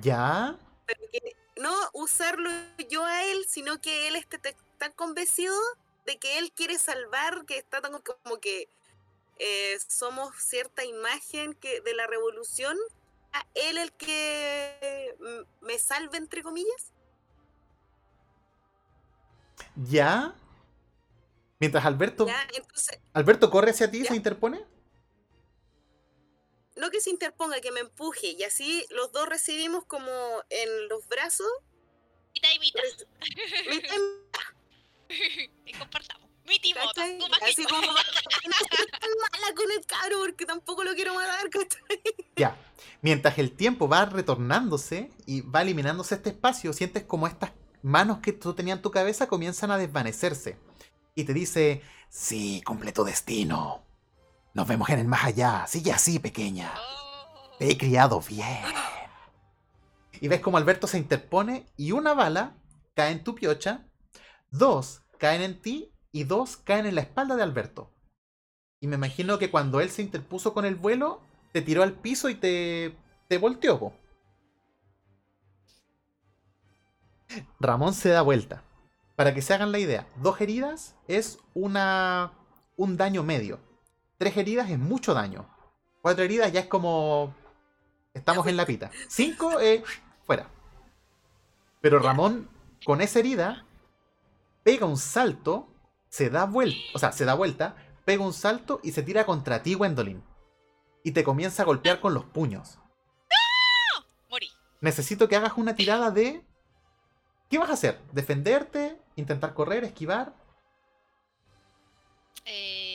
¿Ya? 0.00 0.58
Pero 0.86 1.00
que 1.10 1.36
no 1.60 1.72
usarlo 1.92 2.50
yo 2.88 3.04
a 3.04 3.24
él, 3.24 3.44
sino 3.48 3.80
que 3.80 4.08
él 4.08 4.16
esté 4.16 4.38
tan 4.78 4.92
convencido 4.92 5.54
de 6.04 6.18
que 6.18 6.38
él 6.38 6.52
quiere 6.52 6.78
salvar, 6.78 7.44
que 7.46 7.58
está 7.58 7.80
tan 7.80 8.00
como 8.00 8.38
que 8.40 8.68
eh, 9.38 9.78
somos 9.88 10.34
cierta 10.36 10.84
imagen 10.84 11.54
que 11.54 11.80
de 11.80 11.94
la 11.94 12.06
revolución, 12.06 12.76
a 13.32 13.46
él 13.54 13.78
el 13.78 13.92
que 13.92 15.16
me 15.60 15.78
salve, 15.78 16.18
entre 16.18 16.42
comillas. 16.42 16.92
¿Ya? 19.74 20.34
Mientras 21.58 21.84
Alberto, 21.84 22.26
¿ya? 22.26 22.46
Entonces, 22.54 22.98
Alberto 23.14 23.50
corre 23.50 23.70
hacia 23.70 23.90
ti 23.90 23.98
y 24.02 24.04
se 24.04 24.14
interpone. 24.14 24.64
No 26.76 26.90
que 26.90 27.00
se 27.00 27.10
interponga, 27.10 27.60
que 27.60 27.72
me 27.72 27.80
empuje, 27.80 28.28
y 28.38 28.44
así 28.44 28.86
los 28.90 29.12
dos 29.12 29.28
recibimos 29.28 29.84
como 29.84 30.10
en 30.50 30.88
los 30.88 31.06
brazos. 31.08 31.46
Mitad 32.34 32.50
y 32.54 32.58
mitad. 32.58 32.82
mitad 33.70 33.96
y 35.08 35.50
y 35.70 35.72
compartamos. 35.72 36.26
Mi 36.44 36.60
timota, 36.60 36.92
¿Cachai? 36.94 37.18
tu 37.18 37.24
Así 37.24 37.64
bajito. 37.64 37.68
como, 37.70 37.90
"Ay, 37.90 37.94
no 38.46 38.56
soy 38.76 38.86
tan 38.86 39.10
mala 39.32 39.54
con 39.56 39.70
el 39.72 39.84
cabro 39.86 40.18
porque 40.20 40.46
tampoco 40.46 40.84
lo 40.84 40.94
quiero 40.94 41.14
matar. 41.14 41.48
Ya. 42.36 42.56
Mientras 43.02 43.38
el 43.38 43.52
tiempo 43.56 43.88
va 43.88 44.04
retornándose 44.04 45.10
y 45.26 45.40
va 45.40 45.62
eliminándose 45.62 46.14
este 46.16 46.30
espacio, 46.30 46.72
sientes 46.72 47.02
como 47.04 47.26
estas 47.26 47.50
manos 47.82 48.18
que 48.18 48.32
tú 48.32 48.54
tenías 48.54 48.76
en 48.78 48.82
tu 48.82 48.90
cabeza 48.90 49.26
comienzan 49.26 49.70
a 49.70 49.78
desvanecerse. 49.78 50.56
Y 51.14 51.24
te 51.24 51.32
dice, 51.34 51.82
sí, 52.10 52.62
completo 52.64 53.02
destino. 53.04 53.85
Nos 54.56 54.66
vemos 54.66 54.88
en 54.88 55.00
el 55.00 55.06
más 55.06 55.22
allá. 55.22 55.66
Sigue 55.66 55.92
así, 55.92 56.18
pequeña. 56.18 56.72
Te 57.58 57.70
he 57.70 57.76
criado 57.76 58.22
bien. 58.22 58.64
Y 60.18 60.28
ves 60.28 60.40
como 60.40 60.56
Alberto 60.56 60.86
se 60.86 60.96
interpone 60.96 61.66
y 61.76 61.92
una 61.92 62.14
bala 62.14 62.56
cae 62.94 63.12
en 63.12 63.22
tu 63.22 63.34
piocha, 63.34 63.86
dos 64.50 65.02
caen 65.18 65.42
en 65.42 65.60
ti 65.60 65.92
y 66.10 66.24
dos 66.24 66.56
caen 66.56 66.86
en 66.86 66.94
la 66.94 67.02
espalda 67.02 67.36
de 67.36 67.42
Alberto. 67.42 67.92
Y 68.80 68.86
me 68.86 68.96
imagino 68.96 69.38
que 69.38 69.50
cuando 69.50 69.82
él 69.82 69.90
se 69.90 70.00
interpuso 70.00 70.54
con 70.54 70.64
el 70.64 70.76
vuelo, 70.76 71.20
te 71.52 71.60
tiró 71.60 71.82
al 71.82 71.92
piso 71.92 72.30
y 72.30 72.34
te, 72.34 72.96
te 73.28 73.36
volteó. 73.36 73.92
Ramón 77.60 77.92
se 77.92 78.08
da 78.08 78.22
vuelta. 78.22 78.62
Para 79.16 79.34
que 79.34 79.42
se 79.42 79.52
hagan 79.52 79.70
la 79.70 79.80
idea, 79.80 80.08
dos 80.22 80.40
heridas 80.40 80.96
es 81.08 81.40
una 81.52 82.32
un 82.76 82.96
daño 82.96 83.22
medio. 83.22 83.65
Tres 84.18 84.36
heridas 84.36 84.70
es 84.70 84.78
mucho 84.78 85.14
daño. 85.14 85.48
Cuatro 86.00 86.24
heridas 86.24 86.52
ya 86.52 86.60
es 86.60 86.66
como. 86.66 87.34
Estamos 88.14 88.46
en 88.46 88.56
la 88.56 88.64
pita. 88.64 88.90
Cinco, 89.08 89.60
eh, 89.60 89.82
fuera. 90.24 90.48
Pero 91.80 91.98
Ramón, 91.98 92.48
con 92.84 93.00
esa 93.00 93.18
herida, 93.18 93.66
pega 94.62 94.86
un 94.86 94.96
salto, 94.96 95.68
se 96.08 96.30
da 96.30 96.44
vuelta, 96.46 96.78
o 96.94 96.98
sea, 96.98 97.12
se 97.12 97.24
da 97.24 97.34
vuelta, 97.34 97.76
pega 98.04 98.24
un 98.24 98.32
salto 98.32 98.80
y 98.82 98.92
se 98.92 99.02
tira 99.02 99.26
contra 99.26 99.62
ti, 99.62 99.74
Gwendolyn. 99.74 100.22
Y 101.04 101.12
te 101.12 101.22
comienza 101.22 101.62
a 101.62 101.66
golpear 101.66 102.00
con 102.00 102.14
los 102.14 102.24
puños. 102.24 102.78
Morí. 104.30 104.50
Necesito 104.80 105.28
que 105.28 105.36
hagas 105.36 105.52
una 105.56 105.76
tirada 105.76 106.10
de. 106.10 106.44
¿Qué 107.48 107.58
vas 107.58 107.70
a 107.70 107.74
hacer? 107.74 108.00
¿Defenderte? 108.12 109.00
¿Intentar 109.14 109.54
correr? 109.54 109.84
¿Esquivar? 109.84 110.34
Eh, 112.44 112.85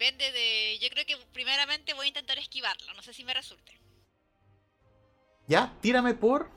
Depende 0.00 0.32
de. 0.32 0.78
Yo 0.78 0.88
creo 0.88 1.04
que 1.04 1.18
primeramente 1.30 1.92
voy 1.92 2.06
a 2.06 2.08
intentar 2.08 2.38
esquivarlo. 2.38 2.94
No 2.94 3.02
sé 3.02 3.12
si 3.12 3.22
me 3.22 3.34
resulte. 3.34 3.78
Ya, 5.46 5.76
tírame 5.82 6.14
por 6.14 6.50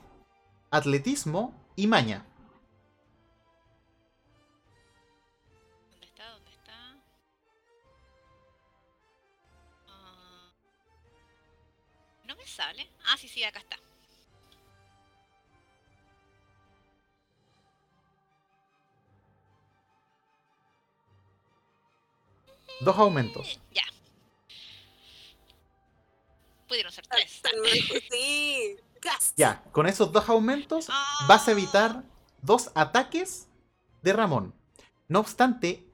atletismo 0.70 1.52
y 1.76 1.86
maña. 1.86 2.24
¿Dónde 5.90 6.06
está? 6.06 6.30
¿Dónde 6.30 6.50
está? 6.52 6.96
Ah, 9.88 10.50
no 12.24 12.36
me 12.36 12.46
sale. 12.46 12.88
Ah, 13.08 13.18
sí, 13.18 13.28
sí, 13.28 13.44
acá 13.44 13.58
está. 13.58 13.83
Dos 22.80 22.96
aumentos. 22.98 23.60
Ya. 23.72 23.82
Pudieron 26.68 26.92
ser 26.92 27.06
tres. 27.06 27.42
Lejos, 27.62 28.02
Sí. 28.10 28.76
Ya, 29.36 29.62
con 29.72 29.86
esos 29.86 30.12
dos 30.12 30.28
aumentos 30.30 30.86
Ah. 30.90 31.26
vas 31.28 31.46
a 31.46 31.50
evitar 31.52 32.04
dos 32.40 32.70
ataques 32.74 33.48
de 34.02 34.14
Ramón. 34.14 34.54
No 35.08 35.20
obstante, 35.20 35.86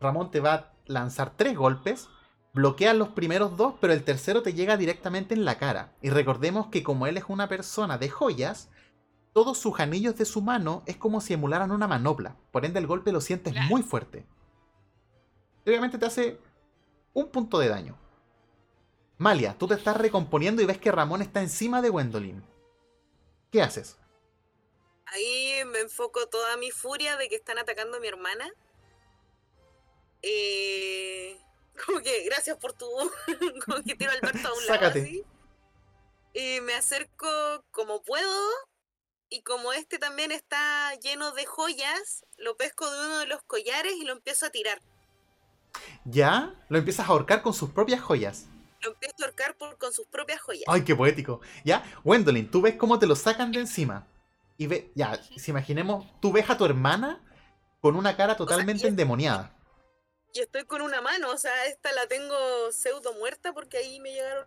Ramón 0.00 0.32
te 0.32 0.40
va 0.40 0.54
a 0.54 0.72
lanzar 0.86 1.36
tres 1.36 1.56
golpes, 1.56 2.08
bloqueas 2.52 2.96
los 2.96 3.10
primeros 3.10 3.56
dos, 3.56 3.74
pero 3.80 3.92
el 3.92 4.02
tercero 4.02 4.42
te 4.42 4.54
llega 4.54 4.76
directamente 4.76 5.34
en 5.34 5.44
la 5.44 5.56
cara. 5.58 5.92
Y 6.02 6.10
recordemos 6.10 6.66
que 6.66 6.82
como 6.82 7.06
él 7.06 7.16
es 7.16 7.24
una 7.28 7.48
persona 7.48 7.96
de 7.96 8.08
joyas, 8.10 8.70
todos 9.32 9.56
sus 9.58 9.78
anillos 9.78 10.16
de 10.16 10.24
su 10.24 10.42
mano 10.42 10.82
es 10.86 10.96
como 10.96 11.20
si 11.20 11.32
emularan 11.34 11.70
una 11.70 11.86
manopla. 11.86 12.36
Por 12.50 12.64
ende 12.64 12.80
el 12.80 12.88
golpe 12.88 13.12
lo 13.12 13.20
sientes 13.20 13.52
Claro. 13.52 13.68
muy 13.68 13.82
fuerte. 13.82 14.26
Obviamente 15.66 15.98
te 15.98 16.06
hace 16.06 16.38
un 17.12 17.28
punto 17.30 17.58
de 17.58 17.68
daño. 17.68 17.98
Malia, 19.18 19.56
tú 19.58 19.66
te 19.66 19.74
estás 19.74 19.96
recomponiendo 19.96 20.62
y 20.62 20.66
ves 20.66 20.78
que 20.78 20.92
Ramón 20.92 21.22
está 21.22 21.40
encima 21.40 21.82
de 21.82 21.88
Gwendolyn. 21.88 22.44
¿Qué 23.50 23.62
haces? 23.62 23.98
Ahí 25.06 25.62
me 25.66 25.80
enfoco 25.80 26.28
toda 26.28 26.56
mi 26.56 26.70
furia 26.70 27.16
de 27.16 27.28
que 27.28 27.36
están 27.36 27.58
atacando 27.58 27.96
a 27.96 28.00
mi 28.00 28.06
hermana. 28.06 28.48
Eh, 30.22 31.40
como 31.84 32.00
que 32.00 32.24
gracias 32.24 32.56
por 32.58 32.72
tu. 32.72 32.86
como 33.64 33.82
que 33.82 33.94
tiro 33.96 34.10
a 34.10 34.14
Alberto 34.14 34.48
a 34.48 34.52
un 34.52 34.66
lado 34.66 34.80
Sácate. 34.80 35.00
así. 35.02 35.24
Y 36.34 36.60
me 36.60 36.74
acerco 36.74 37.64
como 37.70 38.02
puedo. 38.02 38.50
Y 39.28 39.42
como 39.42 39.72
este 39.72 39.98
también 39.98 40.30
está 40.30 40.94
lleno 40.96 41.32
de 41.32 41.46
joyas, 41.46 42.24
lo 42.36 42.56
pesco 42.56 42.88
de 42.88 43.06
uno 43.06 43.18
de 43.18 43.26
los 43.26 43.42
collares 43.42 43.94
y 43.94 44.04
lo 44.04 44.12
empiezo 44.12 44.46
a 44.46 44.50
tirar. 44.50 44.80
Ya 46.04 46.54
lo 46.68 46.78
empiezas 46.78 47.06
a 47.08 47.10
ahorcar 47.12 47.42
con 47.42 47.52
sus 47.54 47.70
propias 47.70 48.00
joyas. 48.00 48.46
Lo 48.82 48.90
empiezo 48.92 49.16
a 49.20 49.24
ahorcar 49.26 49.56
por, 49.56 49.76
con 49.78 49.92
sus 49.92 50.06
propias 50.06 50.40
joyas. 50.40 50.64
Ay, 50.66 50.82
qué 50.84 50.94
poético. 50.94 51.40
Ya, 51.64 51.82
Gwendolyn, 52.04 52.50
tú 52.50 52.60
ves 52.62 52.76
cómo 52.76 52.98
te 52.98 53.06
lo 53.06 53.16
sacan 53.16 53.50
de 53.52 53.60
encima. 53.60 54.06
Y 54.58 54.66
ve, 54.66 54.92
ya, 54.94 55.20
si 55.36 55.50
imaginemos, 55.50 56.06
tú 56.20 56.32
ves 56.32 56.48
a 56.48 56.56
tu 56.56 56.64
hermana 56.64 57.20
con 57.80 57.96
una 57.96 58.16
cara 58.16 58.36
totalmente 58.36 58.86
y- 58.86 58.88
endemoniada. 58.88 59.52
Y 60.32 60.40
estoy 60.40 60.64
con 60.64 60.82
una 60.82 61.00
mano, 61.00 61.30
o 61.30 61.38
sea, 61.38 61.64
esta 61.66 61.92
la 61.92 62.06
tengo 62.06 62.34
pseudo 62.70 63.14
muerta 63.14 63.52
porque 63.54 63.78
ahí 63.78 64.00
me 64.00 64.12
llegaron 64.12 64.46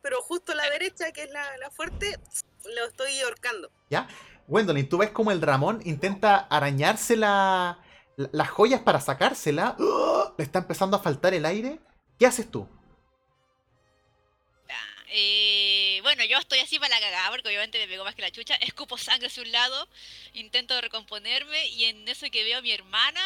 pero 0.00 0.22
justo 0.22 0.54
la 0.54 0.68
derecha, 0.70 1.12
que 1.12 1.24
es 1.24 1.30
la, 1.30 1.44
la 1.58 1.70
fuerte, 1.70 2.18
lo 2.64 2.86
estoy 2.86 3.20
ahorcando. 3.20 3.70
¿Ya? 3.90 4.08
Gwendolyn, 4.46 4.88
tú 4.88 4.96
ves 4.98 5.10
como 5.10 5.30
el 5.30 5.42
Ramón 5.42 5.80
intenta 5.84 6.36
arañarse 6.38 7.16
la- 7.16 7.78
las 8.18 8.50
joyas 8.50 8.80
para 8.80 9.00
sacársela. 9.00 9.76
¡Ugh! 9.78 10.34
Le 10.36 10.44
está 10.44 10.58
empezando 10.58 10.96
a 10.96 11.00
faltar 11.00 11.34
el 11.34 11.46
aire. 11.46 11.78
¿Qué 12.18 12.26
haces 12.26 12.50
tú? 12.50 12.68
Eh, 15.10 16.00
bueno, 16.02 16.22
yo 16.24 16.36
estoy 16.36 16.58
así 16.58 16.78
para 16.78 16.94
la 16.94 17.00
cagada 17.00 17.30
porque 17.30 17.48
obviamente 17.48 17.78
me 17.78 17.88
pegó 17.88 18.04
más 18.04 18.14
que 18.14 18.22
la 18.22 18.30
chucha. 18.30 18.56
Escupo 18.56 18.98
sangre 18.98 19.28
hacia 19.28 19.42
un 19.42 19.52
lado, 19.52 19.88
intento 20.34 20.78
recomponerme 20.80 21.66
y 21.68 21.86
en 21.86 22.06
eso 22.08 22.26
que 22.30 22.44
veo 22.44 22.58
a 22.58 22.62
mi 22.62 22.72
hermana, 22.72 23.22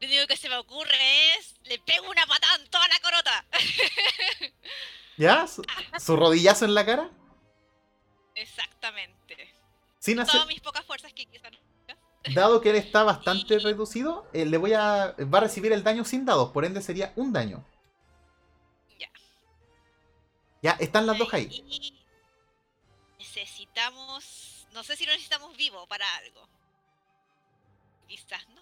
lo 0.00 0.08
único 0.08 0.26
que 0.26 0.36
se 0.36 0.50
me 0.50 0.56
ocurre 0.56 1.32
es 1.34 1.54
le 1.64 1.78
pego 1.78 2.10
una 2.10 2.26
patada 2.26 2.56
en 2.56 2.68
toda 2.68 2.86
la 2.88 3.00
corota. 3.00 3.44
¿Ya? 5.16 5.46
Su, 5.46 5.64
su 5.98 6.16
rodillazo 6.16 6.66
en 6.66 6.74
la 6.74 6.84
cara. 6.84 7.10
Exactamente. 8.34 9.54
Sin 9.98 10.18
hacer, 10.18 10.32
Todas 10.32 10.48
mis 10.48 10.60
pocas 10.60 10.84
fuerzas 10.84 11.12
que 11.12 11.26
quizás 11.26 11.52
dado 12.34 12.60
que 12.60 12.70
él 12.70 12.76
está 12.76 13.02
bastante 13.02 13.58
reducido, 13.58 14.26
eh, 14.32 14.44
le 14.46 14.56
voy 14.58 14.72
a. 14.74 15.14
va 15.32 15.38
a 15.38 15.42
recibir 15.42 15.72
el 15.72 15.82
daño 15.82 16.04
sin 16.04 16.24
dados, 16.24 16.50
por 16.52 16.64
ende 16.64 16.82
sería 16.82 17.12
un 17.16 17.32
daño. 17.32 17.64
Ya. 18.98 19.10
Ya, 20.62 20.72
están 20.72 21.06
las 21.06 21.18
dos 21.18 21.32
ahí. 21.32 21.48
Y 21.50 21.94
necesitamos. 23.18 24.66
No 24.72 24.84
sé 24.84 24.96
si 24.96 25.04
lo 25.06 25.12
necesitamos 25.12 25.56
vivo 25.56 25.86
para 25.86 26.06
algo. 26.16 26.48
Quizás, 28.06 28.48
¿no? 28.50 28.60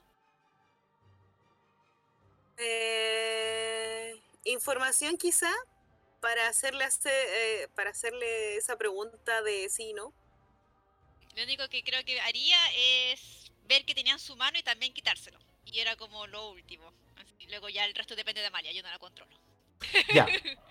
Eh, 2.56 4.20
información 4.44 5.16
quizá 5.16 5.51
para 6.20 6.48
hacerle, 6.48 6.85
hace- 6.85 7.62
eh, 7.62 7.68
para 7.74 7.90
hacerle 7.90 8.56
esa 8.56 8.76
pregunta 8.76 9.43
de 9.43 9.68
sí, 9.68 9.93
¿no? 9.93 10.12
Lo 11.36 11.44
único 11.44 11.68
que 11.68 11.85
creo 11.85 12.05
que 12.05 12.20
haría 12.20 12.56
es 12.76 13.38
ver 13.68 13.84
que 13.84 13.94
tenían 13.94 14.18
su 14.18 14.34
mano 14.36 14.58
y 14.58 14.62
también 14.62 14.92
quitárselo. 14.92 15.38
Y 15.64 15.78
era 15.80 15.96
como 15.96 16.26
lo 16.26 16.50
último. 16.50 16.92
Así, 17.16 17.46
luego 17.48 17.68
ya 17.68 17.84
el 17.84 17.94
resto 17.94 18.16
depende 18.16 18.40
de 18.40 18.46
Amalia, 18.46 18.72
yo 18.72 18.82
no 18.82 18.90
la 18.90 18.98
controlo. 18.98 19.36
Ya. 20.14 20.26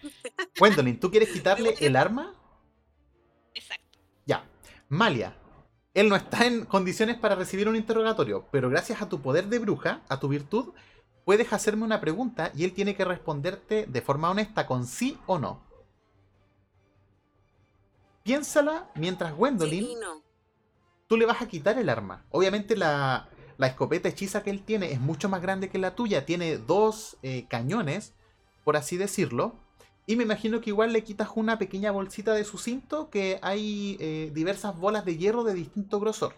Gwendolyn, 0.60 1.00
¿tú 1.00 1.10
quieres 1.10 1.30
quitarle 1.30 1.76
el 1.80 1.96
arma? 1.96 2.34
Exacto. 3.54 4.00
Ya. 4.26 4.46
Malia, 4.90 5.36
él 5.94 6.10
no 6.10 6.16
está 6.16 6.46
en 6.46 6.66
condiciones 6.66 7.18
para 7.18 7.36
recibir 7.36 7.68
un 7.68 7.76
interrogatorio, 7.76 8.48
pero 8.52 8.70
gracias 8.70 9.02
a 9.02 9.10
tu 9.10 9.22
poder 9.22 9.48
de 9.48 9.60
bruja, 9.60 10.02
a 10.08 10.20
tu 10.20 10.28
virtud, 10.28 10.74
puedes 11.26 11.52
hacerme 11.52 11.84
una 11.84 12.00
pregunta 12.00 12.52
y 12.56 12.64
él 12.64 12.74
tiene 12.74 12.96
que 12.96 13.04
responderte 13.04 13.86
de 13.88 14.02
forma 14.02 14.30
honesta 14.30 14.66
con 14.66 14.86
sí 14.86 15.18
o 15.26 15.40
no. 15.40 15.66
Piénsala 18.24 18.92
mientras 18.96 19.34
Gwendolyn, 19.34 19.86
Sí 19.86 19.96
no. 19.96 20.27
Tú 21.08 21.18
le 21.18 21.26
vas 21.26 21.42
a 21.42 21.48
quitar 21.48 21.78
el 21.78 21.90
arma. 21.90 22.26
Obviamente 22.30 22.76
la, 22.76 23.30
la 23.58 23.68
escopeta 23.68 24.10
hechiza 24.10 24.44
que 24.44 24.52
él 24.52 24.64
tiene 24.64 24.92
es 24.92 25.00
mucho 25.00 25.30
más 25.30 25.42
grande 25.42 25.70
que 25.70 25.80
la 25.80 25.96
tuya, 25.96 26.26
tiene 26.26 26.58
dos 26.58 27.18
eh, 27.24 27.48
cañones, 27.50 28.14
por 28.64 28.78
así 28.78 28.98
decirlo. 28.98 29.56
Y 30.06 30.16
me 30.16 30.24
imagino 30.24 30.62
que 30.62 30.70
igual 30.70 30.94
le 30.94 31.04
quitas 31.04 31.30
una 31.36 31.58
pequeña 31.58 31.92
bolsita 31.92 32.34
de 32.34 32.46
su 32.46 32.58
cinto 32.58 33.10
que 33.10 33.40
hay 33.42 33.98
eh, 34.00 34.32
diversas 34.34 34.78
bolas 34.78 35.04
de 35.04 35.18
hierro 35.18 35.44
de 35.44 35.54
distinto 35.54 36.00
grosor, 36.00 36.34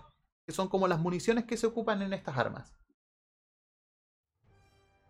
que 0.46 0.54
son 0.54 0.70
como 0.70 0.88
las 0.88 1.00
municiones 1.00 1.46
que 1.46 1.58
se 1.58 1.68
ocupan 1.68 2.02
en 2.02 2.14
estas 2.14 2.38
armas. 2.38 2.74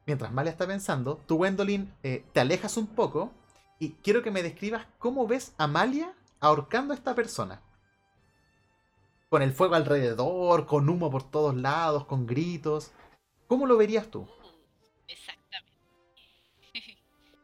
Mientras 0.05 0.31
Malia 0.33 0.51
está 0.51 0.65
pensando, 0.65 1.21
tú, 1.27 1.37
Gwendolyn, 1.37 1.93
eh, 2.01 2.25
te 2.33 2.39
alejas 2.39 2.75
un 2.77 2.87
poco 2.87 3.31
y 3.77 3.91
quiero 4.03 4.23
que 4.23 4.31
me 4.31 4.43
describas 4.43 4.87
cómo 4.97 5.27
ves 5.27 5.53
a 5.57 5.67
Malia 5.67 6.13
ahorcando 6.39 6.93
a 6.93 6.97
esta 6.97 7.13
persona. 7.13 7.61
Con 9.29 9.41
el 9.43 9.53
fuego 9.53 9.75
alrededor, 9.75 10.65
con 10.65 10.89
humo 10.89 11.11
por 11.11 11.29
todos 11.29 11.55
lados, 11.55 12.05
con 12.05 12.25
gritos. 12.25 12.91
¿Cómo 13.47 13.67
lo 13.67 13.77
verías 13.77 14.09
tú? 14.09 14.21
Uh, 14.21 15.07
exactamente. 15.07 15.77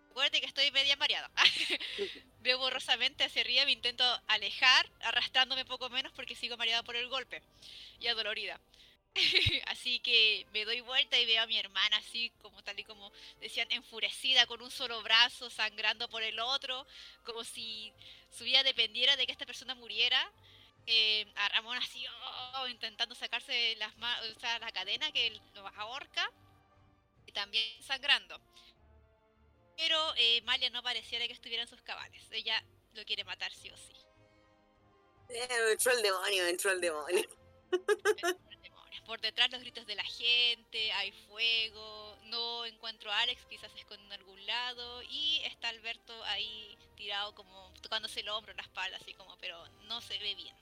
Acuérdate 0.09 0.41
que 0.41 0.47
estoy 0.47 0.71
media 0.71 0.95
mareada. 0.97 1.29
Veo 2.41 2.57
borrosamente 2.57 3.23
hacia 3.23 3.41
arriba, 3.41 3.65
me 3.65 3.71
intento 3.71 4.03
alejar, 4.27 4.89
arrastrándome 5.01 5.65
poco 5.65 5.89
menos 5.89 6.11
porque 6.13 6.35
sigo 6.35 6.57
mareada 6.57 6.83
por 6.83 6.95
el 6.95 7.07
golpe 7.07 7.41
y 7.99 8.07
adolorida. 8.07 8.59
así 9.67 9.99
que 9.99 10.45
me 10.51 10.65
doy 10.65 10.81
vuelta 10.81 11.17
y 11.19 11.25
veo 11.25 11.41
a 11.41 11.47
mi 11.47 11.57
hermana 11.57 11.97
así, 11.97 12.31
como 12.41 12.61
tal 12.63 12.79
y 12.79 12.83
como 12.83 13.11
decían, 13.39 13.67
enfurecida 13.71 14.45
con 14.45 14.61
un 14.61 14.71
solo 14.71 15.01
brazo, 15.01 15.49
sangrando 15.49 16.09
por 16.09 16.23
el 16.23 16.39
otro, 16.39 16.85
como 17.23 17.43
si 17.43 17.93
su 18.29 18.43
vida 18.43 18.63
dependiera 18.63 19.15
de 19.15 19.25
que 19.25 19.31
esta 19.31 19.45
persona 19.45 19.75
muriera. 19.75 20.19
Eh, 20.87 21.25
a 21.35 21.49
Ramón 21.49 21.77
así, 21.77 22.05
oh, 22.55 22.67
intentando 22.67 23.15
sacarse 23.15 23.75
las 23.77 23.91
o 23.95 24.39
sea, 24.39 24.59
la 24.59 24.71
cadena 24.71 25.11
que 25.11 25.39
lo 25.53 25.67
ahorca 25.67 26.29
y 27.25 27.31
también 27.31 27.81
sangrando. 27.81 28.39
Pero 29.77 30.13
eh, 30.15 30.41
Malia 30.43 30.69
no 30.69 30.83
pareciera 30.83 31.27
que 31.27 31.33
estuviera 31.33 31.63
en 31.63 31.69
sus 31.69 31.81
cabales. 31.81 32.23
Ella 32.31 32.63
lo 32.93 33.03
quiere 33.03 33.23
matar 33.23 33.51
sí 33.51 33.69
o 33.69 33.77
sí. 33.77 33.93
Eh, 35.29 35.47
entró 35.71 35.91
el 35.91 36.01
demonio, 36.01 36.45
entró 36.47 36.71
el 36.71 36.81
demonio. 36.81 37.27
Por 39.05 39.21
detrás 39.21 39.51
los 39.51 39.61
gritos 39.61 39.85
de 39.85 39.95
la 39.95 40.03
gente, 40.03 40.91
hay 40.93 41.11
fuego, 41.11 42.17
no 42.23 42.65
encuentro 42.65 43.11
a 43.11 43.19
Alex, 43.19 43.45
quizás 43.45 43.71
se 43.71 43.79
esconde 43.79 44.03
en 44.05 44.13
algún 44.13 44.43
lado, 44.47 45.03
y 45.03 45.41
está 45.43 45.69
Alberto 45.69 46.23
ahí 46.23 46.75
tirado 46.95 47.35
como 47.35 47.71
tocándose 47.81 48.21
el 48.21 48.29
hombro, 48.29 48.53
la 48.53 48.63
espalda, 48.63 48.97
así 48.97 49.13
como, 49.13 49.37
pero 49.37 49.63
no 49.83 50.01
se 50.01 50.17
ve 50.17 50.33
bien. 50.33 50.55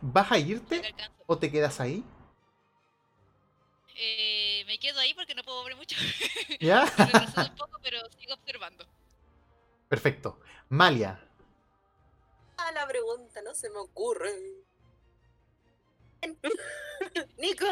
¿Vas 0.00 0.30
a 0.32 0.38
irte 0.38 0.94
o 1.26 1.38
te 1.38 1.50
quedas 1.50 1.80
ahí? 1.80 2.04
Eh, 3.96 4.64
me 4.66 4.78
quedo 4.78 4.98
ahí 5.00 5.14
porque 5.14 5.34
no 5.34 5.42
puedo 5.44 5.62
ver 5.64 5.76
mucho. 5.76 5.96
¿Ya? 6.60 6.84
Me 6.98 7.44
un 7.44 7.56
poco, 7.56 7.78
pero 7.82 7.98
sigo 8.18 8.34
observando. 8.34 8.84
Perfecto. 9.88 10.40
Malia, 10.68 11.20
Ah, 12.56 12.72
la 12.72 12.86
pregunta 12.86 13.42
no 13.42 13.54
se 13.54 13.68
me 13.70 13.78
ocurre. 13.78 14.32
Nico, 17.36 17.66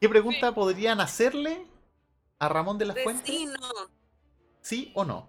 ¿qué 0.00 0.08
pregunta 0.08 0.54
podrían 0.54 1.00
hacerle 1.00 1.66
a 2.38 2.48
Ramón 2.48 2.78
de 2.78 2.84
las 2.84 3.02
Fuentes? 3.02 3.26
vecino. 3.26 3.58
¿Sí 4.60 4.92
o 4.94 5.04
no? 5.04 5.28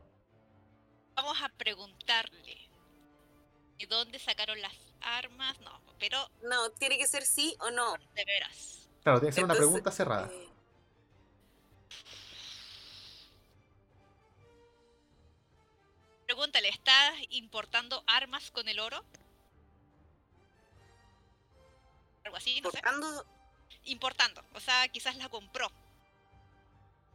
Vamos 1.15 1.41
a 1.41 1.49
preguntarle. 1.49 2.52
¿De 3.83 3.87
dónde 3.87 4.17
sacaron 4.17 4.61
las 4.61 4.71
armas? 5.01 5.59
No, 5.59 5.81
pero 5.99 6.17
No, 6.43 6.69
tiene 6.71 6.97
que 6.97 7.05
ser 7.05 7.25
sí 7.25 7.53
o 7.59 7.69
no. 7.69 7.95
de 8.15 8.23
veras. 8.23 8.89
Claro, 9.03 9.19
tiene 9.19 9.31
que 9.31 9.35
ser 9.35 9.43
una 9.43 9.55
pregunta 9.55 9.91
cerrada. 9.91 10.29
eh, 10.31 10.49
Pregúntale, 16.25 16.69
¿estás 16.69 17.13
importando 17.31 18.05
armas 18.07 18.51
con 18.51 18.69
el 18.69 18.79
oro? 18.79 19.03
Algo 22.23 22.37
así, 22.37 22.61
no 22.61 22.71
sé. 22.71 22.79
Portando, 22.81 23.25
Importando, 23.85 24.41
o 24.53 24.61
sea, 24.61 24.87
quizás 24.87 25.17
la 25.17 25.27
compró. 25.27 25.69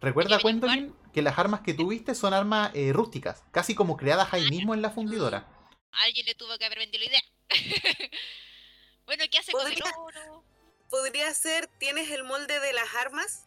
Recuerda, 0.03 0.39
Hay 0.69 0.93
que 1.15 1.23
las 1.23 1.39
armas 1.39 1.63
que 1.63 1.73
tuviste 1.73 2.15
son 2.15 2.35
armas 2.35 2.71
eh, 2.75 2.93
rústicas, 2.93 3.43
casi 3.53 3.75
como 3.75 3.97
creadas 3.97 4.35
ahí 4.35 4.51
mismo 4.51 4.75
en 4.75 4.83
la 4.83 4.91
fundidora. 4.91 5.47
Alguien 6.05 6.27
le 6.27 6.35
tuvo 6.35 6.57
que 6.59 6.65
haber 6.65 6.79
vendido 6.79 7.05
la 7.05 7.11
idea. 7.11 7.23
bueno, 9.07 9.25
¿qué 9.31 9.39
hace 9.39 9.53
con 9.53 9.67
el 9.67 9.75
Podría- 9.79 9.99
oro? 9.99 10.45
podría 10.91 11.35
ser, 11.35 11.67
¿tienes 11.79 12.11
el 12.11 12.25
molde 12.25 12.61
de 12.61 12.73
las 12.73 12.95
armas? 12.95 13.47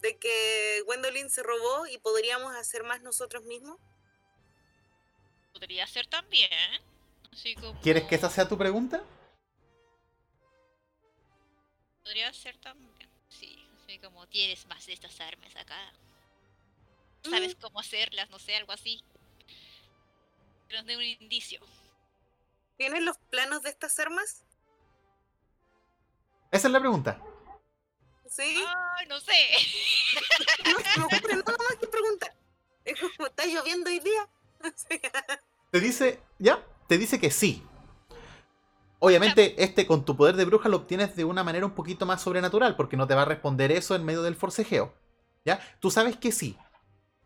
De 0.00 0.18
que 0.18 0.82
Gwendolyn 0.86 1.28
se 1.28 1.42
robó 1.42 1.86
y 1.86 1.98
podríamos 1.98 2.54
hacer 2.56 2.84
más 2.84 3.02
nosotros 3.02 3.44
mismos. 3.44 3.78
Podría 5.52 5.86
ser 5.86 6.06
también. 6.06 6.48
Así 7.32 7.54
como... 7.54 7.78
¿Quieres 7.82 8.04
que 8.04 8.14
esa 8.14 8.30
sea 8.30 8.48
tu 8.48 8.56
pregunta? 8.56 9.04
Podría 12.02 12.32
ser 12.32 12.56
también. 12.58 13.10
Sí, 13.28 13.62
así 13.82 13.98
como 13.98 14.26
tienes 14.28 14.66
más 14.66 14.86
de 14.86 14.94
estas 14.94 15.20
armas 15.20 15.54
acá. 15.56 15.92
¿Sabes 17.28 17.54
cómo 17.56 17.78
hacerlas? 17.80 18.30
No 18.30 18.38
sé, 18.38 18.56
algo 18.56 18.72
así. 18.72 19.02
Que 20.68 20.76
nos 20.76 20.86
dé 20.86 20.96
un 20.96 21.02
indicio. 21.02 21.60
¿Tienes 22.80 23.02
los 23.02 23.18
planos 23.28 23.62
de 23.62 23.68
estas 23.68 23.98
armas? 23.98 24.42
Esa 26.50 26.68
es 26.68 26.72
la 26.72 26.80
pregunta. 26.80 27.20
Sí. 28.26 28.54
Ay, 28.96 29.06
no 29.06 29.20
sé. 29.20 29.32
No 30.64 30.78
se 30.78 30.98
me 30.98 31.04
ocurre 31.04 31.36
nada 31.36 31.58
más 31.58 31.76
que 31.78 31.86
preguntar. 31.86 32.34
Es 32.86 32.98
como, 32.98 33.28
¿está 33.28 33.44
lloviendo 33.44 33.90
hoy 33.90 34.00
día? 34.00 34.30
Te 35.70 35.78
dice, 35.78 36.22
¿ya? 36.38 36.64
Te 36.86 36.96
dice 36.96 37.20
que 37.20 37.30
sí. 37.30 37.62
Obviamente, 38.98 39.62
este 39.62 39.86
con 39.86 40.06
tu 40.06 40.16
poder 40.16 40.36
de 40.36 40.46
bruja 40.46 40.70
lo 40.70 40.78
obtienes 40.78 41.14
de 41.16 41.26
una 41.26 41.44
manera 41.44 41.66
un 41.66 41.74
poquito 41.74 42.06
más 42.06 42.22
sobrenatural, 42.22 42.76
porque 42.76 42.96
no 42.96 43.06
te 43.06 43.14
va 43.14 43.22
a 43.22 43.26
responder 43.26 43.72
eso 43.72 43.94
en 43.94 44.06
medio 44.06 44.22
del 44.22 44.36
forcejeo. 44.36 44.94
¿Ya? 45.44 45.60
Tú 45.80 45.90
sabes 45.90 46.16
que 46.16 46.32
sí. 46.32 46.56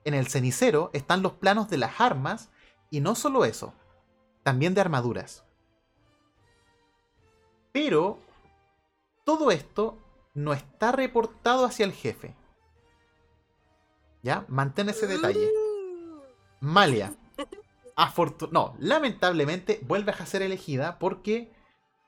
En 0.02 0.14
el 0.14 0.26
cenicero 0.26 0.90
están 0.94 1.22
los 1.22 1.35
planos 1.35 1.70
de 1.70 1.78
las 1.78 2.01
armas, 2.01 2.51
y 2.90 3.01
no 3.01 3.14
solo 3.14 3.44
eso, 3.44 3.72
también 4.43 4.74
de 4.74 4.81
armaduras. 4.81 5.43
Pero 7.74 8.20
todo 9.24 9.51
esto 9.51 9.98
no 10.32 10.52
está 10.52 10.92
reportado 10.92 11.64
hacia 11.64 11.84
el 11.84 11.92
jefe. 11.92 12.36
¿Ya? 14.22 14.44
Mantén 14.46 14.88
ese 14.88 15.09
detalle. 15.09 15.51
Mm. 15.51 16.66
Malia. 16.66 17.12
No, 18.52 18.76
lamentablemente 18.78 19.80
vuelves 19.82 20.20
a 20.20 20.26
ser 20.26 20.42
elegida 20.42 21.01
porque 21.01 21.52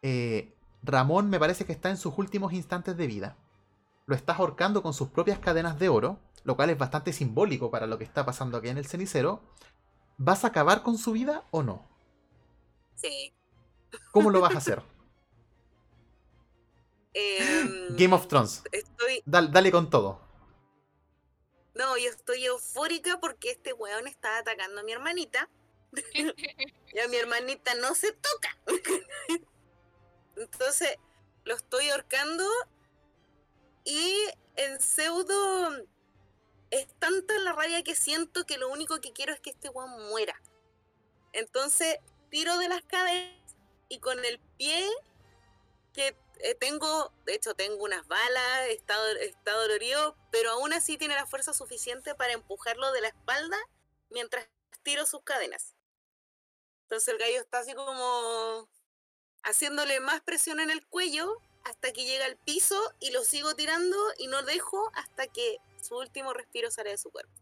eh, 0.03 0.55
Ramón 0.85 1.31
me 1.31 1.41
parece 1.41 1.65
que 1.67 1.73
está 1.73 1.91
en 1.91 1.97
sus 1.97 2.17
últimos 2.17 2.53
instantes 2.53 2.97
de 2.97 3.09
vida. 3.09 3.37
Lo 4.07 4.15
estás 4.15 4.39
ahorcando 4.39 4.85
con 4.85 4.95
sus 4.95 5.09
propias 5.09 5.41
cadenas 5.41 5.81
de 5.81 5.89
oro, 5.89 6.21
lo 6.45 6.55
cual 6.55 6.71
es 6.71 6.79
bastante 6.79 7.13
simbólico 7.13 7.73
para 7.73 7.89
lo 7.89 7.99
que 7.99 8.05
está 8.05 8.25
pasando 8.25 8.57
aquí 8.57 8.69
en 8.69 8.79
el 8.79 8.87
cenicero. 8.87 9.43
¿Vas 10.17 10.45
a 10.45 10.49
acabar 10.49 10.85
con 10.85 10.97
su 10.97 11.11
vida 11.11 11.43
o 11.51 11.65
no? 11.65 11.85
Sí. 12.95 13.35
¿Cómo 14.13 14.31
lo 14.31 14.41
vas 14.41 14.55
a 14.55 14.59
hacer? 14.59 14.96
Em, 17.19 17.97
Game 17.97 18.15
of 18.15 18.29
Thrones. 18.29 18.63
Estoy, 18.71 19.23
Dal- 19.25 19.51
dale 19.51 19.73
con 19.73 19.89
todo. 19.89 20.21
No, 21.75 21.97
yo 21.97 22.11
estoy 22.11 22.45
eufórica 22.45 23.19
porque 23.21 23.53
este 23.53 23.73
weón 23.73 24.07
está 24.07 24.37
atacando 24.39 24.81
a 24.81 24.85
mi 24.85 24.93
hermanita. 24.93 25.49
y 26.93 26.99
a 26.99 27.09
mi 27.09 27.17
hermanita 27.17 27.75
no 27.77 27.95
se 27.95 28.13
toca. 28.13 28.59
Entonces, 30.37 30.97
lo 31.45 31.55
estoy 31.55 31.89
ahorcando 31.89 32.45
y 33.85 34.15
en 34.57 34.79
pseudo 34.81 35.71
es 36.71 36.87
tanta 36.99 37.39
la 37.39 37.53
rabia 37.53 37.83
que 37.83 37.95
siento 37.95 38.45
que 38.45 38.59
lo 38.59 38.69
único 38.69 39.01
que 39.01 39.13
quiero 39.13 39.33
es 39.33 39.41
que 39.41 39.51
este 39.51 39.71
weón 39.71 40.09
muera. 40.11 40.39
Entonces, 41.33 41.97
tiro 42.31 42.59
de 42.59 42.69
las 42.69 42.83
cadenas 42.83 43.57
y 43.89 44.01
con 44.01 44.23
el 44.23 44.39
pie 44.59 44.87
que 45.95 46.15
eh, 46.41 46.55
tengo, 46.55 47.13
de 47.25 47.35
hecho 47.35 47.55
tengo 47.55 47.83
unas 47.85 48.07
balas, 48.07 48.69
está, 48.69 48.97
está 49.21 49.53
dolorido, 49.53 50.17
pero 50.31 50.51
aún 50.51 50.73
así 50.73 50.99
tiene 50.99 51.15
la 51.15 51.27
fuerza 51.27 51.53
suficiente 51.53 52.15
para 52.15 52.33
empujarlo 52.33 52.93
de 52.93 53.01
la 53.01 53.09
espalda 53.09 53.57
mientras 54.11 54.49
tiro 54.83 55.07
sus 55.07 55.23
cadenas. 55.23 55.75
Entonces 56.83 57.09
el 57.09 57.19
gallo 57.19 57.41
está 57.41 57.59
así 57.59 57.75
como 57.75 58.69
haciéndole 59.43 60.01
más 60.01 60.21
presión 60.21 60.61
en 60.61 60.71
el 60.71 60.87
cuello 60.87 61.41
hasta 61.65 61.93
que 61.93 62.05
llega 62.05 62.27
al 62.27 62.37
piso 62.37 62.81
y 63.01 63.11
lo 63.11 63.25
sigo 63.25 63.55
tirando 63.55 63.97
y 64.19 64.29
no 64.29 64.43
dejo 64.43 64.91
hasta 64.95 65.27
que 65.27 65.59
su 65.81 65.97
último 65.97 66.33
respiro 66.33 66.71
sale 66.71 66.91
de 66.91 66.99
su 66.99 67.11
cuerpo. 67.11 67.33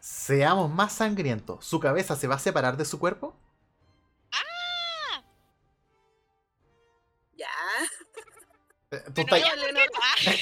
Seamos 0.00 0.70
más 0.70 0.92
sangrientos. 0.92 1.64
¿Su 1.64 1.80
cabeza 1.80 2.14
se 2.14 2.28
va 2.28 2.36
a 2.36 2.38
separar 2.38 2.76
de 2.76 2.84
su 2.84 2.98
cuerpo? 2.98 3.34
Ya. 7.42 9.00
¿Tú 9.14 9.20
estás, 9.22 9.42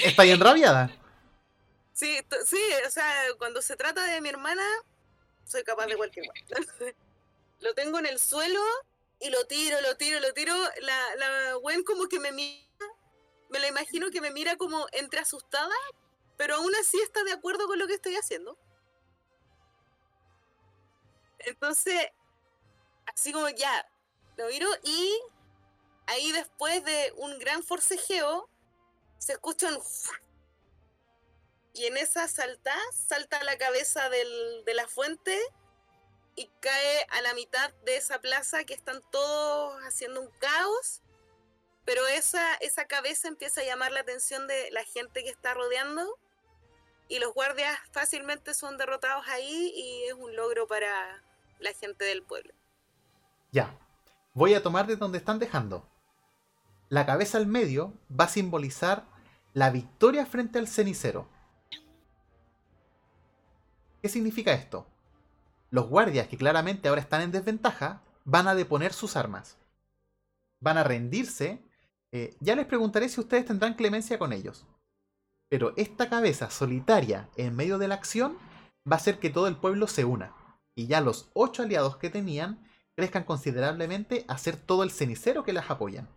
estás 0.05 0.27
enrabiada? 0.27 0.91
Sí, 1.95 2.19
sí, 2.45 2.63
o 2.87 2.91
sea, 2.91 3.11
cuando 3.39 3.63
se 3.63 3.77
trata 3.77 4.05
de 4.05 4.21
mi 4.21 4.29
hermana, 4.29 4.65
soy 5.45 5.63
capaz 5.63 5.87
de 5.87 5.97
cualquier 5.97 6.27
cosa. 6.27 6.35
lo 7.61 7.75
tengo 7.75 7.99
en 7.99 8.07
el 8.07 8.19
suelo 8.19 8.61
y 9.19 9.31
lo 9.31 9.47
tiro, 9.47 9.81
lo 9.81 9.97
tiro, 9.97 10.21
lo 10.21 10.35
tiro. 10.35 10.55
La, 10.83 11.17
la 11.17 11.55
Gwen 11.55 11.85
como 11.85 12.07
que 12.09 12.21
me 12.21 12.33
mira, 12.33 12.67
me 13.49 13.61
la 13.61 13.69
imagino 13.69 14.11
que 14.11 14.21
me 14.21 14.31
mira 14.31 14.57
como 14.57 14.87
entre 14.93 15.21
asustada, 15.21 15.75
pero 16.37 16.57
aún 16.57 16.75
así 16.77 17.01
está 17.01 17.25
de 17.25 17.33
acuerdo 17.33 17.67
con 17.67 17.79
lo 17.79 17.87
que 17.87 17.95
estoy 17.95 18.15
haciendo. 18.17 18.59
Entonces, 21.39 22.09
así 23.07 23.33
como 23.33 23.49
ya, 23.49 23.89
lo 24.37 24.49
miro 24.49 24.69
y 24.85 25.19
ahí 26.11 26.33
después 26.33 26.85
de 26.85 27.13
un 27.17 27.39
gran 27.39 27.63
forcejeo, 27.63 28.49
se 29.19 29.33
escucha 29.33 29.69
un... 29.69 29.81
Y 31.73 31.87
en 31.87 31.97
esa 31.97 32.27
salta, 32.27 32.75
salta 32.93 33.43
la 33.45 33.57
cabeza 33.57 34.09
del- 34.11 34.65
de 34.65 34.75
la 34.75 34.89
fuente 34.89 35.39
y 36.35 36.47
cae 36.61 37.07
a 37.11 37.21
la 37.23 37.33
mitad 37.35 37.73
de 37.85 37.97
esa 37.97 38.21
plaza 38.21 38.65
que 38.65 38.75
están 38.75 39.03
todos 39.11 39.81
haciendo 39.85 40.21
un 40.21 40.31
caos. 40.39 41.01
Pero 41.85 42.07
esa, 42.09 42.55
esa 42.57 42.87
cabeza 42.87 43.29
empieza 43.29 43.61
a 43.61 43.65
llamar 43.65 43.93
la 43.93 44.01
atención 44.01 44.47
de 44.47 44.71
la 44.73 44.85
gente 44.85 45.23
que 45.23 45.31
está 45.31 45.55
rodeando. 45.55 46.19
Y 47.09 47.19
los 47.19 47.33
guardias 47.35 47.79
fácilmente 47.93 48.55
son 48.55 48.77
derrotados 48.77 49.27
ahí 49.29 49.73
y 49.75 50.05
es 50.05 50.13
un 50.15 50.35
logro 50.37 50.67
para 50.67 51.23
la 51.59 51.73
gente 51.73 52.05
del 52.05 52.23
pueblo. 52.23 52.53
Ya. 53.53 53.77
Voy 54.33 54.55
a 54.55 54.63
tomar 54.63 54.87
de 54.87 54.97
donde 54.97 55.19
están 55.19 55.39
dejando. 55.41 55.89
La 56.91 57.07
cabeza 57.07 57.39
al 57.39 57.47
medio 57.47 57.95
va 58.11 58.25
a 58.25 58.29
simbolizar 58.29 59.07
la 59.53 59.71
victoria 59.71 60.27
frente 60.27 60.59
al 60.59 60.67
cenicero. 60.67 61.29
¿Qué 64.03 64.09
significa 64.09 64.53
esto? 64.55 64.89
Los 65.71 65.89
guardias, 65.89 66.27
que 66.27 66.37
claramente 66.37 66.89
ahora 66.89 67.01
están 67.01 67.23
en 67.23 67.31
desventaja, 67.31 68.03
van 68.25 68.49
a 68.49 68.57
deponer 68.57 68.93
sus 68.93 69.15
armas. 69.15 69.57
Van 70.59 70.79
a 70.79 70.83
rendirse. 70.83 71.63
Eh, 72.11 72.37
ya 72.41 72.57
les 72.57 72.67
preguntaré 72.67 73.09
si 73.09 73.21
ustedes 73.21 73.47
tendrán 73.47 73.75
clemencia 73.75 74.19
con 74.19 74.33
ellos. 74.33 74.67
Pero 75.49 75.75
esta 75.77 76.09
cabeza 76.09 76.51
solitaria 76.51 77.29
en 77.37 77.55
medio 77.55 77.79
de 77.79 77.87
la 77.87 77.95
acción 77.95 78.37
va 78.85 78.97
a 78.97 78.99
hacer 78.99 79.21
que 79.21 79.31
todo 79.31 79.47
el 79.47 79.57
pueblo 79.57 79.87
se 79.87 80.05
una. 80.05 80.35
Y 80.75 80.89
ya 80.89 81.01
los 81.01 81.31
ocho 81.35 81.63
aliados 81.63 81.99
que 81.99 82.11
tenían 82.11 82.67
crezcan 82.97 83.23
considerablemente 83.23 84.25
a 84.27 84.37
ser 84.39 84.57
todo 84.57 84.83
el 84.83 84.91
cenicero 84.91 85.45
que 85.45 85.53
las 85.53 85.71
apoyan. 85.71 86.09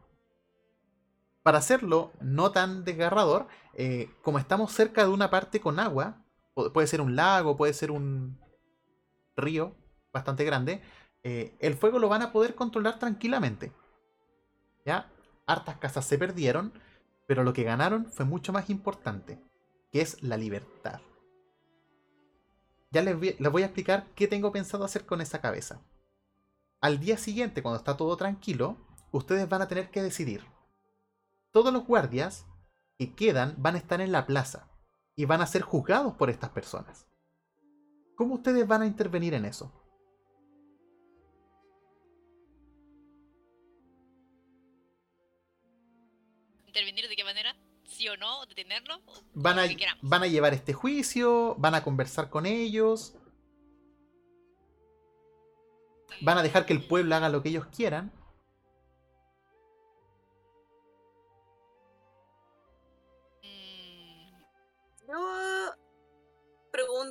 Para 1.44 1.58
hacerlo 1.58 2.12
no 2.22 2.52
tan 2.52 2.86
desgarrador, 2.86 3.48
eh, 3.74 4.10
como 4.22 4.40
estamos 4.40 4.72
cerca 4.72 5.04
de 5.04 5.12
una 5.12 5.30
parte 5.30 5.60
con 5.60 5.80
agua, 5.80 6.24
pu- 6.56 6.72
puede 6.72 6.88
ser 6.88 7.02
un 7.02 7.16
lago, 7.16 7.58
puede 7.58 7.74
ser 7.74 7.92
un 7.92 8.40
río 9.36 9.76
bastante 10.14 10.46
grande, 10.46 10.82
eh, 11.24 11.56
el 11.60 11.76
fuego 11.76 12.00
lo 12.00 12.10
van 12.10 12.22
a 12.22 12.32
poder 12.32 12.56
controlar 12.56 12.98
tranquilamente. 13.00 13.74
¿Ya? 14.86 15.12
Hartas 15.46 15.78
casas 15.78 16.06
se 16.06 16.18
perdieron, 16.18 16.74
pero 17.28 17.44
lo 17.44 17.54
que 17.54 17.64
ganaron 17.64 18.06
fue 18.06 18.26
mucho 18.26 18.54
más 18.54 18.70
importante, 18.70 19.40
que 19.92 20.02
es 20.02 20.22
la 20.24 20.38
libertad. 20.38 21.02
Ya 22.92 23.02
les 23.02 23.18
voy 23.52 23.64
a 23.64 23.66
explicar 23.66 24.06
qué 24.16 24.28
tengo 24.28 24.52
pensado 24.52 24.86
hacer 24.86 25.06
con 25.06 25.20
esa 25.20 25.42
cabeza. 25.42 25.82
Al 26.80 27.00
día 27.00 27.18
siguiente, 27.18 27.64
cuando 27.64 27.80
está 27.80 27.98
todo 27.98 28.16
tranquilo, 28.18 28.78
ustedes 29.12 29.50
van 29.50 29.64
a 29.64 29.68
tener 29.68 29.90
que 29.90 30.04
decidir. 30.04 30.46
Todos 31.54 31.72
los 31.72 31.86
guardias 31.86 32.48
que 32.98 33.14
quedan 33.14 33.54
van 33.60 33.76
a 33.76 33.78
estar 33.78 34.02
en 34.02 34.12
la 34.12 34.26
plaza 34.26 34.72
y 35.16 35.26
van 35.26 35.40
a 35.40 35.46
ser 35.46 35.62
juzgados 35.62 36.16
por 36.16 36.32
estas 36.32 36.50
personas. 36.50 37.08
¿Cómo 38.16 38.34
ustedes 38.34 38.68
van 38.68 38.82
a 38.82 38.88
intervenir 38.88 39.36
en 39.36 39.46
eso? 39.46 39.72
¿Intervenir 46.66 47.08
de 47.08 47.16
qué 47.16 47.24
manera? 47.24 47.56
¿Sí 47.86 48.08
o 48.10 48.18
no? 48.18 48.48
¿Detenerlo? 48.48 48.96
O 49.06 49.22
¿Van 49.36 49.60
a, 49.60 49.64
van 50.02 50.24
a 50.24 50.28
llevar 50.28 50.56
este 50.56 50.74
juicio? 50.74 51.54
¿Van 51.60 51.76
a 51.76 51.84
conversar 51.84 52.32
con 52.32 52.48
ellos? 52.48 53.16
¿Van 56.22 56.40
a 56.40 56.42
dejar 56.42 56.66
que 56.66 56.74
el 56.74 56.84
pueblo 56.84 57.14
haga 57.14 57.30
lo 57.30 57.44
que 57.44 57.50
ellos 57.50 57.68
quieran? 57.68 58.12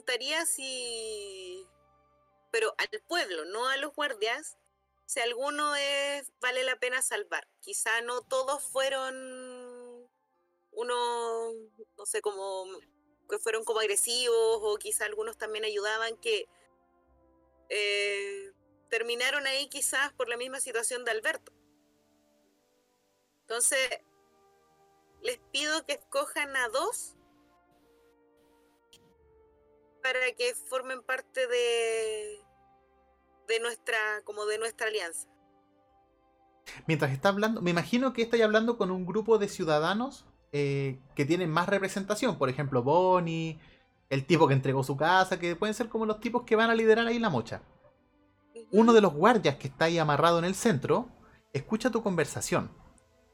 Preguntaría 0.03 0.45
si, 0.47 1.67
pero 2.51 2.75
al 2.79 2.89
pueblo, 3.07 3.45
no 3.47 3.69
a 3.69 3.77
los 3.77 3.95
guardias, 3.95 4.59
si 5.07 5.21
alguno 5.21 5.75
es 5.77 6.33
vale 6.41 6.65
la 6.65 6.77
pena 6.77 7.03
salvar. 7.03 7.47
Quizá 7.61 8.01
no 8.03 8.23
todos 8.23 8.63
fueron 8.63 10.11
uno, 10.73 11.53
no 11.97 12.07
sé, 12.07 12.21
como 12.21 12.67
que 13.29 13.39
fueron 13.39 13.65
como 13.65 13.81
agresivos 13.81 14.59
o 14.63 14.77
quizá 14.79 15.05
algunos 15.05 15.37
también 15.39 15.65
ayudaban 15.65 16.17
que 16.17 16.47
eh, 17.69 18.53
terminaron 18.91 19.47
ahí 19.47 19.69
quizás 19.69 20.13
por 20.15 20.29
la 20.29 20.37
misma 20.37 20.61
situación 20.61 21.05
de 21.05 21.13
Alberto. 21.13 21.53
Entonces, 23.43 23.89
les 25.23 25.39
pido 25.53 25.85
que 25.87 25.95
escojan 25.95 26.57
a 26.57 26.69
dos 26.69 27.17
para 30.03 30.33
que 30.37 30.55
formen 30.69 31.03
parte 31.03 31.47
de 31.47 32.41
de 33.49 33.61
nuestra 33.61 33.97
como 34.25 34.47
de 34.47 34.59
nuestra 34.59 34.87
alianza. 34.89 35.29
Mientras 36.87 37.13
está 37.13 37.29
hablando, 37.29 37.61
me 37.61 37.71
imagino 37.71 38.13
que 38.13 38.23
estáis 38.23 38.43
hablando 38.43 38.79
con 38.79 38.91
un 38.91 39.05
grupo 39.05 39.39
de 39.39 39.49
ciudadanos 39.49 40.27
eh, 40.53 41.01
que 41.15 41.25
tienen 41.25 41.51
más 41.51 41.69
representación. 41.69 42.39
Por 42.39 42.49
ejemplo, 42.49 42.83
Bonnie, 42.83 43.59
el 44.11 44.25
tipo 44.27 44.47
que 44.47 44.55
entregó 44.55 44.85
su 44.85 44.97
casa, 44.97 45.39
que 45.39 45.57
pueden 45.57 45.75
ser 45.75 45.89
como 45.89 46.07
los 46.07 46.21
tipos 46.21 46.45
que 46.45 46.57
van 46.57 46.71
a 46.71 46.75
liderar 46.75 47.07
ahí 47.07 47.19
la 47.19 47.31
mocha. 47.31 47.63
Uno 48.71 48.93
de 48.93 49.01
los 49.01 49.13
guardias 49.13 49.57
que 49.57 49.69
está 49.69 49.87
ahí 49.87 49.99
amarrado 49.99 50.39
en 50.39 50.45
el 50.45 50.55
centro 50.55 51.09
escucha 51.53 51.91
tu 51.91 52.03
conversación. 52.03 52.71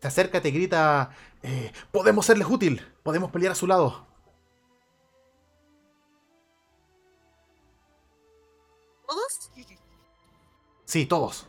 Se 0.00 0.08
acerca, 0.08 0.40
te 0.40 0.50
grita: 0.50 1.10
eh, 1.42 1.72
Podemos 1.92 2.26
serles 2.26 2.48
útil, 2.48 2.80
podemos 3.02 3.30
pelear 3.30 3.52
a 3.52 3.56
su 3.56 3.66
lado. 3.66 4.07
¿Todos? 9.08 9.50
Sí, 10.84 11.06
todos. 11.06 11.46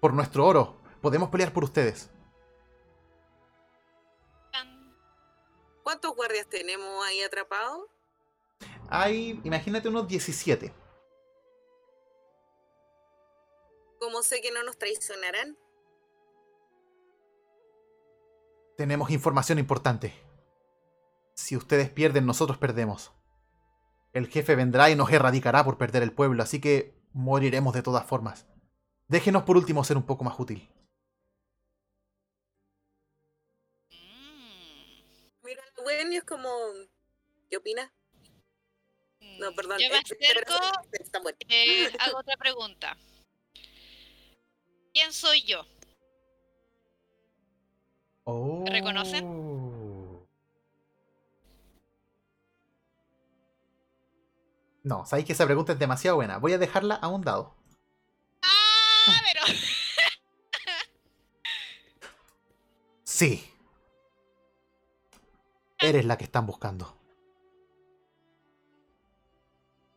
Por 0.00 0.12
nuestro 0.12 0.44
oro, 0.44 0.76
podemos 1.00 1.30
pelear 1.30 1.52
por 1.52 1.62
ustedes. 1.62 2.10
¿Cuántos 5.84 6.14
guardias 6.16 6.46
tenemos 6.48 7.04
ahí 7.06 7.22
atrapados? 7.22 7.86
Hay, 8.90 9.40
imagínate, 9.44 9.88
unos 9.88 10.08
17. 10.08 10.74
¿Cómo 14.00 14.22
sé 14.22 14.40
que 14.40 14.50
no 14.50 14.62
nos 14.64 14.76
traicionarán? 14.78 15.56
Tenemos 18.76 19.10
información 19.10 19.58
importante. 19.58 20.12
Si 21.34 21.56
ustedes 21.56 21.88
pierden, 21.88 22.26
nosotros 22.26 22.58
perdemos. 22.58 23.12
El 24.18 24.26
jefe 24.26 24.56
vendrá 24.56 24.90
y 24.90 24.96
nos 24.96 25.12
erradicará 25.12 25.62
por 25.64 25.78
perder 25.78 26.02
el 26.02 26.12
pueblo, 26.12 26.42
así 26.42 26.60
que 26.60 26.92
moriremos 27.12 27.72
de 27.72 27.82
todas 27.82 28.04
formas. 28.04 28.46
Déjenos 29.06 29.44
por 29.44 29.56
último 29.56 29.84
ser 29.84 29.96
un 29.96 30.02
poco 30.02 30.24
más 30.24 30.40
útil. 30.40 30.68
Mira, 35.44 35.62
Gwen 35.76 36.12
y 36.12 36.16
es 36.16 36.24
como. 36.24 36.48
¿Qué 37.48 37.58
opina? 37.58 37.92
No, 39.38 39.52
mm, 39.52 39.54
perdón. 39.54 39.78
Yo 39.78 39.88
me 39.88 39.94
eh, 39.94 40.02
acerco, 40.04 40.54
eh, 41.48 41.92
hago 42.00 42.18
otra 42.18 42.36
pregunta. 42.36 42.96
¿Quién 44.92 45.12
soy 45.12 45.44
yo? 45.44 45.64
Oh. 48.24 48.64
reconocen? 48.66 49.24
No, 54.88 55.04
sabéis 55.04 55.26
que 55.26 55.34
esa 55.34 55.44
pregunta 55.44 55.74
es 55.74 55.78
demasiado 55.78 56.16
buena. 56.16 56.38
Voy 56.38 56.54
a 56.54 56.58
dejarla 56.58 56.94
a 56.94 57.08
un 57.08 57.20
dado. 57.20 57.54
¡Ah! 58.42 59.12
Pero. 59.26 59.42
Sí. 63.04 63.52
Eres 65.78 66.06
la 66.06 66.16
que 66.16 66.24
están 66.24 66.46
buscando. 66.46 66.96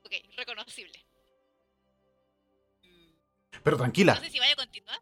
Ok, 0.06 0.12
reconocible. 0.36 1.00
Pero 3.64 3.78
tranquila, 3.78 4.16
No 4.16 4.22
sé 4.22 4.30
si 4.30 4.40
vaya 4.40 4.54
a 4.54 4.56
continuar. 4.58 5.00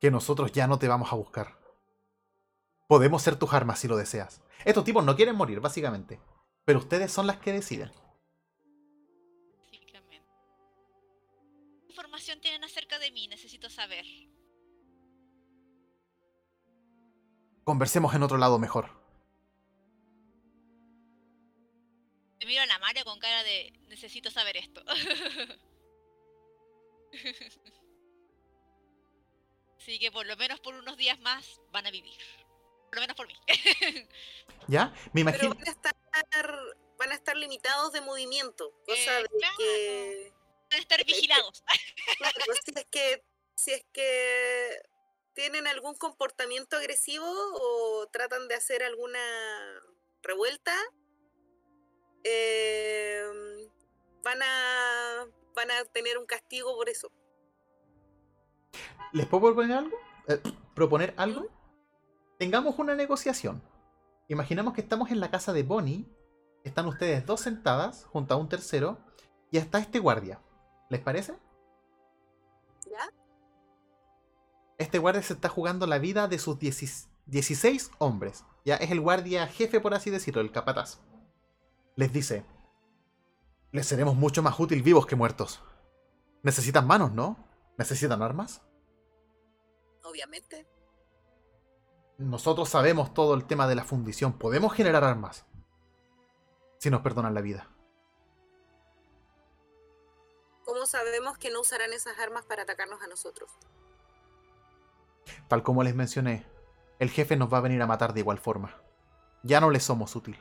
que 0.00 0.10
nosotros 0.10 0.50
ya 0.52 0.66
no 0.66 0.78
te 0.78 0.88
vamos 0.88 1.12
a 1.12 1.16
buscar. 1.16 1.58
Podemos 2.88 3.20
ser 3.22 3.36
tus 3.36 3.52
armas 3.52 3.80
si 3.80 3.88
lo 3.88 3.96
deseas. 3.96 4.40
Estos 4.64 4.84
tipos 4.84 5.04
no 5.04 5.14
quieren 5.14 5.36
morir, 5.36 5.60
básicamente. 5.60 6.20
Pero 6.64 6.78
ustedes 6.78 7.12
son 7.12 7.26
las 7.26 7.36
que 7.38 7.52
deciden. 7.52 7.92
Información 12.26 12.40
tienen 12.40 12.64
acerca 12.64 12.98
de 12.98 13.10
mí? 13.12 13.28
Necesito 13.28 13.70
saber. 13.70 14.04
Conversemos 17.64 18.14
en 18.14 18.22
otro 18.22 18.36
lado 18.38 18.58
mejor. 18.58 18.90
Me 22.40 22.46
miro 22.46 22.62
a 22.62 22.66
la 22.66 22.78
Mario 22.78 23.04
con 23.04 23.18
cara 23.18 23.42
de 23.44 23.72
necesito 23.88 24.30
saber 24.30 24.56
esto. 24.56 24.82
Así 29.78 29.98
que 29.98 30.10
por 30.10 30.26
lo 30.26 30.36
menos 30.36 30.60
por 30.60 30.74
unos 30.74 30.96
días 30.96 31.18
más 31.20 31.60
van 31.72 31.86
a 31.86 31.90
vivir. 31.90 32.18
Por 32.88 32.96
lo 32.96 33.00
menos 33.02 33.16
por 33.16 33.26
mí. 33.28 33.34
¿Ya? 34.68 34.86
Me 35.12 35.24
Pero 35.24 35.30
imagino. 35.30 35.54
van 35.54 35.68
a 35.68 35.70
estar. 35.70 35.94
Van 36.98 37.12
a 37.12 37.14
estar 37.14 37.36
limitados 37.36 37.92
de 37.92 38.00
movimiento. 38.00 38.72
Cosa 38.86 39.18
Eh, 39.20 39.22
de 39.22 39.28
claro. 39.28 39.54
que. 39.58 40.32
Van 40.76 40.80
a 40.80 40.82
estar 40.82 41.04
vigilados. 41.06 41.64
Claro, 42.18 42.34
si 42.62 42.72
es 42.74 42.86
que. 42.90 43.24
Si 43.54 43.72
es 43.72 43.86
que 43.90 44.82
tienen 45.32 45.66
algún 45.66 45.94
comportamiento 45.94 46.76
agresivo 46.76 47.24
o 47.26 48.06
tratan 48.12 48.46
de 48.48 48.54
hacer 48.54 48.82
alguna 48.82 49.18
revuelta, 50.22 50.74
eh, 52.22 53.24
van 54.22 54.42
a 54.42 55.26
van 55.54 55.70
a 55.70 55.84
tener 55.86 56.18
un 56.18 56.26
castigo 56.26 56.74
por 56.76 56.90
eso. 56.90 57.10
¿Les 59.12 59.26
puedo 59.26 59.44
proponer 59.44 59.78
algo? 59.78 59.96
Eh, 60.28 60.40
¿Proponer 60.74 61.14
algo? 61.16 61.48
Tengamos 62.38 62.78
una 62.78 62.94
negociación. 62.94 63.62
Imaginemos 64.28 64.74
que 64.74 64.82
estamos 64.82 65.10
en 65.10 65.20
la 65.20 65.30
casa 65.30 65.54
de 65.54 65.62
Bonnie. 65.62 66.04
Están 66.64 66.86
ustedes 66.86 67.24
dos 67.24 67.40
sentadas 67.40 68.04
junto 68.04 68.34
a 68.34 68.36
un 68.36 68.50
tercero. 68.50 68.98
Y 69.50 69.56
está 69.56 69.78
este 69.78 70.00
guardia. 70.00 70.42
¿Les 70.88 71.00
parece? 71.00 71.34
¿Ya? 72.90 73.12
Este 74.78 74.98
guardia 74.98 75.22
se 75.22 75.32
está 75.32 75.48
jugando 75.48 75.86
la 75.86 75.98
vida 75.98 76.28
de 76.28 76.38
sus 76.38 76.58
10 76.58 77.08
16 77.26 77.90
hombres. 77.98 78.44
Ya 78.64 78.76
es 78.76 78.90
el 78.90 79.00
guardia 79.00 79.46
jefe, 79.46 79.80
por 79.80 79.94
así 79.94 80.10
decirlo, 80.10 80.40
el 80.40 80.52
capataz. 80.52 81.00
Les 81.96 82.12
dice: 82.12 82.44
Les 83.72 83.86
seremos 83.86 84.14
mucho 84.14 84.42
más 84.42 84.58
útil 84.60 84.82
vivos 84.82 85.06
que 85.06 85.16
muertos. 85.16 85.62
Necesitan 86.42 86.86
manos, 86.86 87.12
¿no? 87.12 87.36
¿Necesitan 87.78 88.22
armas? 88.22 88.62
Obviamente. 90.04 90.68
Nosotros 92.18 92.68
sabemos 92.68 93.12
todo 93.12 93.34
el 93.34 93.44
tema 93.44 93.66
de 93.66 93.74
la 93.74 93.84
fundición. 93.84 94.32
Podemos 94.38 94.72
generar 94.72 95.04
armas. 95.04 95.44
Si 96.78 96.90
nos 96.90 97.02
perdonan 97.02 97.34
la 97.34 97.40
vida. 97.40 97.75
¿Cómo 100.66 100.84
sabemos 100.84 101.38
que 101.38 101.48
no 101.50 101.60
usarán 101.60 101.92
esas 101.92 102.18
armas 102.18 102.44
para 102.44 102.64
atacarnos 102.64 103.00
a 103.00 103.06
nosotros? 103.06 103.48
Tal 105.48 105.62
como 105.62 105.84
les 105.84 105.94
mencioné, 105.94 106.44
el 106.98 107.08
jefe 107.08 107.36
nos 107.36 107.52
va 107.52 107.58
a 107.58 107.60
venir 107.60 107.80
a 107.80 107.86
matar 107.86 108.12
de 108.12 108.20
igual 108.20 108.38
forma. 108.38 108.76
Ya 109.44 109.60
no 109.60 109.70
le 109.70 109.78
somos 109.78 110.16
útil. 110.16 110.36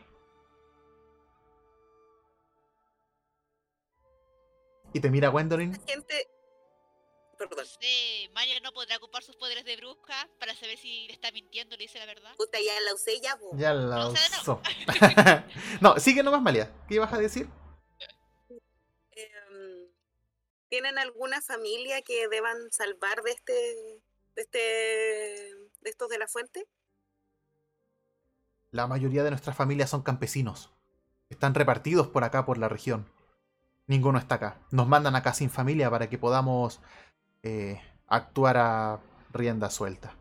Y 4.93 4.99
te 4.99 5.11
mira 5.11 5.29
Gwendolyn. 5.29 5.73
La 5.73 5.79
gente. 5.93 6.27
Perdón. 7.37 7.65
Sí, 7.79 8.27
Mario 8.33 8.55
no 8.63 8.71
podrá 8.71 8.97
ocupar 8.97 9.21
sus 9.21 9.35
poderes 9.35 9.63
de 9.63 9.75
bruja 9.77 10.27
para 10.39 10.55
saber 10.55 10.77
si 10.79 11.05
le 11.05 11.13
está 11.13 11.31
mintiendo 11.31 11.75
o 11.75 11.77
le 11.77 11.83
dice 11.83 11.99
la 11.99 12.07
verdad. 12.07 12.33
Puta, 12.35 12.57
ya 12.59 12.79
la 12.81 12.95
usé 12.95 13.19
ya. 13.21 13.37
Ya 13.53 13.73
la 13.75 13.95
No 13.97 14.15
sé, 14.15 14.29
no. 14.31 14.41
usó. 14.41 14.61
no, 15.81 15.99
sigue 15.99 16.23
nomás, 16.23 16.41
Malia. 16.41 16.71
¿Qué 16.87 16.95
ibas 16.95 17.13
a 17.13 17.19
decir? 17.19 17.47
¿Tienen 20.75 20.99
alguna 20.99 21.41
familia 21.41 22.01
que 22.01 22.27
deban 22.27 22.69
salvar 22.69 23.21
de 23.21 23.31
este, 23.31 23.53
de 24.35 24.41
este, 24.41 24.57
de 25.79 25.89
estos 25.89 26.09
de 26.09 26.17
la 26.17 26.27
fuente? 26.27 26.67
La 28.71 28.85
mayoría 28.85 29.23
de 29.23 29.29
nuestras 29.29 29.55
familias 29.55 29.89
son 29.89 30.01
campesinos. 30.01 30.73
Están 31.29 31.55
repartidos 31.55 32.09
por 32.09 32.25
acá, 32.25 32.45
por 32.45 32.57
la 32.57 32.67
región. 32.67 33.09
Ninguno 33.87 34.19
está 34.19 34.35
acá. 34.35 34.67
Nos 34.71 34.85
mandan 34.85 35.15
acá 35.15 35.33
sin 35.33 35.49
familia 35.49 35.89
para 35.89 36.09
que 36.09 36.17
podamos 36.17 36.81
eh, 37.41 37.81
actuar 38.07 38.57
a 38.57 38.99
rienda 39.31 39.69
suelta. 39.69 40.17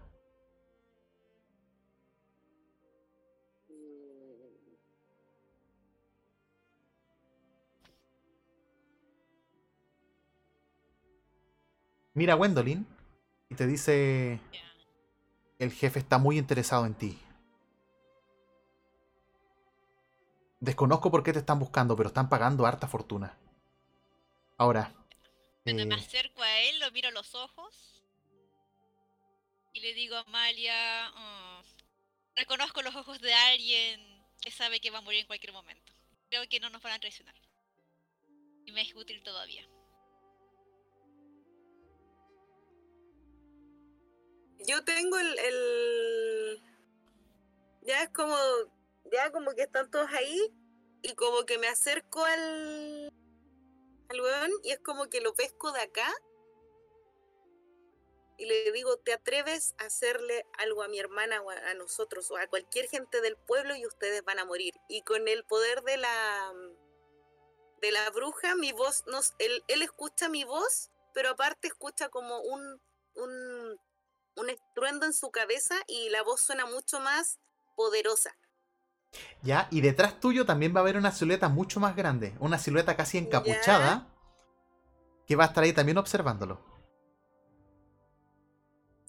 Mira 12.15 12.35
a 12.35 12.36
Gwendolyn 12.36 12.86
y 13.51 13.55
te 13.57 13.66
dice, 13.66 14.41
el 15.59 15.73
jefe 15.73 15.99
está 15.99 16.19
muy 16.19 16.39
interesado 16.39 16.86
en 16.86 16.95
ti. 16.95 17.19
Desconozco 20.61 21.11
por 21.11 21.23
qué 21.23 21.32
te 21.32 21.41
están 21.41 21.59
buscando, 21.59 21.97
pero 21.97 22.09
están 22.09 22.28
pagando 22.28 22.65
harta 22.66 22.86
fortuna. 22.86 23.36
Ahora, 24.57 24.93
Cuando 25.65 25.85
me 25.86 25.95
eh, 25.97 25.99
acerco 25.99 26.43
a 26.43 26.61
él, 26.61 26.78
lo 26.78 26.91
miro 26.93 27.09
a 27.09 27.12
los 27.12 27.35
ojos 27.35 28.03
y 29.73 29.81
le 29.81 29.93
digo 29.95 30.15
a 30.16 30.20
Amalia, 30.20 31.11
"Mm, 31.11 31.62
reconozco 32.36 32.81
los 32.82 32.95
ojos 32.95 33.20
de 33.20 33.35
alguien 33.35 34.01
que 34.41 34.53
sabe 34.53 34.81
que 34.81 34.91
va 34.91 34.99
a 34.99 35.03
morir 35.03 35.20
en 35.20 35.27
cualquier 35.27 35.53
momento. 35.53 35.93
Creo 36.28 36.49
que 36.49 36.61
no 36.61 36.70
nos 36.70 36.81
van 36.81 36.93
a 36.93 36.99
traicionar. 37.01 37.35
Y 38.66 38.73
me 38.73 38.82
es 38.82 38.95
útil 38.95 39.23
todavía. 39.23 39.66
Yo 44.66 44.85
tengo 44.85 45.19
el, 45.19 45.39
el- 45.39 46.62
ya 47.82 48.03
es 48.03 48.11
como 48.11 48.36
ya 49.12 49.31
como 49.31 49.53
que 49.53 49.62
están 49.62 49.91
todos 49.91 50.11
ahí 50.11 50.53
y 51.03 51.15
como 51.15 51.45
que 51.45 51.59
me 51.59 51.69
acerco 51.69 52.24
al 52.24 53.12
al 54.09 54.20
weón 54.20 54.51
y 54.62 54.73
es 54.73 54.81
como 54.81 55.09
que 55.09 55.20
lo 55.20 55.35
pesco 55.35 55.73
de 55.73 55.81
acá 55.82 56.11
y 58.36 58.47
le 58.47 58.73
digo, 58.73 58.97
¿te 58.99 59.12
atreves 59.12 59.74
a 59.78 59.85
hacerle 59.85 60.45
algo 60.59 60.82
a 60.82 60.89
mi 60.89 60.99
hermana 60.99 61.41
o 61.43 61.51
a, 61.51 61.74
nosotros 61.74 62.31
o 62.31 62.36
a 62.36 62.47
cualquier 62.49 62.89
gente 62.89 63.20
del 63.20 63.36
pueblo 63.36 63.77
y 63.77 63.86
ustedes 63.86 64.24
van 64.24 64.39
a 64.39 64.45
morir? 64.45 64.74
Y 64.89 65.03
con 65.03 65.28
el 65.28 65.45
poder 65.45 65.82
de 65.82 65.97
la 65.99 66.53
de 67.81 67.93
la 67.93 68.09
bruja, 68.11 68.57
mi 68.57 68.73
voz 68.73 69.05
nos 69.07 69.35
él, 69.39 69.62
él 69.69 69.82
escucha 69.82 70.28
mi 70.28 70.45
voz, 70.45 70.91
pero 71.12 71.31
aparte 71.31 71.69
escucha 71.69 72.09
como 72.09 72.41
un 72.41 72.81
un 73.15 73.53
un 74.36 74.51
estruendo 74.51 75.06
en 75.06 75.12
su 75.12 75.31
cabeza 75.31 75.77
y 75.86 76.09
la 76.11 76.23
voz 76.23 76.40
suena 76.40 76.66
mucho 76.66 77.01
más 77.01 77.39
poderosa. 77.77 78.36
ya, 79.43 79.69
y 79.70 79.81
detrás 79.81 80.19
tuyo 80.20 80.44
también 80.44 80.74
va 80.74 80.81
a 80.81 80.82
haber 80.82 80.97
una 80.97 81.12
silueta 81.12 81.48
mucho 81.48 81.81
más 81.81 81.94
grande, 81.94 82.35
una 82.40 82.59
silueta 82.59 82.97
casi 82.97 83.19
encapuchada, 83.19 84.09
que 85.27 85.36
va 85.36 85.44
a 85.44 85.47
estar 85.48 85.62
ahí 85.65 85.73
también 85.73 85.98
observándolo. 85.98 86.61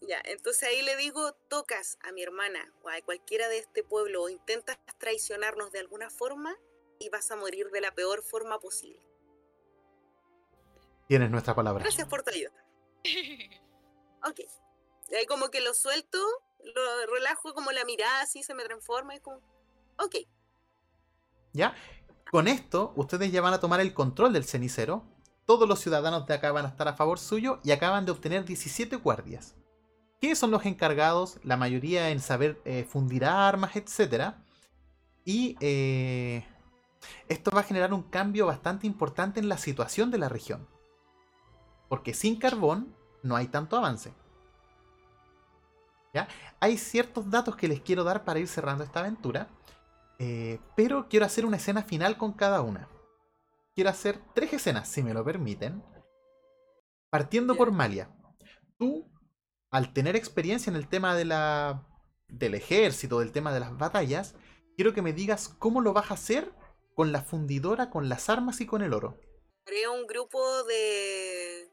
Ya, 0.07 0.21
entonces 0.25 0.69
ahí 0.69 0.83
le 0.83 0.95
digo, 0.97 1.33
tocas 1.49 1.97
a 2.03 2.11
mi 2.11 2.21
hermana 2.21 2.71
o 2.83 2.89
a 2.89 3.01
cualquiera 3.03 3.47
de 3.49 3.57
este 3.57 3.83
pueblo 3.83 4.23
o 4.23 4.29
intentas 4.29 4.77
traicionarnos 4.99 5.71
de 5.71 5.79
alguna 5.79 6.11
forma 6.11 6.55
y 6.99 7.09
vas 7.09 7.31
a 7.31 7.35
morir 7.35 7.71
de 7.71 7.81
la 7.81 7.91
peor 7.93 8.21
forma 8.21 8.59
posible. 8.59 9.01
Tienes 11.07 11.31
nuestra 11.31 11.55
palabra. 11.55 11.83
Gracias 11.83 12.07
por 12.07 12.23
tu 12.23 12.31
ayuda. 12.31 12.65
Ok. 14.27 14.39
Y 15.09 15.25
como 15.27 15.49
que 15.49 15.61
lo 15.61 15.73
suelto, 15.73 16.19
lo 16.63 17.13
relajo 17.13 17.53
como 17.53 17.71
la 17.71 17.85
mirada 17.85 18.21
así 18.21 18.43
se 18.43 18.53
me 18.53 18.63
transforma, 18.63 19.15
es 19.15 19.21
como, 19.21 19.37
ok. 19.97 20.15
¿Ya? 21.53 21.75
Con 22.31 22.47
esto, 22.47 22.93
ustedes 22.95 23.31
ya 23.31 23.41
van 23.41 23.53
a 23.53 23.59
tomar 23.59 23.79
el 23.79 23.93
control 23.93 24.33
del 24.33 24.45
cenicero. 24.45 25.03
Todos 25.45 25.69
los 25.69 25.79
ciudadanos 25.79 26.25
de 26.25 26.33
acá 26.33 26.51
van 26.51 26.65
a 26.65 26.69
estar 26.69 26.87
a 26.87 26.95
favor 26.95 27.19
suyo 27.19 27.59
y 27.63 27.71
acaban 27.71 28.05
de 28.05 28.11
obtener 28.11 28.45
17 28.45 28.95
guardias. 28.97 29.55
Que 30.19 30.35
son 30.35 30.49
los 30.49 30.65
encargados, 30.65 31.39
la 31.43 31.55
mayoría 31.55 32.09
en 32.09 32.19
saber 32.19 32.59
eh, 32.65 32.83
fundir 32.83 33.25
armas, 33.25 33.75
etc. 33.75 34.33
Y 35.23 35.55
eh, 35.59 36.45
esto 37.29 37.51
va 37.51 37.61
a 37.61 37.63
generar 37.63 37.93
un 37.93 38.03
cambio 38.03 38.47
bastante 38.47 38.87
importante 38.87 39.39
en 39.39 39.49
la 39.49 39.57
situación 39.57 40.09
de 40.09 40.17
la 40.17 40.29
región. 40.29 40.67
Porque 41.89 42.13
sin 42.13 42.37
carbón 42.37 42.95
no 43.21 43.35
hay 43.35 43.47
tanto 43.47 43.77
avance. 43.77 44.13
¿Ya? 46.15 46.29
Hay 46.61 46.77
ciertos 46.77 47.29
datos 47.29 47.57
que 47.57 47.67
les 47.67 47.81
quiero 47.81 48.05
dar 48.05 48.23
para 48.23 48.39
ir 48.39 48.47
cerrando 48.47 48.85
esta 48.85 49.01
aventura. 49.01 49.49
eh, 50.17 50.59
pero 50.77 51.09
quiero 51.09 51.25
hacer 51.25 51.45
una 51.45 51.57
escena 51.57 51.83
final 51.83 52.17
con 52.17 52.31
cada 52.31 52.61
una. 52.61 52.87
Quiero 53.75 53.89
hacer 53.89 54.17
tres 54.33 54.53
escenas, 54.53 54.87
si 54.87 55.03
me 55.03 55.13
lo 55.13 55.25
permiten. 55.25 55.83
Partiendo 57.09 57.57
por 57.57 57.71
Malia. 57.71 58.09
Tú, 58.79 59.11
al 59.69 59.91
tener 59.91 60.15
experiencia 60.15 60.69
en 60.69 60.77
el 60.77 60.87
tema 60.87 61.17
de 61.17 61.25
la, 61.25 61.85
del 62.29 62.55
ejército, 62.55 63.19
del 63.19 63.33
tema 63.33 63.53
de 63.53 63.59
las 63.59 63.77
batallas, 63.77 64.35
quiero 64.77 64.93
que 64.93 65.01
me 65.01 65.11
digas 65.11 65.49
cómo 65.49 65.81
lo 65.81 65.91
vas 65.91 66.11
a 66.11 66.13
hacer 66.13 66.53
con 66.95 67.11
la 67.11 67.21
fundidora, 67.21 67.89
con 67.89 68.07
las 68.07 68.29
armas 68.29 68.61
y 68.61 68.65
con 68.65 68.81
el 68.81 68.93
oro. 68.93 69.19
Haré 69.67 69.89
un 69.89 70.07
grupo 70.07 70.63
de, 70.63 71.69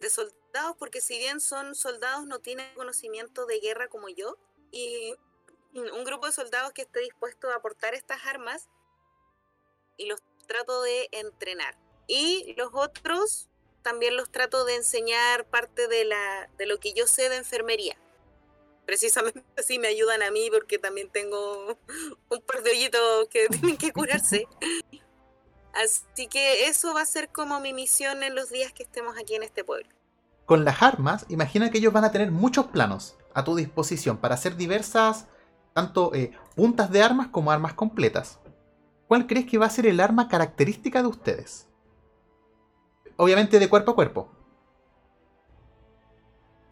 de 0.00 0.10
soldados, 0.10 0.76
porque 0.78 1.00
si 1.00 1.18
bien 1.18 1.40
son 1.40 1.74
soldados, 1.74 2.26
no 2.26 2.38
tienen 2.38 2.74
conocimiento 2.74 3.46
de 3.46 3.60
guerra 3.60 3.88
como 3.88 4.08
yo. 4.08 4.36
Y 4.70 5.14
un 5.74 6.04
grupo 6.04 6.26
de 6.26 6.32
soldados 6.32 6.72
que 6.72 6.82
esté 6.82 7.00
dispuesto 7.00 7.50
a 7.50 7.56
aportar 7.56 7.94
estas 7.94 8.24
armas 8.26 8.68
y 9.96 10.06
los 10.06 10.20
trato 10.46 10.82
de 10.82 11.08
entrenar. 11.12 11.76
Y 12.06 12.54
los 12.56 12.70
otros 12.72 13.48
también 13.82 14.16
los 14.16 14.30
trato 14.30 14.64
de 14.64 14.76
enseñar 14.76 15.46
parte 15.46 15.88
de, 15.88 16.04
la, 16.04 16.50
de 16.58 16.66
lo 16.66 16.78
que 16.78 16.92
yo 16.92 17.06
sé 17.06 17.28
de 17.28 17.36
enfermería. 17.36 17.96
Precisamente 18.86 19.44
así 19.58 19.78
me 19.78 19.88
ayudan 19.88 20.22
a 20.22 20.30
mí 20.30 20.50
porque 20.50 20.78
también 20.78 21.10
tengo 21.10 21.78
un 22.30 22.40
par 22.42 22.62
de 22.62 22.70
hoyitos 22.70 23.28
que 23.28 23.48
tienen 23.50 23.76
que 23.76 23.92
curarse. 23.92 24.46
Así 25.74 26.26
que 26.28 26.66
eso 26.68 26.94
va 26.94 27.02
a 27.02 27.06
ser 27.06 27.28
como 27.28 27.60
mi 27.60 27.72
misión 27.72 28.22
en 28.22 28.34
los 28.34 28.50
días 28.50 28.72
que 28.72 28.82
estemos 28.82 29.16
aquí 29.18 29.34
en 29.34 29.42
este 29.42 29.64
pueblo. 29.64 29.88
Con 30.46 30.64
las 30.64 30.82
armas, 30.82 31.26
imagina 31.28 31.70
que 31.70 31.78
ellos 31.78 31.92
van 31.92 32.04
a 32.04 32.12
tener 32.12 32.30
muchos 32.30 32.66
planos 32.66 33.16
a 33.34 33.44
tu 33.44 33.54
disposición 33.54 34.16
para 34.16 34.34
hacer 34.34 34.56
diversas, 34.56 35.26
tanto 35.74 36.14
eh, 36.14 36.32
puntas 36.56 36.90
de 36.90 37.02
armas 37.02 37.28
como 37.28 37.52
armas 37.52 37.74
completas. 37.74 38.38
¿Cuál 39.06 39.26
crees 39.26 39.46
que 39.46 39.58
va 39.58 39.66
a 39.66 39.70
ser 39.70 39.86
el 39.86 40.00
arma 40.00 40.28
característica 40.28 41.02
de 41.02 41.08
ustedes? 41.08 41.66
Obviamente 43.16 43.58
de 43.58 43.68
cuerpo 43.68 43.92
a 43.92 43.94
cuerpo. 43.94 44.28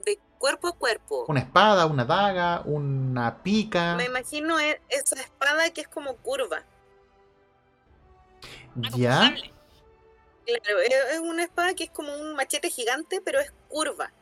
De 0.05 0.19
cuerpo 0.39 0.69
a 0.69 0.73
cuerpo. 0.73 1.25
Una 1.29 1.41
espada, 1.41 1.87
una 1.87 2.05
daga, 2.05 2.63
una 2.65 3.43
pica. 3.43 3.95
Me 3.97 4.05
imagino 4.05 4.59
e- 4.61 4.81
esa 4.89 5.21
espada 5.21 5.71
que 5.71 5.83
es 5.83 5.89
como 5.89 6.17
curva. 6.17 6.65
¿Ya? 8.97 9.35
Claro, 10.45 10.81
es 10.81 11.19
una 11.21 11.45
espada 11.45 11.75
que 11.75 11.85
es 11.85 11.91
como 11.91 12.15
un 12.17 12.35
machete 12.37 12.71
gigante, 12.71 13.21
pero 13.21 13.41
es 13.41 13.53
curva. 13.69 14.13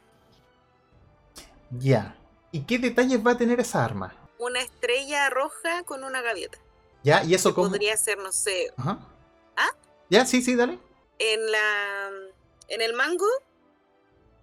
Ya. 1.70 2.16
¿Y 2.51 2.62
qué 2.62 2.78
detalles 2.78 3.24
va 3.26 3.32
a 3.32 3.36
tener 3.36 3.60
esa 3.60 3.85
arma? 3.85 4.14
Una 4.39 4.60
estrella 4.60 5.28
roja 5.31 5.82
con 5.85 6.05
una 6.05 6.22
gaviota. 6.22 6.59
¿Ya? 7.02 7.22
¿Y 7.24 7.35
eso 7.35 7.55
cómo? 7.55 7.68
podría 7.68 7.97
ser, 7.97 8.18
no 8.18 8.32
sé, 8.32 8.72
Ajá. 8.76 8.98
¿Ah? 9.56 9.70
¿Ya? 10.09 10.24
Sí, 10.24 10.40
sí, 10.40 10.55
dale. 10.55 10.78
en 11.18 11.52
la 11.52 12.10
en 12.68 12.81
el 12.81 12.94
mango, 12.94 13.26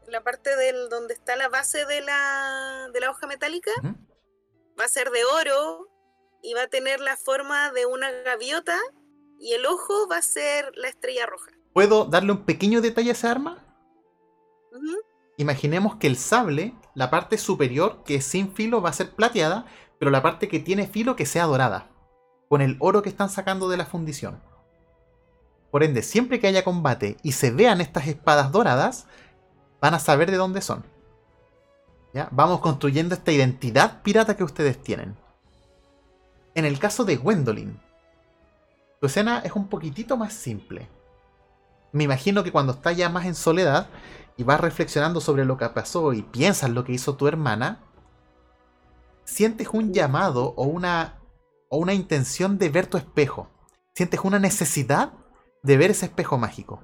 en 0.06 0.12
la 0.12 0.22
parte 0.22 0.56
del 0.56 0.90
donde 0.90 1.14
está 1.16 1.36
la 1.36 1.50
base 1.50 1.86
de 1.86 2.02
la, 2.02 2.90
de 2.94 3.00
la 3.00 3.10
hoja 3.10 3.26
metálica, 3.26 3.72
va 4.80 4.86
a 4.86 4.88
ser 4.88 5.10
de 5.10 5.24
oro 5.26 5.90
y 6.44 6.54
va 6.54 6.64
a 6.64 6.68
tener 6.68 7.00
la 7.00 7.18
forma 7.18 7.72
de 7.72 7.88
una 7.88 8.12
gaviota 8.12 8.78
y 9.42 9.54
el 9.54 9.66
ojo 9.66 10.08
va 10.10 10.18
a 10.18 10.22
ser 10.22 10.72
la 10.76 10.88
estrella 10.88 11.26
roja. 11.26 11.52
¿Puedo 11.74 12.06
darle 12.06 12.32
un 12.32 12.46
pequeño 12.46 12.80
detalle 12.80 13.10
a 13.10 13.14
esa 13.14 13.32
arma? 13.32 13.58
Imaginemos 15.38 15.96
que 15.96 16.08
el 16.08 16.16
sable, 16.16 16.76
la 16.94 17.10
parte 17.10 17.38
superior 17.38 18.04
que 18.04 18.16
es 18.16 18.26
sin 18.26 18.54
filo 18.54 18.82
va 18.82 18.90
a 18.90 18.94
ser 18.94 19.16
plateada, 19.16 19.66
pero 19.98 20.12
la 20.12 20.22
parte 20.22 20.48
que 20.48 20.60
tiene 20.60 20.88
filo 20.88 21.16
que 21.16 21.26
sea 21.26 21.46
dorada, 21.46 21.90
con 22.50 22.62
el 22.62 22.78
oro 22.80 23.02
que 23.02 23.10
están 23.10 23.30
sacando 23.30 23.68
de 23.68 23.78
la 23.78 23.86
fundición. 23.86 24.40
Por 25.72 25.84
ende, 25.84 26.04
siempre 26.04 26.40
que 26.40 26.48
haya 26.48 26.64
combate 26.64 27.18
y 27.24 27.32
se 27.32 27.50
vean 27.50 27.82
estas 27.82 28.08
espadas 28.08 28.52
doradas, 28.52 29.08
van 29.80 29.96
a 29.96 30.00
saber 30.00 30.30
de 30.30 30.38
dónde 30.38 30.62
son. 30.62 30.86
¿Ya? 32.14 32.28
Vamos 32.32 32.60
construyendo 32.60 33.16
esta 33.16 33.32
identidad 33.32 34.04
pirata 34.04 34.36
que 34.36 34.44
ustedes 34.44 34.78
tienen. 34.84 35.16
En 36.54 36.66
el 36.66 36.78
caso 36.78 37.06
de 37.06 37.16
Gwendolyn, 37.16 37.80
tu 39.02 39.08
escena 39.08 39.40
es 39.40 39.54
un 39.54 39.68
poquitito 39.68 40.16
más 40.16 40.32
simple. 40.32 40.88
Me 41.92 42.04
imagino 42.04 42.44
que 42.44 42.52
cuando 42.52 42.74
estás 42.74 42.96
ya 42.96 43.10
más 43.10 43.26
en 43.26 43.34
soledad, 43.34 43.90
y 44.38 44.44
vas 44.44 44.62
reflexionando 44.62 45.20
sobre 45.20 45.44
lo 45.44 45.58
que 45.58 45.68
pasó 45.70 46.14
y 46.14 46.22
piensas 46.22 46.70
lo 46.70 46.84
que 46.84 46.94
hizo 46.94 47.16
tu 47.16 47.28
hermana, 47.28 47.80
sientes 49.24 49.70
un 49.74 49.92
llamado 49.92 50.54
o 50.56 50.66
una, 50.66 51.20
o 51.70 51.78
una 51.78 51.96
intención 51.96 52.60
de 52.60 52.70
ver 52.70 52.86
tu 52.86 52.98
espejo. 52.98 53.50
Sientes 53.96 54.20
una 54.24 54.38
necesidad 54.38 55.14
de 55.64 55.78
ver 55.78 55.92
ese 55.92 56.06
espejo 56.06 56.38
mágico. 56.38 56.80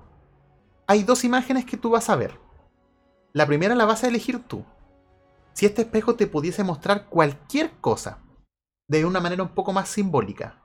Hay 0.88 1.04
dos 1.04 1.24
imágenes 1.24 1.66
que 1.66 1.78
tú 1.78 1.92
vas 1.92 2.10
a 2.10 2.16
ver. 2.16 2.40
La 3.32 3.46
primera 3.46 3.76
la 3.76 3.86
vas 3.86 4.04
a 4.04 4.08
elegir 4.08 4.44
tú. 4.44 4.66
Si 5.54 5.68
este 5.68 5.84
espejo 5.84 6.16
te 6.16 6.26
pudiese 6.26 6.64
mostrar 6.64 7.06
cualquier 7.06 7.72
cosa, 7.80 8.24
de 8.88 9.06
una 9.06 9.20
manera 9.20 9.44
un 9.44 9.50
poco 9.50 9.72
más 9.72 9.88
simbólica, 9.88 10.64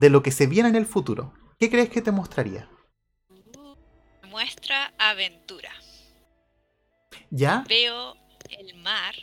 de 0.00 0.10
lo 0.10 0.22
que 0.22 0.32
se 0.32 0.46
viene 0.46 0.70
en 0.70 0.76
el 0.76 0.86
futuro, 0.86 1.34
¿qué 1.58 1.70
crees 1.70 1.90
que 1.90 2.00
te 2.00 2.10
mostraría? 2.10 2.68
Me 4.22 4.28
muestra 4.28 4.92
aventura. 4.98 5.70
¿Ya? 7.30 7.64
Veo 7.68 8.16
el 8.48 8.74
mar, 8.76 9.14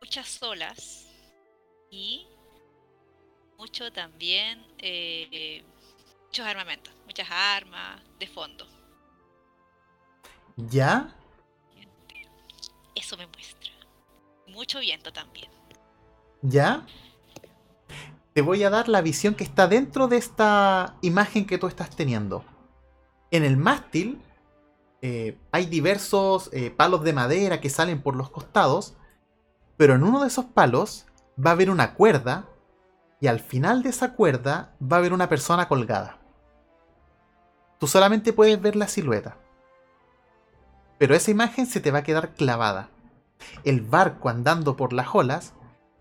muchas 0.00 0.40
olas 0.42 1.06
y 1.90 2.26
mucho 3.58 3.92
también, 3.92 4.64
eh, 4.78 5.64
muchos 6.26 6.46
armamentos, 6.46 6.94
muchas 7.04 7.28
armas 7.28 8.00
de 8.18 8.26
fondo. 8.28 8.66
¿Ya? 10.56 11.16
Eso 12.94 13.16
me 13.16 13.26
muestra. 13.26 13.72
Mucho 14.46 14.78
viento 14.78 15.12
también. 15.12 15.50
¿Ya? 16.42 16.86
Te 18.32 18.42
voy 18.42 18.62
a 18.62 18.70
dar 18.70 18.88
la 18.88 19.02
visión 19.02 19.34
que 19.34 19.44
está 19.44 19.66
dentro 19.66 20.06
de 20.06 20.16
esta 20.16 20.96
imagen 21.00 21.46
que 21.46 21.58
tú 21.58 21.66
estás 21.66 21.90
teniendo. 21.90 22.44
En 23.30 23.44
el 23.44 23.56
mástil 23.56 24.22
eh, 25.02 25.36
hay 25.50 25.66
diversos 25.66 26.48
eh, 26.52 26.70
palos 26.70 27.02
de 27.02 27.12
madera 27.12 27.60
que 27.60 27.70
salen 27.70 28.02
por 28.02 28.14
los 28.14 28.30
costados, 28.30 28.94
pero 29.76 29.94
en 29.94 30.04
uno 30.04 30.20
de 30.20 30.28
esos 30.28 30.44
palos 30.44 31.06
va 31.44 31.50
a 31.50 31.54
haber 31.54 31.70
una 31.70 31.94
cuerda 31.94 32.48
y 33.20 33.26
al 33.26 33.40
final 33.40 33.82
de 33.82 33.90
esa 33.90 34.14
cuerda 34.14 34.74
va 34.80 34.96
a 34.96 35.00
haber 35.00 35.12
una 35.12 35.28
persona 35.28 35.66
colgada. 35.66 36.18
Tú 37.78 37.86
solamente 37.86 38.32
puedes 38.32 38.60
ver 38.60 38.76
la 38.76 38.88
silueta. 38.88 39.38
Pero 40.98 41.14
esa 41.14 41.30
imagen 41.30 41.66
se 41.66 41.80
te 41.80 41.90
va 41.90 42.00
a 42.00 42.04
quedar 42.04 42.34
clavada. 42.34 42.90
El 43.64 43.80
barco 43.80 44.28
andando 44.28 44.76
por 44.76 44.92
las 44.92 45.08
olas 45.14 45.54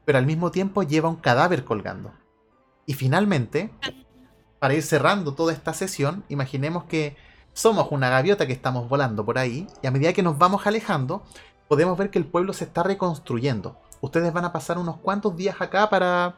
pero 0.10 0.18
al 0.18 0.26
mismo 0.26 0.50
tiempo 0.50 0.82
lleva 0.82 1.08
un 1.08 1.18
cadáver 1.18 1.64
colgando. 1.64 2.12
Y 2.90 2.96
finalmente, 2.96 3.70
para 4.58 4.74
ir 4.74 4.82
cerrando 4.82 5.36
toda 5.36 5.54
esta 5.54 5.76
sesión, 5.76 6.24
imaginemos 6.28 6.86
que 6.86 7.16
somos 7.54 7.92
una 7.92 8.10
gaviota 8.10 8.48
que 8.48 8.54
estamos 8.54 8.90
volando 8.90 9.24
por 9.24 9.38
ahí, 9.38 9.68
y 9.84 9.86
a 9.86 9.92
medida 9.92 10.12
que 10.12 10.24
nos 10.24 10.40
vamos 10.40 10.66
alejando, 10.66 11.22
podemos 11.68 11.96
ver 12.00 12.10
que 12.10 12.18
el 12.18 12.26
pueblo 12.26 12.52
se 12.52 12.64
está 12.64 12.82
reconstruyendo. 12.82 13.78
Ustedes 14.02 14.34
van 14.34 14.46
a 14.46 14.52
pasar 14.52 14.80
unos 14.80 14.98
cuantos 14.98 15.38
días 15.38 15.62
acá 15.62 15.88
para 15.92 16.38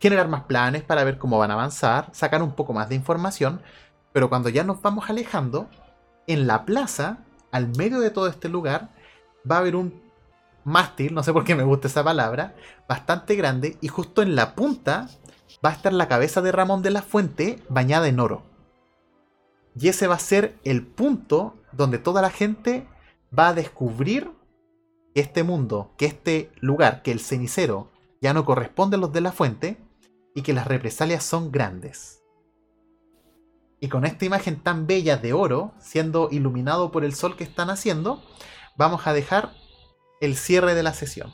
generar 0.00 0.26
más 0.26 0.42
planes, 0.42 0.82
para 0.82 1.04
ver 1.04 1.18
cómo 1.18 1.38
van 1.38 1.52
a 1.52 1.54
avanzar, 1.54 2.08
sacar 2.10 2.42
un 2.42 2.50
poco 2.50 2.72
más 2.72 2.88
de 2.88 2.96
información, 2.96 3.62
pero 4.12 4.28
cuando 4.28 4.48
ya 4.48 4.64
nos 4.64 4.82
vamos 4.82 5.08
alejando, 5.08 5.68
en 6.26 6.48
la 6.48 6.64
plaza, 6.64 7.18
al 7.52 7.68
medio 7.76 8.00
de 8.00 8.10
todo 8.10 8.26
este 8.26 8.48
lugar, 8.48 8.88
va 9.48 9.54
a 9.54 9.58
haber 9.60 9.76
un 9.76 10.02
mástil, 10.64 11.14
no 11.14 11.22
sé 11.22 11.32
por 11.32 11.44
qué 11.44 11.54
me 11.54 11.62
gusta 11.62 11.86
esa 11.86 12.02
palabra, 12.02 12.56
bastante 12.88 13.36
grande 13.36 13.78
y 13.80 13.86
justo 13.86 14.20
en 14.20 14.34
la 14.34 14.56
punta 14.56 15.06
va 15.64 15.70
a 15.70 15.72
estar 15.72 15.92
la 15.92 16.08
cabeza 16.08 16.40
de 16.40 16.52
Ramón 16.52 16.82
de 16.82 16.90
la 16.90 17.02
Fuente 17.02 17.62
bañada 17.68 18.08
en 18.08 18.20
oro. 18.20 18.42
Y 19.78 19.88
ese 19.88 20.06
va 20.06 20.16
a 20.16 20.20
ser 20.20 20.58
el 20.64 20.86
punto 20.86 21.56
donde 21.72 21.98
toda 21.98 22.22
la 22.22 22.30
gente 22.30 22.88
va 23.36 23.48
a 23.48 23.54
descubrir 23.54 24.30
que 25.14 25.20
este 25.20 25.42
mundo, 25.42 25.94
que 25.96 26.06
este 26.06 26.50
lugar, 26.60 27.02
que 27.02 27.12
el 27.12 27.20
cenicero 27.20 27.90
ya 28.20 28.34
no 28.34 28.44
corresponde 28.44 28.96
a 28.96 29.00
los 29.00 29.12
de 29.12 29.20
la 29.20 29.32
fuente 29.32 29.78
y 30.34 30.42
que 30.42 30.52
las 30.52 30.66
represalias 30.66 31.24
son 31.24 31.50
grandes. 31.50 32.22
Y 33.80 33.88
con 33.88 34.04
esta 34.04 34.24
imagen 34.26 34.60
tan 34.62 34.86
bella 34.86 35.16
de 35.16 35.32
oro, 35.32 35.72
siendo 35.80 36.28
iluminado 36.30 36.92
por 36.92 37.04
el 37.04 37.14
sol 37.14 37.36
que 37.36 37.44
están 37.44 37.70
haciendo, 37.70 38.22
vamos 38.76 39.06
a 39.06 39.14
dejar 39.14 39.54
el 40.20 40.36
cierre 40.36 40.74
de 40.74 40.82
la 40.82 40.92
sesión. 40.92 41.32